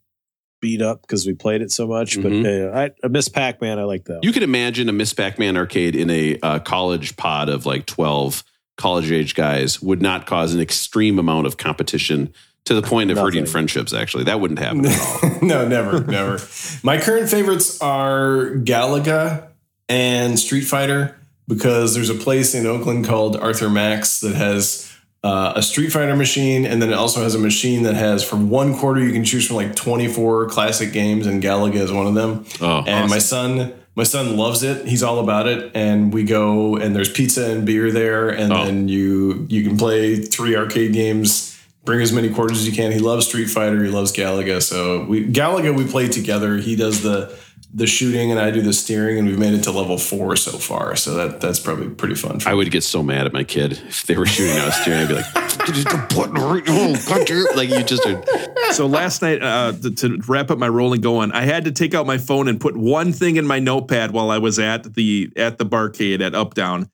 beat 0.61 0.82
up 0.82 1.03
because 1.03 1.26
we 1.26 1.34
played 1.34 1.62
it 1.62 1.70
so 1.70 1.86
much. 1.86 2.16
Mhm. 2.18 2.42
But 2.42 2.51
uh, 2.51 2.78
I, 2.78 2.90
a 3.07 3.09
Miss 3.09 3.28
Pac 3.28 3.61
Man, 3.61 3.78
I 3.78 3.84
like 3.84 4.05
that. 4.07 4.20
You 4.22 4.32
could 4.32 4.42
imagine 4.42 4.88
a 4.88 4.92
Miss 4.92 5.12
Pac-Man 5.12 5.57
arcade 5.57 5.95
in 5.95 6.11
a 6.11 6.38
uh, 6.42 6.59
college 6.61 7.16
pod 7.16 7.49
of 7.49 7.66
like 7.66 7.86
12 7.86 8.42
college 8.77 9.11
age 9.11 9.35
guys 9.35 9.81
would 9.81 10.03
not 10.03 10.27
cause 10.27 10.55
an 10.55 10.61
extreme 10.61 11.18
amount 11.18 11.47
of 11.47 11.57
competition 11.57 12.33
to 12.64 12.75
the 12.75 12.83
point 12.83 13.11
of 13.11 13.18
hurting 13.18 13.47
friendships. 13.47 13.93
Actually, 13.93 14.25
that 14.25 14.41
wouldn't 14.41 14.59
happen 14.59 14.87
at 14.87 15.22
all. 15.22 15.31
no, 15.43 15.68
never, 15.68 16.01
never. 16.05 16.39
My 16.83 16.99
current 16.99 17.29
favorites 17.29 17.81
are 17.81 18.53
Galaga 18.57 19.49
and 19.89 20.39
Street 20.39 20.62
Fighter 20.62 21.16
because 21.47 21.95
there's 21.95 22.11
a 22.11 22.14
place 22.14 22.55
in 22.55 22.66
Oakland 22.66 23.05
called 23.05 23.37
Arthur 23.37 23.68
Mac's 23.68 24.20
that 24.20 24.35
has 24.35 24.91
uh, 25.22 25.55
a 25.57 25.62
Street 25.62 25.91
Fighter 25.91 26.16
machine, 26.16 26.64
and 26.64 26.81
then 26.81 26.91
it 26.91 26.95
also 26.95 27.22
has 27.22 27.35
a 27.35 27.39
machine 27.39 27.83
that 27.85 27.95
has 27.95 28.22
for 28.22 28.37
one 28.37 28.77
quarter 28.77 29.03
you 29.03 29.12
can 29.12 29.25
choose 29.25 29.47
from 29.47 29.57
like 29.57 29.75
24 29.75 30.49
classic 30.49 30.93
games, 30.93 31.27
and 31.27 31.43
Galaga 31.43 31.77
is 31.77 31.93
one 31.93 32.07
of 32.07 32.14
them. 32.14 32.47
Oh, 32.61 32.85
and 32.87 33.11
my 33.11 33.18
son. 33.18 33.75
My 33.97 34.03
son 34.05 34.36
loves 34.36 34.62
it. 34.64 34.86
He's 34.86 35.03
all 35.05 35.20
about 35.20 35.47
it, 35.47 35.70
and 35.74 36.12
we 36.12 36.24
go 36.24 36.76
and 36.76 36.95
there's 36.97 37.11
pizza 37.12 37.51
and 37.51 37.64
beer 37.64 37.92
there, 37.92 38.28
and 38.28 38.53
Oh. 38.53 38.64
then 38.64 38.88
you 38.88 39.47
you 39.49 39.62
can 39.62 39.76
play 39.76 40.16
three 40.16 40.57
arcade 40.57 40.92
games 40.92 41.51
bring 41.84 42.01
as 42.01 42.12
many 42.12 42.30
quarters 42.30 42.59
as 42.61 42.66
you 42.66 42.72
can. 42.72 42.92
He 42.92 42.99
loves 42.99 43.26
Street 43.26 43.45
Fighter. 43.51 43.84
He 43.84 43.90
loves 43.90 44.11
Galaga. 44.11 44.62
So 44.62 45.05
we 45.05 45.24
Galaga 45.26 45.76
we 45.76 45.84
play 45.84 46.09
together. 46.09 46.57
He 46.57 46.76
does 46.76 47.03
the 47.03 47.30
the 47.77 47.89
shooting 47.89 48.31
and 48.31 48.39
I 48.39 48.53
do 48.53 48.62
the 48.62 48.72
steering, 48.72 49.18
and 49.18 49.27
we've 49.27 49.39
made 49.39 49.53
it 49.53 49.64
to 49.64 49.72
level 49.72 49.99
four 49.99 50.37
so 50.37 50.53
far. 50.59 50.95
So 50.95 51.14
that 51.14 51.41
that's 51.41 51.59
probably 51.59 51.89
pretty 51.89 52.14
fun. 52.14 52.39
For 52.39 52.49
I 52.49 52.55
would 52.55 52.70
get 52.70 52.85
so 52.85 53.03
mad 53.03 53.27
at 53.27 53.33
my 53.33 53.43
kid 53.43 53.72
if 53.72 54.05
they 54.05 54.16
were 54.16 54.27
shooting 54.27 54.57
out 54.59 54.72
steering. 54.72 55.01
I'd 55.01 55.09
be 55.09 55.14
like, 55.14 55.35
"The 55.35 56.07
button 56.14 56.35
right- 56.35 56.62
oh, 56.68 56.97
cut 57.09 57.29
your-" 57.29 57.53
like 57.57 57.70
you 57.70 57.83
just 57.83 58.07
are. 58.07 58.22
So 58.72 58.87
last 58.87 59.22
night, 59.22 59.43
uh, 59.43 59.72
to, 59.83 59.91
to 59.91 60.20
wrap 60.29 60.51
up 60.51 60.59
my 60.59 60.68
rolling 60.68 61.01
going, 61.01 61.33
I 61.33 61.43
had 61.43 61.64
to 61.64 61.72
take 61.72 61.95
out 61.95 62.07
my 62.07 62.18
phone 62.18 62.47
and 62.49 62.61
put 62.61 62.77
one 62.77 63.12
thing 63.12 63.37
in 63.37 63.47
my 63.47 63.59
notepad 63.59 64.12
while 64.12 64.31
I 64.31 64.39
was 64.39 64.59
at 64.61 64.95
the 64.95 65.31
at 65.37 65.59
the 65.59 65.66
barcade 65.66 66.20
at 66.20 66.35
Up 66.35 66.55
Down, 66.55 66.89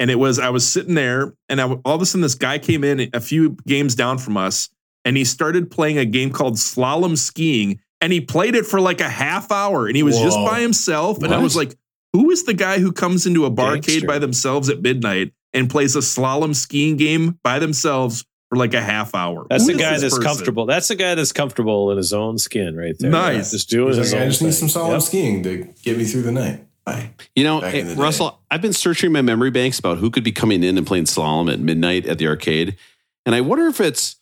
and 0.00 0.10
it 0.10 0.16
was 0.16 0.40
I 0.40 0.50
was 0.50 0.66
sitting 0.66 0.94
there, 0.94 1.32
and 1.48 1.60
I, 1.60 1.70
all 1.84 1.94
of 1.94 2.02
a 2.02 2.06
sudden 2.06 2.22
this 2.22 2.34
guy 2.34 2.58
came 2.58 2.82
in 2.82 3.08
a 3.12 3.20
few 3.20 3.56
games 3.68 3.94
down 3.94 4.18
from 4.18 4.36
us, 4.36 4.68
and 5.04 5.16
he 5.16 5.24
started 5.24 5.70
playing 5.70 5.98
a 5.98 6.04
game 6.04 6.30
called 6.30 6.54
Slalom 6.54 7.16
Skiing, 7.16 7.78
and 8.04 8.12
he 8.12 8.20
played 8.20 8.54
it 8.54 8.66
for 8.66 8.80
like 8.80 9.00
a 9.00 9.08
half 9.08 9.50
hour, 9.50 9.86
and 9.86 9.96
he 9.96 10.02
was 10.02 10.18
just 10.18 10.36
by 10.36 10.60
himself, 10.60 11.22
and 11.22 11.32
I 11.32 11.38
was 11.42 11.56
like, 11.56 11.74
who 12.12 12.30
is 12.30 12.44
the 12.44 12.54
guy 12.54 12.78
who 12.78 12.92
comes 12.92 13.26
into 13.26 13.46
a 13.46 13.50
barcade 13.50 13.86
Gangster. 13.86 14.06
by 14.06 14.18
themselves 14.18 14.68
at 14.68 14.82
midnight 14.82 15.32
and 15.52 15.68
plays 15.70 15.96
a 15.96 16.00
slalom 16.00 16.54
skiing 16.54 16.96
game 16.96 17.38
by 17.42 17.58
themselves? 17.58 18.24
For 18.50 18.58
like 18.58 18.74
a 18.74 18.80
half 18.82 19.14
hour. 19.14 19.46
That's 19.48 19.66
Who 19.66 19.72
the 19.72 19.78
guy 19.78 19.92
that's 19.92 20.02
person? 20.14 20.22
comfortable. 20.22 20.66
That's 20.66 20.86
the 20.88 20.94
guy 20.96 21.14
that's 21.14 21.32
comfortable 21.32 21.90
in 21.90 21.96
his 21.96 22.12
own 22.12 22.36
skin, 22.36 22.76
right 22.76 22.94
there. 22.98 23.10
Nice. 23.10 23.50
Just 23.52 23.70
doing 23.70 23.88
He's 23.88 23.96
his 23.96 24.12
like, 24.12 24.20
own 24.20 24.26
I 24.26 24.30
just 24.30 24.42
need 24.42 24.52
some 24.52 24.68
solid 24.68 24.92
Yep. 24.92 25.02
skiing 25.02 25.42
to 25.44 25.66
get 25.82 25.96
me 25.96 26.04
through 26.04 26.22
the 26.22 26.30
night. 26.30 26.60
Bye. 26.84 27.10
You 27.34 27.42
know, 27.42 27.62
Back 27.62 27.74
in 27.74 27.88
the 27.88 27.94
day. 27.94 28.00
Russell, 28.00 28.38
I've 28.50 28.60
been 28.60 28.74
searching 28.74 29.10
my 29.12 29.22
memory 29.22 29.50
banks 29.50 29.78
about 29.78 29.96
who 29.96 30.10
could 30.10 30.22
be 30.24 30.30
coming 30.30 30.62
in 30.62 30.76
and 30.76 30.86
playing 30.86 31.04
slalom 31.06 31.50
at 31.50 31.58
midnight 31.58 32.04
at 32.06 32.18
the 32.18 32.28
arcade, 32.28 32.76
and 33.24 33.34
I 33.34 33.40
wonder 33.40 33.66
if 33.66 33.80
it's 33.80 34.16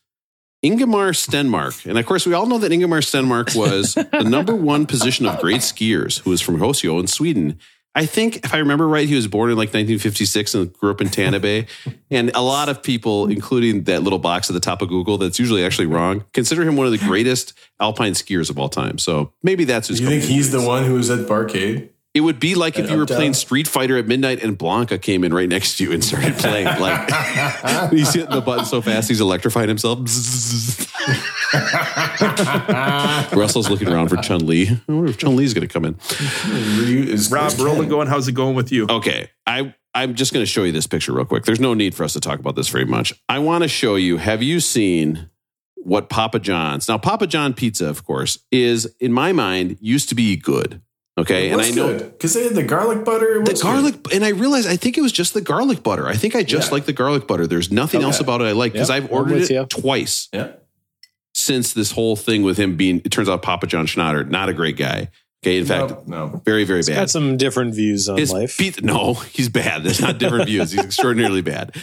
Ingemar 0.62 1.10
Stenmark. 1.10 1.86
And 1.86 1.98
of 1.98 2.06
course, 2.06 2.24
we 2.24 2.34
all 2.34 2.46
know 2.46 2.58
that 2.58 2.70
Ingemar 2.70 3.00
Stenmark 3.00 3.56
was 3.56 3.94
the 3.94 4.28
number 4.28 4.54
one 4.54 4.86
position 4.86 5.26
of 5.26 5.40
great 5.40 5.60
skiers 5.60 6.20
who 6.20 6.30
was 6.30 6.40
from 6.40 6.58
Joesjö 6.58 7.00
in 7.00 7.06
Sweden. 7.06 7.58
I 7.94 8.06
think, 8.06 8.36
if 8.36 8.54
I 8.54 8.58
remember 8.58 8.88
right, 8.88 9.06
he 9.06 9.14
was 9.14 9.26
born 9.26 9.50
in 9.50 9.56
like 9.56 9.68
1956 9.68 10.54
and 10.54 10.72
grew 10.72 10.90
up 10.90 11.02
in 11.02 11.08
Tärnaby. 11.08 11.68
and 12.10 12.30
a 12.34 12.40
lot 12.40 12.70
of 12.70 12.82
people, 12.82 13.26
including 13.26 13.84
that 13.84 14.02
little 14.02 14.18
box 14.18 14.48
at 14.48 14.54
the 14.54 14.60
top 14.60 14.80
of 14.80 14.88
Google 14.88 15.18
that's 15.18 15.38
usually 15.38 15.62
actually 15.62 15.86
wrong, 15.86 16.24
consider 16.32 16.62
him 16.62 16.76
one 16.76 16.86
of 16.86 16.92
the 16.92 16.98
greatest 16.98 17.52
alpine 17.80 18.12
skiers 18.12 18.48
of 18.48 18.58
all 18.58 18.70
time. 18.70 18.96
So 18.96 19.34
maybe 19.42 19.64
that's 19.64 19.88
who's 19.88 20.00
You 20.00 20.08
think 20.08 20.22
he's 20.22 20.52
the 20.52 20.62
one 20.62 20.84
who 20.84 20.94
was 20.94 21.10
at 21.10 21.26
Barcade? 21.28 21.90
It 22.14 22.20
would 22.20 22.38
be 22.38 22.54
like 22.54 22.78
if 22.78 22.90
you 22.90 22.98
were 22.98 23.06
playing 23.06 23.32
Street 23.32 23.66
Fighter 23.66 23.96
at 23.96 24.06
midnight 24.06 24.42
and 24.42 24.58
Blanka 24.58 25.00
came 25.00 25.24
in 25.24 25.32
right 25.32 25.48
next 25.48 25.78
to 25.78 25.84
you 25.84 25.92
and 25.92 26.04
started 26.04 26.36
playing. 26.36 26.68
Like 26.82 27.90
he's 27.90 28.12
hitting 28.12 28.30
the 28.30 28.40
button 28.40 28.64
so 28.64 28.82
fast 28.82 29.08
he's 29.08 29.20
electrifying 29.20 29.68
himself. 29.68 30.00
Russell's 33.34 33.70
looking 33.70 33.88
around 33.88 34.08
for 34.08 34.16
Chun 34.16 34.46
Li. 34.46 34.68
I 34.68 34.92
wonder 34.92 35.10
if 35.10 35.18
Chun 35.18 35.36
Li's 35.36 35.54
going 35.54 35.66
to 35.66 35.72
come 35.72 35.84
in. 35.84 35.96
Is 36.48 37.30
Rob, 37.30 37.52
is 37.52 37.62
rolling 37.62 37.88
going. 37.88 38.08
How's 38.08 38.28
it 38.28 38.32
going 38.32 38.56
with 38.56 38.72
you? 38.72 38.86
Okay, 38.88 39.30
I 39.46 39.74
I'm 39.94 40.14
just 40.14 40.32
going 40.32 40.42
to 40.42 40.50
show 40.50 40.64
you 40.64 40.72
this 40.72 40.86
picture 40.86 41.12
real 41.12 41.24
quick. 41.24 41.44
There's 41.44 41.60
no 41.60 41.74
need 41.74 41.94
for 41.94 42.04
us 42.04 42.12
to 42.14 42.20
talk 42.20 42.38
about 42.38 42.56
this 42.56 42.68
very 42.68 42.86
much. 42.86 43.12
I 43.28 43.38
want 43.38 43.62
to 43.62 43.68
show 43.68 43.96
you. 43.96 44.16
Have 44.16 44.42
you 44.42 44.60
seen 44.60 45.30
what 45.76 46.08
Papa 46.08 46.38
John's? 46.38 46.88
Now, 46.88 46.98
Papa 46.98 47.26
John 47.26 47.54
pizza, 47.54 47.88
of 47.88 48.04
course, 48.04 48.38
is 48.50 48.94
in 49.00 49.12
my 49.12 49.32
mind 49.32 49.78
used 49.80 50.08
to 50.08 50.14
be 50.14 50.36
good. 50.36 50.80
Okay, 51.22 51.50
and 51.50 51.60
I 51.60 51.70
know 51.70 51.96
because 51.98 52.34
they 52.34 52.44
had 52.44 52.54
the 52.54 52.62
garlic 52.62 53.04
butter. 53.04 53.36
It 53.40 53.44
the 53.46 53.52
was 53.52 53.62
garlic, 53.62 53.94
and 54.14 54.24
I 54.24 54.28
realized 54.30 54.68
I 54.68 54.76
think 54.76 54.98
it 54.98 55.00
was 55.00 55.12
just 55.12 55.34
the 55.34 55.40
garlic 55.40 55.82
butter. 55.82 56.06
I 56.06 56.14
think 56.14 56.34
I 56.36 56.42
just 56.42 56.68
Yeah. 56.68 56.74
like 56.74 56.84
the 56.86 56.92
garlic 56.92 57.26
butter. 57.26 57.46
There's 57.46 57.70
nothing 57.72 57.98
Okay. 58.00 58.06
else 58.06 58.20
about 58.20 58.40
it 58.40 58.44
I 58.44 58.52
like 58.52 58.72
because 58.72 58.88
Yep, 58.90 59.04
I've 59.04 59.10
ordered 59.12 59.34
with 59.34 59.50
it 59.50 59.54
you. 59.54 59.64
twice. 59.66 60.28
Yeah. 60.32 60.48
since 61.34 61.72
this 61.72 61.92
whole 61.92 62.14
thing 62.14 62.42
with 62.42 62.58
him 62.58 62.76
being. 62.76 63.00
It 63.04 63.10
turns 63.10 63.28
out 63.28 63.40
Papa 63.42 63.66
John 63.66 63.86
Schnatter, 63.86 64.28
not 64.28 64.48
a 64.50 64.52
great 64.52 64.76
guy. 64.76 65.08
Okay, 65.44 65.56
in 65.58 65.64
fact, 65.64 66.06
no, 66.06 66.26
no. 66.28 66.42
very 66.44 66.62
very 66.64 66.82
bad. 66.82 66.94
Got 66.94 67.10
some 67.10 67.36
different 67.36 67.74
views 67.74 68.08
on 68.08 68.16
His 68.18 68.30
life. 68.32 68.56
pizza, 68.58 68.82
no, 68.82 69.14
he's 69.32 69.48
bad. 69.48 69.82
There's 69.82 70.00
not 70.00 70.18
different 70.18 70.46
views. 70.46 70.70
He's 70.72 70.84
extraordinarily 70.84 71.40
bad. 71.40 71.74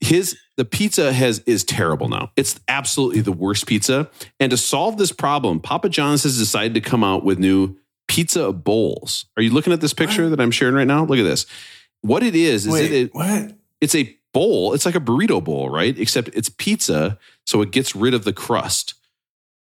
His 0.00 0.36
the 0.56 0.64
pizza 0.64 1.12
has 1.12 1.40
is 1.40 1.64
terrible 1.64 2.08
now. 2.08 2.30
It's 2.36 2.60
absolutely 2.68 3.20
the 3.22 3.32
worst 3.32 3.66
pizza. 3.66 4.08
And 4.38 4.50
to 4.50 4.56
solve 4.56 4.96
this 4.98 5.10
problem, 5.12 5.58
Papa 5.60 5.88
John's 5.88 6.22
has 6.22 6.38
decided 6.38 6.74
to 6.74 6.80
come 6.80 7.02
out 7.02 7.24
with 7.24 7.38
new 7.38 7.76
pizza 8.10 8.52
bowls. 8.52 9.26
Are 9.36 9.42
you 9.42 9.50
looking 9.50 9.72
at 9.72 9.80
this 9.80 9.94
picture 9.94 10.28
that 10.28 10.40
I'm 10.40 10.50
sharing 10.50 10.74
right 10.74 10.86
now? 10.86 11.04
Look 11.04 11.18
at 11.18 11.22
this. 11.24 11.46
What 12.02 12.22
it 12.22 12.34
is 12.34 12.66
is 12.66 12.72
Wait, 12.72 12.84
it, 12.90 12.92
it 12.92 13.14
what? 13.14 13.52
it's 13.80 13.94
a 13.94 14.16
bowl. 14.34 14.74
It's 14.74 14.84
like 14.84 14.94
a 14.96 15.00
burrito 15.00 15.42
bowl, 15.42 15.70
right? 15.70 15.96
Except 15.98 16.28
it's 16.34 16.48
pizza, 16.48 17.18
so 17.46 17.62
it 17.62 17.70
gets 17.70 17.94
rid 17.94 18.14
of 18.14 18.24
the 18.24 18.32
crust. 18.32 18.94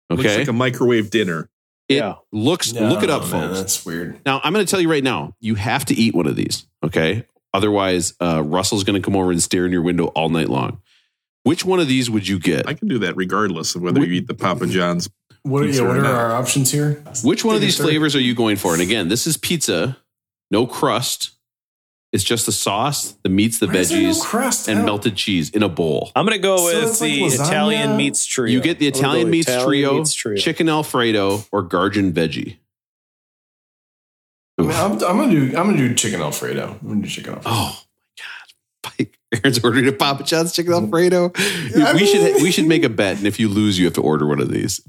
Looks 0.09 0.25
Okay, 0.25 0.39
like 0.39 0.47
a 0.47 0.53
microwave 0.53 1.09
dinner. 1.09 1.49
it 1.87 1.97
Yeah. 1.97 2.15
looks. 2.31 2.73
No, 2.73 2.87
look 2.89 3.03
it 3.03 3.09
up, 3.09 3.21
man, 3.23 3.47
folks. 3.47 3.59
That's 3.59 3.85
weird. 3.85 4.19
Now, 4.25 4.41
I'm 4.43 4.51
going 4.53 4.65
to 4.65 4.69
tell 4.69 4.81
you 4.81 4.89
right 4.91 5.03
now, 5.03 5.35
you 5.39 5.55
have 5.55 5.85
to 5.85 5.93
eat 5.95 6.13
one 6.13 6.27
of 6.27 6.35
these, 6.35 6.65
okay? 6.83 7.25
Otherwise, 7.53 8.13
uh, 8.19 8.41
Russell's 8.43 8.83
going 8.83 9.01
to 9.01 9.05
come 9.05 9.15
over 9.15 9.31
and 9.31 9.41
stare 9.41 9.65
in 9.65 9.71
your 9.71 9.81
window 9.83 10.07
all 10.07 10.29
night 10.29 10.49
long. 10.49 10.81
Which 11.43 11.63
one 11.65 11.79
of 11.79 11.87
these 11.87 12.09
would 12.09 12.27
you 12.27 12.39
get? 12.39 12.67
I 12.67 12.73
can 12.73 12.87
do 12.87 12.99
that 12.99 13.15
regardless 13.15 13.75
of 13.75 13.81
whether 13.81 13.99
you 14.03 14.13
eat 14.13 14.27
the 14.27 14.33
Papa 14.33 14.65
John's. 14.65 15.09
What, 15.43 15.63
Pizza 15.63 15.81
yeah, 15.81 15.87
what 15.89 15.97
are 15.97 16.05
our 16.05 16.31
options 16.33 16.71
here? 16.71 17.03
Which 17.23 17.43
one 17.43 17.55
of 17.55 17.61
these 17.61 17.77
flavors 17.77 18.15
are 18.15 18.21
you 18.21 18.33
going 18.33 18.55
for? 18.55 18.71
And 18.73 18.81
again, 18.81 19.09
this 19.09 19.27
is 19.27 19.35
pizza, 19.35 19.97
no 20.49 20.65
crust. 20.65 21.31
It's 22.13 22.23
just 22.23 22.45
the 22.45 22.51
sauce, 22.51 23.13
the 23.23 23.29
meats, 23.29 23.57
the 23.59 23.67
Why 23.67 23.77
is 23.77 23.89
there 23.89 24.01
no 24.01 24.09
veggies, 24.09 24.21
crust? 24.21 24.67
and 24.69 24.79
How- 24.79 24.85
melted 24.85 25.15
cheese 25.15 25.49
in 25.49 25.63
a 25.63 25.67
bowl. 25.67 26.11
I'm 26.15 26.25
gonna 26.25 26.37
go 26.37 26.57
So 26.57 26.65
with 26.65 26.89
it's 26.91 27.01
like 27.01 27.11
the 27.11 27.21
lasagna? 27.23 27.47
Italian 27.47 27.97
meats 27.97 28.25
trio. 28.25 28.53
You 28.53 28.61
get 28.61 28.79
the 28.79 28.87
I'm 28.87 28.91
gonna 28.93 29.01
go 29.01 29.07
Italian 29.09 29.29
meats 29.31 29.47
Italian 29.47 29.67
trio, 29.67 29.97
meats 29.97 30.13
trio. 30.13 30.37
chicken 30.37 30.69
Alfredo, 30.69 31.43
or 31.51 31.61
Garden 31.63 32.13
veggie. 32.13 32.57
I 34.59 34.61
mean, 34.61 34.71
I'm, 34.71 34.91
I'm 34.91 34.99
gonna 34.99 35.31
do. 35.31 35.45
I'm 35.57 35.65
gonna 35.65 35.77
do 35.77 35.93
chicken 35.95 36.21
Alfredo. 36.21 36.77
I'm 36.81 36.87
gonna 36.87 37.01
do 37.01 37.09
chicken 37.09 37.33
Alfredo. 37.33 37.49
Oh 37.53 37.83
my 38.85 38.91
god! 38.99 39.07
Aaron's 39.43 39.63
ordering 39.63 39.87
a 39.87 39.91
Papa 39.91 40.23
John's 40.23 40.53
chicken 40.53 40.71
mm. 40.71 40.83
Alfredo. 40.83 41.31
I 41.35 41.93
we 41.95 42.05
should 42.05 42.41
we 42.43 42.51
should 42.51 42.67
make 42.67 42.83
a 42.83 42.89
bet, 42.89 43.17
and 43.17 43.25
if 43.25 43.39
you 43.39 43.49
lose, 43.49 43.79
you 43.79 43.85
have 43.85 43.95
to 43.95 44.01
order 44.01 44.27
one 44.27 44.39
of 44.39 44.51
these 44.51 44.79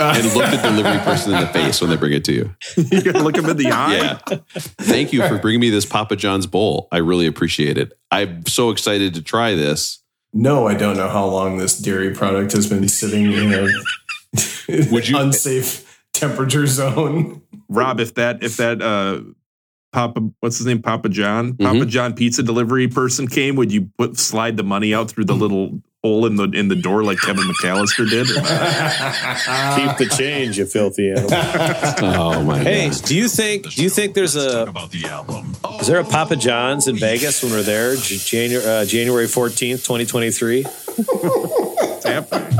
Uh, 0.00 0.14
and 0.16 0.24
look 0.34 0.50
the 0.50 0.56
delivery 0.56 0.98
person 1.00 1.34
in 1.34 1.40
the 1.40 1.46
face 1.48 1.80
when 1.80 1.90
they 1.90 1.96
bring 1.96 2.14
it 2.14 2.24
to 2.24 2.32
you. 2.32 2.54
you 2.76 3.02
gotta 3.02 3.22
look 3.22 3.34
them 3.34 3.48
in 3.50 3.56
the 3.58 3.70
eye. 3.70 3.96
Yeah. 3.96 4.38
Thank 4.56 5.12
you 5.12 5.26
for 5.28 5.38
bringing 5.38 5.60
me 5.60 5.68
this 5.68 5.84
Papa 5.84 6.16
John's 6.16 6.46
bowl. 6.46 6.88
I 6.90 6.98
really 6.98 7.26
appreciate 7.26 7.76
it. 7.76 7.92
I'm 8.10 8.46
so 8.46 8.70
excited 8.70 9.12
to 9.14 9.22
try 9.22 9.54
this. 9.54 10.02
No, 10.32 10.66
I 10.66 10.74
don't 10.74 10.96
know 10.96 11.08
how 11.08 11.26
long 11.26 11.58
this 11.58 11.76
dairy 11.76 12.14
product 12.14 12.52
has 12.52 12.66
been 12.66 12.88
sitting 12.88 13.30
in 13.30 13.52
a 13.52 14.88
Would 14.90 15.08
you- 15.08 15.18
unsafe 15.18 15.86
temperature 16.12 16.66
zone. 16.66 17.42
Rob, 17.68 18.00
if 18.00 18.14
that 18.14 18.42
if 18.42 18.56
that 18.56 18.82
uh 18.82 19.20
Papa 19.92 20.20
what's 20.40 20.58
his 20.58 20.66
name? 20.66 20.82
Papa 20.82 21.08
John? 21.08 21.56
Papa 21.56 21.78
mm-hmm. 21.78 21.88
John 21.88 22.14
pizza 22.14 22.42
delivery 22.42 22.88
person 22.88 23.26
came, 23.26 23.56
would 23.56 23.72
you 23.72 23.90
put 23.98 24.18
slide 24.18 24.56
the 24.56 24.62
money 24.62 24.94
out 24.94 25.10
through 25.10 25.24
the 25.24 25.34
mm. 25.34 25.40
little 25.40 25.82
hole 26.02 26.24
in 26.26 26.36
the 26.36 26.44
in 26.44 26.68
the 26.68 26.76
door 26.76 27.02
like 27.04 27.18
Kevin 27.18 27.44
McAllister 27.44 28.08
did? 28.08 28.26
Keep 28.28 30.08
the 30.08 30.14
change, 30.16 30.58
you 30.58 30.66
filthy 30.66 31.10
animal. 31.10 31.28
Oh 31.32 32.42
my 32.42 32.58
Hey, 32.58 32.88
god. 32.90 33.02
do 33.04 33.14
you 33.16 33.28
think 33.28 33.70
do 33.74 33.82
you 33.82 33.90
think 33.90 34.14
there's 34.14 34.36
a 34.36 34.62
about 34.62 34.90
the 34.90 35.04
album. 35.06 35.54
is 35.80 35.86
there 35.86 36.00
a 36.00 36.04
Papa 36.04 36.36
John's 36.36 36.88
in 36.88 36.96
Vegas 36.96 37.42
when 37.42 37.52
we're 37.52 37.62
there, 37.62 37.96
January 37.96 38.64
uh, 38.66 38.84
January 38.84 39.26
fourteenth, 39.26 39.84
twenty 39.84 40.06
twenty 40.06 40.30
three? 40.30 40.64
It's 40.98 42.04
happening. 42.04 42.58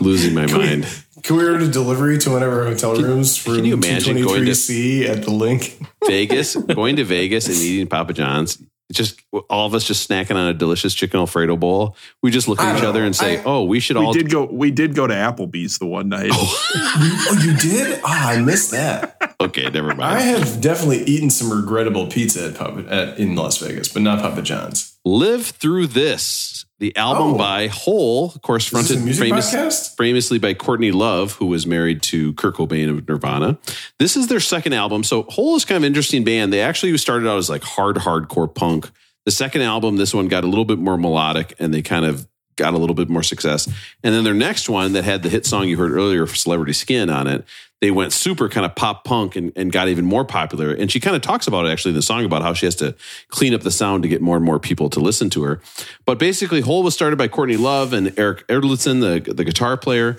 Losing 0.00 0.34
my 0.34 0.46
mind. 0.46 0.86
Can 1.22 1.36
we 1.36 1.44
order 1.46 1.68
delivery 1.70 2.16
to 2.18 2.30
one 2.30 2.42
of 2.42 2.48
our 2.52 2.64
hotel 2.64 2.94
rooms? 2.94 3.36
for 3.36 3.54
can 3.56 3.64
you 3.66 3.74
imagine 3.74 4.16
going 4.22 4.44
to- 4.46 4.50
223C 4.52 5.06
at 5.08 5.22
the 5.22 5.30
link? 5.30 5.78
Vegas, 6.06 6.56
going 6.56 6.96
to 6.96 7.04
Vegas 7.04 7.46
and 7.46 7.56
eating 7.56 7.86
Papa 7.86 8.14
John's. 8.14 8.56
Just 8.90 9.20
all 9.48 9.66
of 9.66 9.74
us 9.74 9.84
just 9.84 10.08
snacking 10.08 10.34
on 10.36 10.48
a 10.48 10.54
delicious 10.54 10.92
chicken 10.94 11.20
Alfredo 11.20 11.56
bowl. 11.56 11.96
We 12.22 12.30
just 12.30 12.48
look 12.48 12.60
at 12.60 12.74
each 12.74 12.82
don't 12.82 12.90
other 12.90 13.04
and 13.04 13.14
say, 13.14 13.38
I- 13.38 13.42
"Oh, 13.44 13.64
we 13.64 13.78
should 13.78 13.96
We 13.96 14.04
all." 14.04 14.12
did 14.12 14.30
go 14.30 14.44
we 14.44 14.70
did 14.70 14.94
go 14.94 15.06
to 15.06 15.14
Applebee's 15.14 15.78
the 15.78 15.86
one 15.86 16.08
night. 16.08 16.30
oh, 16.32 17.40
you 17.44 17.56
did? 17.56 18.00
Ah, 18.04 18.30
I 18.30 18.40
missed 18.40 18.72
that. 18.72 19.34
okay, 19.40 19.70
never 19.70 19.88
mind. 19.94 20.02
I 20.02 20.20
have 20.20 20.60
definitely 20.60 21.04
eaten 21.04 21.30
some 21.30 21.52
regrettable 21.52 22.06
pizza 22.08 22.46
at 22.48 22.56
Papa 22.56 22.84
at, 22.88 23.18
in 23.18 23.36
Las 23.36 23.58
Vegas, 23.58 23.88
but 23.88 24.02
not 24.02 24.20
Papa 24.20 24.42
John's. 24.42 24.89
Live 25.04 25.46
through 25.46 25.86
this. 25.88 26.66
The 26.78 26.96
album 26.96 27.34
Oh. 27.34 27.38
by 27.38 27.66
Hole, 27.68 28.32
of 28.34 28.40
course, 28.42 28.66
fronted 28.66 28.98
famous, 29.16 29.94
famously 29.96 30.38
by 30.38 30.54
Courtney 30.54 30.92
Love, 30.92 31.34
who 31.34 31.46
was 31.46 31.66
married 31.66 32.02
to 32.04 32.32
Kurt 32.34 32.56
Cobain 32.56 32.88
of 32.88 33.06
Nirvana. 33.06 33.58
This 33.98 34.16
is 34.16 34.28
their 34.28 34.40
second 34.40 34.72
album. 34.72 35.04
So 35.04 35.24
Hole 35.24 35.56
is 35.56 35.64
kind 35.66 35.76
of 35.76 35.82
an 35.82 35.88
interesting 35.88 36.24
band. 36.24 36.52
They 36.52 36.60
actually 36.60 36.96
started 36.96 37.28
out 37.28 37.36
as 37.38 37.50
like 37.50 37.62
hard, 37.62 37.96
hardcore 37.96 38.52
punk. 38.54 38.90
The 39.26 39.30
second 39.30 39.60
album, 39.62 39.96
this 39.96 40.14
one 40.14 40.28
got 40.28 40.44
a 40.44 40.46
little 40.46 40.64
bit 40.64 40.78
more 40.78 40.96
melodic 40.96 41.54
and 41.58 41.72
they 41.74 41.82
kind 41.82 42.06
of 42.06 42.26
got 42.56 42.72
a 42.72 42.78
little 42.78 42.94
bit 42.94 43.08
more 43.10 43.22
success. 43.22 43.66
And 44.02 44.14
then 44.14 44.24
their 44.24 44.34
next 44.34 44.68
one 44.68 44.92
that 44.94 45.04
had 45.04 45.22
the 45.22 45.28
hit 45.28 45.44
song 45.46 45.68
you 45.68 45.76
heard 45.76 45.92
earlier, 45.92 46.26
Celebrity 46.26 46.72
Skin, 46.72 47.10
on 47.10 47.26
it, 47.26 47.44
they 47.80 47.90
went 47.90 48.12
super 48.12 48.48
kind 48.48 48.66
of 48.66 48.74
pop 48.74 49.04
punk 49.04 49.36
and, 49.36 49.52
and 49.56 49.72
got 49.72 49.88
even 49.88 50.04
more 50.04 50.24
popular. 50.24 50.72
And 50.72 50.90
she 50.90 51.00
kind 51.00 51.16
of 51.16 51.22
talks 51.22 51.46
about 51.46 51.66
it 51.66 51.70
actually 51.70 51.90
in 51.90 51.96
the 51.96 52.02
song 52.02 52.24
about 52.24 52.42
how 52.42 52.52
she 52.52 52.66
has 52.66 52.76
to 52.76 52.94
clean 53.28 53.54
up 53.54 53.62
the 53.62 53.70
sound 53.70 54.02
to 54.02 54.08
get 54.08 54.20
more 54.20 54.36
and 54.36 54.44
more 54.44 54.58
people 54.58 54.90
to 54.90 55.00
listen 55.00 55.30
to 55.30 55.42
her. 55.44 55.60
But 56.04 56.18
basically, 56.18 56.60
Hole 56.60 56.82
was 56.82 56.94
started 56.94 57.16
by 57.16 57.28
Courtney 57.28 57.56
Love 57.56 57.92
and 57.92 58.18
Eric 58.18 58.46
Erlandson, 58.48 59.00
the, 59.00 59.32
the 59.32 59.44
guitar 59.44 59.76
player. 59.76 60.18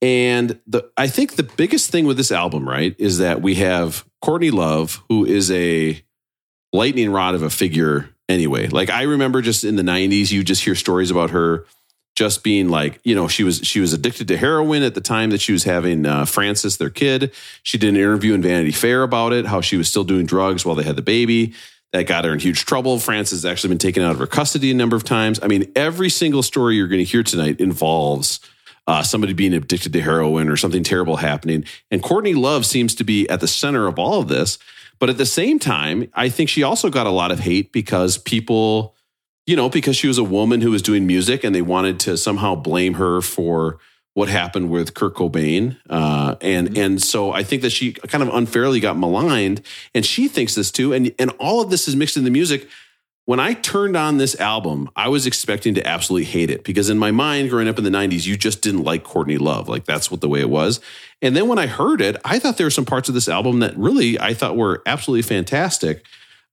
And 0.00 0.58
the 0.66 0.90
I 0.96 1.06
think 1.06 1.36
the 1.36 1.42
biggest 1.44 1.90
thing 1.90 2.06
with 2.06 2.16
this 2.16 2.32
album, 2.32 2.68
right, 2.68 2.96
is 2.98 3.18
that 3.18 3.42
we 3.42 3.56
have 3.56 4.04
Courtney 4.20 4.50
Love, 4.50 5.02
who 5.08 5.24
is 5.24 5.50
a 5.50 6.02
lightning 6.72 7.10
rod 7.10 7.34
of 7.34 7.42
a 7.42 7.50
figure 7.50 8.08
anyway. 8.28 8.68
Like 8.68 8.90
I 8.90 9.02
remember 9.02 9.42
just 9.42 9.62
in 9.62 9.76
the 9.76 9.82
90s, 9.82 10.32
you 10.32 10.42
just 10.42 10.64
hear 10.64 10.74
stories 10.74 11.10
about 11.10 11.30
her 11.30 11.66
just 12.22 12.44
being 12.44 12.68
like, 12.68 13.00
you 13.02 13.16
know, 13.16 13.26
she 13.26 13.42
was 13.42 13.58
she 13.64 13.80
was 13.80 13.92
addicted 13.92 14.28
to 14.28 14.36
heroin 14.36 14.84
at 14.84 14.94
the 14.94 15.00
time 15.00 15.30
that 15.30 15.40
she 15.40 15.50
was 15.50 15.64
having 15.64 16.06
uh, 16.06 16.24
Frances, 16.24 16.76
their 16.76 16.88
kid. 16.88 17.32
She 17.64 17.78
did 17.78 17.88
an 17.88 17.96
interview 17.96 18.32
in 18.32 18.42
Vanity 18.42 18.70
Fair 18.70 19.02
about 19.02 19.32
it, 19.32 19.44
how 19.44 19.60
she 19.60 19.76
was 19.76 19.88
still 19.88 20.04
doing 20.04 20.24
drugs 20.24 20.64
while 20.64 20.76
they 20.76 20.84
had 20.84 20.94
the 20.94 21.02
baby. 21.02 21.52
That 21.90 22.04
got 22.04 22.24
her 22.24 22.32
in 22.32 22.38
huge 22.38 22.64
trouble. 22.64 23.00
Frances 23.00 23.42
has 23.42 23.50
actually 23.50 23.70
been 23.70 23.78
taken 23.78 24.04
out 24.04 24.12
of 24.12 24.20
her 24.20 24.28
custody 24.28 24.70
a 24.70 24.74
number 24.74 24.94
of 24.94 25.02
times. 25.02 25.40
I 25.42 25.48
mean, 25.48 25.72
every 25.74 26.10
single 26.10 26.44
story 26.44 26.76
you're 26.76 26.86
going 26.86 27.04
to 27.04 27.10
hear 27.10 27.24
tonight 27.24 27.60
involves 27.60 28.38
uh, 28.86 29.02
somebody 29.02 29.32
being 29.32 29.52
addicted 29.52 29.92
to 29.92 30.00
heroin 30.00 30.48
or 30.48 30.56
something 30.56 30.84
terrible 30.84 31.16
happening. 31.16 31.64
And 31.90 32.02
Courtney 32.04 32.34
Love 32.34 32.64
seems 32.64 32.94
to 32.94 33.04
be 33.04 33.28
at 33.28 33.40
the 33.40 33.48
center 33.48 33.88
of 33.88 33.98
all 33.98 34.20
of 34.20 34.28
this. 34.28 34.58
But 35.00 35.10
at 35.10 35.18
the 35.18 35.26
same 35.26 35.58
time, 35.58 36.08
I 36.14 36.28
think 36.28 36.48
she 36.48 36.62
also 36.62 36.88
got 36.88 37.08
a 37.08 37.10
lot 37.10 37.32
of 37.32 37.40
hate 37.40 37.72
because 37.72 38.16
people, 38.16 38.94
you 39.52 39.56
know, 39.56 39.68
because 39.68 39.96
she 39.96 40.08
was 40.08 40.16
a 40.16 40.24
woman 40.24 40.62
who 40.62 40.70
was 40.70 40.80
doing 40.80 41.06
music 41.06 41.44
and 41.44 41.54
they 41.54 41.60
wanted 41.60 42.00
to 42.00 42.16
somehow 42.16 42.54
blame 42.54 42.94
her 42.94 43.20
for 43.20 43.78
what 44.14 44.30
happened 44.30 44.70
with 44.70 44.94
Kurt 44.94 45.14
Cobain. 45.14 45.76
Uh, 45.90 46.36
and 46.40 46.74
and 46.78 47.02
so 47.02 47.32
I 47.32 47.42
think 47.42 47.60
that 47.60 47.68
she 47.68 47.92
kind 47.92 48.22
of 48.26 48.34
unfairly 48.34 48.80
got 48.80 48.96
maligned. 48.96 49.60
And 49.94 50.06
she 50.06 50.26
thinks 50.26 50.54
this 50.54 50.70
too. 50.70 50.94
And 50.94 51.14
and 51.18 51.32
all 51.38 51.60
of 51.60 51.68
this 51.68 51.86
is 51.86 51.94
mixed 51.94 52.16
in 52.16 52.24
the 52.24 52.30
music 52.30 52.66
when 53.26 53.40
I 53.40 53.52
turned 53.52 53.94
on 53.94 54.16
this 54.16 54.38
album, 54.40 54.90
I 54.96 55.08
was 55.08 55.26
expecting 55.26 55.74
to 55.74 55.86
absolutely 55.86 56.24
hate 56.24 56.50
it 56.50 56.64
because 56.64 56.90
in 56.90 56.98
my 56.98 57.10
mind, 57.10 57.50
growing 57.50 57.68
up 57.68 57.78
in 57.78 57.84
the 57.84 57.90
90s, 57.90 58.26
you 58.26 58.36
just 58.36 58.62
didn't 58.62 58.82
like 58.82 59.04
Courtney 59.04 59.38
Love. 59.38 59.68
Like 59.68 59.84
that's 59.84 60.10
what 60.10 60.22
the 60.22 60.28
way 60.28 60.40
it 60.40 60.50
was. 60.50 60.80
And 61.20 61.36
then 61.36 61.46
when 61.46 61.58
I 61.58 61.66
heard 61.66 62.00
it, 62.00 62.16
I 62.24 62.38
thought 62.38 62.56
there 62.56 62.66
were 62.66 62.70
some 62.70 62.84
parts 62.84 63.08
of 63.08 63.14
this 63.14 63.28
album 63.28 63.60
that 63.60 63.76
really 63.76 64.18
I 64.18 64.34
thought 64.34 64.56
were 64.56 64.82
absolutely 64.86 65.22
fantastic. 65.22 66.04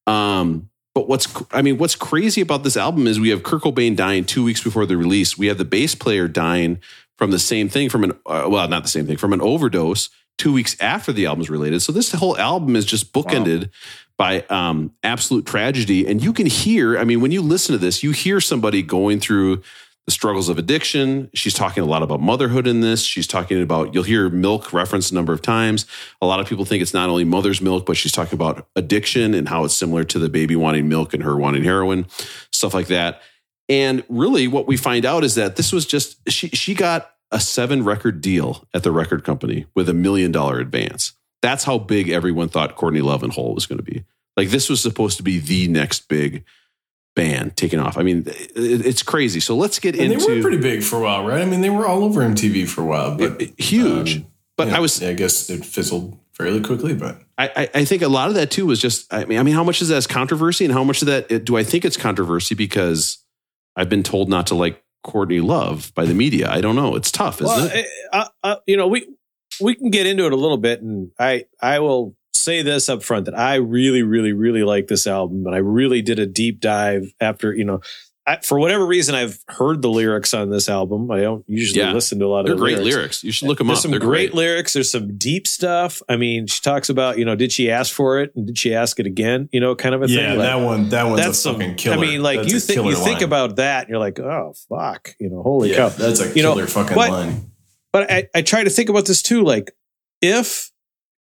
Um, 0.06 0.70
but 1.00 1.08
what's 1.08 1.34
I 1.52 1.62
mean, 1.62 1.78
what's 1.78 1.96
crazy 1.96 2.42
about 2.42 2.64
this 2.64 2.76
album 2.76 3.08
is 3.08 3.22
we 3.22 3.30
have 3.30 3.42
Kurt 3.42 3.62
Cobain 3.62 3.96
dying 3.96 4.26
two 4.26 4.44
weeks 4.44 4.62
before 4.62 4.86
the 4.86 4.98
release. 4.98 5.38
We 5.38 5.48
have 5.48 5.58
the 5.58 5.64
bass 5.64 5.96
player 5.96 6.28
dying 6.28 6.82
from 7.18 7.32
the 7.32 7.40
same 7.40 7.70
thing 7.70 7.88
from 7.88 8.04
an 8.04 8.12
uh, 8.26 8.48
well, 8.50 8.68
not 8.68 8.84
the 8.84 8.90
same 8.90 9.08
thing 9.08 9.16
from 9.16 9.32
an 9.32 9.40
overdose 9.40 10.10
two 10.38 10.52
weeks 10.52 10.76
after 10.82 11.14
the 11.14 11.26
album's 11.26 11.50
related. 11.50 11.82
So 11.82 11.94
this 11.94 12.12
whole 12.12 12.38
album 12.38 12.76
is 12.76 12.84
just 12.84 13.14
bookended 13.14 13.70
by 14.18 14.42
um, 14.50 14.92
absolute 15.02 15.46
tragedy. 15.46 16.06
And 16.06 16.22
you 16.22 16.34
can 16.34 16.48
hear, 16.48 16.98
I 16.98 17.06
mean, 17.06 17.22
when 17.22 17.32
you 17.32 17.42
listen 17.42 17.72
to 17.72 17.80
this, 17.80 18.04
you 18.04 18.12
hear 18.12 18.42
somebody 18.42 18.82
going 18.82 19.22
through 19.22 19.62
the 20.10 20.14
struggles 20.14 20.50
of 20.50 20.58
addiction. 20.58 21.30
She's 21.36 21.54
talking 21.54 21.84
a 21.84 21.86
lot 21.86 22.02
about 22.02 22.20
motherhood 22.20 22.66
in 22.66 22.82
this. 22.82 23.04
She's 23.04 23.28
talking 23.28 23.62
about, 23.62 23.94
you'll 23.94 24.02
hear 24.02 24.28
milk 24.28 24.74
referenced 24.74 25.12
a 25.12 25.14
number 25.14 25.34
of 25.34 25.44
times. 25.44 25.86
A 26.20 26.26
lot 26.26 26.40
of 26.40 26.48
people 26.48 26.66
think 26.66 26.82
it's 26.82 26.96
not 26.96 27.10
only 27.10 27.24
mother's 27.24 27.62
milk, 27.62 27.86
but 27.86 27.96
she's 27.96 28.12
talking 28.12 28.34
about 28.34 28.68
addiction 28.76 29.36
and 29.36 29.48
how 29.48 29.66
it's 29.66 29.76
similar 29.76 30.04
to 30.06 30.18
the 30.18 30.28
baby 30.28 30.56
wanting 30.56 30.90
milk 30.90 31.14
and 31.14 31.22
her 31.22 31.38
wanting 31.38 31.64
heroin, 31.64 32.08
stuff 32.52 32.74
like 32.74 32.88
that. 32.88 33.22
And 33.70 34.04
really, 34.10 34.48
what 34.48 34.66
we 34.66 34.78
find 34.78 35.06
out 35.06 35.24
is 35.24 35.36
that 35.36 35.58
this 35.58 35.72
was 35.72 35.86
just, 35.86 36.18
she, 36.28 36.48
she 36.50 36.74
got 36.74 37.12
a 37.30 37.40
seven 37.40 37.84
record 37.84 38.20
deal 38.20 38.68
at 38.74 38.82
the 38.82 38.92
record 38.92 39.24
company 39.24 39.68
with 39.76 39.90
a 39.90 39.94
million 39.94 40.32
dollar 40.32 40.58
advance. 40.58 41.14
That's 41.44 41.66
how 41.66 41.78
big 41.78 42.10
everyone 42.10 42.50
thought 42.50 42.76
Courtney 42.76 43.02
Love 43.02 43.22
and 43.22 43.32
Hole 43.32 43.54
was 43.54 43.68
going 43.68 43.78
to 43.78 43.84
be. 43.84 44.06
Like, 44.36 44.50
this 44.50 44.72
was 44.72 44.82
supposed 44.82 45.18
to 45.18 45.24
be 45.24 45.38
the 45.38 45.68
next 45.68 46.08
big 46.08 46.46
band 47.20 47.56
taking 47.58 47.80
off. 47.80 47.98
I 47.98 48.04
mean, 48.04 48.24
it's 48.28 49.04
crazy. 49.04 49.40
So 49.40 49.56
let's 49.56 49.80
get 49.80 49.96
And 49.96 50.12
into 50.14 50.26
they 50.26 50.36
were 50.38 50.42
pretty 50.42 50.58
big 50.58 50.84
for 50.84 50.98
a 50.98 51.02
while, 51.02 51.26
right? 51.26 51.42
I 51.42 51.46
mean, 51.46 51.62
they 51.62 51.70
were 51.70 51.86
all 51.86 52.04
over 52.04 52.22
MTV 52.22 52.68
for 52.68 52.82
a 52.82 52.86
while, 52.86 53.16
but 53.18 53.42
huge. 53.60 54.18
um, 54.18 54.26
but 54.58 54.68
yeah, 54.70 54.78
I 54.78 54.80
was, 54.80 55.02
I 55.04 55.14
guess 55.14 55.50
it 55.50 55.64
fizzled 55.66 56.18
fairly 56.34 56.62
quickly. 56.62 56.94
But 56.94 57.22
I, 57.38 57.50
I- 57.56 57.70
I 57.82 57.86
think 57.86 58.02
a 58.02 58.08
lot 58.08 58.30
of 58.30 58.36
that 58.36 58.52
too 58.52 58.66
was 58.66 58.80
just, 58.82 59.14
I 59.14 59.26
mean, 59.26 59.40
I 59.40 59.44
mean, 59.44 59.54
how 59.56 59.64
much 59.64 59.82
is 59.82 59.88
that 59.90 59.96
as 59.98 60.08
controversy, 60.08 60.66
and 60.66 60.74
how 60.74 60.84
much 60.84 61.02
of 61.02 61.08
that 61.08 61.46
do 61.46 61.58
I 61.58 61.64
think 61.64 61.86
it's 61.86 61.98
controversy 61.98 62.56
because 62.56 63.18
I've 63.76 63.90
been 63.90 64.04
told 64.04 64.30
not 64.30 64.48
to 64.48 64.56
like 64.56 64.84
Courtney 65.04 65.40
Love 65.40 65.94
by 65.96 66.06
the 66.06 66.14
media? 66.14 66.50
I 66.50 66.62
don't 66.62 66.76
know. 66.76 66.96
It's 66.96 67.12
tough, 67.12 67.42
isn't 67.42 67.48
well, 67.48 67.70
it? 67.74 67.86
uh, 68.12 68.26
uh, 68.44 68.56
you 68.66 68.76
know, 68.78 68.88
we 68.88 69.08
we 69.62 69.76
can 69.76 69.90
get 69.90 70.06
into 70.06 70.26
it 70.26 70.34
a 70.34 70.38
little 70.38 70.58
bit, 70.58 70.82
and 70.82 71.12
I 71.20 71.46
I 71.62 71.80
will 71.80 72.16
say 72.40 72.62
this 72.62 72.90
up 72.90 73.04
front 73.04 73.26
that 73.26 73.38
I 73.38 73.56
really, 73.56 74.04
really, 74.04 74.34
really 74.34 74.64
like 74.64 74.88
this 74.88 75.06
album, 75.08 75.46
and 75.46 75.54
I 75.56 75.60
really 75.60 76.02
did 76.02 76.20
a 76.20 76.26
deep 76.26 76.60
dive 76.60 77.14
after 77.20 77.54
you 77.54 77.66
know. 77.66 77.82
I, 78.28 78.38
for 78.44 78.60
whatever 78.60 78.86
reason, 78.86 79.16
I've 79.16 79.40
heard 79.48 79.82
the 79.82 79.90
lyrics 79.90 80.36
on 80.36 80.52
this 80.52 80.70
album. 80.70 81.10
I 81.10 81.22
don't 81.22 81.44
usually 81.48 81.80
Yeah. 81.80 81.94
listen 81.94 82.20
to 82.20 82.26
a 82.26 82.28
lot 82.28 82.44
They're 82.46 82.54
of 82.54 82.60
the 82.60 82.64
great 82.64 82.78
lyrics. 82.78 83.24
You 83.24 83.32
should 83.32 83.48
look 83.48 83.58
them 83.58 83.66
There's 83.68 83.80
up. 83.80 83.82
some 83.84 83.92
They're 83.92 84.00
great, 84.00 84.32
great. 84.32 84.36
lyrics. 84.36 84.74
There's 84.74 84.92
some 84.92 85.18
deep 85.18 85.48
stuff. 85.48 86.00
I 86.08 86.16
mean, 86.16 86.46
she 86.46 86.62
talks 86.62 86.90
about, 86.90 87.18
you 87.18 87.26
know, 87.26 87.36
did 87.36 87.52
she 87.52 87.72
ask 87.72 87.92
for 87.92 88.20
it 88.20 88.32
and 88.36 88.46
did 88.46 88.56
she 88.56 88.76
ask 88.76 89.00
it 89.00 89.08
again? 89.08 89.50
You 89.52 89.60
know, 89.62 89.74
kind 89.74 89.96
of 89.96 90.04
a 90.04 90.10
yeah, 90.10 90.30
thing. 90.30 90.38
Like, 90.38 90.48
that 90.48 90.56
one, 90.58 90.90
that 90.90 91.04
one's 91.08 91.20
a 91.22 91.24
that's 91.24 91.40
some. 91.40 91.56
fucking 91.56 91.76
killer. 91.78 91.98
I 91.98 92.00
mean, 92.02 92.22
like 92.22 92.42
That's 92.42 92.54
you 92.54 92.60
think 92.60 92.78
killer 92.78 92.92
you 92.92 92.98
think 93.04 93.22
about 93.22 93.56
that, 93.56 93.84
and 93.86 93.90
you're 93.90 93.98
like, 94.00 94.20
oh 94.20 94.54
fuck, 94.70 95.16
you 95.20 95.30
know, 95.32 95.42
holy 95.42 95.72
yeah, 95.72 95.78
cow. 95.78 95.90
that's 95.90 96.20
a 96.20 96.28
You 96.36 96.44
know, 96.44 96.54
killer 96.54 96.68
fucking 96.68 96.94
but- 96.96 97.10
line. 97.10 97.52
But 97.92 98.12
I, 98.12 98.30
I 98.36 98.42
try 98.44 98.64
to 98.64 98.70
think 98.70 98.90
about 98.90 99.08
this 99.08 99.24
too. 99.24 99.44
Like, 99.44 99.72
if, 100.22 100.70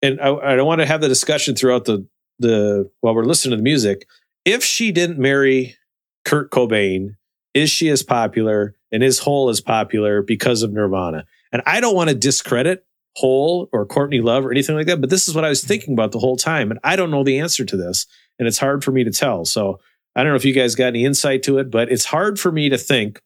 and 0.03 0.21
I, 0.21 0.35
I 0.35 0.57
don't 0.57 0.67
want 0.67 0.81
to 0.81 0.87
have 0.87 1.01
the 1.01 1.09
discussion 1.09 1.55
throughout 1.55 1.85
the 1.85 2.07
the 2.39 2.91
while 3.01 3.15
we're 3.15 3.25
listening 3.25 3.53
to 3.53 3.57
the 3.57 3.63
music. 3.63 4.07
If 4.45 4.63
she 4.63 4.93
didn't 4.93 5.19
marry 5.19 5.77
Kurt 6.25 6.51
Cobain, 6.51 7.17
is 7.55 7.71
she 7.71 7.89
as 7.89 8.03
popular 8.03 8.75
and 8.93 9.03
is 9.03 9.19
Hole 9.21 9.49
as 9.49 9.61
popular 9.61 10.23
because 10.23 10.63
of 10.63 10.73
Nirvana? 10.73 11.25
And 11.53 11.63
I 11.67 11.81
don't 11.81 11.95
want 11.95 12.11
to 12.11 12.15
discredit 12.15 12.85
Hole 13.17 13.69
or 13.73 13.87
Courtney 13.87 14.21
Love 14.21 14.45
or 14.45 14.51
anything 14.51 14.77
like 14.77 14.87
that, 14.87 15.01
but 15.01 15.11
this 15.11 15.27
is 15.27 15.35
what 15.35 15.45
I 15.45 15.49
was 15.49 15.61
mm-hmm. 15.61 15.69
thinking 15.69 15.95
about 15.95 16.13
the 16.13 16.19
whole 16.19 16.37
time, 16.37 16.71
and 16.71 16.79
I 16.85 16.97
don't 16.97 17.11
know 17.11 17.25
the 17.25 17.39
answer 17.39 17.65
to 17.65 17.77
this, 17.77 18.07
and 18.39 18.47
it's 18.47 18.59
hard 18.59 18.85
for 18.85 18.93
me 18.93 19.05
to 19.05 19.11
tell. 19.11 19.45
So 19.45 19.81
I 20.15 20.23
don't 20.23 20.33
know 20.33 20.37
if 20.37 20.45
you 20.45 20.53
guys 20.53 20.75
got 20.75 20.89
any 20.89 21.05
insight 21.05 21.43
to 21.45 21.59
it, 21.59 21.71
but 21.71 21.91
it's 21.91 22.05
hard 22.05 22.39
for 22.39 22.53
me 22.53 22.69
to 22.69 22.79
think 22.79 23.21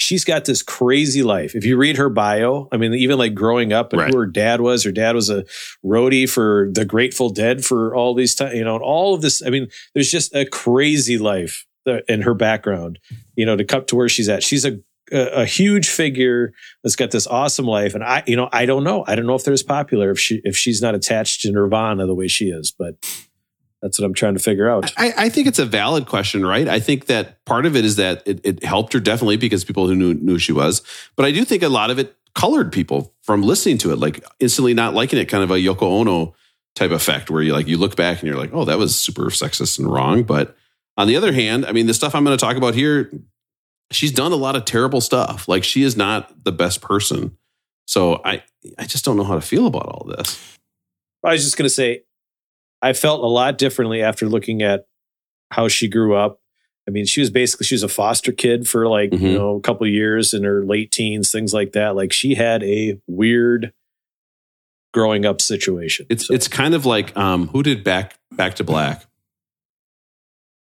she's 0.00 0.24
got 0.24 0.46
this 0.46 0.62
crazy 0.62 1.22
life. 1.22 1.54
If 1.54 1.64
you 1.64 1.76
read 1.76 1.96
her 1.98 2.08
bio, 2.08 2.68
I 2.72 2.78
mean, 2.78 2.94
even 2.94 3.18
like 3.18 3.34
growing 3.34 3.72
up 3.72 3.92
and 3.92 4.00
Right. 4.00 4.10
who 4.12 4.18
her 4.18 4.26
dad 4.26 4.60
was, 4.60 4.82
her 4.84 4.92
dad 4.92 5.14
was 5.14 5.28
a 5.30 5.44
roadie 5.84 6.28
for 6.28 6.70
the 6.72 6.84
Grateful 6.84 7.28
Dead 7.30 7.64
for 7.64 7.94
all 7.94 8.14
these 8.14 8.34
time, 8.34 8.54
you 8.56 8.64
know, 8.64 8.74
and 8.74 8.82
all 8.82 9.14
of 9.14 9.20
this. 9.20 9.42
I 9.44 9.50
mean, 9.50 9.68
there's 9.94 10.10
just 10.10 10.34
a 10.34 10.46
crazy 10.46 11.18
life 11.18 11.66
in 12.08 12.22
her 12.22 12.34
background, 12.34 12.98
you 13.36 13.44
know, 13.46 13.56
to 13.56 13.64
come 13.64 13.84
to 13.86 13.96
where 13.96 14.08
she's 14.08 14.28
at. 14.28 14.42
She's 14.42 14.64
a 14.64 14.78
a, 15.12 15.40
a 15.42 15.44
huge 15.44 15.88
figure 15.88 16.52
that's 16.84 16.94
got 16.94 17.10
this 17.10 17.26
awesome 17.26 17.64
life, 17.66 17.96
and 17.96 18.04
I, 18.04 18.22
you 18.28 18.36
know, 18.36 18.48
I 18.52 18.64
don't 18.64 18.84
know. 18.84 19.04
I 19.08 19.16
don't 19.16 19.26
know 19.26 19.34
if 19.34 19.42
there's 19.42 19.62
popular 19.62 20.12
if 20.12 20.20
she 20.20 20.40
if 20.44 20.56
she's 20.56 20.80
not 20.80 20.94
attached 20.94 21.40
to 21.40 21.50
Nirvana 21.50 22.06
the 22.06 22.14
way 22.14 22.28
she 22.28 22.50
is, 22.50 22.70
but 22.70 22.94
that's 23.82 23.98
what 23.98 24.04
I'm 24.04 24.14
trying 24.14 24.34
to 24.34 24.40
figure 24.40 24.68
out. 24.68 24.92
I, 24.96 25.12
I 25.16 25.28
think 25.28 25.46
it's 25.46 25.58
a 25.58 25.64
valid 25.64 26.06
question, 26.06 26.44
right? 26.44 26.68
I 26.68 26.80
think 26.80 27.06
that 27.06 27.44
part 27.46 27.64
of 27.64 27.76
it 27.76 27.84
is 27.84 27.96
that 27.96 28.22
it, 28.26 28.40
it 28.44 28.64
helped 28.64 28.92
her 28.92 29.00
definitely 29.00 29.38
because 29.38 29.64
people 29.64 29.86
who 29.86 29.94
knew 29.94 30.14
knew 30.14 30.38
she 30.38 30.52
was. 30.52 30.82
But 31.16 31.24
I 31.24 31.32
do 31.32 31.44
think 31.44 31.62
a 31.62 31.68
lot 31.68 31.90
of 31.90 31.98
it 31.98 32.16
colored 32.34 32.72
people 32.72 33.14
from 33.22 33.42
listening 33.42 33.78
to 33.78 33.92
it, 33.92 33.98
like 33.98 34.24
instantly 34.38 34.74
not 34.74 34.94
liking 34.94 35.18
it, 35.18 35.26
kind 35.26 35.42
of 35.42 35.50
a 35.50 35.54
Yoko 35.54 35.82
Ono 35.82 36.34
type 36.74 36.90
effect, 36.90 37.30
where 37.30 37.42
you 37.42 37.52
like 37.52 37.68
you 37.68 37.78
look 37.78 37.96
back 37.96 38.20
and 38.20 38.28
you're 38.28 38.38
like, 38.38 38.52
oh, 38.52 38.64
that 38.66 38.78
was 38.78 38.94
super 38.94 39.26
sexist 39.26 39.78
and 39.78 39.90
wrong. 39.90 40.24
But 40.24 40.56
on 40.96 41.06
the 41.06 41.16
other 41.16 41.32
hand, 41.32 41.64
I 41.64 41.72
mean, 41.72 41.86
the 41.86 41.94
stuff 41.94 42.14
I'm 42.14 42.24
going 42.24 42.36
to 42.36 42.44
talk 42.44 42.56
about 42.56 42.74
here, 42.74 43.10
she's 43.90 44.12
done 44.12 44.32
a 44.32 44.36
lot 44.36 44.56
of 44.56 44.66
terrible 44.66 45.00
stuff. 45.00 45.48
Like 45.48 45.64
she 45.64 45.82
is 45.82 45.96
not 45.96 46.44
the 46.44 46.52
best 46.52 46.82
person. 46.82 47.36
So 47.86 48.20
I 48.24 48.42
I 48.78 48.84
just 48.84 49.06
don't 49.06 49.16
know 49.16 49.24
how 49.24 49.34
to 49.36 49.40
feel 49.40 49.66
about 49.66 49.86
all 49.86 50.06
this. 50.06 50.58
I 51.24 51.32
was 51.32 51.44
just 51.44 51.56
going 51.56 51.66
to 51.66 51.74
say, 51.74 52.02
I 52.82 52.92
felt 52.92 53.22
a 53.22 53.26
lot 53.26 53.58
differently 53.58 54.02
after 54.02 54.26
looking 54.26 54.62
at 54.62 54.86
how 55.50 55.68
she 55.68 55.88
grew 55.88 56.14
up. 56.14 56.40
I 56.88 56.90
mean, 56.92 57.04
she 57.06 57.20
was 57.20 57.30
basically 57.30 57.66
she 57.66 57.74
was 57.74 57.82
a 57.82 57.88
foster 57.88 58.32
kid 58.32 58.66
for 58.68 58.88
like 58.88 59.12
you 59.12 59.18
Mhm. 59.18 59.34
know 59.34 59.56
a 59.56 59.60
couple 59.60 59.86
of 59.86 59.92
years 59.92 60.32
in 60.34 60.44
her 60.44 60.64
late 60.64 60.90
teens, 60.90 61.30
things 61.30 61.52
like 61.52 61.72
that. 61.72 61.94
Like 61.94 62.12
she 62.12 62.34
had 62.34 62.62
a 62.62 62.98
weird 63.06 63.72
growing 64.92 65.24
up 65.24 65.40
situation. 65.40 66.06
It's 66.08 66.26
So- 66.26 66.34
it's 66.34 66.48
kind 66.48 66.74
of 66.74 66.84
like 66.86 67.16
um, 67.16 67.48
who 67.48 67.62
did 67.62 67.84
back 67.84 68.18
back 68.32 68.54
to 68.56 68.64
black. 68.64 69.04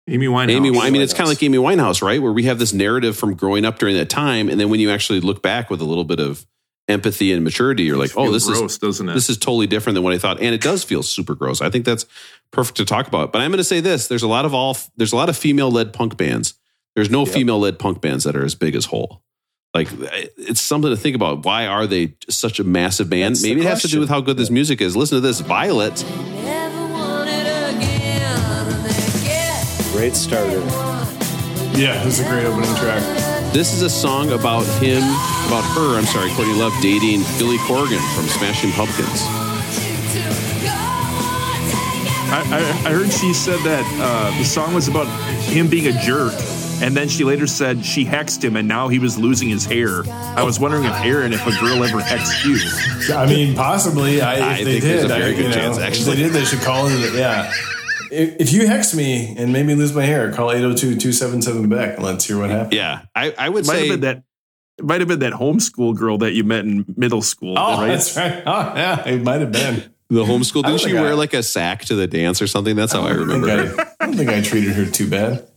Amy 0.07 0.27
Winehouse. 0.27 0.51
Amy, 0.51 0.79
I 0.79 0.89
mean, 0.89 1.01
it's 1.01 1.13
kind 1.13 1.23
of 1.23 1.29
like 1.29 1.41
Amy 1.43 1.57
Winehouse, 1.57 2.01
right? 2.01 2.21
Where 2.21 2.33
we 2.33 2.43
have 2.43 2.59
this 2.59 2.73
narrative 2.73 3.15
from 3.17 3.35
growing 3.35 3.63
up 3.63 3.79
during 3.79 3.95
that 3.95 4.09
time, 4.09 4.49
and 4.49 4.59
then 4.59 4.69
when 4.69 4.81
you 4.81 4.91
actually 4.91 5.21
look 5.21 5.41
back 5.41 5.69
with 5.69 5.79
a 5.81 5.85
little 5.85 6.03
bit 6.03 6.19
of 6.19 6.45
empathy 6.87 7.31
and 7.31 7.43
maturity, 7.43 7.83
you're 7.83 7.97
like, 7.97 8.11
oh, 8.17 8.31
this 8.31 8.45
gross, 8.45 8.73
is 8.73 8.77
doesn't 8.77 9.09
it? 9.09 9.13
this 9.13 9.29
is 9.29 9.37
totally 9.37 9.67
different 9.67 9.95
than 9.95 10.03
what 10.03 10.13
I 10.13 10.17
thought, 10.17 10.39
and 10.39 10.53
it 10.53 10.61
does 10.61 10.83
feel 10.83 11.03
super 11.03 11.35
gross. 11.35 11.61
I 11.61 11.69
think 11.69 11.85
that's 11.85 12.05
perfect 12.51 12.77
to 12.77 12.85
talk 12.85 13.07
about. 13.07 13.31
But 13.31 13.41
I'm 13.41 13.51
going 13.51 13.57
to 13.57 13.63
say 13.63 13.79
this: 13.79 14.07
there's 14.07 14.23
a 14.23 14.27
lot 14.27 14.45
of 14.45 14.53
all 14.53 14.77
there's 14.97 15.13
a 15.13 15.15
lot 15.15 15.29
of 15.29 15.37
female 15.37 15.71
led 15.71 15.93
punk 15.93 16.17
bands. 16.17 16.55
There's 16.95 17.09
no 17.09 17.25
female 17.25 17.59
led 17.59 17.79
punk 17.79 18.01
bands 18.01 18.23
that 18.23 18.35
are 18.35 18.45
as 18.45 18.53
big 18.53 18.75
as 18.75 18.85
Hole. 18.85 19.23
Like 19.73 19.87
it's 20.37 20.61
something 20.61 20.91
to 20.91 20.97
think 20.97 21.15
about. 21.15 21.43
Why 21.45 21.65
are 21.65 21.87
they 21.87 22.15
such 22.29 22.59
a 22.59 22.63
massive 22.63 23.09
band? 23.09 23.35
That's 23.35 23.43
Maybe 23.43 23.61
it 23.61 23.67
has 23.67 23.81
to 23.81 23.87
do 23.87 23.99
with 23.99 24.09
how 24.09 24.21
good 24.21 24.37
this 24.37 24.51
music 24.51 24.81
is. 24.81 24.95
Listen 24.95 25.17
to 25.17 25.21
this, 25.21 25.39
Violet. 25.39 26.05
great 29.93 30.15
starter. 30.15 30.59
Yeah, 31.79 32.03
this 32.03 32.19
is 32.19 32.25
a 32.25 32.29
great 32.29 32.45
opening 32.45 32.75
track. 32.75 33.22
This 33.53 33.71
is 33.71 33.83
a 33.83 33.89
song 33.89 34.31
about 34.31 34.65
him, 34.81 35.03
about 35.45 35.63
her, 35.75 35.95
I'm 35.97 36.05
sorry, 36.05 36.31
Courtney 36.31 36.55
Love 36.55 36.73
dating 36.81 37.21
Billy 37.37 37.57
Corgan 37.59 38.01
from 38.15 38.25
Smashing 38.25 38.71
Pumpkins. 38.71 39.21
I, 42.33 42.41
I, 42.49 42.89
I 42.89 42.91
heard 42.93 43.11
she 43.11 43.31
said 43.31 43.59
that 43.59 43.85
uh, 44.01 44.35
the 44.39 44.43
song 44.43 44.73
was 44.73 44.87
about 44.87 45.05
him 45.43 45.67
being 45.67 45.85
a 45.85 46.01
jerk, 46.01 46.33
and 46.81 46.97
then 46.97 47.07
she 47.07 47.23
later 47.23 47.45
said 47.45 47.85
she 47.85 48.03
hexed 48.05 48.43
him, 48.43 48.55
and 48.55 48.67
now 48.67 48.87
he 48.87 48.97
was 48.97 49.19
losing 49.19 49.49
his 49.49 49.65
hair. 49.65 50.01
I 50.09 50.41
was 50.41 50.59
wondering 50.59 50.85
if 50.85 50.95
Aaron, 51.03 51.31
if 51.31 51.45
a 51.45 51.51
girl 51.59 51.83
ever 51.83 51.99
hexed 51.99 52.43
you. 52.45 53.15
I 53.15 53.27
mean, 53.27 53.55
possibly. 53.55 54.19
I, 54.19 54.35
if 54.37 54.41
I 54.41 54.63
they 54.63 54.79
think 54.79 54.81
did, 54.81 54.91
there's 54.91 55.03
a 55.03 55.07
very 55.09 55.23
I, 55.23 55.35
good 55.35 55.37
you 55.37 55.49
know, 55.49 55.53
chance, 55.53 55.77
If 55.77 55.83
actually. 55.83 56.15
they 56.15 56.23
did, 56.23 56.31
they 56.31 56.45
should 56.45 56.61
call 56.61 56.87
it. 56.87 57.13
Yeah. 57.13 57.53
If, 58.13 58.35
if 58.41 58.53
you 58.53 58.67
hex 58.67 58.93
me 58.93 59.35
and 59.37 59.51
make 59.51 59.65
me 59.65 59.75
lose 59.75 59.93
my 59.93 60.03
hair, 60.05 60.31
call 60.31 60.49
802-277 60.49 61.69
back 61.69 61.95
and 61.95 62.03
let's 62.03 62.25
hear 62.25 62.37
what 62.39 62.49
happens. 62.49 62.73
Yeah, 62.75 63.01
I, 63.15 63.33
I 63.37 63.49
would 63.49 63.65
Might 63.67 63.73
say 63.73 63.87
have 63.87 63.99
been 64.01 64.01
that. 64.01 64.23
It 64.77 64.85
might 64.85 65.01
have 65.01 65.07
been 65.07 65.19
that 65.19 65.33
homeschool 65.33 65.95
girl 65.95 66.17
that 66.19 66.33
you 66.33 66.43
met 66.43 66.65
in 66.65 66.85
middle 66.97 67.21
school. 67.21 67.55
Oh, 67.57 67.77
right? 67.81 67.87
that's 67.89 68.17
right. 68.17 68.41
Oh, 68.45 68.73
yeah, 68.75 69.07
it 69.07 69.21
might 69.21 69.41
have 69.41 69.51
been. 69.51 69.93
the 70.09 70.23
homeschool. 70.23 70.63
I 70.65 70.69
Didn't 70.69 70.81
she 70.81 70.93
wear 70.93 71.11
I- 71.11 71.13
like 71.13 71.33
a 71.33 71.43
sack 71.43 71.85
to 71.85 71.95
the 71.95 72.07
dance 72.07 72.41
or 72.41 72.47
something? 72.47 72.75
That's 72.75 72.91
how 72.93 73.01
I, 73.01 73.11
remember. 73.11 73.49
I, 73.49 73.65
her. 73.65 73.79
I, 73.79 74.03
I 74.03 74.05
don't 74.07 74.15
think 74.15 74.29
I 74.31 74.41
treated 74.41 74.73
her 74.73 74.85
too 74.85 75.09
bad. 75.09 75.47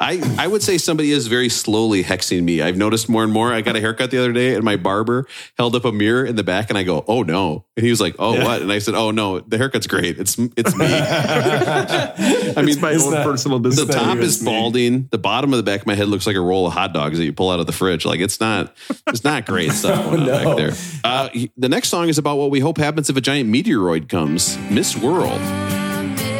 I, 0.00 0.36
I 0.38 0.46
would 0.46 0.62
say 0.62 0.78
somebody 0.78 1.10
is 1.12 1.26
very 1.26 1.48
slowly 1.48 2.04
hexing 2.04 2.42
me. 2.42 2.62
I've 2.62 2.76
noticed 2.76 3.08
more 3.08 3.24
and 3.24 3.32
more. 3.32 3.52
I 3.52 3.60
got 3.60 3.76
a 3.76 3.80
haircut 3.80 4.10
the 4.10 4.18
other 4.18 4.32
day 4.32 4.54
and 4.54 4.62
my 4.64 4.76
barber 4.76 5.26
held 5.56 5.74
up 5.74 5.84
a 5.84 5.92
mirror 5.92 6.24
in 6.24 6.36
the 6.36 6.42
back 6.44 6.68
and 6.70 6.78
I 6.78 6.82
go, 6.84 7.04
oh 7.08 7.22
no. 7.22 7.64
And 7.76 7.84
he 7.84 7.90
was 7.90 8.00
like, 8.00 8.14
oh 8.18 8.34
Yeah. 8.34 8.44
what? 8.44 8.62
And 8.62 8.72
I 8.72 8.78
said, 8.78 8.94
oh 8.94 9.10
no, 9.10 9.40
the 9.40 9.58
haircut's 9.58 9.86
great. 9.86 10.18
It's 10.18 10.36
it's 10.56 10.76
me. 10.76 10.86
I 10.88 12.54
mean, 12.58 12.68
it's 12.70 12.80
my 12.80 12.92
it's 12.92 13.04
own 13.04 13.12
personal 13.22 13.58
the 13.58 13.68
it's 13.68 13.76
discipline. 13.76 13.98
not 14.06 14.14
top 14.14 14.18
is 14.22 14.36
it's 14.36 14.42
me. 14.44 14.50
balding. 14.50 15.08
The 15.10 15.18
bottom 15.18 15.52
of 15.52 15.56
the 15.56 15.62
back 15.62 15.80
of 15.80 15.86
my 15.86 15.94
head 15.94 16.08
looks 16.08 16.26
like 16.26 16.36
a 16.36 16.40
roll 16.40 16.66
of 16.66 16.72
hot 16.72 16.92
dogs 16.92 17.18
that 17.18 17.24
you 17.24 17.32
pull 17.32 17.50
out 17.50 17.60
of 17.60 17.66
the 17.66 17.72
fridge. 17.72 18.04
Like 18.04 18.20
it's 18.20 18.40
not, 18.40 18.74
it's 19.06 19.24
not 19.24 19.46
great 19.46 19.72
stuff 19.72 20.04
going 20.04 20.26
No. 20.26 20.44
back 20.44 20.56
there. 20.56 20.72
Uh, 21.04 21.28
the 21.56 21.68
next 21.68 21.88
song 21.88 22.08
is 22.08 22.18
about 22.18 22.36
what 22.36 22.50
we 22.50 22.60
hope 22.60 22.78
happens 22.78 23.10
if 23.10 23.16
a 23.16 23.20
giant 23.20 23.50
meteoroid 23.50 24.08
comes. 24.08 24.56
Miss 24.70 24.96
World. 24.96 25.40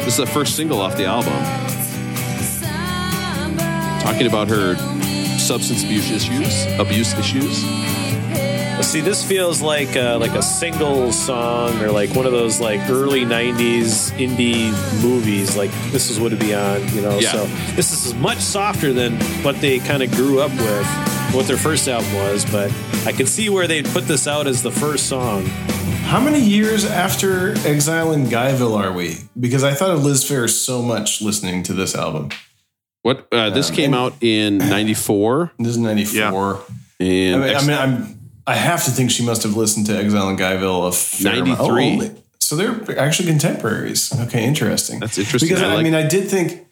This 0.05 0.17
is 0.17 0.17
the 0.17 0.25
first 0.25 0.55
single 0.55 0.79
off 0.81 0.97
the 0.97 1.05
album, 1.05 1.33
talking 3.99 4.27
about 4.27 4.47
her 4.47 4.75
substance 5.37 5.83
abuse 5.83 6.11
issues. 6.11 6.65
Abuse 6.79 7.13
issues. 7.17 7.63
See, 8.81 9.01
this 9.01 9.23
feels 9.23 9.61
like 9.61 9.95
uh, 9.95 10.17
like 10.19 10.31
a 10.31 10.41
single 10.41 11.11
song 11.11 11.79
or 11.81 11.91
like 11.91 12.15
one 12.15 12.25
of 12.25 12.31
those 12.31 12.59
like 12.59 12.79
early 12.89 13.23
'90s 13.23 14.11
indie 14.13 14.71
movies. 15.03 15.55
Like 15.55 15.69
this 15.91 16.09
is 16.09 16.19
what 16.19 16.27
it'd 16.33 16.39
be 16.39 16.55
on, 16.55 16.87
you 16.95 17.01
know. 17.01 17.19
Yeah. 17.19 17.33
So 17.33 17.45
this 17.75 18.05
is 18.05 18.15
much 18.15 18.39
softer 18.39 18.91
than 18.91 19.19
what 19.43 19.61
they 19.61 19.77
kind 19.79 20.01
of 20.01 20.09
grew 20.11 20.39
up 20.39 20.51
with, 20.51 20.87
what 21.35 21.45
their 21.45 21.57
first 21.57 21.87
album 21.87 22.11
was. 22.15 22.49
But 22.49 22.73
I 23.05 23.11
can 23.11 23.27
see 23.27 23.49
where 23.49 23.67
they 23.67 23.83
put 23.83 24.05
this 24.05 24.27
out 24.27 24.47
as 24.47 24.63
the 24.63 24.71
first 24.71 25.07
song. 25.07 25.45
How 26.09 26.19
many 26.19 26.39
years 26.39 26.85
after 26.85 27.51
Exile 27.67 28.13
in 28.13 28.25
Guyville 28.25 28.79
are 28.79 28.91
we? 28.91 29.17
Because 29.39 29.63
I 29.63 29.75
thought 29.75 29.91
of 29.91 30.03
Liz 30.03 30.23
Phair 30.23 30.49
so 30.49 30.81
much 30.81 31.21
listening 31.21 31.61
to 31.63 31.73
this 31.73 31.93
album. 31.93 32.29
What 33.01 33.27
uh, 33.31 33.49
this 33.51 33.69
Um, 33.69 33.75
came 33.75 33.85
and- 33.93 33.95
out 33.95 34.13
in 34.21 34.57
'94, 34.69 35.51
This 35.59 35.67
is 35.69 35.77
'94. 35.77 36.59
and 36.99 37.35
I 37.35 37.39
mean, 37.39 37.49
ex- 37.55 37.63
I 37.63 37.67
mean, 37.67 37.77
I'm. 37.77 38.19
I 38.47 38.55
have 38.55 38.83
to 38.85 38.91
think 38.91 39.11
she 39.11 39.23
must 39.23 39.43
have 39.43 39.55
listened 39.55 39.85
to 39.87 39.95
Exile 39.97 40.27
in 40.29 40.35
Guyville 40.37 40.87
a 40.87 40.91
fair 40.91 41.35
93. 41.35 41.91
only- 41.91 42.11
so 42.39 42.55
they're 42.55 42.99
actually 42.99 43.29
contemporaries. 43.29 44.11
Okay, 44.21 44.43
interesting. 44.43 44.99
That's 44.99 45.19
interesting. 45.19 45.49
Because 45.49 45.61
I 45.61 45.75
I, 45.75 45.83
mean, 45.83 45.93
I 45.93 46.07
did 46.07 46.29
think, 46.29 46.65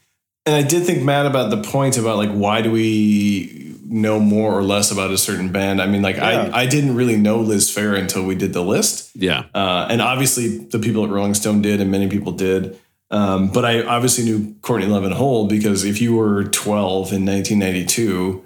and 0.47 0.55
I 0.55 0.63
did 0.63 0.85
think, 0.85 1.03
Matt, 1.03 1.27
about 1.27 1.51
the 1.51 1.61
point 1.61 1.97
about 1.99 2.17
like 2.17 2.31
why 2.31 2.61
do 2.63 2.71
we 2.71 3.75
know 3.85 4.19
more 4.19 4.57
or 4.57 4.63
less 4.63 4.89
about 4.91 5.11
a 5.11 5.17
certain 5.19 5.49
band? 5.51 5.79
I 5.79 5.85
mean, 5.85 6.01
like 6.01 6.15
Yeah. 6.17 6.49
I 6.51 6.63
I 6.63 6.65
didn't 6.65 6.95
really 6.95 7.15
know 7.15 7.39
Liz 7.41 7.69
Phair 7.73 7.95
until 7.97 8.23
we 8.23 8.33
did 8.33 8.53
the 8.53 8.63
list. 8.63 9.11
yeah, 9.13 9.43
Uh, 9.53 9.87
and 9.91 10.01
obviously, 10.01 10.57
the 10.57 10.79
people 10.79 11.03
at 11.05 11.11
Rolling 11.11 11.35
Stone 11.35 11.61
did, 11.61 11.79
and 11.79 11.91
many 11.91 12.07
people 12.07 12.31
did. 12.31 12.75
Um, 13.09 13.49
but 13.51 13.63
I 13.65 13.83
obviously 13.83 14.25
knew 14.25 14.55
Courtney 14.61 14.87
Love 14.87 15.03
and 15.05 15.13
Hole 15.13 15.47
because 15.47 15.83
if 15.85 16.01
you 16.01 16.15
were 16.15 16.43
12 16.45 17.13
in 17.13 17.25
1992, 17.25 18.43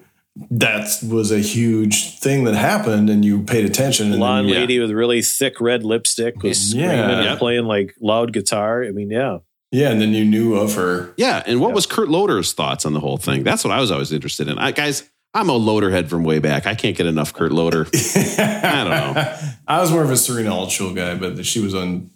that 0.51 0.88
was 1.09 1.32
a 1.32 1.39
huge 1.39 2.18
thing 2.20 2.45
that 2.45 2.55
happened, 2.55 3.09
and 3.09 3.26
you 3.26 3.41
paid 3.43 3.66
attention. 3.66 4.05
And 4.05 4.14
then 4.14 4.20
Blonde 4.20 4.49
you- 4.49 4.55
lady 4.55 4.80
with 4.80 4.91
really 4.91 5.22
thick 5.22 5.59
red 5.59 5.84
lipstick 5.84 6.41
was 6.43 6.74
Yeah. 6.74 6.86
screaming 6.91 7.28
and 7.28 7.39
playing 7.39 7.66
like 7.66 7.95
loud 7.99 8.32
guitar. 8.34 8.84
I 8.86 8.91
mean, 8.91 9.09
yeah. 9.09 9.39
yeah, 9.72 9.89
and 9.89 9.99
then 10.01 10.14
you 10.14 10.24
knew 10.24 10.55
of 10.55 10.76
her. 10.76 11.14
yeah. 11.18 11.43
And 11.45 11.59
what 11.59 11.74
was 11.74 11.86
Kurt 11.86 12.07
Loder's 12.09 12.53
thoughts 12.53 12.86
on 12.86 12.93
the 12.93 12.99
whole 13.01 13.18
thing? 13.18 13.43
That's 13.43 13.64
what 13.66 13.72
I 13.74 13.80
was 13.82 13.91
always 13.91 14.12
interested 14.14 14.47
in. 14.47 14.57
I, 14.57 14.72
guys, 14.72 15.09
I'm 15.34 15.49
a 15.49 15.53
Loderhead 15.59 16.07
from 16.09 16.24
way 16.24 16.39
back. 16.39 16.66
I 16.66 16.76
can't 16.76 16.95
get 16.95 17.07
enough 17.07 17.34
Kurt 17.34 17.51
Loder. 17.51 17.88
I 17.93 18.84
don't 18.84 18.89
know. 18.89 19.38
I 19.68 19.80
was 19.82 19.91
more 19.91 20.03
of 20.03 20.12
a 20.12 20.18
Serena 20.18 20.51
Altschul 20.51 20.95
guy, 20.95 21.16
but 21.16 21.45
she 21.45 21.59
was 21.59 21.74
on 21.76 22.09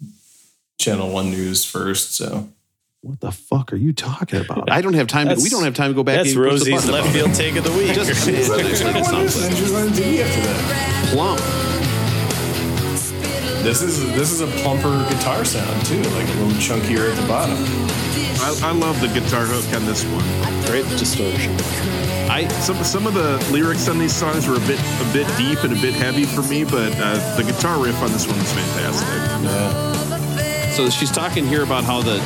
Channel 0.78 1.10
One 1.10 1.30
News 1.30 1.64
first, 1.64 2.14
so 2.14 2.48
What 3.02 3.20
the 3.20 3.32
fuck 3.32 3.72
are 3.72 3.76
you 3.76 3.92
talking 3.92 4.40
about? 4.40 4.70
I 4.70 4.80
don't 4.80 4.94
have 4.94 5.06
time. 5.06 5.28
To, 5.28 5.34
we 5.42 5.48
don't 5.48 5.64
have 5.64 5.74
time 5.74 5.90
to 5.90 5.94
go 5.94 6.02
back. 6.02 6.16
That's 6.16 6.34
and 6.34 6.36
push 6.44 6.64
the 6.64 6.72
Rosie's 6.72 6.88
left 6.90 7.12
field 7.12 7.34
take 7.34 7.56
of 7.56 7.64
the 7.64 7.72
week. 7.72 7.94
Just 7.94 8.10
I 8.10 8.26
mean, 8.32 8.40
it's 8.40 8.50
actually 8.50 8.92
the 8.92 9.04
sounds 9.04 9.36
And 9.36 9.44
like 9.44 9.56
she 9.56 9.62
was 9.62 9.74
on 9.74 9.88
TV 9.88 10.22
after 10.22 11.14
plump. 11.14 11.40
This 13.62 13.82
is 13.82 13.98
this 14.14 14.30
is 14.30 14.40
a 14.42 14.46
plumper 14.62 14.92
guitar 15.10 15.44
sound 15.44 15.84
too, 15.86 16.00
like 16.14 16.28
a 16.28 16.32
little 16.34 16.58
chunkier 16.60 17.10
at 17.10 17.16
the 17.20 17.26
bottom. 17.26 17.56
I, 18.38 18.68
I 18.68 18.72
love 18.72 19.00
the 19.00 19.08
guitar 19.08 19.44
hook 19.44 19.64
on 19.74 19.84
this 19.86 20.04
one. 20.04 20.24
Great 20.66 20.86
distortion. 20.98 21.52
I 22.30 22.46
Some 22.60 22.82
some 22.84 23.06
of 23.08 23.14
the 23.14 23.38
lyrics 23.50 23.88
on 23.88 23.98
these 23.98 24.14
songs 24.14 24.46
were 24.46 24.56
a 24.56 24.66
bit 24.68 24.78
a 24.78 25.12
bit 25.12 25.26
deep 25.36 25.64
and 25.64 25.72
a 25.72 25.80
bit 25.80 25.94
heavy 25.94 26.24
for 26.24 26.42
me, 26.42 26.62
but 26.64 26.92
uh, 27.00 27.36
the 27.36 27.42
guitar 27.42 27.82
riff 27.82 28.00
on 28.02 28.12
this 28.12 28.26
one 28.28 28.38
was 28.38 28.52
fantastic. 28.52 29.08
Yeah. 29.42 30.05
So 30.76 30.90
she's 30.90 31.10
talking 31.10 31.46
here 31.46 31.62
about 31.62 31.84
how 31.84 32.02
the 32.02 32.18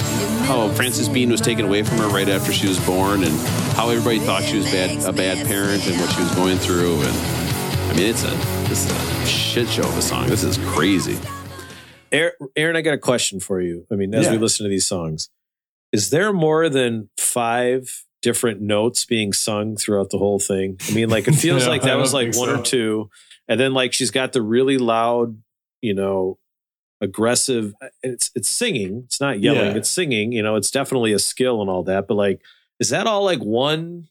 how 0.47 0.69
Frances 0.71 1.09
Bean 1.09 1.31
was 1.31 1.41
taken 1.41 1.65
away 1.67 1.85
from 1.85 1.99
her 1.99 2.09
right 2.09 2.29
after 2.29 2.53
she 2.53 2.67
was 2.67 2.85
born, 2.85 3.23
and 3.23 3.33
how 3.77 3.91
everybody 3.91 4.19
thought 4.19 4.43
she 4.43 4.57
was 4.57 4.67
bad 4.73 4.91
a 5.05 5.13
bad 5.13 5.47
parent 5.47 5.87
and 5.87 6.01
what 6.01 6.11
she 6.11 6.21
was 6.21 6.35
going 6.35 6.59
through. 6.59 7.01
And 7.01 7.17
I 7.91 7.95
mean, 7.97 8.09
it's 8.09 8.25
a 8.25 8.31
this 8.69 8.85
is 8.87 8.91
a 8.91 9.27
shit 9.27 9.69
show 9.69 9.85
of 9.85 9.97
a 9.97 10.03
song. 10.03 10.27
This 10.27 10.43
is 10.43 10.59
crazy. 10.75 11.17
Aaron, 12.11 12.75
I 12.77 12.81
got 12.81 12.95
a 12.95 12.99
question 12.99 13.39
for 13.39 13.61
you. 13.61 13.87
I 13.91 13.95
mean, 13.95 14.13
as 14.15 14.27
Yeah. 14.27 14.33
we 14.33 14.39
listen 14.39 14.65
to 14.65 14.71
these 14.71 14.87
songs, 14.87 15.31
is 15.93 16.11
there 16.11 16.33
more 16.33 16.69
than 16.69 17.09
five 17.19 18.05
different 18.21 18.61
notes 18.61 19.05
being 19.05 19.33
sung 19.33 19.77
throughout 19.77 20.11
the 20.11 20.19
whole 20.19 20.41
thing? 20.41 20.77
I 20.89 20.93
mean, 20.93 21.09
like 21.09 21.29
it 21.29 21.35
feels 21.37 21.65
No, 21.67 21.71
like 21.71 21.83
that 21.83 21.99
was 21.99 22.13
like 22.13 22.35
one 22.35 22.49
so. 22.49 22.59
or 22.59 22.63
two, 22.65 23.11
and 23.47 23.61
then 23.61 23.75
like 23.75 23.93
she's 23.93 24.11
got 24.11 24.33
the 24.33 24.43
really 24.43 24.77
loud, 24.77 25.41
you 25.83 25.95
know, 25.95 26.39
aggressive. 27.01 27.75
Uh, 27.81 27.89
it's 28.03 28.31
it's 28.35 28.49
singing. 28.49 29.03
It's 29.07 29.21
not 29.21 29.41
yelling. 29.41 29.71
Yeah. 29.73 29.77
It's 29.77 29.91
singing. 29.91 30.33
You 30.33 30.43
know, 30.43 30.57
it's 30.57 30.71
definitely 30.71 31.13
a 31.13 31.19
skill 31.19 31.61
and 31.61 31.71
all 31.71 31.83
that. 31.85 32.07
But 32.07 32.15
like, 32.15 32.41
is 32.79 32.91
that 32.91 33.07
all 33.07 33.25
like 33.25 33.41
one 33.41 34.09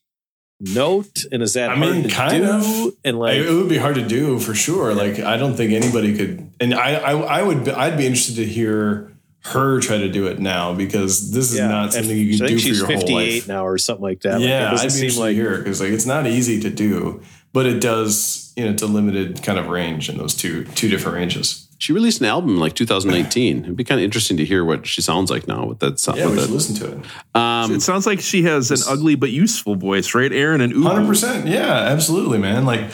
note? 0.59 1.25
And 1.31 1.41
is 1.41 1.53
that 1.53 1.69
I 1.71 1.75
mean, 1.75 2.09
kind 2.09 2.43
of. 2.45 2.65
And 3.03 3.19
like, 3.19 3.37
it 3.37 3.51
would 3.51 3.69
be 3.69 3.77
hard 3.77 3.95
to 3.95 4.07
do 4.07 4.39
for 4.39 4.53
sure. 4.53 4.93
Like 4.93 5.19
I 5.19 5.37
don't 5.37 5.55
think 5.55 5.73
anybody 5.73 6.15
could. 6.15 6.51
And 6.59 6.73
I, 6.73 6.95
I, 6.95 7.11
I 7.11 7.43
would. 7.43 7.65
be- 7.65 7.71
I'd 7.71 7.97
be 7.97 8.05
interested 8.05 8.35
to 8.37 8.45
hear 8.45 9.11
her 9.41 9.79
try 9.79 9.97
to 9.97 10.09
do 10.09 10.27
it 10.27 10.39
now 10.39 10.73
because 10.73 11.31
this 11.31 11.51
is 11.51 11.59
yeah, 11.59 11.67
not 11.67 11.83
and 11.83 11.93
something 11.93 12.17
you 12.17 12.37
can 12.37 12.47
do 12.47 12.59
for 12.59 12.67
your 12.67 12.85
whole 12.85 12.99
58 12.99 13.13
life. 13.13 13.47
now 13.47 13.65
or 13.65 13.77
something 13.77 14.03
like 14.03 14.21
that. 14.21 14.33
Like, 14.33 14.41
it 14.41 14.49
Yeah, 14.49 14.67
I'd 14.67 14.71
be 14.71 14.77
seem 14.89 15.03
interested 15.03 15.19
like 15.21 15.35
hear 15.35 15.57
because 15.57 15.79
like 15.79 15.91
it's 15.91 16.05
not 16.05 16.27
easy 16.27 16.59
to 16.59 16.69
do, 16.69 17.21
but 17.53 17.65
it 17.65 17.79
does. 17.79 18.51
You 18.57 18.65
know, 18.65 18.71
it's 18.71 18.83
a 18.83 18.87
limited 18.87 19.41
kind 19.41 19.57
of 19.57 19.67
range 19.67 20.09
in 20.09 20.17
those 20.17 20.35
two 20.35 20.65
two 20.65 20.89
different 20.89 21.15
ranges. 21.15 21.68
She 21.79 21.93
released 21.93 22.19
an 22.19 22.27
album 22.27 22.51
in 22.51 22.59
like 22.59 22.75
2019. 22.75 23.63
It'd 23.63 23.75
be 23.75 23.83
kind 23.85 23.99
of 24.01 24.03
interesting 24.03 24.35
to 24.37 24.45
hear 24.45 24.63
what 24.65 24.85
she 24.85 25.01
sounds 25.01 25.31
like 25.31 25.47
now 25.47 25.65
with 25.65 25.79
that 25.79 25.97
sound. 25.97 26.17
Yeah, 26.19 26.25
we 26.25 26.31
with 26.31 26.41
should 26.41 26.49
that. 26.49 26.53
listen 26.53 26.75
to 26.75 26.91
it. 26.99 27.05
Um, 27.35 27.71
It 27.71 27.81
sounds 27.81 28.05
like 28.05 28.19
she 28.19 28.43
has 28.43 28.69
an 28.69 28.79
ugly 28.87 29.15
but 29.15 29.29
useful 29.31 29.75
voice, 29.75 30.13
right, 30.13 30.31
Aaron? 30.31 30.59
And 30.61 30.73
hundred 30.83 31.07
percent, 31.07 31.47
Yeah, 31.47 31.71
absolutely, 31.73 32.37
man. 32.37 32.65
Like 32.65 32.91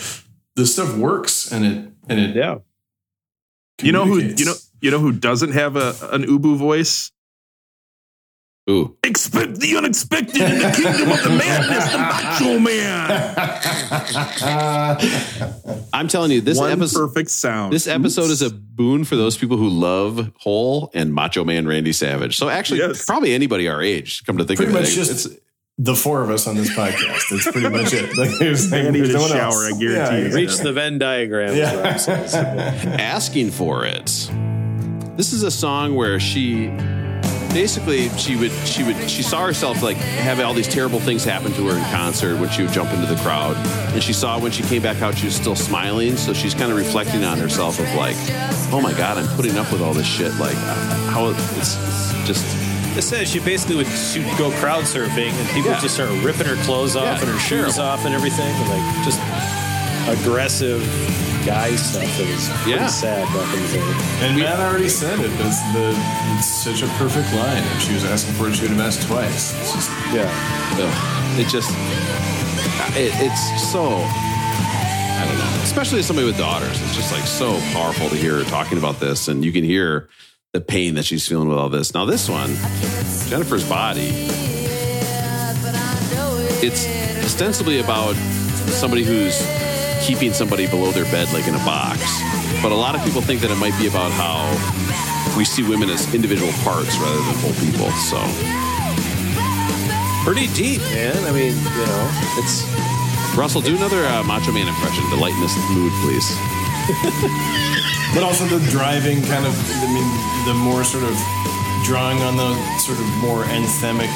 this 0.56 0.72
stuff 0.74 0.96
works, 0.96 1.52
and 1.52 1.66
it 1.66 1.92
and 2.08 2.20
it. 2.20 2.36
yeah. 2.36 2.60
you 3.82 3.92
know 3.92 4.06
who 4.06 4.20
you 4.20 4.46
know 4.46 4.54
you 4.82 4.92
know 4.92 5.00
who 5.00 5.12
doesn't 5.12 5.54
have 5.54 5.76
a 5.76 5.96
an 6.12 6.24
ubu 6.26 6.56
voice? 6.56 7.12
Ooh, 8.70 8.98
Expect 9.04 9.60
the 9.60 9.76
unexpected 9.78 10.42
in 10.42 10.58
the 10.60 10.72
kingdom 10.72 11.12
of 11.12 11.24
the 11.24 11.30
madness, 11.30 11.92
the 11.92 11.98
macho 11.98 12.60
man. 12.60 13.36
I'm 15.94 16.08
telling 16.08 16.32
you, 16.32 16.42
this 16.42 16.58
One 16.58 16.72
episode. 16.72 17.08
perfect 17.08 17.30
sound. 17.32 17.74
This 17.74 17.88
episode 17.88 18.24
Oops. 18.24 18.32
is 18.32 18.42
a 18.42 18.50
boon 18.50 19.04
for 19.06 19.16
those 19.16 19.38
people 19.38 19.58
who 19.58 19.70
love 19.70 20.32
Hole 20.40 20.90
and 20.94 21.14
Macho 21.14 21.44
Man 21.44 21.68
Randy 21.68 21.94
Savage. 21.94 22.38
So 22.38 22.50
actually, 22.50 22.80
Yes. 22.80 23.06
probably 23.06 23.34
anybody 23.34 23.68
our 23.68 23.82
age. 23.82 24.24
Come 24.26 24.38
to 24.38 24.44
think 24.44 24.58
pretty 24.58 24.72
of 24.72 24.78
it, 24.78 24.82
much 24.82 24.92
just 24.94 25.12
It's- 25.28 25.40
the 25.78 25.94
four 25.96 26.22
of 26.24 26.30
us 26.30 26.48
on 26.48 26.56
this 26.56 26.70
podcast. 26.74 27.30
That's 27.30 27.52
pretty 27.52 27.68
much 27.68 27.92
it. 27.94 28.16
Like 28.18 28.32
there's, 28.40 28.72
like, 28.72 28.94
there's 28.94 29.10
a 29.10 29.14
no 29.14 29.20
one 29.22 29.30
shower, 29.30 29.66
else. 29.66 29.74
I 29.74 29.78
guarantee 29.78 30.30
you. 30.30 30.36
Reach 30.36 30.58
the 30.60 30.72
Venn 30.72 30.98
diagram. 31.00 31.54
is 31.54 31.76
what 31.76 31.86
I'm 31.86 31.98
saying. 32.00 32.58
Yeah. 32.58 32.96
asking 33.00 33.52
for 33.52 33.84
it. 33.86 34.06
This 35.18 35.34
is 35.34 35.44
a 35.44 35.52
song 35.52 35.94
where 35.96 36.18
she 36.20 36.68
basically 37.56 38.10
she 38.18 38.36
would 38.36 38.52
she 38.68 38.84
would 38.84 38.98
she 39.10 39.24
saw 39.24 39.46
herself 39.46 39.82
like 39.82 39.96
have 39.96 40.42
all 40.42 40.54
these 40.54 40.68
terrible 40.68 41.00
things 41.00 41.24
happen 41.24 41.54
to 41.54 41.66
her 41.70 41.78
in 41.78 41.84
concert 41.86 42.38
when 42.38 42.50
she 42.50 42.62
would 42.64 42.72
jump 42.74 42.92
into 42.92 43.06
the 43.06 43.16
crowd 43.22 43.56
and 43.94 44.04
she 44.04 44.12
saw 44.12 44.38
when 44.38 44.52
she 44.52 44.62
came 44.64 44.82
back 44.82 45.02
out 45.02 45.18
she 45.18 45.26
was 45.26 45.34
still 45.36 45.56
smiling 45.56 46.18
so 46.18 46.34
she's 46.34 46.54
kind 46.54 46.70
of 46.70 46.78
reflecting 46.78 47.24
on 47.24 47.38
herself 47.38 47.80
of 47.80 47.86
like 47.96 48.18
oh 48.74 48.82
my 48.84 48.92
god 48.98 49.18
i'm 49.18 49.28
putting 49.38 49.56
up 49.58 49.72
with 49.72 49.82
all 49.82 49.94
this 49.94 50.06
shit 50.06 50.34
like 50.36 50.58
how 51.16 51.30
it's, 51.30 51.58
it's 51.58 51.78
just 52.28 52.44
It 52.98 53.04
says 53.04 53.30
she 53.32 53.40
basically 53.40 53.78
would 53.78 53.88
she'd 53.88 54.26
go 54.38 54.52
crowd 54.60 54.84
surfing 54.84 55.32
and 55.32 55.48
people 55.56 55.70
Yeah. 55.72 55.76
would 55.78 55.82
just 55.82 55.96
start 55.96 56.10
ripping 56.26 56.48
her 56.48 56.62
clothes 56.66 56.98
off 56.98 57.06
Yeah, 57.06 57.20
and 57.22 57.30
her 57.30 57.40
shoes 57.40 57.76
terrible. 57.78 57.82
off 57.84 58.06
and 58.06 58.14
everything. 58.14 58.52
And 58.54 58.68
like 58.70 59.06
just 59.08 59.20
aggressive 60.20 60.82
guy 61.46 61.76
stuff 61.76 62.04
that 62.18 62.28
was 62.28 62.50
pretty 62.64 62.72
Yeah. 62.72 62.88
sad 62.88 63.28
back 63.34 63.54
in 63.56 63.62
the 63.64 63.70
day. 63.78 64.26
And 64.26 64.38
Matt 64.40 64.60
already 64.60 64.90
said 64.90 65.20
it. 65.20 65.30
That's 65.38 65.62
the 65.74 65.94
it's 66.38 66.48
such 66.48 66.82
a 66.82 66.88
perfect 66.98 67.32
line. 67.34 67.64
If 67.76 67.82
she 67.84 67.94
was 67.94 68.04
asking 68.06 68.34
for 68.36 68.50
it, 68.50 68.56
she 68.56 68.64
would 68.64 68.72
have 68.72 68.82
asked 68.82 69.04
twice. 69.08 69.54
It's 69.62 69.74
just 69.74 69.90
Yeah. 70.14 70.30
ugh, 70.82 71.40
it 71.40 71.48
just 71.48 71.70
uh, 71.72 73.00
it, 73.00 73.12
it's 73.22 73.44
so 73.72 73.84
I 73.86 75.26
don't 75.28 75.38
know. 75.38 75.62
Especially 75.64 76.00
as 76.00 76.06
somebody 76.06 76.28
with 76.28 76.38
daughters, 76.38 76.82
it's 76.82 76.96
just 76.96 77.12
like 77.12 77.26
so 77.26 77.60
powerful 77.74 78.10
to 78.10 78.16
hear 78.16 78.38
her 78.40 78.44
talking 78.46 78.78
about 78.78 79.00
this, 79.00 79.28
and 79.28 79.44
you 79.46 79.52
can 79.52 79.64
hear 79.64 80.10
the 80.54 80.62
pain 80.62 80.96
that 80.96 81.06
she's 81.06 81.28
feeling 81.28 81.48
with 81.50 81.58
all 81.58 81.70
this. 81.70 81.94
Now, 81.94 82.06
this 82.06 82.30
one, 82.30 82.56
Jennifer's 83.30 83.68
body, 83.68 84.10
it's 86.62 86.86
ostensibly 87.26 87.80
about 87.80 88.16
somebody 88.72 89.04
who's 89.04 89.40
keeping 90.06 90.34
somebody 90.34 90.68
below 90.68 90.92
their 90.92 91.06
bed, 91.06 91.34
like 91.34 91.48
in 91.48 91.56
a 91.56 91.66
box. 91.66 92.00
But 92.62 92.72
a 92.72 92.76
lot 92.76 92.94
of 92.94 93.04
people 93.04 93.22
think 93.22 93.42
that 93.42 93.50
it 93.50 93.58
might 93.58 93.78
be 93.82 93.88
about 93.88 94.12
how 94.14 94.46
we 95.36 95.44
see 95.44 95.64
women 95.68 95.90
as 95.90 96.14
individual 96.14 96.54
parts 96.62 96.96
rather 96.98 97.18
than 97.18 97.36
whole 97.42 97.58
people. 97.58 97.90
So, 98.06 98.22
Pretty 100.26 100.48
deep, 100.54 100.82
man. 100.90 101.18
I 101.26 101.32
mean, 101.32 101.54
you 101.54 101.86
know, 101.86 102.10
it's 102.42 102.66
Russell, 103.38 103.62
do 103.62 103.76
another 103.76 104.06
uh, 104.06 104.24
Macho 104.24 104.52
Man 104.52 104.68
impression 104.68 105.08
to 105.10 105.16
lighten 105.18 105.40
this 105.42 105.56
mood, 105.70 105.92
please. 106.02 106.26
but 108.14 108.24
also 108.24 108.46
the 108.46 108.64
driving 108.72 109.22
kind 109.24 109.46
of 109.46 109.54
I 109.84 109.88
mean 109.94 110.46
the 110.46 110.54
more 110.54 110.84
sort 110.84 111.04
of 111.04 111.16
drawing 111.84 112.22
on 112.22 112.38
the 112.38 112.54
sort 112.78 112.98
of 113.00 113.06
more 113.18 113.44
anthemic 113.46 114.10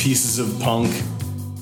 pieces 0.00 0.38
of 0.38 0.60
punk 0.60 0.92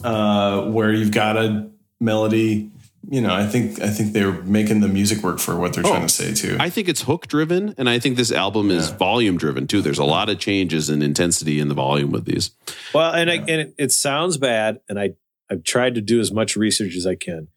uh, 0.03 0.62
where 0.70 0.93
you've 0.93 1.12
got 1.12 1.36
a 1.36 1.70
melody 2.05 2.70
you 3.10 3.20
know, 3.20 3.35
I 3.35 3.47
think 3.47 3.82
I 3.82 3.89
think 3.90 4.14
they're 4.14 4.32
making 4.44 4.81
the 4.81 4.89
music 4.89 5.22
work 5.22 5.39
for 5.39 5.56
what 5.56 5.74
they're 5.74 5.85
Oh, 5.85 5.90
trying 5.90 6.01
to 6.01 6.05
oh, 6.05 6.06
say 6.06 6.32
too. 6.32 6.56
I 6.59 6.70
think 6.70 6.89
it's 6.89 7.02
hook 7.02 7.26
driven, 7.26 7.74
and 7.76 7.86
I 7.86 7.98
think 7.98 8.16
this 8.16 8.32
album 8.32 8.70
is 8.70 8.89
Yeah. 8.89 8.97
volume 8.97 9.36
driven 9.36 9.66
too. 9.66 9.82
There's 9.82 9.98
a 9.98 10.05
lot 10.06 10.31
of 10.31 10.39
changes 10.39 10.89
in 10.89 11.02
intensity 11.02 11.60
in 11.60 11.68
the 11.68 11.74
volume 11.74 12.10
with 12.10 12.24
these. 12.24 12.52
Well, 12.94 13.12
and 13.12 13.31
I, 13.31 13.35
and 13.35 13.51
it, 13.51 13.74
it 13.76 13.93
sounds 13.93 14.39
bad, 14.39 14.81
and 14.89 14.98
I 14.98 15.10
I've 15.51 15.64
tried 15.64 15.97
to 15.97 16.01
do 16.01 16.18
as 16.18 16.32
much 16.32 16.56
research 16.56 16.97
as 16.97 17.06
I 17.06 17.14
can. 17.14 17.48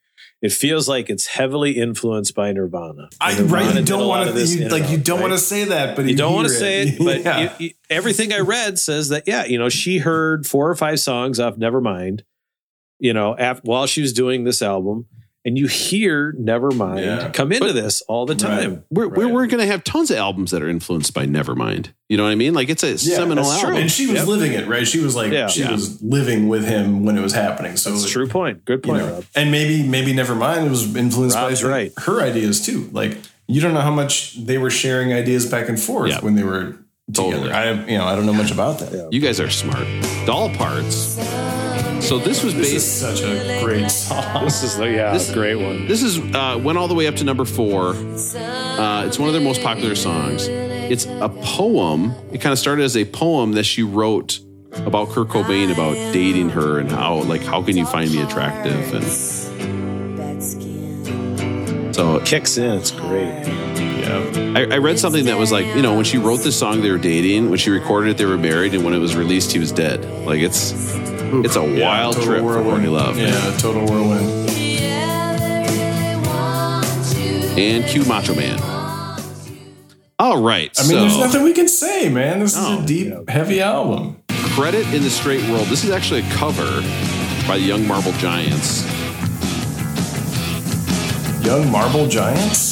It 0.42 0.52
feels 0.52 0.90
like 0.90 1.10
it's 1.10 1.28
heavily 1.28 1.78
influenced 1.78 2.36
by 2.36 2.52
Nirvana. 2.52 3.08
I, 3.22 3.34
Nirvana 3.40 3.68
right, 3.68 3.76
you 3.80 3.86
don't 3.86 4.06
want 4.10 4.28
to 4.28 4.34
this 4.34 4.54
you, 4.54 4.68
like 4.68 4.90
you 4.90 4.98
don't 4.98 5.22
right? 5.22 5.30
want 5.30 5.40
to 5.40 5.46
say 5.46 5.64
that, 5.64 5.96
but 5.96 6.08
You 6.08 6.16
don't 6.18 6.34
want 6.36 6.50
to 6.50 6.54
say 6.54 6.90
it, 6.90 6.98
but 7.00 7.22
Yeah. 7.24 7.40
you- 7.58 7.68
you- 7.68 7.74
everything 7.90 8.34
I 8.34 8.40
read 8.40 8.78
says 8.80 9.08
that 9.10 9.24
yeah, 9.28 9.46
you 9.46 9.58
know, 9.58 9.70
she 9.70 10.00
heard 10.00 10.46
four 10.46 10.70
or 10.70 10.76
five 10.76 11.00
songs 11.00 11.40
off 11.40 11.56
Nevermind, 11.56 12.24
you 13.00 13.14
know, 13.14 13.36
af- 13.38 13.62
while 13.64 13.86
she 13.88 14.02
was 14.02 14.14
doing 14.14 14.44
this 14.44 14.62
album, 14.62 15.06
and 15.46 15.58
you 15.58 15.68
hear 15.68 16.34
Nevermind 16.38 17.06
Yeah. 17.06 17.30
come 17.30 17.54
into 17.54 17.68
But- 17.68 17.76
this 17.76 18.02
all 18.10 18.26
the 18.26 18.36
time. 18.36 18.70
Right. 18.70 18.80
We're 18.90 19.08
we're, 19.08 19.26
Right. 19.26 19.34
we're 19.34 19.48
going 19.48 19.62
to 19.62 19.66
have 19.72 19.82
tons 19.86 20.12
of 20.12 20.18
albums 20.18 20.52
that 20.52 20.62
are 20.62 20.68
influenced 20.68 21.14
by 21.14 21.26
Nevermind. 21.26 21.88
You 22.10 22.18
know 22.18 22.24
what 22.24 22.32
I 22.32 22.36
mean? 22.36 22.54
Like 22.54 22.68
it's 22.70 22.84
a 22.84 22.98
seminal 22.98 23.46
that's 23.46 23.60
true. 23.62 23.70
album. 23.70 23.82
and 23.84 23.92
she 23.92 24.08
was 24.08 24.16
Yep. 24.20 24.28
living 24.28 24.52
it, 24.54 24.68
right? 24.68 24.86
She 24.86 25.00
was 25.00 25.16
like 25.16 25.32
Yeah. 25.32 25.48
she 25.48 25.62
Yeah. 25.62 25.72
was 25.72 26.02
living 26.02 26.50
with 26.50 26.66
him 26.68 27.06
when 27.06 27.18
it 27.18 27.22
was 27.22 27.32
happening. 27.32 27.78
So 27.78 27.92
That's 27.92 28.04
a 28.04 28.10
true 28.10 28.28
point. 28.28 28.66
Good 28.66 28.82
you 28.86 28.92
point, 28.92 29.06
know, 29.06 29.14
Rob. 29.14 29.24
and 29.36 29.50
maybe 29.50 29.84
maybe 29.84 30.12
Nevermind 30.14 30.70
was 30.70 30.94
influenced 30.96 31.38
Rob's 31.38 31.62
by 31.62 31.70
right. 31.70 31.92
her 32.00 32.20
ideas 32.22 32.60
too. 32.66 32.90
Like 32.92 33.18
you 33.48 33.62
don't 33.62 33.74
know 33.74 33.80
how 33.82 33.94
much 33.94 34.36
they 34.46 34.58
were 34.58 34.70
sharing 34.70 35.14
ideas 35.14 35.46
back 35.46 35.70
and 35.70 35.80
forth 35.80 36.10
Yeah. 36.12 36.20
when 36.20 36.36
they 36.36 36.44
were 36.44 36.76
together. 37.14 37.32
Totally. 37.38 37.52
I 37.52 37.72
you 37.86 37.98
know 37.98 38.04
I 38.06 38.18
don't 38.18 38.26
know 38.26 38.34
much 38.34 38.52
about 38.52 38.80
that. 38.80 39.14
you 39.14 39.22
guys 39.22 39.40
are 39.40 39.50
smart. 39.50 39.88
Doll 40.26 40.50
parts. 40.50 41.18
So 42.08 42.18
this 42.18 42.42
was 42.42 42.56
This 42.56 42.72
is 42.74 42.90
such 42.90 43.22
a 43.22 43.62
great 43.62 43.92
song. 43.92 44.46
This 44.46 44.64
is 44.64 44.78
the 44.78 44.90
yeah, 44.90 45.12
This- 45.12 45.30
great 45.34 45.56
one. 45.56 45.88
This 45.88 46.04
is 46.04 46.18
uh, 46.34 46.58
went 46.64 46.78
all 46.78 46.88
the 46.88 46.96
way 46.96 47.06
up 47.06 47.16
to 47.18 47.26
number 47.26 47.44
four. 47.44 47.90
Uh, 47.90 49.06
it's 49.06 49.20
one 49.20 49.28
of 49.28 49.34
their 49.34 49.42
most 49.44 49.62
popular 49.62 49.94
songs. 49.94 50.48
It's 50.48 51.06
a 51.06 51.28
poem. 51.28 52.14
It 52.32 52.40
kind 52.40 52.54
of 52.54 52.60
started 52.60 52.84
as 52.84 52.96
a 52.96 53.04
poem 53.04 53.52
that 53.54 53.66
she 53.66 53.84
wrote 53.84 54.40
about 54.86 55.10
Kurt 55.10 55.28
Cobain, 55.28 55.70
about 55.70 55.96
dating 56.14 56.52
her 56.52 56.80
and 56.80 56.90
how 56.90 57.24
like 57.24 57.42
how 57.42 57.62
can 57.62 57.76
you 57.76 57.86
find 57.86 58.10
me 58.10 58.22
attractive 58.22 58.94
and 58.94 59.04
so 61.94 62.16
it 62.18 62.26
Kicks 62.26 62.58
in. 62.58 62.78
It's 62.78 62.92
great. 62.92 63.26
yeah. 63.26 64.54
I, 64.56 64.76
I 64.76 64.78
read 64.78 64.98
something 65.00 65.26
that 65.26 65.38
was 65.38 65.52
like, 65.52 65.66
you 65.76 65.82
know, 65.82 65.96
when 65.96 66.06
she 66.06 66.20
wrote 66.20 66.38
this 66.42 66.58
song, 66.58 66.82
they 66.82 66.92
were 66.92 66.98
dating. 67.00 67.50
When 67.50 67.58
she 67.58 67.72
recorded 67.72 68.12
it, 68.12 68.18
they 68.18 68.26
were 68.26 68.38
married, 68.38 68.76
and 68.76 68.86
when 68.86 68.94
it 68.94 69.00
was 69.00 69.16
released, 69.16 69.52
he 69.52 69.58
was 69.60 69.72
dead. 69.72 70.06
Like 70.26 70.40
it's, 70.42 70.72
it's 71.46 71.56
a 71.56 71.62
Yeah, 71.66 71.86
wild 71.86 72.16
trip 72.16 72.40
for 72.40 72.44
whirlwind. 72.44 72.70
Courtney 72.70 72.88
Love. 72.90 73.18
Yeah, 73.20 73.58
total 73.58 73.86
whirlwind. 73.86 74.50
And 77.60 77.86
cue 77.86 78.06
Macho 78.06 78.36
Man. 78.36 78.60
All 80.20 80.42
right, 80.42 80.72
I 80.80 80.82
mean, 80.84 80.92
so 80.92 81.00
there's 81.02 81.18
nothing 81.18 81.44
we 81.44 81.54
can 81.54 81.68
say, 81.68 82.10
man. 82.10 82.40
This 82.40 82.56
is 82.58 82.64
a 82.64 82.68
oh. 82.68 82.86
deep, 82.86 83.30
heavy 83.30 83.62
album. 83.62 84.24
credit 84.30 84.92
in 84.94 85.04
the 85.04 85.10
straight 85.10 85.48
world. 85.50 85.68
This 85.68 85.84
is 85.84 85.92
actually 85.92 86.22
a 86.22 86.30
cover 86.32 86.82
by 87.48 87.58
the 87.58 87.64
Young 87.64 87.88
Marble 87.88 88.12
Giants. 88.14 88.84
Young 91.46 91.72
Marble 91.72 92.08
Giants. 92.08 92.67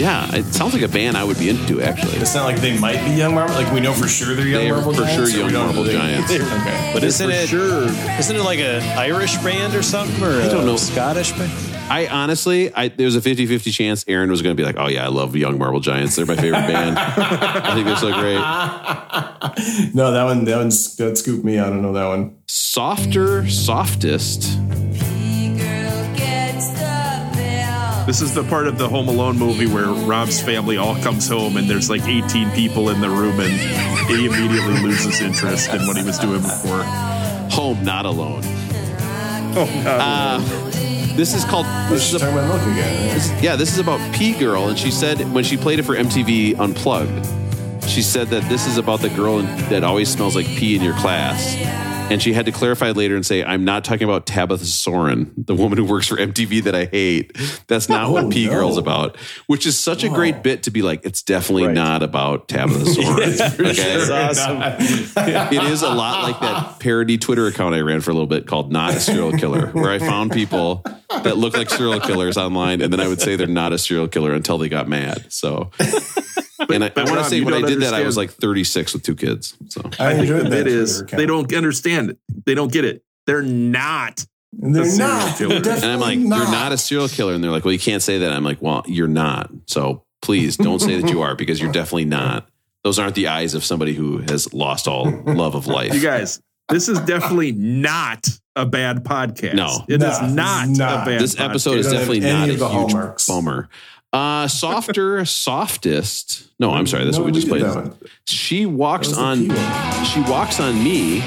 Yeah, 0.00 0.34
it 0.34 0.46
sounds 0.54 0.72
like 0.72 0.82
a 0.82 0.88
band 0.88 1.16
I 1.16 1.24
would 1.24 1.38
be 1.38 1.50
into. 1.50 1.82
Actually, 1.82 2.14
It's 2.18 2.34
not 2.34 2.44
like 2.46 2.56
they 2.60 2.78
might 2.78 3.04
be 3.04 3.12
Young 3.12 3.34
Marble. 3.34 3.54
Like 3.54 3.70
we 3.72 3.80
know 3.80 3.92
for 3.92 4.08
sure 4.08 4.34
they're 4.34 4.46
Young 4.46 4.62
They're 4.64 4.74
Marble 4.74 4.94
for 4.94 5.02
Giants. 5.02 5.30
sure 5.32 5.40
Young 5.40 5.52
don't 5.52 5.66
Marble 5.66 5.82
they- 5.84 5.92
Giants. 5.92 6.30
okay. 6.32 6.90
But 6.94 7.04
isn't 7.04 7.28
For 7.30 7.36
it 7.36 7.48
sure. 7.48 7.84
Isn't 8.18 8.36
it 8.36 8.42
like 8.42 8.60
an 8.60 8.82
Irish 8.98 9.36
band 9.38 9.74
or 9.74 9.82
something, 9.82 10.22
or 10.24 10.40
I 10.40 10.48
don't 10.48 10.62
a 10.62 10.66
know. 10.66 10.76
Scottish 10.76 11.32
band? 11.32 11.52
I 11.90 12.06
honestly, 12.06 12.72
I 12.72 12.86
there's 12.88 13.16
a 13.16 13.20
50-50 13.20 13.72
chance 13.74 14.04
Aaron 14.08 14.30
was 14.30 14.42
going 14.42 14.56
to 14.56 14.60
be 14.60 14.64
like, 14.64 14.76
"Oh 14.78 14.86
yeah, 14.88 15.04
I 15.04 15.08
love 15.08 15.34
Young 15.36 15.58
Marble 15.58 15.80
Giants. 15.80 16.14
They're 16.16 16.24
my 16.24 16.36
favorite 16.36 16.66
band. 16.66 16.96
I 16.98 17.74
think 17.74 17.84
they're 17.86 17.96
so 17.96 18.12
great." 18.12 18.38
No, 19.94 20.12
that 20.12 20.24
one. 20.24 20.44
That 20.44 20.56
one's 20.58 20.96
that 20.96 21.18
scooped 21.18 21.44
me. 21.44 21.58
I 21.58 21.68
don't 21.68 21.82
know 21.82 21.92
that 21.92 22.06
one. 22.06 22.36
Softer, 22.46 23.48
softest. 23.50 24.56
This 28.10 28.22
is 28.22 28.34
the 28.34 28.42
part 28.42 28.66
of 28.66 28.76
the 28.76 28.88
Home 28.88 29.06
Alone 29.06 29.38
movie 29.38 29.68
where 29.68 29.86
Rob's 29.86 30.42
family 30.42 30.76
all 30.76 30.96
comes 30.96 31.28
home 31.28 31.56
and 31.56 31.70
there's 31.70 31.88
like 31.88 32.02
18 32.02 32.50
people 32.50 32.90
in 32.90 33.00
the 33.00 33.08
room 33.08 33.38
and 33.38 33.52
he 34.10 34.26
immediately 34.26 34.82
loses 34.82 35.20
interest 35.20 35.72
in 35.72 35.86
what 35.86 35.96
he 35.96 36.02
was 36.02 36.18
doing 36.18 36.42
before. 36.42 36.82
Home, 37.52 37.84
not 37.84 38.06
alone. 38.06 38.42
Oh, 39.54 39.80
God. 39.84 40.40
Uh, 40.40 41.14
this 41.14 41.34
is 41.34 41.44
called. 41.44 41.66
This 41.88 42.12
is 42.12 42.20
a, 42.20 42.26
again. 42.26 43.16
right? 43.16 43.42
yeah, 43.44 43.54
this 43.54 43.72
is 43.72 43.78
about 43.78 44.00
P 44.12 44.36
Girl, 44.36 44.68
and 44.68 44.76
she 44.76 44.90
said 44.90 45.20
when 45.32 45.44
she 45.44 45.56
played 45.56 45.78
it 45.78 45.84
for 45.84 45.94
MTV 45.94 46.58
Unplugged, 46.58 47.88
she 47.88 48.02
said 48.02 48.26
that 48.30 48.42
this 48.48 48.66
is 48.66 48.76
about 48.76 49.02
the 49.02 49.10
girl 49.10 49.38
that 49.68 49.84
always 49.84 50.10
smells 50.10 50.34
like 50.34 50.46
pee 50.46 50.74
in 50.74 50.82
your 50.82 50.94
class. 50.94 51.54
And 52.10 52.20
she 52.20 52.32
had 52.32 52.46
to 52.46 52.52
clarify 52.52 52.90
later 52.90 53.14
and 53.14 53.24
say, 53.24 53.42
"I'm 53.44 53.64
not 53.64 53.84
talking 53.84 54.04
about 54.04 54.26
Tabitha 54.26 54.64
Soren, 54.66 55.32
the 55.36 55.54
woman 55.54 55.78
who 55.78 55.84
works 55.84 56.06
for 56.08 56.16
MTV 56.16 56.64
that 56.64 56.74
I 56.74 56.86
hate. 56.86 57.36
That's 57.68 57.88
not 57.88 58.06
Oh, 58.06 58.12
what 58.12 58.30
P 58.30 58.46
no. 58.46 58.52
Girl's 58.52 58.76
about." 58.78 59.16
Which 59.46 59.64
is 59.66 59.78
such 59.78 60.02
a 60.04 60.08
great 60.08 60.42
bit 60.42 60.64
to 60.64 60.70
be 60.70 60.82
like, 60.82 61.00
it's 61.04 61.22
definitely 61.22 61.66
Right. 61.66 61.74
not 61.74 62.02
about 62.02 62.48
Tabitha 62.48 62.86
Soren. 62.92 63.30
okay? 63.30 64.04
That's 64.06 64.38
awesome. 64.40 64.62
it 65.56 65.62
is 65.64 65.82
a 65.82 65.88
lot 65.94 66.22
like 66.24 66.40
that 66.40 66.80
parody 66.80 67.16
Twitter 67.18 67.46
account 67.46 67.74
I 67.74 67.80
ran 67.80 68.00
for 68.00 68.10
a 68.10 68.14
little 68.14 68.26
bit 68.26 68.46
called 68.46 68.72
Not 68.72 68.94
a 68.94 69.00
Serial 69.00 69.32
Killer, 69.32 69.68
where 69.68 69.90
I 69.90 69.98
found 70.00 70.32
people 70.32 70.84
that 71.10 71.36
look 71.36 71.56
like 71.56 71.70
serial 71.70 72.00
killers 72.00 72.36
online, 72.36 72.80
and 72.80 72.92
then 72.92 73.00
I 73.00 73.06
would 73.08 73.20
say 73.20 73.36
they're 73.36 73.46
not 73.46 73.72
a 73.72 73.78
serial 73.78 74.08
killer 74.08 74.32
until 74.32 74.58
they 74.58 74.68
got 74.68 74.88
mad. 74.88 75.26
So, 75.32 75.70
and 76.74 76.84
I, 76.84 76.92
I 76.96 77.04
want 77.04 77.18
to 77.18 77.24
say 77.24 77.40
when 77.40 77.54
I 77.54 77.60
don't 77.60 77.70
did 77.70 77.80
that, 77.82 77.94
I 77.94 78.02
was 78.02 78.16
like 78.16 78.30
36 78.30 78.92
with 78.94 79.02
two 79.02 79.14
kids. 79.16 79.56
So, 79.68 79.82
I, 79.98 80.08
I 80.08 80.10
think 80.14 80.22
enjoyed 80.22 80.46
the 80.46 80.50
that 80.50 80.64
bit 80.64 80.66
is 80.66 81.02
they 81.04 81.26
don't 81.26 81.52
understand 81.54 82.10
it. 82.10 82.18
They 82.46 82.54
don't 82.54 82.72
get 82.72 82.84
it. 82.84 83.02
They're 83.26 83.42
not. 83.42 84.24
And 84.60 84.74
they're 84.74 84.84
the 84.84 84.98
not. 84.98 85.38
killer. 85.38 85.56
And 85.56 85.66
I'm 85.84 86.00
like, 86.00 86.18
definitely 86.18 86.36
you're 86.36 86.50
not 86.50 86.72
a 86.72 86.78
serial 86.78 87.08
killer, 87.08 87.34
and 87.34 87.42
they're 87.44 87.50
like, 87.52 87.64
well, 87.64 87.72
you 87.72 87.78
can't 87.78 88.02
say 88.02 88.18
that. 88.18 88.32
I'm 88.32 88.44
like, 88.44 88.60
well, 88.60 88.82
you're 88.86 89.06
not. 89.08 89.50
So 89.66 90.02
please 90.22 90.56
don't 90.56 90.80
say 90.80 91.00
that 91.00 91.10
you 91.10 91.22
are 91.22 91.34
because 91.36 91.60
you're 91.60 91.72
definitely 91.72 92.04
not. 92.06 92.48
Those 92.82 92.98
aren't 92.98 93.14
the 93.14 93.28
eyes 93.28 93.54
of 93.54 93.62
somebody 93.64 93.94
who 93.94 94.18
has 94.18 94.52
lost 94.54 94.88
all 94.88 95.10
love 95.26 95.54
of 95.54 95.66
life. 95.66 95.94
You 95.94 96.00
guys, 96.00 96.40
this 96.68 96.88
is 96.88 96.98
definitely 97.00 97.52
not 97.52 98.26
a 98.56 98.64
bad 98.66 99.04
podcast. 99.04 99.54
No. 99.54 99.84
it 99.88 100.00
No, 100.00 100.08
is 100.08 100.34
not, 100.34 100.68
not. 100.68 101.06
a 101.06 101.10
bad 101.10 101.20
this 101.20 101.38
episode 101.38 101.78
is 101.78 101.86
They 101.86 101.92
don't 101.92 102.00
have 102.00 102.08
definitely 102.08 102.30
not 102.32 102.48
a 102.48 102.52
huge 102.52 102.60
hallmarks. 102.60 103.26
bummer. 103.26 103.68
Uh, 104.12 104.48
softer, 104.48 105.24
softest. 105.24 106.48
No, 106.58 106.72
I'm 106.72 106.86
sorry. 106.86 107.04
That's 107.04 107.16
No, 107.16 107.22
what 107.24 107.26
we 107.26 107.32
just 107.32 107.48
played. 107.48 107.62
that 107.62 107.74
one. 107.74 107.96
She 108.26 108.66
walks 108.66 109.08
That 109.08 109.16
was 109.38 109.48
the 109.48 109.54
on. 109.54 110.04
She 110.04 110.20
walks 110.30 110.60
on 110.60 110.82
me. 110.82 111.22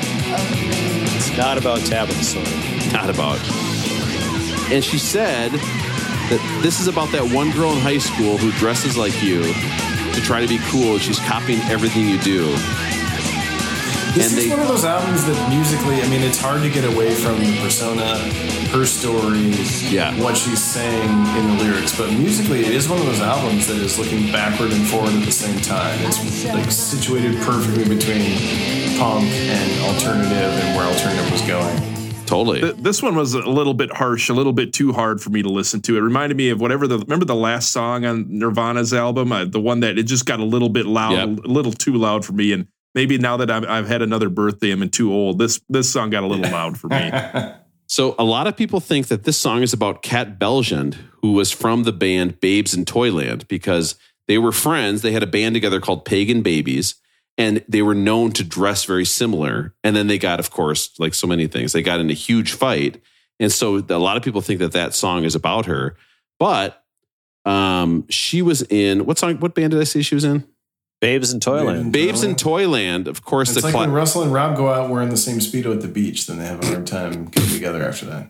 It's 1.15 1.35
not 1.37 1.57
about 1.57 1.79
Tabitha 1.79 2.23
Soren. 2.23 2.93
Not 2.93 3.09
about. 3.09 3.39
And 4.71 4.83
she 4.83 4.97
said 4.97 5.51
that 5.51 6.59
this 6.61 6.79
is 6.81 6.87
about 6.87 7.11
that 7.11 7.23
one 7.33 7.51
girl 7.51 7.71
in 7.71 7.79
high 7.79 7.97
school 7.99 8.37
who 8.37 8.51
dresses 8.53 8.97
like 8.97 9.21
you 9.23 9.41
to 9.43 10.21
try 10.21 10.41
to 10.41 10.47
be 10.47 10.59
cool. 10.65 10.97
She's 10.99 11.19
copying 11.19 11.59
everything 11.69 12.07
you 12.07 12.17
do. 12.19 12.53
This 14.13 14.29
And 14.29 14.37
is 14.37 14.43
they- 14.45 14.49
one 14.51 14.59
of 14.59 14.67
those 14.67 14.85
albums 14.85 15.25
that 15.25 15.49
musically, 15.49 15.95
I 16.01 16.07
mean, 16.07 16.21
it's 16.21 16.39
hard 16.39 16.61
to 16.61 16.69
get 16.69 16.85
away 16.85 17.15
from 17.15 17.39
the 17.39 17.57
persona, 17.63 18.17
her 18.69 18.85
story, 18.85 19.49
Yeah. 19.89 20.13
what 20.21 20.37
she's 20.37 20.61
saying 20.61 21.09
in 21.37 21.57
the 21.57 21.63
lyrics. 21.63 21.97
But 21.97 22.11
musically, 22.13 22.59
it 22.61 22.75
is 22.75 22.87
one 22.87 22.99
of 22.99 23.05
those 23.07 23.21
albums 23.21 23.65
that 23.67 23.77
is 23.77 23.97
looking 23.97 24.31
backward 24.31 24.71
and 24.71 24.85
forward 24.87 25.13
at 25.13 25.25
the 25.25 25.31
same 25.31 25.59
time. 25.61 25.97
It's 26.03 26.45
like 26.45 26.69
situated 26.71 27.41
perfectly 27.41 27.85
between 27.85 28.37
punk 28.99 29.25
and 29.31 29.81
alternative 29.81 30.31
and 30.61 30.77
where 30.77 30.85
alternative 30.85 31.31
was 31.31 31.41
going. 31.41 31.75
Totally. 32.27 32.61
Th- 32.61 32.75
This 32.79 33.01
one 33.03 33.15
was 33.15 33.33
a 33.33 33.39
little 33.41 33.73
bit 33.73 33.91
harsh, 33.93 34.29
a 34.29 34.33
little 34.33 34.53
bit 34.53 34.73
too 34.73 34.93
hard 34.93 35.21
for 35.21 35.29
me 35.31 35.41
to 35.41 35.49
listen 35.49 35.81
to. 35.81 35.97
It 35.97 36.01
reminded 36.01 36.37
me 36.37 36.49
of 36.49 36.61
whatever 36.61 36.87
the 36.87 36.99
remember 36.99 37.25
the 37.25 37.35
last 37.35 37.71
song 37.71 38.05
on 38.05 38.27
Nirvana's 38.29 38.93
album, 38.93 39.31
uh, 39.31 39.45
the 39.45 39.59
one 39.59 39.81
that 39.81 39.97
it 39.97 40.03
just 40.03 40.25
got 40.25 40.39
a 40.39 40.45
little 40.45 40.69
bit 40.69 40.85
loud, 40.85 41.13
Yep. 41.37 41.45
a 41.45 41.47
little 41.47 41.73
too 41.73 41.93
loud 41.95 42.23
for 42.25 42.33
me. 42.33 42.51
And 42.53 42.67
maybe 42.95 43.17
now 43.17 43.37
that 43.37 43.49
I'm, 43.51 43.65
I've 43.65 43.87
had 43.87 44.01
another 44.01 44.29
birthday, 44.29 44.71
I'm 44.71 44.89
too 44.89 45.13
old. 45.13 45.39
This 45.39 45.59
this 45.69 45.91
song 45.91 46.09
got 46.09 46.23
a 46.23 46.27
little 46.27 46.49
loud 46.51 46.77
for 46.77 46.87
me. 46.87 47.11
So 47.87 48.15
a 48.17 48.23
lot 48.23 48.47
of 48.47 48.57
people 48.57 48.79
think 48.79 49.07
that 49.07 49.23
this 49.23 49.37
song 49.37 49.61
is 49.61 49.73
about 49.73 50.01
Kat 50.01 50.39
Bjelland, 50.39 50.95
who 51.21 51.33
was 51.33 51.51
from 51.51 51.83
the 51.83 51.91
band 51.91 52.39
Babes 52.39 52.73
in 52.73 52.85
Toyland, 52.85 53.47
because 53.47 53.95
they 54.27 54.37
were 54.37 54.51
friends. 54.51 55.01
They 55.01 55.11
had 55.11 55.23
a 55.23 55.27
band 55.27 55.53
together 55.53 55.79
called 55.79 56.05
Pagan 56.05 56.41
Babies, 56.41 56.95
and 57.37 57.63
they 57.67 57.81
were 57.81 57.93
known 57.93 58.31
to 58.33 58.43
dress 58.43 58.85
very 58.85 59.05
similar. 59.05 59.75
And 59.83 59.95
then 59.95 60.07
they 60.07 60.17
got, 60.17 60.39
of 60.39 60.49
course, 60.49 60.97
like 60.97 61.13
so 61.13 61.27
many 61.27 61.47
things, 61.47 61.73
they 61.73 61.81
got 61.81 61.99
in 61.99 62.09
a 62.09 62.13
huge 62.13 62.53
fight. 62.53 63.01
And 63.39 63.51
so 63.51 63.77
a 63.77 63.99
lot 63.99 64.17
of 64.17 64.23
people 64.23 64.41
think 64.41 64.59
that 64.59 64.71
that 64.71 64.93
song 64.93 65.23
is 65.23 65.35
about 65.35 65.65
her. 65.65 65.95
But 66.39 66.83
um, 67.45 68.05
she 68.09 68.41
was 68.41 68.61
in 68.63 69.05
what 69.05 69.17
song? 69.17 69.37
What 69.37 69.55
band 69.55 69.71
did 69.71 69.81
I 69.81 69.83
say 69.83 70.01
she 70.01 70.15
was 70.15 70.23
in? 70.23 70.47
Babes 71.03 71.33
in 71.33 71.41
Toyland. 71.41 71.91
Babes 71.91 72.23
in 72.23 72.35
Toyland, 72.35 73.09
of 73.09 73.25
course. 73.25 73.49
It's 73.49 73.57
the 73.59 73.67
like 73.67 73.73
cla- 73.73 73.81
when 73.81 73.91
Russell 73.91 74.23
and 74.23 74.31
Rob 74.31 74.55
go 74.55 74.69
out 74.69 74.89
wearing 74.89 75.09
the 75.09 75.17
same 75.17 75.39
Speedo 75.39 75.73
at 75.73 75.81
the 75.81 75.89
beach, 75.89 76.27
then 76.27 76.39
they 76.39 76.45
have 76.45 76.63
a 76.63 76.65
hard 76.65 76.87
time 76.87 77.25
getting 77.25 77.49
together 77.49 77.83
after 77.83 78.05
that. 78.05 78.29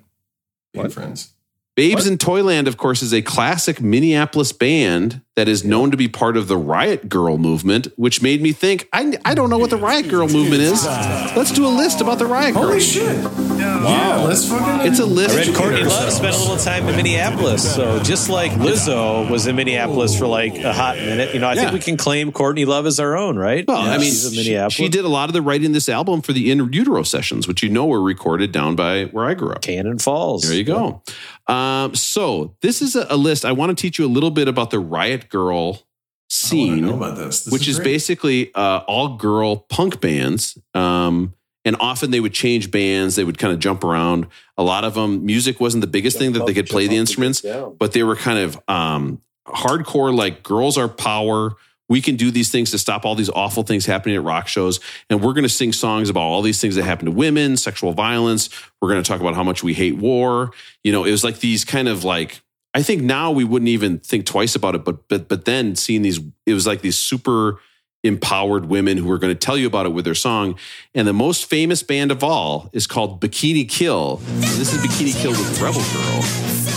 Being 0.74 0.90
friends. 0.90 1.34
Babes 1.76 2.06
in 2.06 2.20
Toyland, 2.20 2.68
of 2.68 2.78
course, 2.78 3.02
is 3.02 3.14
a 3.14 3.24
classic 3.24 3.82
Minneapolis 3.82 4.52
band 4.52 5.22
that 5.36 5.48
is 5.48 5.64
known 5.66 5.90
to 5.90 5.98
be 5.98 6.08
part 6.08 6.38
of 6.38 6.48
the 6.48 6.56
Riot 6.56 7.10
Girl 7.10 7.40
movement, 7.40 7.88
which 7.96 8.22
made 8.22 8.40
me 8.44 8.52
think, 8.52 8.88
I, 8.94 9.18
I 9.26 9.34
don't 9.34 9.50
know 9.50 9.58
what 9.58 9.72
the 9.72 9.78
Riot 9.78 10.08
Girl 10.08 10.28
movement 10.28 10.62
is. 10.62 10.86
Let's 10.86 11.52
do 11.52 11.66
a 11.66 11.70
list 11.70 12.00
about 12.02 12.20
the 12.20 12.28
Riot 12.28 12.54
Girl. 12.54 12.66
Holy 12.68 12.80
shit! 12.80 13.18
Wow, 13.24 14.26
let's 14.28 14.48
fucking. 14.48 14.88
It's 14.88 15.00
a 15.00 15.06
list. 15.06 15.34
I 15.36 15.38
read 15.48 15.56
Courtney 15.56 15.82
Love 15.82 15.92
ourselves. 16.06 16.16
spent 16.18 16.36
a 16.36 16.40
little 16.40 16.58
time 16.58 16.88
in 16.88 16.96
Minneapolis. 16.96 17.74
So 17.76 18.02
just 18.04 18.30
like 18.30 18.52
Lizzo 18.52 19.28
was 19.28 19.48
in 19.48 19.56
Minneapolis 19.56 20.16
for 20.18 20.28
like 20.28 20.56
a 20.60 20.74
hot 20.74 20.98
minute, 20.98 21.34
you 21.34 21.40
know, 21.40 21.48
I 21.48 21.54
Yeah. 21.56 21.62
think 21.62 21.74
we 21.74 21.80
can 21.80 21.98
claim 21.98 22.32
Courtney 22.32 22.66
Love 22.66 22.86
as 22.86 23.00
our 23.00 23.18
own, 23.18 23.36
right? 23.36 23.66
Well, 23.68 23.78
I 23.82 23.98
mean, 23.98 24.02
she's 24.06 24.26
in 24.32 24.36
Minneapolis. 24.36 24.74
she 24.76 24.90
did 24.90 25.06
a 25.06 25.10
lot 25.10 25.28
of 25.30 25.34
the 25.34 25.42
writing 25.42 25.72
this 25.72 25.90
album 25.90 26.22
for 26.22 26.34
the 26.34 26.52
In 26.52 26.72
Utero 26.72 27.02
sessions, 27.02 27.48
which 27.48 27.64
you 27.64 27.70
know 27.70 27.88
were 27.88 28.02
recorded 28.04 28.52
down 28.52 28.76
by 28.76 29.06
where 29.06 29.26
I 29.26 29.34
grew 29.34 29.52
up. 29.52 29.64
Cannon 29.64 29.98
Falls. 29.98 30.44
There 30.44 30.56
you 30.56 30.64
go. 30.64 31.02
Um, 31.48 31.96
so 31.96 32.56
this 32.62 32.82
is 32.82 32.96
a, 32.96 33.08
a 33.10 33.18
list. 33.18 33.46
I 33.46 33.52
want 33.52 33.78
to 33.78 33.82
teach 33.82 34.00
you 34.00 34.06
a 34.06 34.08
little 34.08 34.32
bit 34.32 34.48
about 34.48 34.72
the 34.72 34.80
Riot 34.80 35.30
Girl 35.30 35.84
scene, 36.30 36.86
this. 37.16 37.44
This 37.44 37.52
which 37.52 37.68
is 37.68 37.78
great. 37.78 37.86
basically 37.86 38.54
uh, 38.56 38.80
all 38.88 39.18
girl 39.18 39.58
punk 39.58 40.02
bands. 40.02 40.58
Um, 40.74 41.34
and 41.66 41.78
often 41.80 42.12
they 42.12 42.20
would 42.20 42.34
change 42.34 42.72
bands. 42.72 43.16
They 43.16 43.24
would 43.24 43.38
kind 43.38 43.54
of 43.54 43.60
jump 43.60 43.84
around. 43.84 44.28
A 44.58 44.64
lot 44.64 44.84
of 44.84 44.96
them, 44.96 45.26
music 45.26 45.60
wasn't 45.60 45.82
the 45.82 45.88
biggest 45.88 46.18
thing 46.18 46.34
that 46.34 46.46
they 46.46 46.54
could 46.54 46.68
play 46.68 46.88
the 46.88 46.98
instruments, 46.98 47.42
but 47.80 47.94
they 47.94 48.04
were 48.04 48.16
kind 48.18 48.40
of 48.40 48.60
um, 48.68 49.22
hardcore, 49.48 50.16
like 50.16 50.44
girls 50.44 50.78
are 50.78 50.90
power. 50.90 51.56
We 51.94 52.02
can 52.02 52.16
do 52.16 52.32
these 52.32 52.50
things 52.50 52.72
to 52.72 52.80
stop 52.80 53.06
all 53.06 53.14
these 53.14 53.30
awful 53.30 53.62
things 53.62 53.86
happening 53.86 54.16
at 54.16 54.24
rock 54.24 54.48
shows. 54.48 54.80
And 55.12 55.22
we're 55.22 55.34
going 55.34 55.44
to 55.44 55.48
sing 55.50 55.72
songs 55.72 56.10
about 56.10 56.22
all 56.22 56.42
these 56.42 56.60
things 56.60 56.74
that 56.74 56.82
happen 56.86 57.06
to 57.06 57.12
women, 57.12 57.56
sexual 57.56 57.92
violence. 57.94 58.50
We're 58.82 58.90
going 58.90 59.04
to 59.04 59.08
talk 59.08 59.22
about 59.22 59.36
how 59.36 59.44
much 59.44 59.62
we 59.62 59.76
hate 59.76 59.98
war. 59.98 60.50
You 60.84 60.92
know, 60.92 61.04
it 61.04 61.12
was 61.12 61.24
like 61.24 61.38
these 61.38 61.64
kind 61.64 61.88
of 61.88 62.04
like, 62.04 62.42
I 62.74 62.82
think 62.82 63.04
now 63.04 63.30
we 63.30 63.44
wouldn't 63.44 63.70
even 63.70 64.00
think 64.00 64.26
twice 64.26 64.56
about 64.56 64.74
it, 64.74 64.84
but 64.84 65.08
but 65.08 65.30
but 65.30 65.46
then 65.46 65.76
seeing 65.76 66.02
these, 66.02 66.20
it 66.48 66.56
was 66.56 66.66
like 66.66 66.82
these 66.82 66.98
super 66.98 67.60
empowered 68.04 68.66
women 68.66 68.98
who 68.98 69.08
were 69.08 69.20
going 69.20 69.32
to 69.32 69.40
tell 69.40 69.56
you 69.56 69.68
about 69.68 69.86
it 69.86 69.90
with 69.90 70.04
their 70.04 70.16
song. 70.16 70.58
And 70.96 71.08
the 71.08 71.14
most 71.14 71.46
famous 71.46 71.84
band 71.84 72.12
of 72.12 72.24
all 72.24 72.72
is 72.74 72.88
called 72.88 73.22
Bikini 73.22 73.70
Kill. 73.70 74.20
And 74.28 74.42
this 74.42 74.74
is 74.74 74.82
Bikini 74.82 75.16
Kill 75.22 75.34
with 75.34 75.62
Rebel 75.62 75.84
Girl. 75.94 76.73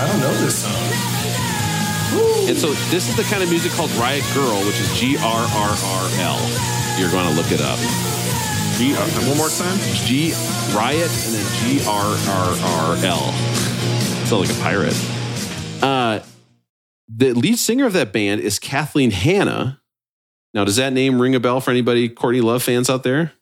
I 0.00 0.08
don't 0.08 0.20
know 0.20 0.32
this 0.40 0.62
song. 0.64 0.72
And 2.48 2.56
so 2.56 2.72
this 2.88 3.06
is 3.06 3.16
the 3.16 3.22
kind 3.24 3.42
of 3.42 3.50
music 3.50 3.70
called 3.72 3.90
Riot 3.92 4.24
Girl, 4.32 4.56
which 4.64 4.80
is 4.80 4.98
G 4.98 5.18
R 5.18 5.22
R 5.22 5.70
R 5.70 6.04
L. 6.20 6.40
You're 6.98 7.10
going 7.10 7.28
to 7.28 7.34
look 7.36 7.52
it 7.52 7.60
up. 7.60 7.78
G- 8.78 8.94
uh, 8.96 9.28
one 9.28 9.36
more 9.36 9.50
time. 9.50 9.76
G 10.06 10.32
Riot 10.74 11.10
and 11.10 11.34
then 11.34 11.46
G 11.60 11.84
R 11.86 12.06
R 12.06 12.48
R 12.64 12.96
L. 13.04 13.32
Sound 14.24 14.48
like 14.48 14.56
a 14.56 14.60
pirate. 14.62 14.96
Uh, 15.82 16.20
the 17.06 17.34
lead 17.34 17.58
singer 17.58 17.84
of 17.84 17.92
that 17.92 18.10
band 18.10 18.40
is 18.40 18.58
Kathleen 18.58 19.10
Hanna. 19.10 19.82
Now, 20.54 20.64
does 20.64 20.76
that 20.76 20.94
name 20.94 21.20
ring 21.20 21.34
a 21.34 21.40
bell 21.40 21.60
for 21.60 21.70
anybody 21.72 22.08
Courtney 22.08 22.40
Love 22.40 22.62
fans 22.62 22.88
out 22.88 23.02
there? 23.02 23.32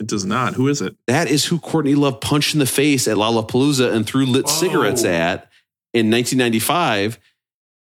It 0.00 0.08
does 0.08 0.24
not. 0.24 0.54
Who 0.54 0.66
is 0.66 0.82
it? 0.82 0.96
That 1.06 1.28
is 1.28 1.44
who 1.44 1.60
Courtney 1.60 1.94
Love 1.94 2.20
punched 2.20 2.52
in 2.52 2.58
the 2.58 2.66
face 2.66 3.06
at 3.06 3.16
Lollapalooza 3.16 3.94
and 3.94 4.04
threw 4.04 4.26
lit 4.26 4.48
cigarettes 4.48 5.04
at 5.04 5.48
in 5.94 6.10
1995. 6.10 7.18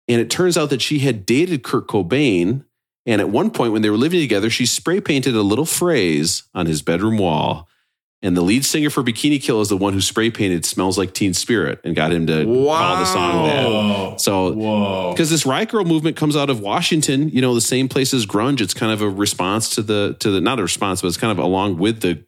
And 0.09 0.21
it 0.21 0.31
turns 0.31 0.57
out 0.57 0.71
that 0.71 0.83
she 0.83 1.01
had 1.01 1.27
dated 1.27 1.65
Kurt 1.65 1.89
Cobain. 1.89 2.65
And 3.07 3.21
at 3.21 3.31
one 3.31 3.51
point, 3.51 3.73
when 3.73 3.83
they 3.83 3.91
were 3.91 3.97
living 3.97 4.21
together, 4.21 4.51
she 4.51 4.67
spray 4.67 5.01
painted 5.01 5.35
a 5.35 5.43
little 5.43 5.65
phrase 5.65 6.45
on 6.55 6.67
his 6.67 6.83
bedroom 6.83 7.19
wall. 7.19 7.69
And 8.25 8.37
the 8.37 8.43
lead 8.43 8.65
singer 8.65 8.89
for 8.89 9.03
Bikini 9.03 9.43
Kill 9.43 9.61
is 9.61 9.69
the 9.69 9.77
one 9.77 9.93
who 9.93 10.01
spray 10.01 10.31
painted 10.31 10.65
"Smells 10.65 10.97
Like 10.97 11.13
Teen 11.13 11.35
Spirit" 11.35 11.81
and 11.83 11.97
got 11.97 12.13
him 12.13 12.29
to 12.29 12.45
call 12.45 12.97
the 12.97 13.05
song 13.05 13.47
that. 13.47 14.21
So 14.21 15.11
because 15.11 15.29
this 15.29 15.45
riot 15.45 15.71
girl 15.71 15.85
movement 15.85 16.17
comes 16.17 16.37
out 16.37 16.49
of 16.49 16.61
Washington, 16.61 17.31
you 17.31 17.41
know, 17.41 17.53
the 17.53 17.61
same 17.61 17.89
place 17.89 18.15
as 18.15 18.25
grunge. 18.25 18.61
It's 18.61 18.75
kind 18.75 18.93
of 18.93 19.03
a 19.03 19.11
response 19.11 19.75
to 19.75 19.83
the 19.83 20.17
to 20.21 20.31
the 20.31 20.41
not 20.41 20.61
a 20.61 20.63
response, 20.63 21.03
but 21.03 21.09
it's 21.09 21.17
kind 21.17 21.37
of 21.37 21.45
along 21.45 21.79
with 21.79 22.01
the 22.01 22.25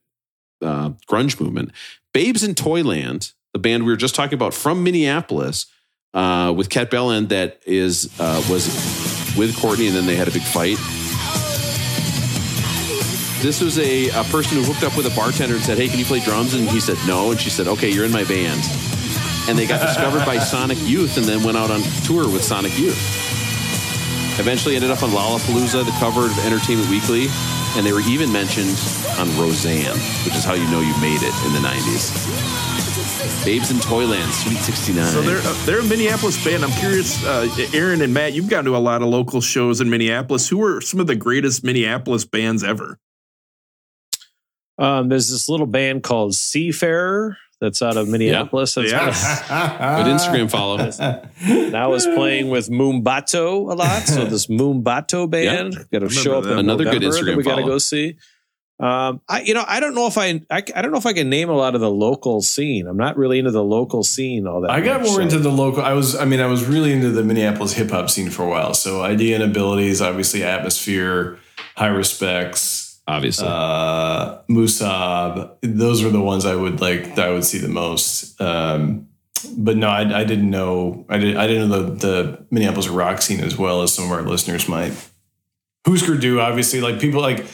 uh, 0.61 0.91
grunge 1.09 1.41
movement. 1.41 1.71
Babes 2.13 2.43
in 2.43 2.57
Toyland, 2.57 3.31
the 3.53 3.61
band 3.61 3.85
we 3.85 3.93
were 3.93 3.97
just 3.97 4.17
talking 4.17 4.35
about 4.35 4.53
from 4.53 4.83
Minneapolis, 4.83 5.67
uh, 6.15 6.53
with 6.57 6.71
Kat 6.71 6.91
Bjelland, 6.91 7.29
that 7.29 7.61
is 7.67 8.09
uh, 8.21 8.43
was 8.49 8.67
with 9.37 9.57
Courtney, 9.59 9.89
and 9.89 9.97
then 9.97 10.07
they 10.07 10.17
had 10.17 10.29
a 10.29 10.31
big 10.31 10.43
fight. 10.43 10.79
This 13.43 13.61
was 13.61 13.79
a, 13.79 14.09
a 14.09 14.25
person 14.25 14.57
who 14.57 14.65
hooked 14.65 14.85
up 14.85 14.97
with 14.97 15.07
a 15.07 15.15
bartender 15.15 15.57
and 15.57 15.63
said, 15.63 15.77
"Hey, 15.77 15.89
can 15.89 15.99
you 15.99 16.05
play 16.05 16.21
drums?" 16.21 16.55
And 16.55 16.69
he 16.69 16.81
said, 16.81 16.97
"No." 17.07 17.33
And 17.33 17.41
she 17.41 17.51
said, 17.51 17.67
"Okay, 17.67 17.91
you're 17.91 18.07
in 18.07 18.13
my 18.13 18.25
band." 18.25 18.63
And 19.49 19.59
they 19.59 19.67
got 19.67 19.87
discovered 19.87 20.25
by 20.25 20.39
Sonic 20.39 20.79
Youth, 20.81 21.19
and 21.19 21.27
then 21.27 21.43
went 21.43 21.59
out 21.59 21.71
on 21.71 21.83
tour 22.05 22.31
with 22.31 22.43
Sonic 22.43 22.79
Youth. 22.79 23.44
Eventually, 24.39 24.75
ended 24.75 24.91
up 24.91 25.03
on 25.03 25.11
Lollapalooza, 25.11 25.85
the 25.85 25.95
cover 25.99 26.27
of 26.27 26.39
Entertainment 26.45 26.91
Weekly, 26.91 27.27
and 27.77 27.87
they 27.87 27.93
were 27.93 28.03
even 28.03 28.33
mentioned 28.33 28.75
on 29.19 29.29
Roseanne, 29.39 29.97
which 30.25 30.35
is 30.35 30.45
how 30.45 30.55
you 30.55 30.69
know 30.71 30.81
you 30.81 30.95
made 31.01 31.23
it 31.23 31.35
in 31.47 31.53
the 31.53 31.63
'90s. 31.63 32.45
Babes 33.45 33.71
in 33.71 33.79
Toyland, 33.81 34.33
Sweet 34.33 34.59
69. 34.59 35.07
So 35.07 35.23
they're 35.23 35.39
uh, 35.39 35.65
they're 35.65 35.81
a 35.81 35.85
Minneapolis 35.85 36.43
band. 36.45 36.65
I'm 36.65 36.73
curious, 36.73 37.25
uh, 37.25 37.49
Aaron 37.73 38.03
and 38.03 38.13
Matt, 38.13 38.33
you've 38.33 38.49
gone 38.49 38.65
to 38.65 38.77
a 38.77 38.79
lot 38.79 39.03
of 39.03 39.09
local 39.09 39.41
shows 39.41 39.81
in 39.81 39.89
Minneapolis. 39.89 40.49
Who 40.49 40.65
are 40.65 40.81
some 40.81 41.01
of 41.01 41.07
the 41.07 41.15
greatest 41.15 41.63
Minneapolis 41.63 42.25
bands 42.25 42.65
ever? 42.65 42.99
Um, 44.79 45.09
there's 45.09 45.31
this 45.31 45.49
little 45.49 45.67
band 45.67 46.03
called 46.03 46.35
Seafarer 46.35 47.37
that's 47.65 47.81
out 47.83 47.97
of 47.97 48.09
Minneapolis. 48.09 48.75
That's 48.75 48.91
Yes. 48.91 49.41
Good 49.49 50.07
Instagram 50.07 50.51
follow. 50.51 50.79
And 51.41 51.75
I 51.75 51.87
was 51.87 52.07
playing 52.07 52.51
with 52.51 52.69
Mumbato 52.69 53.71
a 53.71 53.75
lot. 53.75 54.03
So 54.03 54.25
this 54.35 54.47
Mumbato 54.47 55.29
band 55.29 55.77
got 55.91 56.01
to 56.01 56.11
show 56.11 56.39
up 56.39 56.45
in 56.45 56.59
Another 56.59 56.85
good 56.85 57.03
November 57.03 57.17
Instagram 57.33 57.37
we 57.37 57.43
got 57.43 57.57
to 57.57 57.63
go 57.63 57.79
see. 57.79 58.17
Um, 58.81 59.21
I 59.29 59.43
you 59.43 59.55
know 59.55 59.65
I 59.67 59.79
don't 59.79 59.95
know 59.95 60.09
if 60.09 60.19
I, 60.19 60.41
I 60.51 60.63
I 60.75 60.83
don't 60.83 60.91
know 60.91 60.99
if 60.99 61.07
I 61.07 61.13
can 61.13 61.31
name 61.31 61.49
a 61.49 61.55
lot 61.57 61.77
of 61.77 61.81
the 61.81 61.91
local 61.91 62.43
scene. 62.43 62.89
I'm 62.89 62.97
not 62.97 63.17
really 63.17 63.39
into 63.39 63.53
the 63.53 63.63
local 63.63 64.03
scene 64.03 64.49
all 64.49 64.61
that. 64.63 64.71
I 64.71 64.81
got 64.81 65.01
more 65.03 65.15
so- 65.15 65.21
into 65.21 65.39
the 65.39 65.49
local. 65.51 65.83
I 65.83 65.93
was, 65.93 66.17
I 66.17 66.25
mean, 66.25 66.41
I 66.41 66.47
was 66.47 66.65
really 66.65 66.93
into 66.93 67.11
the 67.11 67.23
Minneapolis 67.23 67.73
hip 67.73 67.91
hop 67.91 68.11
scene 68.11 68.31
for 68.31 68.43
a 68.43 68.49
while. 68.49 68.75
So 68.75 68.99
Eyedea 69.03 69.37
and 69.37 69.45
abilities, 69.45 70.03
obviously, 70.03 70.43
atmosphere, 70.43 71.39
Heiruspecs, 71.79 72.84
Obviously. 73.07 73.47
uh, 73.47 74.39
Musab. 74.49 75.57
Those 75.63 76.03
were 76.03 76.11
the 76.11 76.21
ones 76.21 76.47
I 76.47 76.55
would 76.55 76.81
like. 76.81 77.17
That 77.17 77.29
I 77.29 77.33
would 77.33 77.45
see 77.45 77.59
the 77.59 77.69
most. 77.69 78.41
Um, 78.41 79.09
but 79.59 79.77
no, 79.77 79.89
I, 79.89 80.21
I 80.21 80.25
didn't 80.25 80.49
know. 80.51 81.05
I 81.09 81.19
did. 81.19 81.37
I 81.37 81.47
didn't 81.47 81.69
know 81.69 81.83
the, 81.83 81.95
the 82.07 82.47
Minneapolis 82.51 82.89
rock 82.89 83.21
scene 83.21 83.41
as 83.41 83.59
well 83.59 83.83
as 83.83 83.93
some 83.93 84.07
of 84.07 84.11
our 84.13 84.23
listeners 84.23 84.69
might. 84.69 84.93
Husker 85.87 86.17
Du, 86.17 86.41
obviously, 86.41 86.81
like 86.81 86.99
people 87.01 87.21
like. 87.21 87.45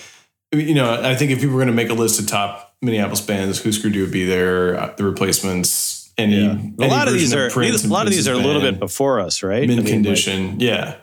You 0.53 0.75
know, 0.75 1.01
I 1.01 1.15
think 1.15 1.31
if 1.31 1.39
people 1.41 1.55
were 1.55 1.61
going 1.65 1.69
to 1.69 1.73
make 1.75 1.91
a 1.91 1.95
list 1.95 2.19
of 2.21 2.27
top 2.27 2.75
Minneapolis 2.83 3.21
bands, 3.21 3.63
Husker 3.63 3.89
Du 3.89 4.01
would 4.03 4.11
be 4.13 4.25
there. 4.25 4.77
uh, 4.81 4.95
The 4.97 5.05
Replacements. 5.05 6.13
Any, 6.19 6.41
Yeah. 6.43 6.51
any 6.51 6.75
A 6.81 6.87
lot 6.89 7.07
of 7.09 7.15
these 7.15 7.33
are 7.33 7.47
a 7.47 7.89
lot 7.89 8.07
of 8.07 8.13
these 8.13 8.27
are 8.29 8.35
a 8.35 8.37
little 8.37 8.61
bit 8.61 8.79
before 8.81 9.21
us, 9.21 9.43
right? 9.45 9.67
mint 9.67 9.81
I 9.81 9.83
mean, 9.83 9.85
like- 9.85 9.93
condition. 9.93 10.59
yeah. 10.61 10.97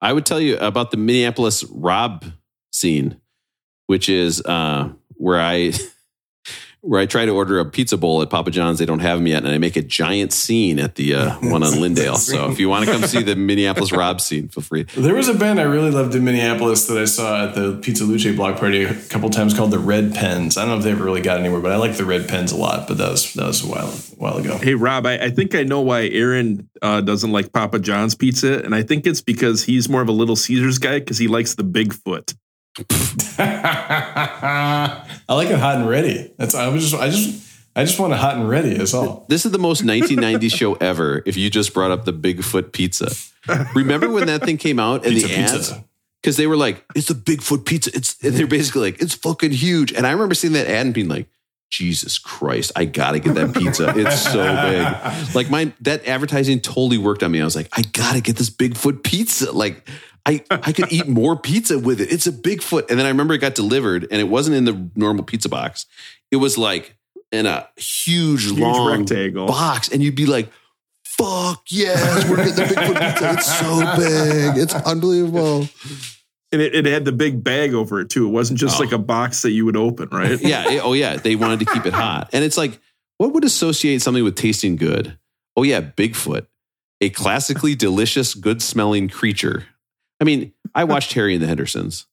I 0.00 0.12
would 0.12 0.26
tell 0.26 0.40
you 0.40 0.56
about 0.58 0.90
the 0.90 0.96
Minneapolis 0.96 1.64
Rob 1.70 2.24
scene, 2.70 3.20
which 3.86 4.08
is 4.08 4.42
uh, 4.44 4.90
where 5.14 5.40
I 5.40 5.72
where 6.86 7.00
I 7.00 7.06
try 7.06 7.24
to 7.24 7.32
order 7.32 7.58
a 7.58 7.64
pizza 7.64 7.96
bowl 7.96 8.22
at 8.22 8.30
Papa 8.30 8.50
John's. 8.50 8.78
They 8.78 8.86
don't 8.86 9.00
have 9.00 9.18
them 9.18 9.26
yet, 9.26 9.44
and 9.44 9.52
I 9.52 9.58
make 9.58 9.76
a 9.76 9.82
giant 9.82 10.32
scene 10.32 10.78
at 10.78 10.94
the 10.94 11.14
uh, 11.14 11.34
one 11.40 11.62
on 11.62 11.80
Lyndale. 11.80 12.16
So 12.16 12.50
if 12.50 12.60
you 12.60 12.68
want 12.68 12.84
to 12.84 12.92
come 12.92 13.02
see 13.02 13.22
the 13.22 13.34
Minneapolis 13.34 13.92
Rob 13.92 14.20
scene, 14.20 14.48
feel 14.48 14.62
free. 14.62 14.84
There 14.96 15.14
was 15.14 15.28
a 15.28 15.34
band 15.34 15.58
I 15.58 15.64
really 15.64 15.90
loved 15.90 16.14
in 16.14 16.24
Minneapolis 16.24 16.86
that 16.86 16.96
I 16.96 17.04
saw 17.04 17.48
at 17.48 17.54
the 17.54 17.78
Pizza 17.82 18.04
Luce 18.04 18.34
block 18.36 18.58
party 18.58 18.84
a 18.84 18.94
couple 18.94 19.30
times 19.30 19.52
called 19.52 19.72
the 19.72 19.78
Red 19.78 20.14
Pens. 20.14 20.56
I 20.56 20.62
don't 20.62 20.70
know 20.70 20.78
if 20.78 20.84
they 20.84 20.92
ever 20.92 21.04
really 21.04 21.22
got 21.22 21.40
anywhere, 21.40 21.60
but 21.60 21.72
I 21.72 21.76
like 21.76 21.96
the 21.96 22.04
Red 22.04 22.28
Pens 22.28 22.52
a 22.52 22.56
lot. 22.56 22.86
But 22.86 22.98
that 22.98 23.10
was 23.10 23.34
that 23.34 23.46
was 23.46 23.64
a 23.64 23.66
while 23.66 23.88
a 23.88 24.16
while 24.16 24.36
ago. 24.36 24.56
Hey 24.58 24.74
Rob, 24.74 25.06
I, 25.06 25.14
I 25.18 25.30
think 25.30 25.54
I 25.54 25.64
know 25.64 25.80
why 25.80 26.06
Aaron 26.06 26.68
uh, 26.82 27.00
doesn't 27.00 27.32
like 27.32 27.52
Papa 27.52 27.80
John's 27.80 28.14
pizza, 28.14 28.62
and 28.62 28.74
I 28.74 28.82
think 28.82 29.06
it's 29.06 29.20
because 29.20 29.64
he's 29.64 29.88
more 29.88 30.02
of 30.02 30.08
a 30.08 30.12
Little 30.12 30.36
Caesars 30.36 30.78
guy 30.78 31.00
because 31.00 31.18
he 31.18 31.26
likes 31.26 31.54
the 31.54 31.64
Bigfoot. 31.64 32.36
I 33.38 35.04
like 35.28 35.48
it 35.48 35.58
hot 35.58 35.76
and 35.76 35.88
ready. 35.88 36.30
That's 36.36 36.54
I 36.54 36.68
was 36.68 36.90
just 36.90 37.00
I 37.00 37.08
just 37.08 37.46
I 37.74 37.84
just 37.84 37.98
want 37.98 38.12
it 38.12 38.16
hot 38.16 38.36
and 38.36 38.48
ready. 38.48 38.74
That's 38.74 38.94
all. 38.94 39.24
This 39.28 39.46
is 39.46 39.52
the 39.52 39.58
most 39.58 39.82
1990s 39.84 40.52
show 40.52 40.74
ever. 40.74 41.22
If 41.26 41.36
you 41.36 41.50
just 41.50 41.74
brought 41.74 41.90
up 41.90 42.04
the 42.04 42.12
Bigfoot 42.12 42.72
pizza, 42.72 43.12
remember 43.74 44.10
when 44.10 44.26
that 44.26 44.42
thing 44.42 44.56
came 44.56 44.78
out 44.78 45.06
and 45.06 45.14
Pizza, 45.14 45.28
the 45.28 45.36
ads? 45.36 45.74
Because 46.22 46.36
they 46.36 46.46
were 46.46 46.56
like, 46.56 46.84
"It's 46.94 47.10
a 47.10 47.14
Bigfoot 47.14 47.64
pizza." 47.64 47.90
It's 47.94 48.16
and 48.22 48.34
they're 48.34 48.46
basically 48.46 48.82
like, 48.82 49.00
"It's 49.02 49.14
fucking 49.14 49.52
huge." 49.52 49.92
And 49.92 50.06
I 50.06 50.12
remember 50.12 50.34
seeing 50.34 50.52
that 50.54 50.66
ad 50.66 50.86
and 50.86 50.94
being 50.94 51.08
like, 51.08 51.28
"Jesus 51.70 52.18
Christ, 52.18 52.72
I 52.76 52.84
gotta 52.84 53.18
get 53.20 53.34
that 53.34 53.54
pizza. 53.54 53.92
It's 53.96 54.20
so 54.20 54.42
big." 54.42 55.34
Like 55.34 55.50
my 55.50 55.72
that 55.82 56.06
advertising 56.06 56.60
totally 56.60 56.98
worked 56.98 57.22
on 57.22 57.30
me. 57.30 57.40
I 57.40 57.44
was 57.44 57.56
like, 57.56 57.68
"I 57.72 57.82
gotta 57.92 58.20
get 58.20 58.36
this 58.36 58.50
Bigfoot 58.50 59.02
pizza." 59.02 59.52
Like 59.52 59.88
I, 60.26 60.42
I 60.50 60.72
could 60.72 60.92
eat 60.92 61.06
more 61.06 61.36
pizza 61.36 61.78
with 61.78 62.00
it. 62.00 62.12
It's 62.12 62.26
a 62.26 62.32
Bigfoot. 62.32 62.90
And 62.90 62.98
then 62.98 63.06
I 63.06 63.10
remember 63.10 63.32
it 63.34 63.38
got 63.38 63.54
delivered 63.54 64.08
and 64.10 64.20
it 64.20 64.24
wasn't 64.28 64.56
in 64.56 64.64
the 64.64 64.90
normal 64.96 65.24
pizza 65.24 65.48
box. 65.48 65.86
It 66.32 66.36
was 66.36 66.58
like 66.58 66.96
in 67.32 67.46
a 67.46 67.68
huge, 67.76 68.44
Huge 68.46 68.58
long 68.58 68.98
rectangle. 69.00 69.46
box. 69.46 69.88
And 69.88 70.02
you'd 70.02 70.16
be 70.16 70.26
like, 70.26 70.50
fuck 71.04 71.62
yes, 71.68 72.28
we're 72.28 72.36
getting 72.36 72.54
the 72.56 72.62
Bigfoot 72.62 73.00
pizza. 73.12 73.32
It's 73.34 73.58
so 73.60 73.78
big. 73.96 74.58
It's 74.62 74.74
unbelievable. 74.74 75.68
And 76.52 76.60
it, 76.62 76.74
it 76.74 76.86
had 76.86 77.04
the 77.04 77.12
big 77.12 77.42
bag 77.44 77.74
over 77.74 78.00
it 78.00 78.10
too. 78.10 78.26
It 78.26 78.30
wasn't 78.30 78.58
just 78.58 78.78
Oh. 78.78 78.82
like 78.82 78.92
a 78.92 78.98
box 78.98 79.42
that 79.42 79.50
you 79.52 79.64
would 79.64 79.76
open, 79.76 80.08
right? 80.10 80.40
Yeah. 80.40 80.70
it- 80.70 80.80
oh, 80.84 80.92
yeah. 80.92 81.16
They 81.16 81.36
wanted 81.36 81.60
to 81.60 81.66
keep 81.66 81.86
it 81.86 81.92
hot. 81.92 82.30
And 82.32 82.44
it's 82.44 82.56
like, 82.56 82.80
what 83.18 83.32
would 83.32 83.44
associate 83.44 84.02
something 84.02 84.24
with 84.24 84.34
tasting 84.36 84.76
good? 84.76 85.18
Oh, 85.56 85.62
yeah, 85.62 85.80
Bigfoot, 85.80 86.46
a 87.00 87.10
classically 87.10 87.74
delicious, 87.74 88.34
good 88.34 88.60
smelling 88.60 89.08
creature. 89.08 89.64
I 90.20 90.24
mean, 90.24 90.52
I 90.74 90.84
watched 90.84 91.12
Harry 91.14 91.34
and 91.34 91.42
the 91.42 91.46
Hendersons. 91.46 92.06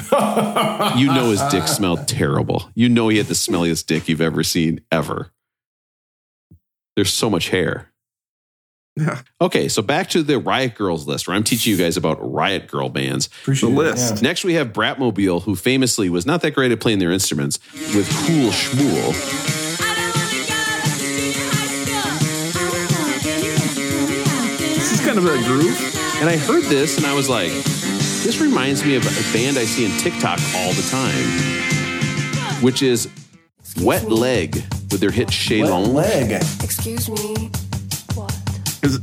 You 0.00 1.06
know 1.12 1.30
his 1.30 1.42
dick 1.50 1.66
smelled 1.68 2.06
terrible. 2.06 2.70
You 2.74 2.88
know 2.88 3.08
he 3.08 3.18
had 3.18 3.26
the 3.26 3.34
smelliest 3.34 3.86
dick 3.86 4.08
you've 4.08 4.20
ever 4.20 4.42
seen, 4.44 4.80
ever. 4.92 5.32
There's 6.96 7.12
so 7.12 7.28
much 7.28 7.48
hair. 7.48 7.92
Yeah. 8.96 9.22
Okay, 9.40 9.68
so 9.68 9.80
back 9.82 10.08
to 10.10 10.22
the 10.24 10.38
Riot 10.40 10.74
Girls 10.74 11.06
list, 11.06 11.28
where 11.28 11.36
I'm 11.36 11.44
teaching 11.44 11.70
you 11.72 11.76
guys 11.76 11.96
about 11.96 12.18
Riot 12.20 12.66
Girl 12.66 12.88
bands. 12.88 13.26
Appreciate 13.26 13.68
The 13.70 13.74
it, 13.74 13.78
list. 13.78 14.14
yeah. 14.16 14.20
Next, 14.22 14.44
we 14.44 14.54
have 14.54 14.72
Bratmobile, 14.72 15.42
who 15.42 15.54
famously 15.54 16.08
was 16.10 16.26
not 16.26 16.40
that 16.42 16.52
great 16.54 16.72
at 16.72 16.80
playing 16.80 16.98
their 16.98 17.12
instruments, 17.12 17.60
with 17.94 18.08
Cool 18.26 18.50
Schmool. 18.50 19.14
This 24.78 24.92
is 24.92 25.00
kind 25.04 25.18
of 25.18 25.24
a 25.26 25.36
groove. 25.44 25.97
And 26.20 26.28
I 26.28 26.36
heard 26.36 26.64
this 26.64 26.96
and 26.96 27.06
I 27.06 27.14
was 27.14 27.28
like, 27.28 27.52
this 27.52 28.40
reminds 28.40 28.84
me 28.84 28.96
of 28.96 29.04
a 29.04 29.32
band 29.32 29.56
I 29.56 29.64
see 29.64 29.84
in 29.84 29.92
TikTok 29.98 30.40
all 30.56 30.72
the 30.72 30.82
time, 30.90 32.60
which 32.60 32.82
is 32.82 33.08
Wet 33.80 34.10
Leg 34.10 34.54
with 34.90 34.98
their 34.98 35.12
hit 35.12 35.28
Wet 35.28 35.34
Chaise 35.34 35.70
Longue. 35.70 35.94
leg. 35.94 36.32
Excuse 36.62 37.08
me. 37.08 37.50
What? 38.14 38.32
Is 38.82 38.98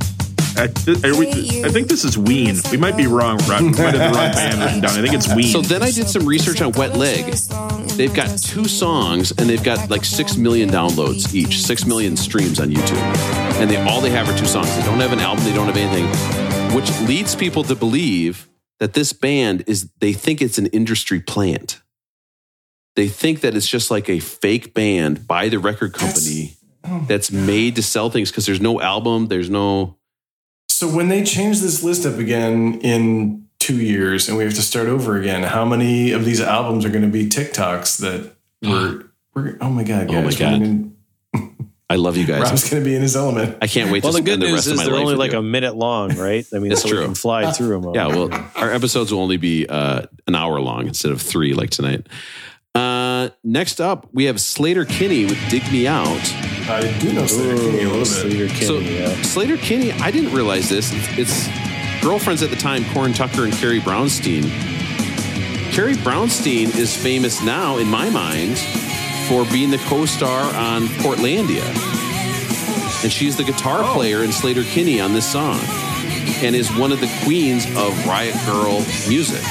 I, 0.58 0.64
are 1.04 1.16
we, 1.18 1.64
I 1.64 1.68
think 1.68 1.88
this 1.88 2.04
is 2.04 2.16
Ween. 2.16 2.56
We 2.70 2.76
might 2.78 2.96
be 2.96 3.06
wrong, 3.06 3.38
Rob. 3.48 3.60
We 3.60 3.70
might 3.70 3.94
have 3.94 4.12
the 4.12 4.18
wrong 4.18 4.32
band 4.32 4.60
written 4.60 4.80
down. 4.80 4.90
I 4.98 5.02
think 5.02 5.14
it's 5.14 5.34
Ween. 5.34 5.46
So 5.46 5.60
then 5.60 5.82
I 5.82 5.90
did 5.90 6.08
some 6.08 6.26
research 6.26 6.60
on 6.60 6.72
Wet 6.72 6.96
Leg. 6.96 7.24
They've 7.96 8.12
got 8.12 8.38
two 8.38 8.66
songs 8.66 9.32
and 9.32 9.48
they've 9.48 9.62
got 9.62 9.90
like 9.90 10.04
six 10.04 10.36
million 10.36 10.68
downloads 10.68 11.34
each, 11.34 11.62
six 11.62 11.86
million 11.86 12.16
streams 12.16 12.60
on 12.60 12.68
YouTube. 12.70 12.98
And 13.60 13.70
they 13.70 13.76
all 13.82 14.00
they 14.00 14.10
have 14.10 14.28
are 14.28 14.36
two 14.36 14.46
songs. 14.46 14.74
They 14.76 14.82
don't 14.82 15.00
have 15.00 15.12
an 15.12 15.20
album, 15.20 15.44
they 15.44 15.54
don't 15.54 15.66
have 15.66 15.76
anything, 15.76 16.06
which 16.74 16.90
leads 17.02 17.34
people 17.34 17.62
to 17.64 17.74
believe 17.74 18.48
that 18.78 18.92
this 18.92 19.12
band 19.12 19.64
is 19.66 19.90
they 20.00 20.12
think 20.12 20.40
it's 20.40 20.58
an 20.58 20.66
industry 20.66 21.20
plant. 21.20 21.80
They 22.94 23.08
think 23.08 23.40
that 23.40 23.54
it's 23.54 23.68
just 23.68 23.90
like 23.90 24.08
a 24.08 24.20
fake 24.20 24.74
band 24.74 25.26
by 25.26 25.48
the 25.48 25.58
record 25.58 25.92
company 25.92 26.56
oh 26.84 27.04
that's 27.08 27.30
made 27.30 27.76
to 27.76 27.82
sell 27.82 28.10
things 28.10 28.30
because 28.30 28.46
there's 28.46 28.60
no 28.60 28.80
album, 28.80 29.26
there's 29.26 29.50
no 29.50 29.96
So 30.68 30.88
when 30.88 31.08
they 31.08 31.24
change 31.24 31.60
this 31.60 31.82
list 31.82 32.06
up 32.06 32.18
again 32.18 32.80
in 32.80 33.46
two 33.58 33.80
years 33.80 34.28
and 34.28 34.36
we 34.36 34.44
have 34.44 34.54
to 34.54 34.62
start 34.62 34.88
over 34.88 35.18
again, 35.18 35.42
how 35.42 35.64
many 35.64 36.12
of 36.12 36.24
these 36.24 36.40
albums 36.40 36.84
are 36.84 36.90
going 36.90 37.02
to 37.02 37.08
be 37.08 37.28
TikToks 37.28 37.98
that 37.98 38.36
were, 38.68 39.10
we're, 39.34 39.58
oh 39.60 39.70
my 39.70 39.84
God, 39.84 40.08
guys. 40.08 40.40
Oh 40.40 40.44
my 40.44 40.58
God. 40.58 40.92
gonna- 41.88 41.98
I 42.00 42.02
love 42.02 42.16
you 42.16 42.24
guys. 42.26 42.42
Rob's 42.42 42.68
going 42.70 42.82
to 42.82 42.88
be 42.88 42.94
in 42.96 43.02
his 43.02 43.14
element. 43.16 43.56
I 43.62 43.66
can't 43.66 43.90
wait 43.92 44.02
Well, 44.02 44.12
to 44.12 44.18
the 44.18 44.22
good 44.24 44.32
spend 44.32 44.42
the 44.42 44.46
news 44.46 44.54
rest 44.56 44.66
of 44.66 44.72
is 44.74 44.78
my 44.78 44.84
they're 44.84 44.92
life 44.94 45.00
only 45.02 45.12
with 45.14 45.18
like 45.20 45.32
you. 45.32 45.38
a 45.38 45.42
minute 45.42 45.76
long, 45.76 46.16
right? 46.16 46.44
I 46.54 46.58
mean, 46.58 46.72
It's 46.72 46.82
so 46.82 46.88
true. 46.88 46.98
we 47.00 47.04
can 47.04 47.14
fly 47.14 47.50
through 47.52 47.80
them. 47.80 47.94
Yeah, 47.94 48.08
well, 48.08 48.30
our 48.56 48.72
episodes 48.72 49.12
will 49.12 49.20
only 49.20 49.36
be 49.36 49.66
uh, 49.68 50.02
an 50.26 50.34
hour 50.34 50.60
long 50.60 50.86
instead 50.88 51.12
of 51.12 51.22
three 51.22 51.54
like 51.54 51.70
tonight. 51.70 52.06
Uh, 52.74 53.30
next 53.42 53.80
up, 53.80 54.06
we 54.12 54.24
have 54.24 54.36
Sleater-Kinney 54.36 55.24
with 55.24 55.38
"Dig 55.48 55.62
Me 55.72 55.86
Out." 55.86 56.20
I 56.68 56.80
do 57.00 57.10
know 57.14 57.22
Sleater-Kinney 57.22 57.84
a 57.84 57.88
little 57.88 57.98
bit. 58.00 58.06
Sleater-Kinney, 58.06 58.66
so 58.66 58.78
yeah. 58.80 59.14
Sleater-Kinney, 59.22 59.92
I 59.92 60.10
didn't 60.10 60.34
realize 60.34 60.68
this. 60.68 60.92
It's, 60.92 61.18
it's 61.48 62.02
girlfriends 62.04 62.42
at 62.42 62.50
the 62.50 62.56
time, 62.56 62.84
Corin 62.92 63.14
Tucker 63.14 63.44
and 63.44 63.52
Carrie 63.54 63.80
Brownstein. 63.80 64.42
Carrie 65.72 65.94
Brownstein 65.94 66.74
is 66.76 66.94
famous 66.94 67.42
now, 67.42 67.78
in 67.78 67.86
my 67.86 68.10
mind, 68.10 68.58
for 69.28 69.44
being 69.52 69.70
the 69.70 69.78
co-star 69.78 70.42
on 70.54 70.86
Portlandia, 71.02 71.64
and 73.02 73.12
she's 73.12 73.36
the 73.36 73.44
guitar 73.44 73.80
Oh. 73.82 73.94
player 73.94 74.22
in 74.22 74.30
Sleater-Kinney 74.30 75.00
on 75.00 75.12
this 75.12 75.30
song, 75.30 75.58
and 76.42 76.54
is 76.56 76.68
one 76.76 76.92
of 76.92 77.00
the 77.00 77.10
queens 77.24 77.66
of 77.76 78.06
Riot 78.06 78.34
Girl 78.46 78.84
music. 79.08 79.42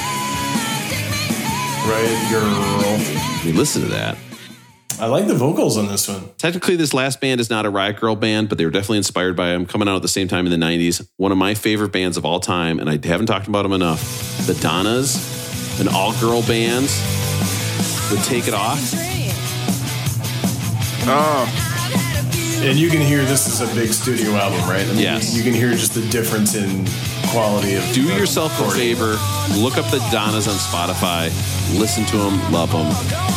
Riot 1.86 2.30
girl. 2.30 2.42
I 2.44 3.42
mean, 3.44 3.56
listen 3.56 3.82
to 3.82 3.88
that. 3.88 4.18
I 4.98 5.06
like 5.06 5.26
the 5.26 5.34
vocals 5.34 5.76
on 5.76 5.86
this 5.86 6.08
one. 6.08 6.30
Technically, 6.38 6.74
this 6.74 6.92
last 6.94 7.20
band 7.20 7.38
is 7.40 7.48
not 7.50 7.64
a 7.66 7.70
Riot 7.70 8.00
Girl 8.00 8.16
band, 8.16 8.48
but 8.48 8.58
they 8.58 8.64
were 8.64 8.70
definitely 8.70 8.96
inspired 8.96 9.36
by 9.36 9.48
them. 9.48 9.66
Coming 9.66 9.88
out 9.88 9.94
at 9.96 10.02
the 10.02 10.08
same 10.08 10.26
time 10.26 10.46
in 10.46 10.50
the 10.58 10.66
'90s, 10.66 11.06
one 11.16 11.30
of 11.32 11.38
my 11.38 11.54
favorite 11.54 11.92
bands 11.92 12.16
of 12.16 12.24
all 12.24 12.40
time, 12.40 12.80
and 12.80 12.88
I 12.90 12.98
haven't 13.06 13.26
talked 13.26 13.46
about 13.46 13.62
them 13.62 13.72
enough. 13.72 14.46
The 14.46 14.54
Donnas, 14.54 15.80
an 15.80 15.86
all-girl 15.88 16.42
band, 16.42 16.90
would 18.10 18.24
take 18.24 18.48
it 18.48 18.54
off. 18.54 18.80
Oh, 21.08 22.62
And 22.62 22.78
you 22.78 22.88
can 22.90 23.00
hear 23.00 23.24
this 23.24 23.46
is 23.46 23.60
a 23.60 23.72
big 23.74 23.92
studio 23.92 24.32
album, 24.32 24.60
right? 24.68 24.82
I 24.82 24.86
mean, 24.92 24.98
Yes. 24.98 25.36
You 25.36 25.42
can 25.42 25.54
hear 25.54 25.70
just 25.72 25.94
the 25.94 26.06
difference 26.08 26.54
in 26.54 26.86
quality 27.30 27.74
of. 27.74 27.84
Do 27.92 28.10
of 28.10 28.18
yourself 28.18 28.52
a 28.58 28.62
recording. 28.64 28.96
favor, 28.96 29.16
look 29.58 29.76
up 29.78 29.90
the 29.90 29.98
Donnas 30.10 30.48
on 30.48 30.54
Spotify, 30.54 31.26
listen 31.78 32.04
to 32.06 32.16
them, 32.16 32.52
love 32.52 32.72
them, 32.72 32.90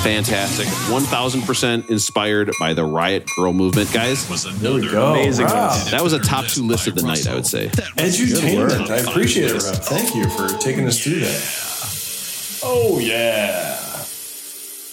fantastic, 0.04 0.68
1,000% 0.68 1.90
inspired 1.90 2.52
by 2.60 2.74
the 2.74 2.84
Riot 2.86 3.28
Girl 3.36 3.52
movement, 3.54 3.92
guys. 3.92 4.30
Was 4.30 4.44
There 4.44 4.72
we 4.74 4.80
another 4.82 4.92
go. 4.92 5.12
Amazing. 5.14 5.46
Wow. 5.48 5.84
That 5.92 6.02
was 6.02 6.14
a 6.14 6.20
top 6.20 6.46
two 6.46 6.64
list 6.64 6.88
of 6.88 6.96
the 6.96 7.02
night, 7.04 7.28
I 7.28 7.36
would 7.36 7.46
say. 7.48 7.68
Edutainment. 7.68 8.90
I 8.90 8.98
appreciate 8.98 9.52
it, 9.52 9.64
Rob. 9.64 9.76
Thank 9.76 10.16
you 10.16 10.30
for 10.30 10.48
taking 10.60 10.88
us 10.88 11.04
through 11.04 11.20
that. 11.20 12.60
Oh, 12.64 13.00
yeah. 13.00 13.78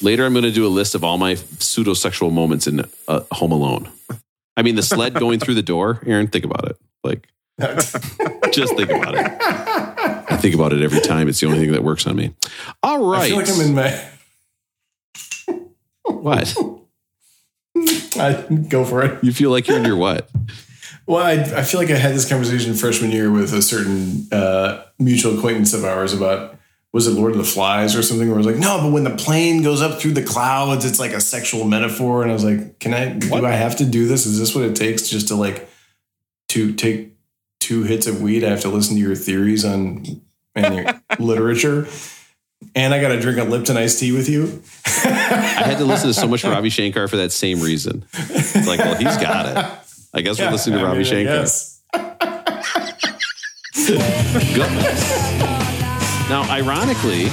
Later, 0.02 0.26
I'm 0.26 0.32
going 0.32 0.44
to 0.44 0.52
do 0.52 0.66
a 0.66 0.68
list 0.68 0.94
of 0.94 1.02
all 1.02 1.18
my 1.18 1.34
pseudo 1.34 1.94
sexual 1.94 2.30
moments 2.30 2.66
in 2.66 2.84
uh, 3.08 3.20
Home 3.32 3.52
Alone. 3.52 3.90
I 4.56 4.62
mean, 4.62 4.74
the 4.74 4.82
sled 4.82 5.14
going 5.14 5.38
through 5.38 5.54
the 5.54 5.62
door. 5.62 6.02
Aaron, 6.06 6.28
think 6.28 6.44
about 6.44 6.68
it. 6.68 6.76
Like, 7.02 7.28
just 8.52 8.76
think 8.76 8.90
about 8.90 9.14
it. 9.14 9.26
I 9.40 10.36
think 10.36 10.54
about 10.54 10.72
it 10.72 10.82
every 10.82 11.00
time. 11.00 11.28
It's 11.28 11.40
the 11.40 11.46
only 11.46 11.58
thing 11.58 11.72
that 11.72 11.82
works 11.82 12.06
on 12.06 12.16
me. 12.16 12.34
All 12.82 13.10
right. 13.10 13.22
I 13.22 13.28
feel 13.28 13.36
like 13.36 13.48
I'm 13.48 13.60
in 13.60 13.74
my. 13.74 14.04
what? 16.04 16.56
I 18.18 18.46
go 18.68 18.84
for 18.84 19.02
it. 19.02 19.24
You 19.24 19.32
feel 19.32 19.50
like 19.50 19.68
you're 19.68 19.78
in 19.78 19.84
your 19.84 19.96
what? 19.96 20.30
Well, 21.06 21.22
I, 21.22 21.32
I 21.32 21.62
feel 21.62 21.80
like 21.80 21.90
I 21.90 21.96
had 21.96 22.14
this 22.14 22.28
conversation 22.28 22.74
freshman 22.74 23.12
year 23.12 23.30
with 23.30 23.52
a 23.52 23.62
certain 23.62 24.26
uh, 24.32 24.84
mutual 24.98 25.38
acquaintance 25.38 25.72
of 25.72 25.84
ours 25.84 26.12
about 26.12 26.56
was 26.92 27.06
it 27.06 27.10
Lord 27.12 27.32
of 27.32 27.38
the 27.38 27.44
Flies 27.44 27.94
or 27.94 28.02
something? 28.02 28.26
Where 28.28 28.36
I 28.36 28.38
was 28.38 28.46
like, 28.46 28.56
no, 28.56 28.80
but 28.80 28.92
when 28.92 29.04
the 29.04 29.14
plane 29.16 29.62
goes 29.62 29.82
up 29.82 30.00
through 30.00 30.12
the 30.12 30.22
clouds, 30.22 30.84
it's 30.84 30.98
like 30.98 31.12
a 31.12 31.20
sexual 31.20 31.64
metaphor. 31.64 32.22
And 32.22 32.30
I 32.30 32.34
was 32.34 32.44
like, 32.44 32.78
can 32.78 32.94
I? 32.94 33.10
Do 33.12 33.44
I 33.44 33.52
have 33.52 33.76
to 33.76 33.84
do 33.84 34.06
this? 34.08 34.24
Is 34.26 34.38
this 34.38 34.54
what 34.54 34.64
it 34.64 34.76
takes 34.76 35.08
just 35.08 35.28
to 35.28 35.34
like 35.34 35.68
to 36.50 36.72
take 36.74 37.12
two 37.60 37.82
hits 37.82 38.06
of 38.06 38.22
weed? 38.22 38.44
I 38.44 38.48
have 38.50 38.60
to 38.62 38.68
listen 38.68 38.94
to 38.96 39.00
your 39.02 39.14
theories 39.14 39.64
on 39.64 40.22
and 40.54 40.74
your 40.74 41.00
literature. 41.18 41.86
And 42.74 42.94
I 42.94 43.00
got 43.00 43.08
to 43.08 43.20
drink 43.20 43.38
a 43.38 43.44
Lipton 43.44 43.76
iced 43.76 44.00
tea 44.00 44.12
with 44.12 44.30
you. 44.30 44.62
I 44.86 45.64
had 45.66 45.78
to 45.78 45.84
listen 45.84 46.08
to 46.08 46.14
so 46.14 46.26
much 46.26 46.42
Ravi 46.44 46.70
Shankar 46.70 47.06
for 47.08 47.16
that 47.18 47.30
same 47.30 47.60
reason. 47.60 48.04
It's 48.14 48.66
like, 48.66 48.78
well, 48.80 48.94
he's 48.94 49.18
got 49.18 49.46
it. 49.46 49.56
I 50.14 50.22
guess 50.22 50.38
we're 50.38 50.50
listening 50.50 50.78
to 50.78 50.84
I 50.84 50.88
Ravi 50.88 51.02
mean, 51.02 51.04
Shankar. 51.04 51.40
guess. 51.40 51.82
Now, 56.28 56.42
ironically, 56.50 57.24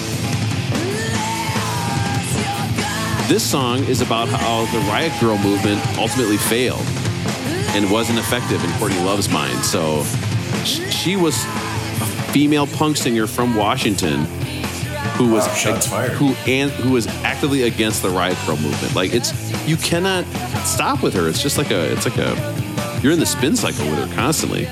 this 3.27 3.41
song 3.43 3.83
is 3.85 4.01
about 4.01 4.27
how 4.27 4.65
the 4.71 4.77
Riot 4.89 5.11
Girl 5.19 5.37
movement 5.39 5.81
ultimately 5.97 6.37
failed 6.37 6.85
and 7.73 7.89
wasn't 7.89 8.19
effective 8.19 8.63
in 8.63 8.69
Courtney 8.73 8.99
Love's 8.99 9.29
mind. 9.29 9.65
So 9.65 10.03
she 10.63 11.15
was 11.15 11.43
a 11.43 12.05
female 12.33 12.67
punk 12.67 12.97
singer 12.97 13.25
from 13.25 13.55
Washington 13.55 14.25
who 15.15 15.31
was 15.31 15.47
Wow, 15.47 16.07
who 16.09 16.35
and 16.47 16.69
who 16.71 16.91
was 16.91 17.07
actively 17.23 17.63
against 17.63 18.03
the 18.03 18.09
Riot 18.09 18.37
Girl 18.45 18.57
movement. 18.57 18.93
Like 18.95 19.13
it's 19.13 19.33
you 19.67 19.77
cannot 19.77 20.25
stop 20.65 21.01
with 21.01 21.15
her. 21.15 21.27
It's 21.27 21.41
just 21.41 21.57
like 21.57 21.71
a 21.71 21.91
it's 21.91 22.05
like 22.05 22.17
a 22.17 22.99
you're 23.01 23.11
in 23.11 23.19
the 23.19 23.25
spin 23.25 23.55
cycle 23.55 23.89
with 23.89 24.07
her 24.07 24.15
constantly. 24.15 24.67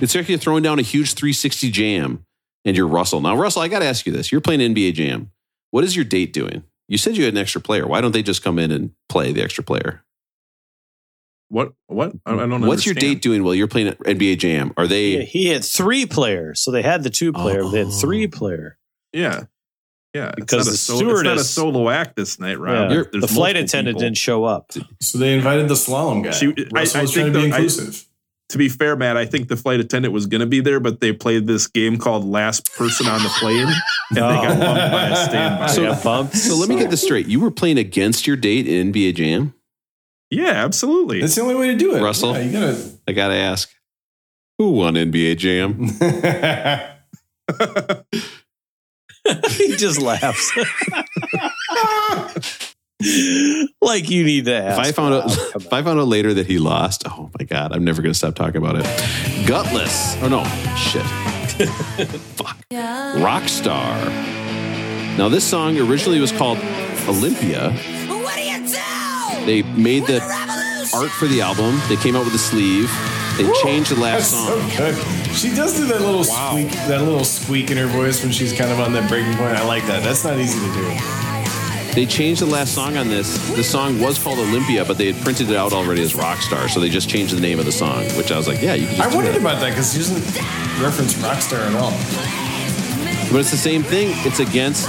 It's 0.00 0.14
like 0.14 0.28
you're 0.28 0.38
throwing 0.38 0.64
down 0.64 0.80
a 0.80 0.82
huge 0.82 1.14
360 1.14 1.70
jam 1.70 2.24
and 2.64 2.76
you're 2.76 2.88
Russell. 2.88 3.20
Now, 3.20 3.36
Russell, 3.36 3.62
I 3.62 3.68
got 3.68 3.80
to 3.80 3.86
ask 3.86 4.06
you 4.06 4.12
this. 4.12 4.32
You're 4.32 4.40
playing 4.40 4.60
NBA 4.60 4.94
Jam. 4.94 5.30
What 5.70 5.84
is 5.84 5.96
your 5.96 6.04
date 6.04 6.32
doing? 6.32 6.64
You 6.88 6.98
said 6.98 7.16
you 7.16 7.24
had 7.24 7.34
an 7.34 7.38
extra 7.38 7.60
player. 7.60 7.86
Why 7.86 8.00
don't 8.00 8.12
they 8.12 8.22
just 8.22 8.42
come 8.42 8.58
in 8.58 8.70
and 8.70 8.90
play 9.08 9.32
the 9.32 9.42
extra 9.42 9.64
player? 9.64 10.04
What? 11.48 11.72
What? 11.86 12.12
I 12.26 12.32
I 12.32 12.36
don't. 12.36 12.60
Know. 12.60 12.68
What's 12.68 12.86
your 12.86 12.94
date 12.94 13.22
doing 13.22 13.44
while 13.44 13.54
you're 13.54 13.68
playing 13.68 13.92
NBA 13.92 14.38
Jam? 14.38 14.72
Are 14.76 14.86
they? 14.86 15.18
Yeah, 15.18 15.22
he 15.22 15.48
had 15.48 15.64
three 15.64 16.06
players, 16.06 16.60
so 16.60 16.70
they 16.70 16.82
had 16.82 17.02
the 17.02 17.10
two 17.10 17.32
player. 17.32 17.64
They 17.64 17.78
had 17.84 17.92
three 17.92 18.26
oh. 18.26 18.30
player. 18.30 18.78
Yeah, 19.12 19.44
yeah. 20.14 20.32
Because 20.34 20.66
it's 20.66 20.88
not, 20.88 20.98
the 20.98 21.04
a, 21.04 21.06
sol- 21.06 21.12
it's 21.12 21.22
not 21.22 21.36
a 21.36 21.44
solo 21.44 21.90
act 21.90 22.16
this 22.16 22.40
night, 22.40 22.58
Rob. 22.58 22.90
Yeah. 22.90 23.02
The 23.12 23.28
flight 23.28 23.56
attendant 23.56 23.96
people. 23.96 24.00
didn't 24.00 24.16
show 24.16 24.44
up. 24.44 24.72
So 25.00 25.18
they 25.18 25.34
invited 25.34 25.68
the 25.68 25.74
slalom 25.74 26.24
guy. 26.24 26.30
She- 26.30 26.48
I- 26.48 26.66
Russell 26.72 26.98
I 26.98 27.02
was 27.02 27.12
trying 27.12 27.32
think 27.32 27.34
to 27.34 27.40
be 27.42 27.50
the- 27.50 27.54
I- 27.54 27.58
inclusive. 27.58 28.08
To 28.54 28.58
be 28.58 28.68
fair, 28.68 28.94
Matt, 28.94 29.16
I 29.16 29.26
think 29.26 29.48
the 29.48 29.56
flight 29.56 29.80
attendant 29.80 30.14
was 30.14 30.26
going 30.26 30.40
to 30.40 30.46
be 30.46 30.60
there, 30.60 30.78
but 30.78 31.00
they 31.00 31.12
played 31.12 31.48
this 31.48 31.66
game 31.66 31.98
called 31.98 32.24
Last 32.24 32.72
Person 32.76 33.08
on 33.08 33.20
the 33.20 33.28
Plane, 33.40 33.66
and 33.66 34.16
they 34.16 34.20
got 34.20 34.56
oh. 34.56 34.60
bumped 34.60 34.92
by 34.92 35.08
a 35.08 35.16
standby. 35.16 35.66
So, 35.66 35.82
got 35.82 36.04
bumped. 36.04 36.36
So 36.36 36.54
let 36.54 36.68
me 36.68 36.76
get 36.76 36.88
this 36.88 37.02
straight. 37.02 37.26
You 37.26 37.40
were 37.40 37.50
playing 37.50 37.78
against 37.78 38.28
your 38.28 38.36
date 38.36 38.68
in 38.68 38.92
NBA 38.92 39.16
Jam? 39.16 39.54
yeah, 40.30 40.64
absolutely. 40.64 41.20
That's 41.20 41.34
the 41.34 41.40
only 41.40 41.56
way 41.56 41.66
to 41.66 41.76
do 41.76 41.96
it. 41.96 42.00
Russell? 42.00 42.34
Yeah, 42.34 42.42
you 42.42 42.52
gotta. 42.52 42.90
I 43.08 43.12
gotta 43.12 43.34
ask. 43.34 43.68
Who 44.58 44.70
won 44.70 44.94
NBA 44.94 45.36
Jam? 45.36 45.88
he 49.50 49.74
just 49.74 50.00
laughs. 50.00 50.52
like 53.82 54.08
you 54.08 54.24
need 54.24 54.44
to 54.46 54.54
ask. 54.54 54.80
If 54.80 54.86
I 54.86 54.92
found 54.92 55.14
out, 55.14 55.24
Rob. 55.26 55.38
If 55.64 55.72
I 55.72 55.82
found 55.82 55.98
out 56.00 56.08
later 56.08 56.34
that 56.34 56.46
he 56.46 56.58
lost, 56.58 57.04
oh 57.06 57.30
my 57.38 57.44
god, 57.44 57.72
I'm 57.72 57.84
never 57.84 58.02
gonna 58.02 58.14
stop 58.14 58.34
talking 58.34 58.56
about 58.56 58.76
it. 58.76 58.84
Gutless. 59.46 60.16
Oh 60.22 60.28
no, 60.28 60.44
shit. 60.76 61.02
Fuck. 62.36 62.56
Rockstar. 62.70 64.04
Now 65.18 65.28
this 65.28 65.44
song 65.44 65.78
originally 65.78 66.20
was 66.20 66.32
called 66.32 66.58
Olympia. 67.08 67.72
What 68.08 68.34
do 68.36 68.42
you 68.42 68.58
do? 68.66 69.46
They 69.46 69.62
made 69.80 70.06
the 70.06 70.20
art 70.94 71.10
for 71.10 71.26
the 71.26 71.40
album. 71.40 71.80
They 71.88 71.96
came 71.96 72.16
out 72.16 72.24
with 72.24 72.34
a 72.34 72.38
sleeve. 72.38 72.90
They 73.36 73.50
changed 73.62 73.90
the 73.90 74.00
last 74.00 74.30
That's 74.32 74.48
song. 74.48 74.70
so 74.70 74.76
good. 74.78 75.34
She 75.34 75.50
does 75.50 75.76
do 75.76 75.86
that 75.86 76.00
little 76.00 76.22
squeak, 76.22 76.70
that 76.86 77.02
little 77.02 77.24
squeak 77.24 77.70
in 77.72 77.76
her 77.76 77.86
voice 77.88 78.22
when 78.22 78.30
she's 78.32 78.52
kind 78.52 78.70
of 78.70 78.78
on 78.78 78.92
that 78.92 79.08
breaking 79.08 79.34
point. 79.34 79.56
I 79.56 79.64
like 79.66 79.84
that. 79.86 80.02
That's 80.04 80.22
not 80.24 80.38
easy 80.38 80.60
to 80.60 80.72
do. 80.72 81.33
They 81.94 82.06
changed 82.06 82.40
the 82.42 82.46
last 82.46 82.74
song 82.74 82.96
on 82.96 83.08
this. 83.08 83.38
The 83.54 83.62
song 83.62 84.00
was 84.00 84.18
called 84.22 84.38
Olympia, 84.40 84.84
but 84.84 84.98
they 84.98 85.12
had 85.12 85.22
printed 85.22 85.48
it 85.50 85.56
out 85.56 85.72
already 85.72 86.02
as 86.02 86.12
Rockstar, 86.14 86.68
so 86.68 86.80
they 86.80 86.88
just 86.88 87.08
changed 87.08 87.36
the 87.36 87.40
name 87.40 87.60
of 87.60 87.66
the 87.66 87.72
song. 87.72 88.02
Which 88.16 88.32
I 88.32 88.36
was 88.36 88.48
like, 88.48 88.60
yeah, 88.60 88.74
you 88.74 88.86
can. 88.88 88.96
Just 88.96 89.08
I 89.08 89.10
do 89.10 89.16
wondered 89.16 89.34
that. 89.34 89.40
about 89.40 89.60
that 89.60 89.70
because 89.70 89.92
she 89.92 89.98
doesn't 89.98 90.82
reference 90.82 91.14
Rockstar 91.14 91.60
at 91.68 91.74
all. 91.76 91.92
But 93.30 93.38
it's 93.40 93.52
the 93.52 93.56
same 93.56 93.82
thing. 93.84 94.08
It's 94.26 94.40
against. 94.40 94.88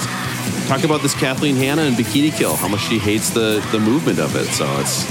Talk 0.68 0.84
about 0.84 1.02
this 1.04 1.14
Kathleen 1.14 1.56
Hanna 1.56 1.84
and 1.84 1.96
Bikini 1.96 2.36
Kill. 2.36 2.56
How 2.56 2.68
much 2.68 2.82
she 2.82 2.98
hates 2.98 3.30
the 3.30 3.64
the 3.72 3.80
movement 3.80 4.18
of 4.18 4.36
it. 4.36 4.46
So 4.48 4.66
it's 4.80 5.06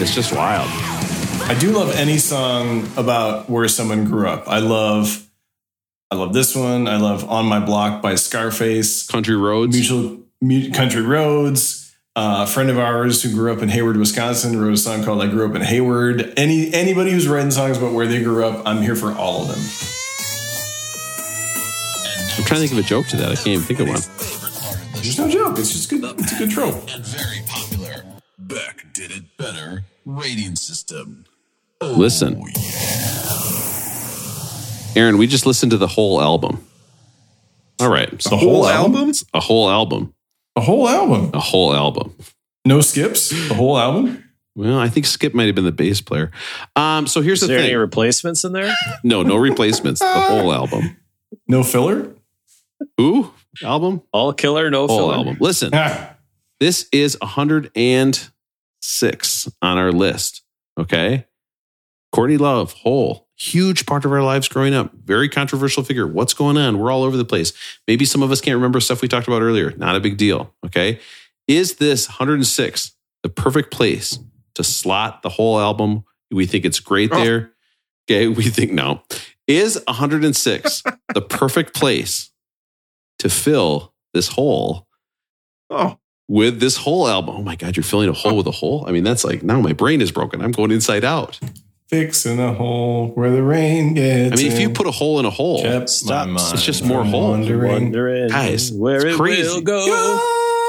it's 0.00 0.14
just 0.14 0.32
wild. 0.32 0.68
I 1.48 1.56
do 1.58 1.72
love 1.72 1.92
any 1.96 2.18
song 2.18 2.88
about 2.96 3.50
where 3.50 3.66
someone 3.66 4.04
grew 4.04 4.28
up. 4.28 4.48
I 4.48 4.58
love, 4.58 5.28
I 6.10 6.14
love 6.16 6.32
this 6.32 6.54
one. 6.54 6.86
I 6.86 6.98
love 6.98 7.28
"On 7.28 7.46
My 7.46 7.58
Block" 7.58 8.00
by 8.00 8.14
Scarface. 8.14 9.08
Country 9.08 9.34
roads. 9.36 9.74
Mutual 9.76 10.02
Mu- 10.02 10.22
Country 10.72 11.02
Roads. 11.02 11.82
Uh, 12.14 12.46
a 12.48 12.50
friend 12.50 12.70
of 12.70 12.78
ours 12.78 13.22
who 13.22 13.30
grew 13.30 13.52
up 13.52 13.60
in 13.62 13.68
Hayward, 13.68 13.96
Wisconsin, 13.98 14.58
wrote 14.58 14.72
a 14.72 14.76
song 14.76 15.04
called 15.04 15.22
"I 15.22 15.26
Grew 15.26 15.48
Up 15.48 15.54
in 15.54 15.60
Hayward." 15.62 16.32
Any 16.38 16.72
anybody 16.72 17.10
who's 17.10 17.28
writing 17.28 17.50
songs 17.50 17.76
about 17.76 17.92
where 17.92 18.06
they 18.06 18.22
grew 18.22 18.44
up, 18.46 18.66
I'm 18.66 18.80
here 18.80 18.96
for 18.96 19.12
all 19.12 19.42
of 19.42 19.48
them. 19.48 19.58
I'm 22.38 22.44
trying 22.44 22.60
to 22.62 22.68
think 22.68 22.72
of 22.72 22.78
a 22.78 22.88
joke 22.88 23.06
to 23.08 23.16
that. 23.16 23.32
I 23.32 23.34
can't 23.34 23.48
even 23.48 23.64
think 23.64 23.80
of 23.80 23.88
one. 23.88 24.00
There's 25.02 25.18
no 25.18 25.28
joke. 25.28 25.58
It's 25.58 25.72
just 25.72 25.90
good. 25.90 26.02
It's 26.18 26.32
a 26.32 26.38
good 26.38 26.50
trope. 26.50 26.74
And 26.94 27.04
very 27.04 27.42
popular. 27.46 28.04
Beck 28.38 28.86
did 28.94 29.10
it 29.10 29.36
better. 29.36 29.84
Rating 30.06 30.56
system. 30.56 31.24
Listen, 31.82 32.42
Aaron, 34.96 35.18
we 35.18 35.26
just 35.26 35.44
listened 35.44 35.72
to 35.72 35.76
the 35.76 35.86
whole 35.86 36.22
album. 36.22 36.64
All 37.78 37.90
right, 37.90 38.22
so 38.22 38.30
The 38.30 38.36
whole 38.38 38.66
album? 38.66 39.12
a 39.34 39.40
whole 39.40 39.68
album, 39.68 40.14
The 40.56 40.62
whole 40.62 40.88
album, 40.88 41.30
a 41.34 41.40
whole 41.40 41.74
album. 41.74 42.14
no 42.64 42.80
skips. 42.80 43.28
The 43.48 43.54
whole 43.54 43.78
album. 43.78 44.24
Well, 44.56 44.78
I 44.78 44.88
think 44.88 45.04
Skip 45.04 45.34
might 45.34 45.44
have 45.46 45.54
been 45.54 45.66
the 45.66 45.72
bass 45.72 46.00
player. 46.00 46.30
Um, 46.74 47.06
so 47.06 47.20
here's 47.20 47.42
Is 47.42 47.48
the 47.48 47.54
there 47.56 47.62
any 47.62 47.74
replacements 47.74 48.42
in 48.42 48.52
there? 48.52 48.74
No, 49.04 49.22
no 49.22 49.36
replacements. 49.36 50.00
the 50.00 50.06
whole 50.20 50.50
album. 50.52 50.96
No 51.46 51.62
filler. 51.62 52.14
Ooh, 52.98 53.32
album, 53.62 54.00
All 54.12 54.32
killer, 54.32 54.70
no 54.70 54.86
whole 54.86 54.98
filler. 55.10 55.14
album. 55.14 55.36
Listen, 55.40 55.70
Ah, 55.74 56.14
this 56.58 56.88
is 56.90 57.18
106 57.20 59.48
on 59.62 59.78
our 59.78 59.92
list. 59.92 60.42
Okay. 60.78 61.26
Courtney 62.12 62.36
Love, 62.38 62.72
whole, 62.72 63.25
huge 63.36 63.86
part 63.86 64.04
of 64.04 64.12
our 64.12 64.22
lives 64.22 64.48
growing 64.48 64.74
up. 64.74 64.92
Very 65.04 65.28
controversial 65.28 65.82
figure. 65.84 66.06
What's 66.06 66.34
going 66.34 66.56
on? 66.56 66.78
We're 66.78 66.90
all 66.90 67.02
over 67.02 67.16
the 67.16 67.24
place. 67.24 67.52
Maybe 67.86 68.04
some 68.04 68.22
of 68.22 68.30
us 68.30 68.40
can't 68.40 68.56
remember 68.56 68.80
stuff 68.80 69.02
we 69.02 69.08
talked 69.08 69.28
about 69.28 69.42
earlier. 69.42 69.72
Not 69.76 69.96
a 69.96 70.00
big 70.00 70.16
deal. 70.16 70.54
Okay. 70.64 71.00
Is 71.46 71.76
this 71.76 72.08
106 72.08 72.92
the 73.22 73.28
perfect 73.28 73.72
place 73.72 74.18
to 74.54 74.64
slot 74.64 75.22
the 75.22 75.28
whole 75.28 75.60
album? 75.60 76.04
We 76.30 76.46
think 76.46 76.64
it's 76.64 76.80
great 76.80 77.10
Oh. 77.12 77.22
there. 77.22 77.52
Okay. 78.10 78.28
We 78.36 78.44
think 78.44 78.72
no. 78.72 79.02
Is 79.46 79.80
106 79.86 80.82
the 81.14 81.20
perfect 81.22 81.74
place 81.74 82.30
to 83.18 83.28
fill 83.28 83.94
this 84.14 84.28
hole 84.28 84.86
Oh, 85.68 85.98
with 86.28 86.60
this 86.60 86.76
whole 86.76 87.06
album. 87.08 87.36
Oh 87.38 87.42
my 87.42 87.56
God, 87.56 87.76
you're 87.76 87.84
filling 87.84 88.08
a 88.08 88.12
hole 88.12 88.32
oh. 88.32 88.36
with 88.36 88.46
a 88.46 88.52
hole? 88.52 88.84
I 88.88 88.92
mean, 88.92 89.04
that's 89.04 89.24
like 89.24 89.42
now 89.42 89.60
my 89.60 89.72
brain 89.72 90.00
is 90.00 90.10
broken. 90.12 90.40
I'm 90.40 90.52
going 90.52 90.70
inside 90.70 91.04
out. 91.04 91.38
Fixing 91.88 92.40
a 92.40 92.52
hole 92.52 93.08
where 93.14 93.30
the 93.30 93.42
rain 93.42 93.94
gets. 93.94 94.32
I 94.32 94.36
mean, 94.42 94.52
if 94.52 94.58
you 94.60 94.68
in. 94.68 94.74
put 94.74 94.86
a 94.86 94.90
hole 94.90 95.18
in 95.20 95.24
a 95.24 95.30
hole, 95.30 95.62
Kept 95.62 95.88
Stop. 95.88 96.28
It's 96.52 96.64
just 96.64 96.84
more 96.84 97.02
from 97.02 97.10
hole. 97.10 97.30
wandering. 97.30 97.72
Wondering 97.72 98.28
Guys, 98.28 98.72
where 98.72 98.96
it's 99.06 99.14
it 99.14 99.16
crazy. 99.16 99.42
will 99.48 99.60
go. 99.62 99.84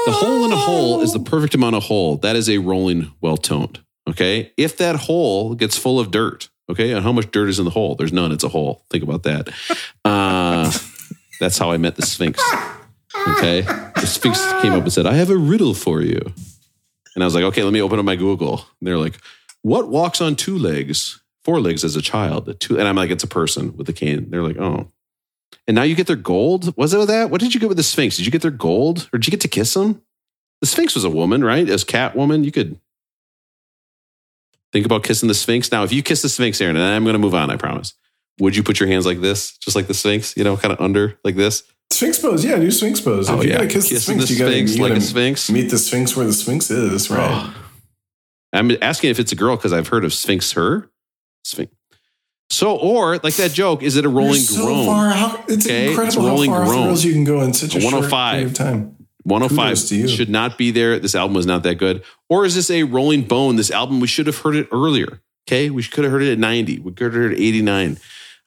the 0.06 0.12
hole 0.12 0.44
in 0.44 0.52
a 0.52 0.56
hole 0.56 1.00
is 1.00 1.12
the 1.12 1.20
perfect 1.20 1.54
amount 1.54 1.76
of 1.76 1.82
hole. 1.84 2.16
That 2.18 2.36
is 2.36 2.48
a 2.48 2.58
rolling 2.58 3.12
well 3.20 3.36
toned. 3.36 3.80
Okay. 4.08 4.52
If 4.56 4.76
that 4.78 4.96
hole 4.96 5.54
gets 5.54 5.76
full 5.76 6.00
of 6.00 6.10
dirt, 6.10 6.48
okay, 6.70 6.92
and 6.92 7.02
how 7.02 7.12
much 7.12 7.30
dirt 7.30 7.48
is 7.48 7.58
in 7.58 7.64
the 7.64 7.70
hole? 7.70 7.94
There's 7.94 8.12
none. 8.12 8.32
It's 8.32 8.44
a 8.44 8.48
hole. 8.48 8.84
Think 8.90 9.02
about 9.04 9.24
that. 9.24 9.48
Uh, 10.04 10.72
that's 11.40 11.58
how 11.58 11.70
I 11.72 11.76
met 11.76 11.96
the 11.96 12.02
Sphinx. 12.06 12.42
Okay. 13.36 13.62
The 13.62 14.06
Sphinx 14.06 14.40
came 14.62 14.72
up 14.72 14.82
and 14.84 14.92
said, 14.92 15.06
I 15.06 15.14
have 15.14 15.30
a 15.30 15.36
riddle 15.36 15.74
for 15.74 16.00
you. 16.00 16.20
And 17.14 17.24
I 17.24 17.26
was 17.26 17.34
like, 17.34 17.44
okay, 17.44 17.64
let 17.64 17.72
me 17.72 17.82
open 17.82 17.98
up 17.98 18.04
my 18.04 18.16
Google. 18.16 18.58
And 18.80 18.86
they're 18.86 18.96
like, 18.96 19.18
what 19.62 19.88
walks 19.88 20.20
on 20.20 20.36
two 20.36 20.58
legs, 20.58 21.20
four 21.44 21.60
legs 21.60 21.84
as 21.84 21.96
a 21.96 22.02
child? 22.02 22.46
The 22.46 22.54
two, 22.54 22.78
and 22.78 22.88
I'm 22.88 22.96
like, 22.96 23.10
it's 23.10 23.24
a 23.24 23.28
person 23.28 23.76
with 23.76 23.88
a 23.88 23.92
cane. 23.92 24.30
They're 24.30 24.42
like, 24.42 24.58
oh. 24.58 24.88
And 25.66 25.74
now 25.74 25.82
you 25.82 25.94
get 25.94 26.06
their 26.06 26.16
gold. 26.16 26.76
Was 26.76 26.94
it 26.94 26.98
with 26.98 27.08
that? 27.08 27.30
What 27.30 27.40
did 27.40 27.54
you 27.54 27.60
get 27.60 27.68
with 27.68 27.78
the 27.78 27.82
Sphinx? 27.82 28.16
Did 28.16 28.26
you 28.26 28.32
get 28.32 28.42
their 28.42 28.50
gold, 28.50 29.08
or 29.12 29.18
did 29.18 29.26
you 29.26 29.30
get 29.30 29.40
to 29.42 29.48
kiss 29.48 29.74
them? 29.74 30.02
The 30.60 30.66
Sphinx 30.66 30.94
was 30.94 31.04
a 31.04 31.10
woman, 31.10 31.44
right? 31.44 31.68
As 31.68 31.84
Catwoman, 31.84 32.44
you 32.44 32.52
could 32.52 32.80
think 34.72 34.84
about 34.86 35.04
kissing 35.04 35.28
the 35.28 35.34
Sphinx. 35.34 35.70
Now, 35.70 35.84
if 35.84 35.92
you 35.92 36.02
kiss 36.02 36.22
the 36.22 36.28
Sphinx, 36.28 36.60
Aaron, 36.60 36.76
and 36.76 36.84
I'm 36.84 37.04
going 37.04 37.14
to 37.14 37.18
move 37.18 37.34
on, 37.34 37.50
I 37.50 37.56
promise. 37.56 37.94
Would 38.40 38.56
you 38.56 38.62
put 38.62 38.80
your 38.80 38.88
hands 38.88 39.06
like 39.06 39.20
this, 39.20 39.56
just 39.58 39.76
like 39.76 39.86
the 39.86 39.94
Sphinx? 39.94 40.36
You 40.36 40.44
know, 40.44 40.56
kind 40.56 40.72
of 40.72 40.80
under 40.80 41.18
like 41.24 41.36
this. 41.36 41.62
Sphinx 41.90 42.18
pose, 42.18 42.44
yeah, 42.44 42.56
do 42.56 42.70
Sphinx 42.70 43.00
pose. 43.00 43.30
Oh, 43.30 43.38
if 43.38 43.44
you 43.44 43.50
yeah. 43.50 43.56
gotta 43.56 43.68
kiss 43.68 43.88
the 43.88 43.98
Sphinx, 43.98 44.28
the 44.28 44.34
you 44.34 44.38
gotta, 44.38 44.52
Sphinx 44.52 44.76
you 44.76 44.82
like 44.82 44.92
a 44.92 44.94
gotta 44.96 45.06
Sphinx. 45.06 45.50
meet 45.50 45.70
the 45.70 45.78
Sphinx 45.78 46.16
where 46.16 46.26
the 46.26 46.32
Sphinx 46.32 46.70
is, 46.70 47.10
right? 47.10 47.52
Oh. 47.54 47.67
I'm 48.52 48.70
asking 48.82 49.10
if 49.10 49.18
it's 49.18 49.32
a 49.32 49.36
girl 49.36 49.56
because 49.56 49.72
I've 49.72 49.88
heard 49.88 50.04
of 50.04 50.12
Sphinx 50.14 50.52
her. 50.52 50.90
Sphinx. 51.44 51.72
So, 52.50 52.76
or 52.76 53.18
like 53.18 53.34
that 53.34 53.52
joke, 53.52 53.82
is 53.82 53.96
it 53.96 54.06
a 54.06 54.08
rolling 54.08 54.40
so 54.40 54.64
groan? 54.64 54.86
far 54.86 55.10
out. 55.10 55.50
It's 55.50 55.66
Okay, 55.66 55.88
incredible 55.90 56.06
it's 56.06 56.14
how 56.16 56.22
rolling 56.26 56.50
far 56.50 56.62
off 56.62 56.68
the 56.68 56.74
groan. 56.74 56.96
you 57.00 57.12
can 57.12 57.24
go 57.24 57.42
in 57.42 57.52
such 57.52 57.74
a, 57.74 57.78
A 57.78 57.80
short 57.82 57.92
105. 57.92 58.32
period 58.34 58.46
of 58.50 58.54
time. 58.54 58.96
105 59.24 59.88
to 59.88 59.96
you. 59.96 60.08
should 60.08 60.30
not 60.30 60.56
be 60.56 60.70
there. 60.70 60.98
This 60.98 61.14
album 61.14 61.34
was 61.34 61.44
not 61.44 61.62
that 61.64 61.74
good. 61.74 62.02
Or 62.30 62.46
is 62.46 62.54
this 62.54 62.70
a 62.70 62.84
rolling 62.84 63.22
bone? 63.24 63.56
This 63.56 63.70
album, 63.70 64.00
we 64.00 64.06
should 64.06 64.26
have 64.26 64.38
heard 64.38 64.56
it 64.56 64.66
earlier. 64.72 65.20
Okay. 65.46 65.68
We 65.68 65.82
could 65.82 66.04
have 66.04 66.12
heard 66.12 66.22
it 66.22 66.32
at 66.32 66.38
90. 66.38 66.78
We 66.78 66.92
could 66.92 67.12
have 67.12 67.14
heard 67.14 67.32
it 67.32 67.34
at 67.36 67.40
89. 67.40 67.98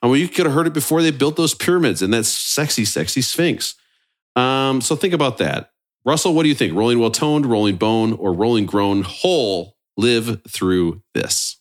And 0.02 0.10
we 0.10 0.26
could 0.26 0.46
have 0.46 0.54
heard 0.54 0.66
it 0.66 0.72
before 0.72 1.00
they 1.02 1.12
built 1.12 1.36
those 1.36 1.54
pyramids 1.54 2.02
and 2.02 2.12
that 2.12 2.24
sexy, 2.24 2.84
sexy 2.84 3.20
Sphinx. 3.22 3.76
Um, 4.34 4.80
so 4.80 4.96
think 4.96 5.14
about 5.14 5.38
that. 5.38 5.70
Russell, 6.04 6.34
what 6.34 6.42
do 6.42 6.48
you 6.48 6.56
think? 6.56 6.74
Rolling 6.74 6.98
well 6.98 7.12
toned, 7.12 7.46
rolling 7.46 7.76
bone, 7.76 8.14
or 8.14 8.32
rolling 8.32 8.66
grown 8.66 9.02
whole 9.02 9.76
live 9.96 10.42
through 10.48 11.02
this? 11.14 11.58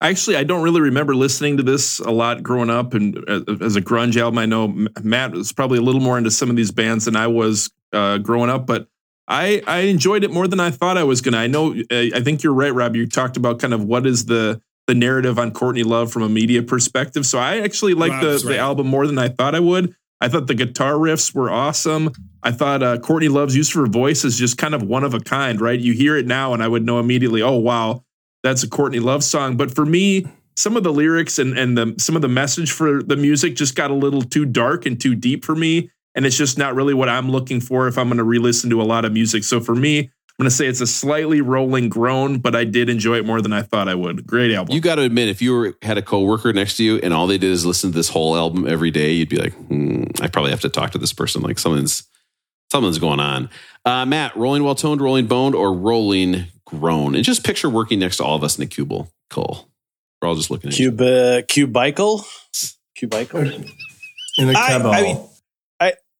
Actually, 0.00 0.36
I 0.36 0.44
don't 0.44 0.62
really 0.62 0.82
remember 0.82 1.14
listening 1.14 1.56
to 1.56 1.62
this 1.62 2.00
a 2.00 2.10
lot 2.10 2.42
growing 2.42 2.68
up. 2.68 2.92
And 2.92 3.16
uh, 3.28 3.40
as 3.62 3.76
a 3.76 3.80
grunge 3.80 4.16
album, 4.16 4.38
I 4.38 4.46
know 4.46 4.68
Matt 5.02 5.32
was 5.32 5.52
probably 5.52 5.78
a 5.78 5.82
little 5.82 6.02
more 6.02 6.18
into 6.18 6.30
some 6.30 6.50
of 6.50 6.56
these 6.56 6.70
bands 6.70 7.06
than 7.06 7.16
I 7.16 7.28
was 7.28 7.70
uh, 7.92 8.18
growing 8.18 8.50
up, 8.50 8.66
but 8.66 8.88
I, 9.28 9.62
I 9.66 9.78
enjoyed 9.80 10.22
it 10.22 10.30
more 10.30 10.46
than 10.46 10.60
I 10.60 10.70
thought 10.70 10.98
I 10.98 11.04
was 11.04 11.20
going 11.20 11.32
to. 11.32 11.38
I 11.38 11.46
know, 11.46 11.72
uh, 11.72 12.14
I 12.14 12.20
think 12.20 12.42
you're 12.42 12.54
right, 12.54 12.72
Rob. 12.72 12.94
You 12.94 13.06
talked 13.06 13.36
about 13.36 13.58
kind 13.58 13.74
of 13.74 13.84
what 13.84 14.06
is 14.06 14.26
the 14.26 14.60
the 14.86 14.94
narrative 14.94 15.36
on 15.38 15.50
Courtney 15.50 15.82
Love 15.82 16.12
from 16.12 16.22
a 16.22 16.28
media 16.28 16.62
perspective. 16.62 17.26
So 17.26 17.38
I 17.40 17.58
actually 17.58 17.94
like 17.94 18.20
the, 18.20 18.34
right. 18.34 18.42
the 18.44 18.58
album 18.58 18.86
more 18.86 19.06
than 19.06 19.18
I 19.18 19.28
thought 19.28 19.54
I 19.54 19.60
would. 19.60 19.96
I 20.20 20.28
thought 20.28 20.46
the 20.46 20.54
guitar 20.54 20.94
riffs 20.94 21.34
were 21.34 21.50
awesome. 21.50 22.12
I 22.42 22.50
thought 22.50 22.82
uh, 22.82 22.98
Courtney 22.98 23.28
Love's 23.28 23.56
use 23.56 23.72
her 23.74 23.86
voice 23.86 24.24
is 24.24 24.38
just 24.38 24.56
kind 24.56 24.74
of 24.74 24.82
one 24.82 25.04
of 25.04 25.14
a 25.14 25.20
kind, 25.20 25.60
right? 25.60 25.78
You 25.78 25.92
hear 25.92 26.16
it 26.16 26.26
now, 26.26 26.54
and 26.54 26.62
I 26.62 26.68
would 26.68 26.84
know 26.84 26.98
immediately, 26.98 27.42
oh, 27.42 27.56
wow, 27.56 28.02
that's 28.42 28.62
a 28.62 28.68
Courtney 28.68 29.00
Love 29.00 29.22
song. 29.22 29.56
But 29.56 29.74
for 29.74 29.84
me, 29.84 30.26
some 30.56 30.76
of 30.76 30.84
the 30.84 30.92
lyrics 30.92 31.38
and 31.38 31.56
and 31.58 31.76
the 31.76 31.94
some 31.98 32.16
of 32.16 32.22
the 32.22 32.28
message 32.28 32.72
for 32.72 33.02
the 33.02 33.16
music 33.16 33.56
just 33.56 33.74
got 33.76 33.90
a 33.90 33.94
little 33.94 34.22
too 34.22 34.46
dark 34.46 34.86
and 34.86 34.98
too 34.98 35.14
deep 35.14 35.44
for 35.44 35.54
me, 35.54 35.90
and 36.14 36.24
it's 36.24 36.38
just 36.38 36.56
not 36.56 36.74
really 36.74 36.94
what 36.94 37.10
I'm 37.10 37.30
looking 37.30 37.60
for 37.60 37.88
if 37.88 37.98
I'm 37.98 38.08
going 38.08 38.16
to 38.18 38.24
re-listen 38.24 38.70
to 38.70 38.80
a 38.80 38.84
lot 38.84 39.04
of 39.04 39.12
music. 39.12 39.44
So 39.44 39.60
for 39.60 39.74
me, 39.74 40.10
going 40.38 40.50
to 40.50 40.54
say 40.54 40.66
it's 40.66 40.80
a 40.82 40.86
slightly 40.86 41.40
rolling 41.40 41.88
groan, 41.88 42.38
but 42.38 42.54
I 42.54 42.64
did 42.64 42.88
enjoy 42.90 43.16
it 43.16 43.24
more 43.24 43.40
than 43.40 43.52
I 43.54 43.62
thought 43.62 43.88
I 43.88 43.94
would. 43.94 44.26
Great 44.26 44.52
album. 44.54 44.74
You 44.74 44.80
got 44.82 44.96
to 44.96 45.02
admit, 45.02 45.28
if 45.28 45.40
you 45.40 45.52
were, 45.54 45.74
had 45.82 45.96
a 45.96 46.02
coworker 46.02 46.52
next 46.52 46.76
to 46.76 46.84
you 46.84 46.98
and 47.02 47.14
all 47.14 47.26
they 47.26 47.38
did 47.38 47.50
is 47.50 47.64
listen 47.64 47.90
to 47.92 47.96
this 47.96 48.10
whole 48.10 48.36
album 48.36 48.66
every 48.68 48.90
day, 48.90 49.12
you'd 49.12 49.28
be 49.30 49.38
like, 49.38 49.54
hmm, 49.54 50.04
I 50.20 50.28
probably 50.28 50.50
have 50.50 50.60
to 50.60 50.68
talk 50.68 50.90
to 50.90 50.98
this 50.98 51.12
person. 51.14 51.40
Like 51.42 51.58
something's 51.58 52.02
something's 52.70 52.98
going 52.98 53.20
on. 53.20 53.48
Uh, 53.86 54.04
Matt, 54.04 54.36
rolling 54.36 54.62
well 54.62 54.74
toned, 54.74 55.00
rolling 55.00 55.26
boned, 55.26 55.54
or 55.54 55.72
rolling 55.72 56.46
groan, 56.66 57.14
and 57.14 57.24
just 57.24 57.44
picture 57.44 57.70
working 57.70 57.98
next 58.00 58.18
to 58.18 58.24
all 58.24 58.34
of 58.36 58.44
us 58.44 58.58
in 58.58 58.64
a 58.64 58.66
cubicle. 58.66 59.10
Cool. 59.30 59.68
We're 60.20 60.28
all 60.28 60.34
just 60.34 60.50
looking 60.50 60.70
at 60.70 60.78
you. 60.78 60.90
Uh, 60.94 61.42
cubicle, 61.48 62.26
cubicle. 62.94 63.40
In 63.40 64.48
the 64.48 64.54
I- 64.58 64.68
cabal. 64.68 64.92
I 64.92 65.02
mean- 65.02 65.16
I, 65.16 65.28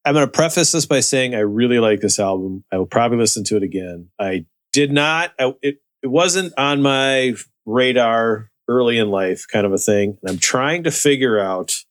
I'm 0.07 0.13
going 0.13 0.25
to 0.25 0.31
preface 0.31 0.71
this 0.71 0.85
by 0.85 1.01
saying 1.01 1.35
I 1.35 1.39
really 1.39 1.79
like 1.79 1.99
this 1.99 2.17
album. 2.17 2.63
I 2.71 2.77
will 2.77 2.85
probably 2.85 3.17
listen 3.17 3.43
to 3.45 3.57
it 3.57 3.63
again. 3.63 4.07
I 4.17 4.45
did 4.71 4.93
not. 4.93 5.33
I, 5.37 5.53
it 5.61 5.81
it 6.01 6.07
wasn't 6.07 6.53
on 6.57 6.81
my 6.81 7.33
radar 7.65 8.49
early 8.69 8.97
in 8.97 9.09
life, 9.09 9.45
kind 9.51 9.65
of 9.65 9.73
a 9.73 9.77
thing. 9.77 10.17
And 10.21 10.31
I'm 10.31 10.37
trying 10.37 10.83
to 10.83 10.91
figure 10.91 11.37
out. 11.37 11.83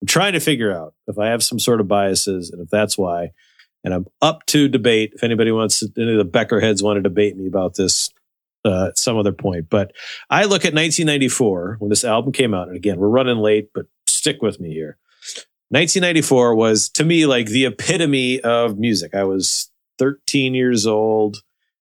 I'm 0.00 0.08
trying 0.08 0.32
to 0.32 0.40
figure 0.40 0.76
out 0.76 0.94
if 1.06 1.20
I 1.20 1.28
have 1.28 1.44
some 1.44 1.60
sort 1.60 1.80
of 1.80 1.86
biases 1.86 2.50
and 2.50 2.60
if 2.60 2.68
that's 2.68 2.98
why. 2.98 3.30
And 3.84 3.94
I'm 3.94 4.06
up 4.20 4.44
to 4.46 4.66
debate. 4.66 5.12
If 5.14 5.22
anybody 5.22 5.52
wants, 5.52 5.78
to, 5.78 5.92
any 5.96 6.10
of 6.10 6.18
the 6.18 6.24
Becker 6.24 6.58
heads 6.58 6.82
want 6.82 6.96
to 6.96 7.02
debate 7.02 7.36
me 7.36 7.46
about 7.46 7.76
this 7.76 8.10
uh, 8.64 8.88
at 8.88 8.98
some 8.98 9.16
other 9.16 9.30
point. 9.30 9.70
But 9.70 9.92
I 10.28 10.42
look 10.44 10.64
at 10.64 10.74
1994 10.74 11.76
when 11.78 11.90
this 11.90 12.02
album 12.02 12.32
came 12.32 12.54
out. 12.54 12.66
And 12.66 12.76
again, 12.76 12.98
we're 12.98 13.06
running 13.06 13.38
late, 13.38 13.68
but 13.72 13.86
stick 14.08 14.42
with 14.42 14.58
me 14.58 14.72
here. 14.72 14.98
1994 15.72 16.54
was 16.54 16.90
to 16.90 17.04
me 17.04 17.24
like 17.24 17.46
the 17.46 17.64
epitome 17.64 18.40
of 18.40 18.78
music. 18.78 19.14
I 19.14 19.24
was 19.24 19.70
13 19.98 20.54
years 20.54 20.86
old. 20.86 21.38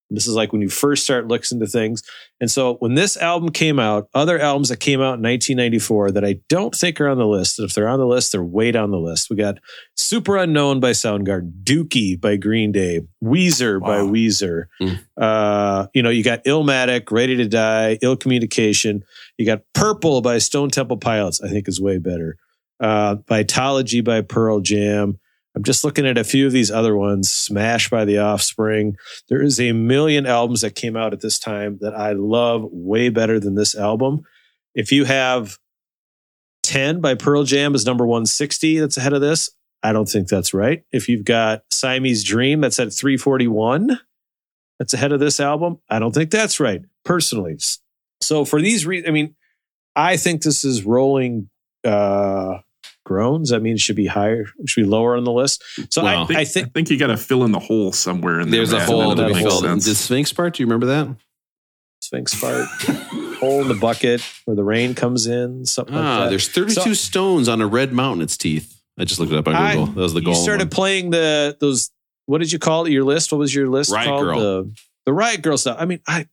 This 0.09 0.27
is 0.27 0.35
like 0.35 0.51
when 0.51 0.61
you 0.61 0.69
first 0.69 1.03
start 1.03 1.27
listening 1.27 1.61
to 1.61 1.67
things. 1.67 2.03
And 2.39 2.49
so 2.51 2.75
when 2.75 2.95
this 2.95 3.15
album 3.17 3.49
came 3.49 3.79
out, 3.79 4.07
other 4.13 4.39
albums 4.39 4.69
that 4.69 4.81
came 4.81 4.99
out 4.99 5.15
in 5.19 5.23
1994 5.23 6.11
that 6.11 6.25
I 6.25 6.39
don't 6.49 6.73
think 6.75 6.99
are 6.99 7.07
on 7.07 7.17
the 7.17 7.25
list, 7.27 7.59
and 7.59 7.67
if 7.69 7.73
they're 7.75 7.87
on 7.87 7.99
the 7.99 8.05
list, 8.07 8.31
they're 8.31 8.43
way 8.43 8.71
down 8.71 8.91
the 8.91 8.99
list. 8.99 9.29
We 9.29 9.35
got 9.37 9.59
Superunknown 9.97 10.81
by 10.81 10.91
Soundgarden, 10.91 11.63
Dookie 11.63 12.19
by 12.19 12.35
Green 12.35 12.71
Day, 12.73 13.01
Weezer 13.23 13.79
by 13.79 14.01
Wow. 14.01 14.09
Weezer. 14.09 14.65
Mm. 14.81 14.99
Uh, 15.15 15.87
you 15.93 16.01
know, 16.03 16.09
you 16.09 16.23
got 16.23 16.43
Illmatic, 16.43 17.09
Ready 17.11 17.37
to 17.37 17.47
Die, 17.47 17.97
Ill 18.01 18.17
Communication. 18.17 19.03
You 19.37 19.45
got 19.45 19.61
Purple 19.73 20.21
by 20.21 20.37
Stone 20.39 20.69
Temple 20.71 20.97
Pilots, 20.97 21.41
I 21.41 21.47
think 21.49 21.67
is 21.69 21.79
way 21.79 21.97
better. 21.99 22.37
Uh, 22.81 23.17
Vitology 23.27 24.03
by 24.03 24.21
Pearl 24.21 24.59
Jam. 24.59 25.19
I'm 25.55 25.63
just 25.63 25.83
looking 25.83 26.07
at 26.07 26.17
a 26.17 26.23
few 26.23 26.47
of 26.47 26.53
these 26.53 26.71
other 26.71 26.95
ones. 26.95 27.29
Smash 27.29 27.89
by 27.89 28.05
The 28.05 28.17
Offspring. 28.17 28.95
There 29.29 29.41
is 29.41 29.59
a 29.59 29.73
million 29.73 30.25
albums 30.25 30.61
that 30.61 30.75
came 30.75 30.95
out 30.95 31.13
at 31.13 31.21
this 31.21 31.37
time 31.37 31.77
that 31.81 31.93
I 31.93 32.13
love 32.13 32.65
way 32.71 33.09
better 33.09 33.39
than 33.39 33.55
this 33.55 33.75
album. 33.75 34.21
If 34.73 34.91
you 34.91 35.05
have 35.05 35.57
10 36.63 37.01
by 37.01 37.15
Pearl 37.15 37.43
Jam 37.43 37.75
is 37.75 37.85
number 37.85 38.05
160 38.05 38.79
that's 38.79 38.97
ahead 38.97 39.13
of 39.13 39.21
this, 39.21 39.51
I 39.83 39.91
don't 39.93 40.07
think 40.07 40.27
that's 40.27 40.53
right. 40.53 40.83
If 40.91 41.09
you've 41.09 41.25
got 41.25 41.63
Siamese 41.71 42.23
Dream 42.23 42.61
that's 42.61 42.79
at 42.79 42.93
341 42.93 43.99
that's 44.79 44.93
ahead 44.93 45.11
of 45.11 45.19
this 45.19 45.39
album, 45.39 45.79
I 45.89 45.99
don't 45.99 46.13
think 46.13 46.31
that's 46.31 46.59
right, 46.59 46.81
personally. 47.03 47.57
So 48.21 48.45
for 48.45 48.61
these 48.61 48.85
reasons, 48.85 49.09
I 49.09 49.11
mean, 49.11 49.35
I 49.95 50.17
think 50.17 50.43
this 50.43 50.63
is 50.63 50.85
rolling 50.85 51.49
uh 51.83 52.59
groans. 53.05 53.49
That 53.49 53.61
means 53.61 53.79
it 53.79 53.83
should 53.83 53.95
be 53.95 54.07
higher, 54.07 54.45
should 54.65 54.83
be 54.83 54.87
lower 54.87 55.15
on 55.17 55.23
the 55.23 55.31
list. 55.31 55.63
So 55.93 56.03
Well, 56.03 56.27
I, 56.29 56.35
I 56.35 56.39
I 56.41 56.45
think 56.45 56.73
think 56.73 56.89
you 56.89 56.97
got 56.97 57.07
to 57.07 57.17
fill 57.17 57.43
in 57.43 57.51
the 57.51 57.59
hole 57.59 57.91
somewhere 57.91 58.39
in 58.39 58.49
there. 58.49 58.59
There's 58.59 58.73
a 58.73 58.83
hole 58.85 59.09
and 59.11 59.17
to 59.17 59.23
then 59.23 59.31
be 59.33 59.39
it 59.39 59.43
makes 59.43 59.49
filled. 59.51 59.63
sense. 59.63 59.85
The 59.85 59.95
Sphinx 59.95 60.33
part, 60.33 60.55
do 60.55 60.63
you 60.63 60.67
remember 60.67 60.85
that? 60.87 61.15
Sphinx 62.01 62.39
part, 62.39 62.67
hole 63.39 63.61
in 63.61 63.67
the 63.67 63.75
bucket 63.79 64.21
where 64.45 64.55
the 64.55 64.63
rain 64.63 64.95
comes 64.95 65.27
in, 65.27 65.65
something 65.65 65.93
like 65.95 66.03
Ah, 66.03 66.23
that. 66.23 66.29
there's 66.29 66.47
32 66.49 66.81
So- 66.81 66.93
stones 66.93 67.47
on 67.47 67.61
a 67.61 67.67
red 67.67 67.93
mountain. 67.93 68.21
Its 68.23 68.37
teeth. 68.37 68.81
I 68.99 69.05
just 69.05 69.19
looked 69.19 69.31
it 69.31 69.37
up 69.37 69.47
on 69.47 69.55
I- 69.55 69.75
Google. 69.75 69.85
that 69.93 70.01
was 70.01 70.13
the 70.13 70.21
goal. 70.21 70.33
You 70.33 70.39
started 70.41 70.71
playing 70.71 71.11
the 71.11 71.55
those. 71.59 71.91
What 72.25 72.39
did 72.39 72.51
you 72.51 72.59
call 72.59 72.85
it? 72.85 72.91
Your 72.91 73.03
list? 73.03 73.31
What 73.31 73.39
was 73.39 73.53
your 73.53 73.67
list 73.69 73.91
Riot 73.91 74.07
called? 74.07 74.23
Girl. 74.23 74.39
The 74.39 74.71
the 75.05 75.13
Riot 75.13 75.41
Girl 75.41 75.57
stuff. 75.57 75.77
I 75.79 75.85
mean, 75.85 75.99
I 76.07 76.27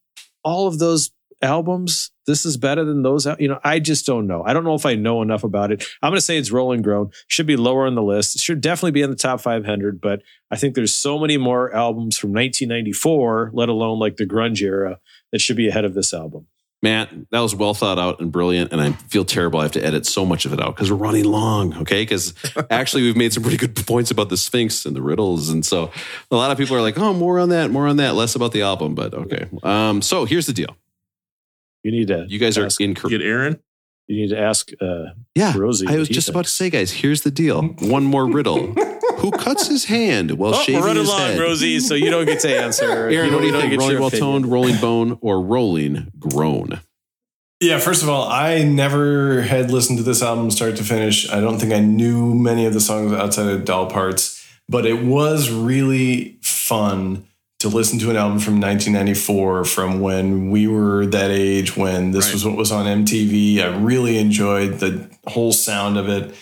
all 0.44 0.66
of 0.68 0.78
those 0.78 1.10
albums. 1.42 2.10
This 2.26 2.44
is 2.44 2.56
better 2.56 2.84
than 2.84 3.02
those. 3.02 3.26
You 3.38 3.48
know, 3.48 3.60
I 3.64 3.78
just 3.78 4.06
don't 4.06 4.26
know. 4.26 4.42
I 4.44 4.52
don't 4.52 4.64
know 4.64 4.74
if 4.74 4.84
I 4.84 4.94
know 4.94 5.22
enough 5.22 5.44
about 5.44 5.72
it. 5.72 5.84
I'm 6.02 6.10
going 6.10 6.18
to 6.18 6.22
say 6.24 6.36
it's 6.36 6.50
Rolling 6.50 6.82
Groan. 6.82 7.10
Should 7.26 7.46
be 7.46 7.56
lower 7.56 7.86
on 7.86 7.94
the 7.94 8.02
list. 8.02 8.36
It 8.36 8.42
should 8.42 8.60
definitely 8.60 8.92
be 8.92 9.02
in 9.02 9.10
the 9.10 9.16
top 9.16 9.40
500. 9.40 10.00
But 10.00 10.22
I 10.50 10.56
think 10.56 10.74
there's 10.74 10.94
so 10.94 11.18
many 11.18 11.36
more 11.36 11.72
albums 11.74 12.18
from 12.18 12.30
1994, 12.30 13.50
let 13.54 13.68
alone 13.68 13.98
like 13.98 14.16
the 14.16 14.26
grunge 14.26 14.60
era, 14.60 15.00
that 15.32 15.40
should 15.40 15.56
be 15.56 15.68
ahead 15.68 15.84
of 15.84 15.94
this 15.94 16.12
album. 16.12 16.46
Matt, 16.80 17.10
that 17.30 17.40
was 17.40 17.56
well 17.56 17.74
thought 17.74 17.98
out 17.98 18.20
and 18.20 18.30
brilliant. 18.30 18.70
And 18.70 18.80
I 18.80 18.92
feel 18.92 19.24
terrible. 19.24 19.58
I 19.58 19.64
have 19.64 19.72
to 19.72 19.84
edit 19.84 20.06
so 20.06 20.24
much 20.24 20.44
of 20.44 20.52
it 20.52 20.60
out 20.60 20.76
because 20.76 20.92
we're 20.92 20.98
running 20.98 21.24
long. 21.24 21.76
Okay. 21.78 22.02
Because 22.02 22.34
actually, 22.70 23.02
we've 23.02 23.16
made 23.16 23.32
some 23.32 23.42
pretty 23.42 23.56
good 23.56 23.74
points 23.86 24.10
about 24.10 24.28
the 24.28 24.36
Sphinx 24.36 24.86
and 24.86 24.94
the 24.94 25.02
riddles. 25.02 25.48
And 25.48 25.66
so 25.66 25.90
a 26.30 26.36
lot 26.36 26.52
of 26.52 26.58
people 26.58 26.76
are 26.76 26.82
like, 26.82 26.96
oh, 26.98 27.12
more 27.12 27.40
on 27.40 27.48
that, 27.48 27.70
more 27.70 27.88
on 27.88 27.96
that, 27.96 28.14
less 28.14 28.36
about 28.36 28.52
the 28.52 28.62
album. 28.62 28.94
But 28.94 29.12
okay. 29.12 29.46
Um, 29.62 30.02
so 30.02 30.24
here's 30.24 30.46
the 30.46 30.52
deal. 30.52 30.76
You 31.88 31.92
need 32.00 32.08
to. 32.08 32.26
You 32.28 32.38
guys 32.38 32.58
are 32.58 32.66
ask, 32.66 32.78
incorrect. 32.82 33.12
Get 33.12 33.22
Aaron. 33.22 33.58
You 34.08 34.16
need 34.20 34.28
to 34.28 34.38
ask. 34.38 34.70
Uh, 34.78 35.04
Yeah. 35.34 35.56
Rosie 35.56 35.86
I 35.86 35.96
was 35.96 36.08
he 36.08 36.14
just 36.14 36.28
about 36.28 36.44
to 36.44 36.50
say, 36.50 36.68
guys, 36.68 36.90
here's 36.92 37.22
the 37.22 37.30
deal. 37.30 37.62
One 37.80 38.04
more 38.04 38.26
riddle. 38.26 38.74
Who 39.20 39.30
cuts 39.30 39.68
his 39.68 39.86
hand 39.86 40.32
while 40.32 40.54
oh, 40.54 40.62
shaving 40.62 40.82
we're 40.82 40.86
running 40.88 41.00
his 41.04 41.08
long, 41.08 41.20
head? 41.20 41.40
Rosie. 41.40 41.80
So 41.80 41.94
you 41.94 42.10
don't 42.10 42.26
get 42.26 42.40
to 42.40 42.54
answer. 42.54 42.84
Aaron, 43.08 43.32
what 43.32 43.40
do 43.40 43.46
you 43.46 43.52
don't 43.52 43.62
think? 43.62 43.70
get 43.72 43.78
Rolling 43.80 43.98
well 43.98 44.08
opinion. 44.08 44.32
toned, 44.32 44.46
rolling 44.52 44.76
bone, 44.82 45.18
or 45.22 45.40
rolling 45.40 46.12
groan? 46.18 46.80
Yeah, 47.60 47.78
first 47.78 48.02
of 48.02 48.10
all, 48.10 48.28
I 48.28 48.62
never 48.64 49.40
had 49.42 49.70
listened 49.70 49.96
to 49.98 50.04
this 50.04 50.22
album 50.22 50.50
start 50.50 50.76
to 50.76 50.84
finish. 50.84 51.28
I 51.30 51.40
don't 51.40 51.58
think 51.58 51.72
I 51.72 51.80
knew 51.80 52.34
many 52.34 52.66
of 52.66 52.74
the 52.74 52.80
songs 52.80 53.12
outside 53.14 53.46
of 53.48 53.64
Doll 53.64 53.90
Parts, 53.90 54.46
but 54.68 54.84
it 54.84 55.02
was 55.04 55.50
really 55.50 56.36
fun 56.42 57.24
to 57.60 57.68
listen 57.68 57.98
to 57.98 58.10
an 58.10 58.16
album 58.16 58.38
from 58.38 58.60
1994 58.60 59.64
from 59.64 60.00
when 60.00 60.50
we 60.50 60.68
were 60.68 61.06
that 61.06 61.30
age 61.30 61.76
when 61.76 62.12
this 62.12 62.26
Right. 62.26 62.34
was 62.34 62.44
what 62.44 62.56
was 62.56 62.70
on 62.70 62.86
MTV. 62.86 63.60
I 63.60 63.76
really 63.76 64.16
enjoyed 64.18 64.78
the 64.78 65.08
whole 65.26 65.52
sound 65.52 65.98
of 65.98 66.08
it 66.08 66.34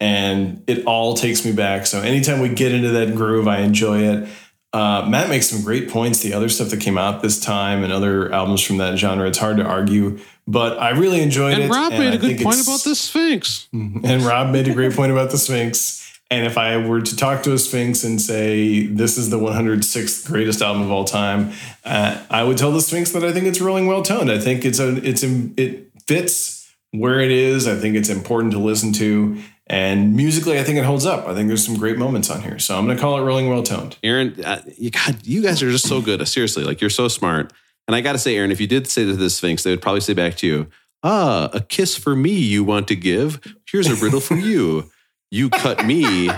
and 0.00 0.62
it 0.66 0.84
all 0.84 1.14
takes 1.14 1.44
me 1.44 1.52
back. 1.52 1.86
So 1.86 2.00
anytime 2.00 2.40
we 2.40 2.48
get 2.48 2.72
into 2.72 2.90
that 2.90 3.14
groove, 3.14 3.46
I 3.46 3.58
enjoy 3.60 4.00
it. 4.00 4.28
Uh, 4.72 5.06
Matt 5.08 5.28
makes 5.28 5.48
some 5.48 5.62
great 5.62 5.88
points. 5.88 6.18
The 6.20 6.34
other 6.34 6.48
stuff 6.48 6.70
that 6.70 6.80
came 6.80 6.98
out 6.98 7.22
this 7.22 7.38
time 7.38 7.84
and 7.84 7.92
other 7.92 8.32
albums 8.32 8.60
from 8.60 8.78
that 8.78 8.98
genre, 8.98 9.28
it's 9.28 9.38
hard 9.38 9.58
to 9.58 9.62
argue. 9.64 10.18
But 10.48 10.78
I 10.80 10.90
really 10.90 11.22
enjoyed 11.22 11.56
it. 11.56 11.62
And 11.62 11.70
Rob 11.72 11.92
made 11.92 12.12
a 12.12 12.18
good 12.18 12.40
point 12.40 12.60
about 12.60 12.82
the 12.82 12.96
Sphinx. 12.96 13.68
And 13.72 14.22
Rob 14.22 14.50
made 14.50 14.66
a 14.66 14.74
great 14.74 14.92
point 14.92 15.12
about 15.12 15.30
the 15.30 15.38
Sphinx. 15.38 16.03
And 16.30 16.46
if 16.46 16.56
I 16.56 16.76
were 16.78 17.00
to 17.00 17.16
talk 17.16 17.42
to 17.44 17.52
a 17.52 17.58
Sphinx 17.58 18.02
and 18.02 18.20
say 18.20 18.86
this 18.86 19.18
is 19.18 19.30
the 19.30 19.38
106th 19.38 20.26
greatest 20.26 20.62
album 20.62 20.82
of 20.82 20.90
all 20.90 21.04
time, 21.04 21.52
uh, 21.84 22.22
I 22.30 22.42
would 22.42 22.56
tell 22.56 22.72
the 22.72 22.80
Sphinx 22.80 23.12
that 23.12 23.22
I 23.22 23.32
think 23.32 23.46
it's 23.46 23.60
rolling 23.60 23.86
well 23.86 24.02
toned. 24.02 24.30
I 24.30 24.38
think 24.38 24.64
it's 24.64 24.78
a 24.78 24.96
it's 25.06 25.22
it 25.22 25.90
fits 26.06 26.74
where 26.92 27.20
it 27.20 27.30
is. 27.30 27.68
I 27.68 27.76
think 27.76 27.94
it's 27.94 28.08
important 28.08 28.52
to 28.52 28.58
listen 28.58 28.92
to, 28.94 29.38
and 29.66 30.16
musically, 30.16 30.58
I 30.58 30.64
think 30.64 30.78
it 30.78 30.84
holds 30.84 31.04
up. 31.04 31.26
I 31.28 31.34
think 31.34 31.48
there's 31.48 31.64
some 31.64 31.76
great 31.76 31.98
moments 31.98 32.30
on 32.30 32.42
here, 32.42 32.58
so 32.58 32.76
I'm 32.76 32.86
going 32.86 32.96
to 32.96 33.00
call 33.00 33.18
it 33.18 33.22
rolling 33.22 33.48
well 33.48 33.62
toned. 33.62 33.98
Aaron, 34.02 34.42
uh, 34.44 34.62
you, 34.78 34.90
God, 34.90 35.26
you 35.26 35.42
guys 35.42 35.62
are 35.62 35.70
just 35.70 35.88
so 35.88 36.00
good. 36.00 36.26
Seriously, 36.26 36.64
like 36.64 36.80
you're 36.80 36.90
so 36.90 37.08
smart. 37.08 37.52
And 37.86 37.94
I 37.94 38.00
got 38.00 38.12
to 38.12 38.18
say, 38.18 38.36
Aaron, 38.36 38.50
if 38.50 38.62
you 38.62 38.66
did 38.66 38.86
say 38.86 39.04
to 39.04 39.14
the 39.14 39.28
Sphinx, 39.28 39.62
they 39.62 39.70
would 39.70 39.82
probably 39.82 40.00
say 40.00 40.14
back 40.14 40.36
to 40.38 40.46
you, 40.46 40.68
"Ah, 41.02 41.50
a 41.52 41.60
kiss 41.60 41.96
for 41.96 42.16
me 42.16 42.32
you 42.32 42.64
want 42.64 42.88
to 42.88 42.96
give? 42.96 43.40
Here's 43.70 43.88
a 43.88 43.94
riddle 43.94 44.20
for 44.20 44.36
you. 44.36 44.90
You 45.34 45.50
cut 45.50 45.84
me, 45.84 46.30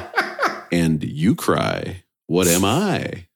and 0.73 1.05
you 1.05 1.35
cry. 1.35 2.03
What 2.29 2.47
am 2.47 2.65
I?" 2.65 3.27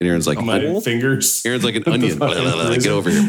And 0.00 0.08
Aaron's 0.08 0.28
like, 0.28 0.40
My 0.40 0.64
"Oh." 0.64 0.80
fingers. 0.80 1.44
Aaron's 1.44 1.64
like 1.64 1.74
an 1.74 1.82
onion. 1.86 2.16
Blah, 2.16 2.32
blah, 2.32 2.52
blah, 2.52 2.76
Get 2.76 2.86
over 2.86 3.10
here. 3.10 3.20
Um, 3.22 3.28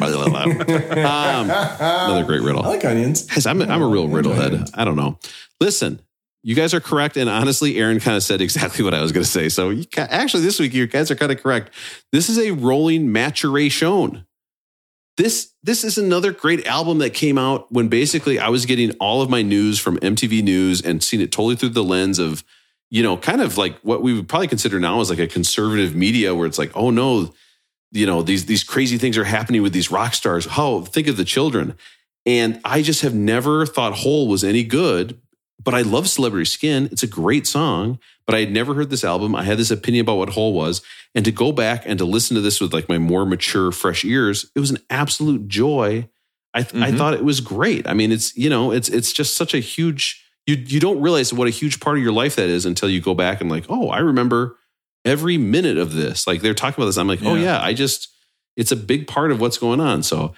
another 1.49 2.25
great 2.25 2.43
riddle. 2.43 2.63
I 2.63 2.67
like 2.67 2.85
onions. 2.85 3.23
Guys, 3.23 3.47
I'm 3.47 3.59
a, 3.59 3.65
I'm 3.65 3.81
a 3.81 3.87
real 3.87 4.07
riddle 4.07 4.33
head. 4.33 4.69
I 4.75 4.85
don't 4.85 4.95
know. 4.97 5.17
Listen, 5.59 5.99
you 6.43 6.53
guys 6.53 6.75
are 6.75 6.79
correct. 6.79 7.17
And 7.17 7.27
honestly, 7.27 7.79
Aaron 7.79 7.99
kind 7.99 8.15
of 8.15 8.21
said 8.21 8.39
exactly 8.39 8.85
what 8.85 8.93
I 8.93 9.01
was 9.01 9.11
going 9.11 9.23
to 9.23 9.29
say. 9.29 9.49
So 9.49 9.71
you 9.71 9.85
actually, 9.97 10.43
this 10.43 10.59
week, 10.59 10.75
you 10.75 10.85
guys 10.85 11.09
are 11.09 11.15
kind 11.15 11.31
of 11.31 11.41
correct. 11.41 11.73
This 12.11 12.29
is 12.29 12.37
a 12.37 12.51
rolling 12.51 13.11
maturation. 13.11 14.27
This 15.17 15.53
this 15.63 15.83
is 15.83 15.97
another 15.97 16.31
great 16.31 16.65
album 16.67 16.99
that 16.99 17.09
came 17.13 17.37
out 17.37 17.71
when 17.71 17.87
basically 17.87 18.37
I 18.39 18.49
was 18.49 18.65
getting 18.65 18.91
all 18.99 19.21
of 19.21 19.29
my 19.29 19.41
news 19.41 19.79
from 19.79 19.97
MTV 19.97 20.43
News 20.43 20.81
and 20.81 21.03
seeing 21.03 21.21
it 21.21 21.31
totally 21.31 21.55
through 21.55 21.69
the 21.69 21.83
lens 21.83 22.19
of, 22.19 22.43
you 22.91 23.01
know, 23.01 23.17
kind 23.17 23.41
of 23.41 23.57
like 23.57 23.79
what 23.79 24.03
we 24.03 24.13
would 24.13 24.29
probably 24.29 24.47
consider 24.47 24.79
now 24.79 25.01
as 25.01 25.09
like 25.09 25.19
a 25.19 25.27
conservative 25.27 25.95
media 25.95 26.35
where 26.35 26.45
it's 26.45 26.59
like, 26.59 26.71
oh 26.75 26.91
no, 26.91 27.33
you 27.91 28.05
know 28.05 28.21
these 28.21 28.45
these 28.45 28.63
crazy 28.63 28.97
things 28.97 29.17
are 29.17 29.23
happening 29.23 29.63
with 29.63 29.73
these 29.73 29.91
rock 29.91 30.13
stars. 30.13 30.47
oh 30.55 30.85
think 30.85 31.07
of 31.07 31.17
the 31.17 31.25
children. 31.25 31.75
And 32.25 32.59
I 32.63 32.81
just 32.81 33.01
have 33.01 33.15
never 33.15 33.65
thought 33.65 33.93
Hole 33.93 34.27
was 34.27 34.43
any 34.43 34.63
good, 34.63 35.19
but 35.63 35.73
I 35.73 35.81
love 35.81 36.09
Celebrity 36.09 36.45
Skin. 36.45 36.89
It's 36.91 37.03
a 37.03 37.07
great 37.07 37.47
song, 37.47 37.99
but 38.27 38.35
I 38.35 38.41
had 38.41 38.51
never 38.51 38.73
heard 38.75 38.89
this 38.91 39.03
album. 39.03 39.33
I 39.35 39.43
had 39.43 39.57
this 39.57 39.71
opinion 39.71 40.01
about 40.03 40.17
what 40.17 40.29
Hole 40.29 40.53
was. 40.53 40.81
And 41.15 41.25
to 41.25 41.31
go 41.31 41.51
back 41.51 41.83
and 41.85 41.97
to 41.97 42.05
listen 42.05 42.35
to 42.35 42.41
this 42.41 42.61
with 42.61 42.73
like 42.73 42.87
my 42.89 42.97
more 42.99 43.25
mature, 43.25 43.71
fresh 43.71 44.05
ears, 44.05 44.51
it 44.55 44.59
was 44.59 44.69
an 44.69 44.77
absolute 44.89 45.47
joy. 45.47 46.07
I, 46.53 46.63
th- 46.63 46.83
I 46.83 46.91
Mhm. 46.91 46.97
thought 46.97 47.13
it 47.13 47.23
was 47.23 47.39
great. 47.39 47.87
I 47.87 47.93
mean, 47.93 48.11
it's, 48.11 48.35
you 48.37 48.49
know, 48.49 48.71
it's, 48.71 48.89
it's 48.89 49.13
just 49.13 49.35
such 49.37 49.53
a 49.53 49.59
huge, 49.59 50.23
you, 50.45 50.55
you 50.55 50.79
don't 50.79 50.99
realize 51.01 51.33
what 51.33 51.47
a 51.47 51.51
huge 51.51 51.79
part 51.79 51.97
of 51.97 52.03
your 52.03 52.11
life 52.11 52.35
that 52.35 52.49
is 52.49 52.65
until 52.65 52.89
you 52.89 52.99
go 53.01 53.13
back 53.15 53.39
and 53.41 53.49
like, 53.49 53.65
oh, 53.69 53.89
I 53.89 53.99
remember 53.99 54.57
every 55.05 55.37
minute 55.37 55.77
of 55.77 55.93
this. 55.93 56.27
Like 56.27 56.41
they're 56.41 56.53
talking 56.53 56.81
about 56.81 56.87
this. 56.87 56.97
I'm 56.97 57.07
like, 57.07 57.23
oh 57.23 57.35
Yeah. 57.35 57.41
yeah, 57.43 57.61
I 57.63 57.73
just, 57.73 58.09
it's 58.57 58.71
a 58.73 58.75
big 58.75 59.07
part 59.07 59.31
of 59.31 59.39
what's 59.39 59.57
going 59.57 59.79
on. 59.79 60.03
So 60.03 60.33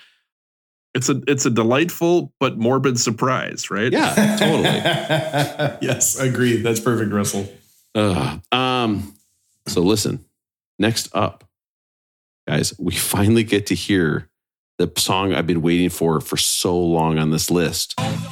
It's 0.93 1.09
a 1.09 1.21
it's 1.27 1.45
a 1.45 1.49
delightful 1.49 2.33
but 2.39 2.57
morbid 2.57 2.99
surprise, 2.99 3.69
right? 3.71 3.91
yeah, 3.91 4.35
totally. 4.37 4.63
yes, 5.87 6.19
agreed. 6.19 6.57
That's 6.63 6.79
perfect, 6.79 7.11
Russell. 7.11 7.47
Ugh. 7.95 8.41
um, 8.51 9.13
so 9.67 9.81
listen, 9.81 10.23
next 10.77 11.09
up, 11.15 11.43
guys, 12.47 12.73
we 12.79 12.91
finally 12.95 13.43
get 13.43 13.65
to 13.67 13.75
hear 13.75 14.29
the 14.77 14.91
song 14.97 15.33
I've 15.33 15.47
been 15.47 15.61
waiting 15.61 15.89
for 15.89 16.21
for 16.21 16.37
so 16.37 16.77
long 16.79 17.17
on 17.19 17.31
this 17.31 17.51
list. 17.51 17.95
What 17.97 18.31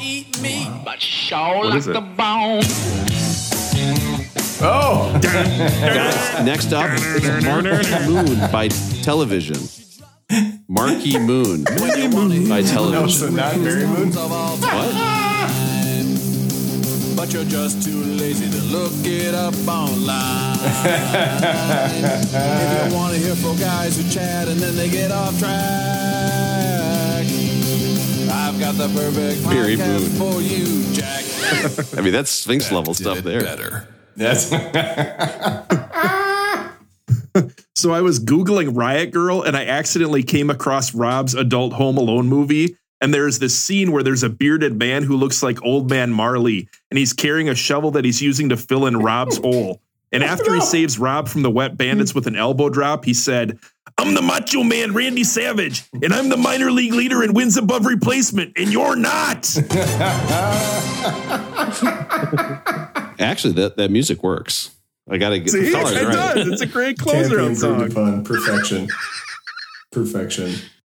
is 1.75 1.87
it? 1.87 1.93
Oh, 4.59 5.19
Guys, 5.21 6.43
next 6.45 6.73
up 6.73 6.89
is 6.97 7.45
Marquee 7.45 8.07
Moon 8.07 8.51
by 8.51 8.69
Television. 9.03 9.57
Marquee 10.67 11.19
Moon 11.19 11.63
by 11.63 12.61
no, 12.61 12.65
so 12.65 12.73
Television. 12.73 13.35
not 13.35 13.53
Barry 13.55 13.85
Moon. 13.85 14.11
What? 14.13 15.16
But 17.27 17.33
you're 17.33 17.43
just 17.43 17.83
too 17.83 18.03
lazy 18.03 18.49
to 18.49 18.61
look 18.67 18.93
it 19.03 19.35
up 19.35 19.53
online. 19.67 20.57
if 22.23 22.89
you 22.89 22.95
want 22.95 23.13
to 23.15 23.19
hear 23.19 23.35
from 23.35 23.57
guys 23.57 23.97
who 23.97 24.09
chat 24.09 24.47
and 24.47 24.57
then 24.61 24.77
they 24.77 24.89
get 24.89 25.11
off 25.11 25.37
track, 25.37 25.51
I've 28.31 28.57
got 28.57 28.75
the 28.75 28.87
perfect 28.95 29.43
Barry 29.43 29.75
podcast 29.75 30.17
Boone. 30.17 30.31
for 30.31 30.41
you, 30.41 30.85
Jack. 30.93 31.25
I 31.97 32.01
mean, 32.01 32.13
that's 32.13 32.31
Sphinx 32.31 32.71
level 32.71 32.93
stuff 32.93 33.17
there. 33.17 33.41
Better. 33.41 33.89
That's 34.15 34.49
So 37.75 37.91
I 37.91 37.99
was 37.99 38.21
Googling 38.21 38.73
Riot 38.73 39.11
Girl 39.11 39.41
and 39.41 39.57
I 39.57 39.65
accidentally 39.65 40.23
came 40.23 40.49
across 40.49 40.95
Rob's 40.95 41.35
adult 41.35 41.73
Home 41.73 41.97
Alone 41.97 42.27
movie. 42.27 42.77
And 42.99 43.13
there's 43.13 43.39
this 43.39 43.57
scene 43.57 43.91
where 43.91 44.03
there's 44.03 44.23
a 44.23 44.29
bearded 44.29 44.77
man 44.77 45.03
who 45.03 45.17
looks 45.17 45.43
like 45.43 45.63
old 45.63 45.89
man 45.89 46.11
Marley 46.11 46.67
and 46.89 46.97
he's 46.97 47.13
carrying 47.13 47.47
a 47.47 47.55
shovel 47.55 47.91
that 47.91 48.05
he's 48.05 48.21
using 48.21 48.49
to 48.49 48.57
fill 48.57 48.85
in 48.85 48.97
Rob's 48.97 49.37
hole. 49.37 49.81
And 50.11 50.23
after 50.23 50.53
he 50.53 50.61
saves 50.61 50.97
Rob 50.97 51.27
from 51.27 51.41
the 51.41 51.51
wet 51.51 51.77
bandits 51.77 52.11
hmm. 52.11 52.17
with 52.19 52.27
an 52.27 52.35
elbow 52.35 52.69
drop, 52.69 53.05
he 53.05 53.13
said, 53.13 53.59
I'm 53.97 54.13
the 54.13 54.21
macho 54.21 54.63
man, 54.63 54.93
Randy 54.93 55.23
Savage, 55.23 55.83
and 55.91 56.13
I'm 56.13 56.29
the 56.29 56.37
minor 56.37 56.71
league 56.71 56.93
leader 56.93 57.23
in 57.23 57.33
wins 57.33 57.57
above 57.57 57.85
replacement, 57.85 58.53
and 58.55 58.71
you're 58.71 58.95
not. 58.95 59.47
Actually, 63.19 63.53
that, 63.53 63.73
that 63.77 63.89
music 63.89 64.21
works. 64.21 64.75
I 65.09 65.17
got 65.17 65.29
to 65.29 65.39
get 65.39 65.49
See, 65.49 65.61
the 65.61 65.67
it 65.69 65.71
colors 65.71 65.93
right. 65.95 66.03
It 66.03 66.11
does. 66.11 66.47
It's 66.47 66.61
a 66.61 66.67
great 66.67 66.99
can't 66.99 67.27
closer 67.27 67.39
on 67.39 67.55
song. 67.55 67.91
upon 67.91 68.23
perfection. 68.23 68.87
Perfection. 69.91 70.53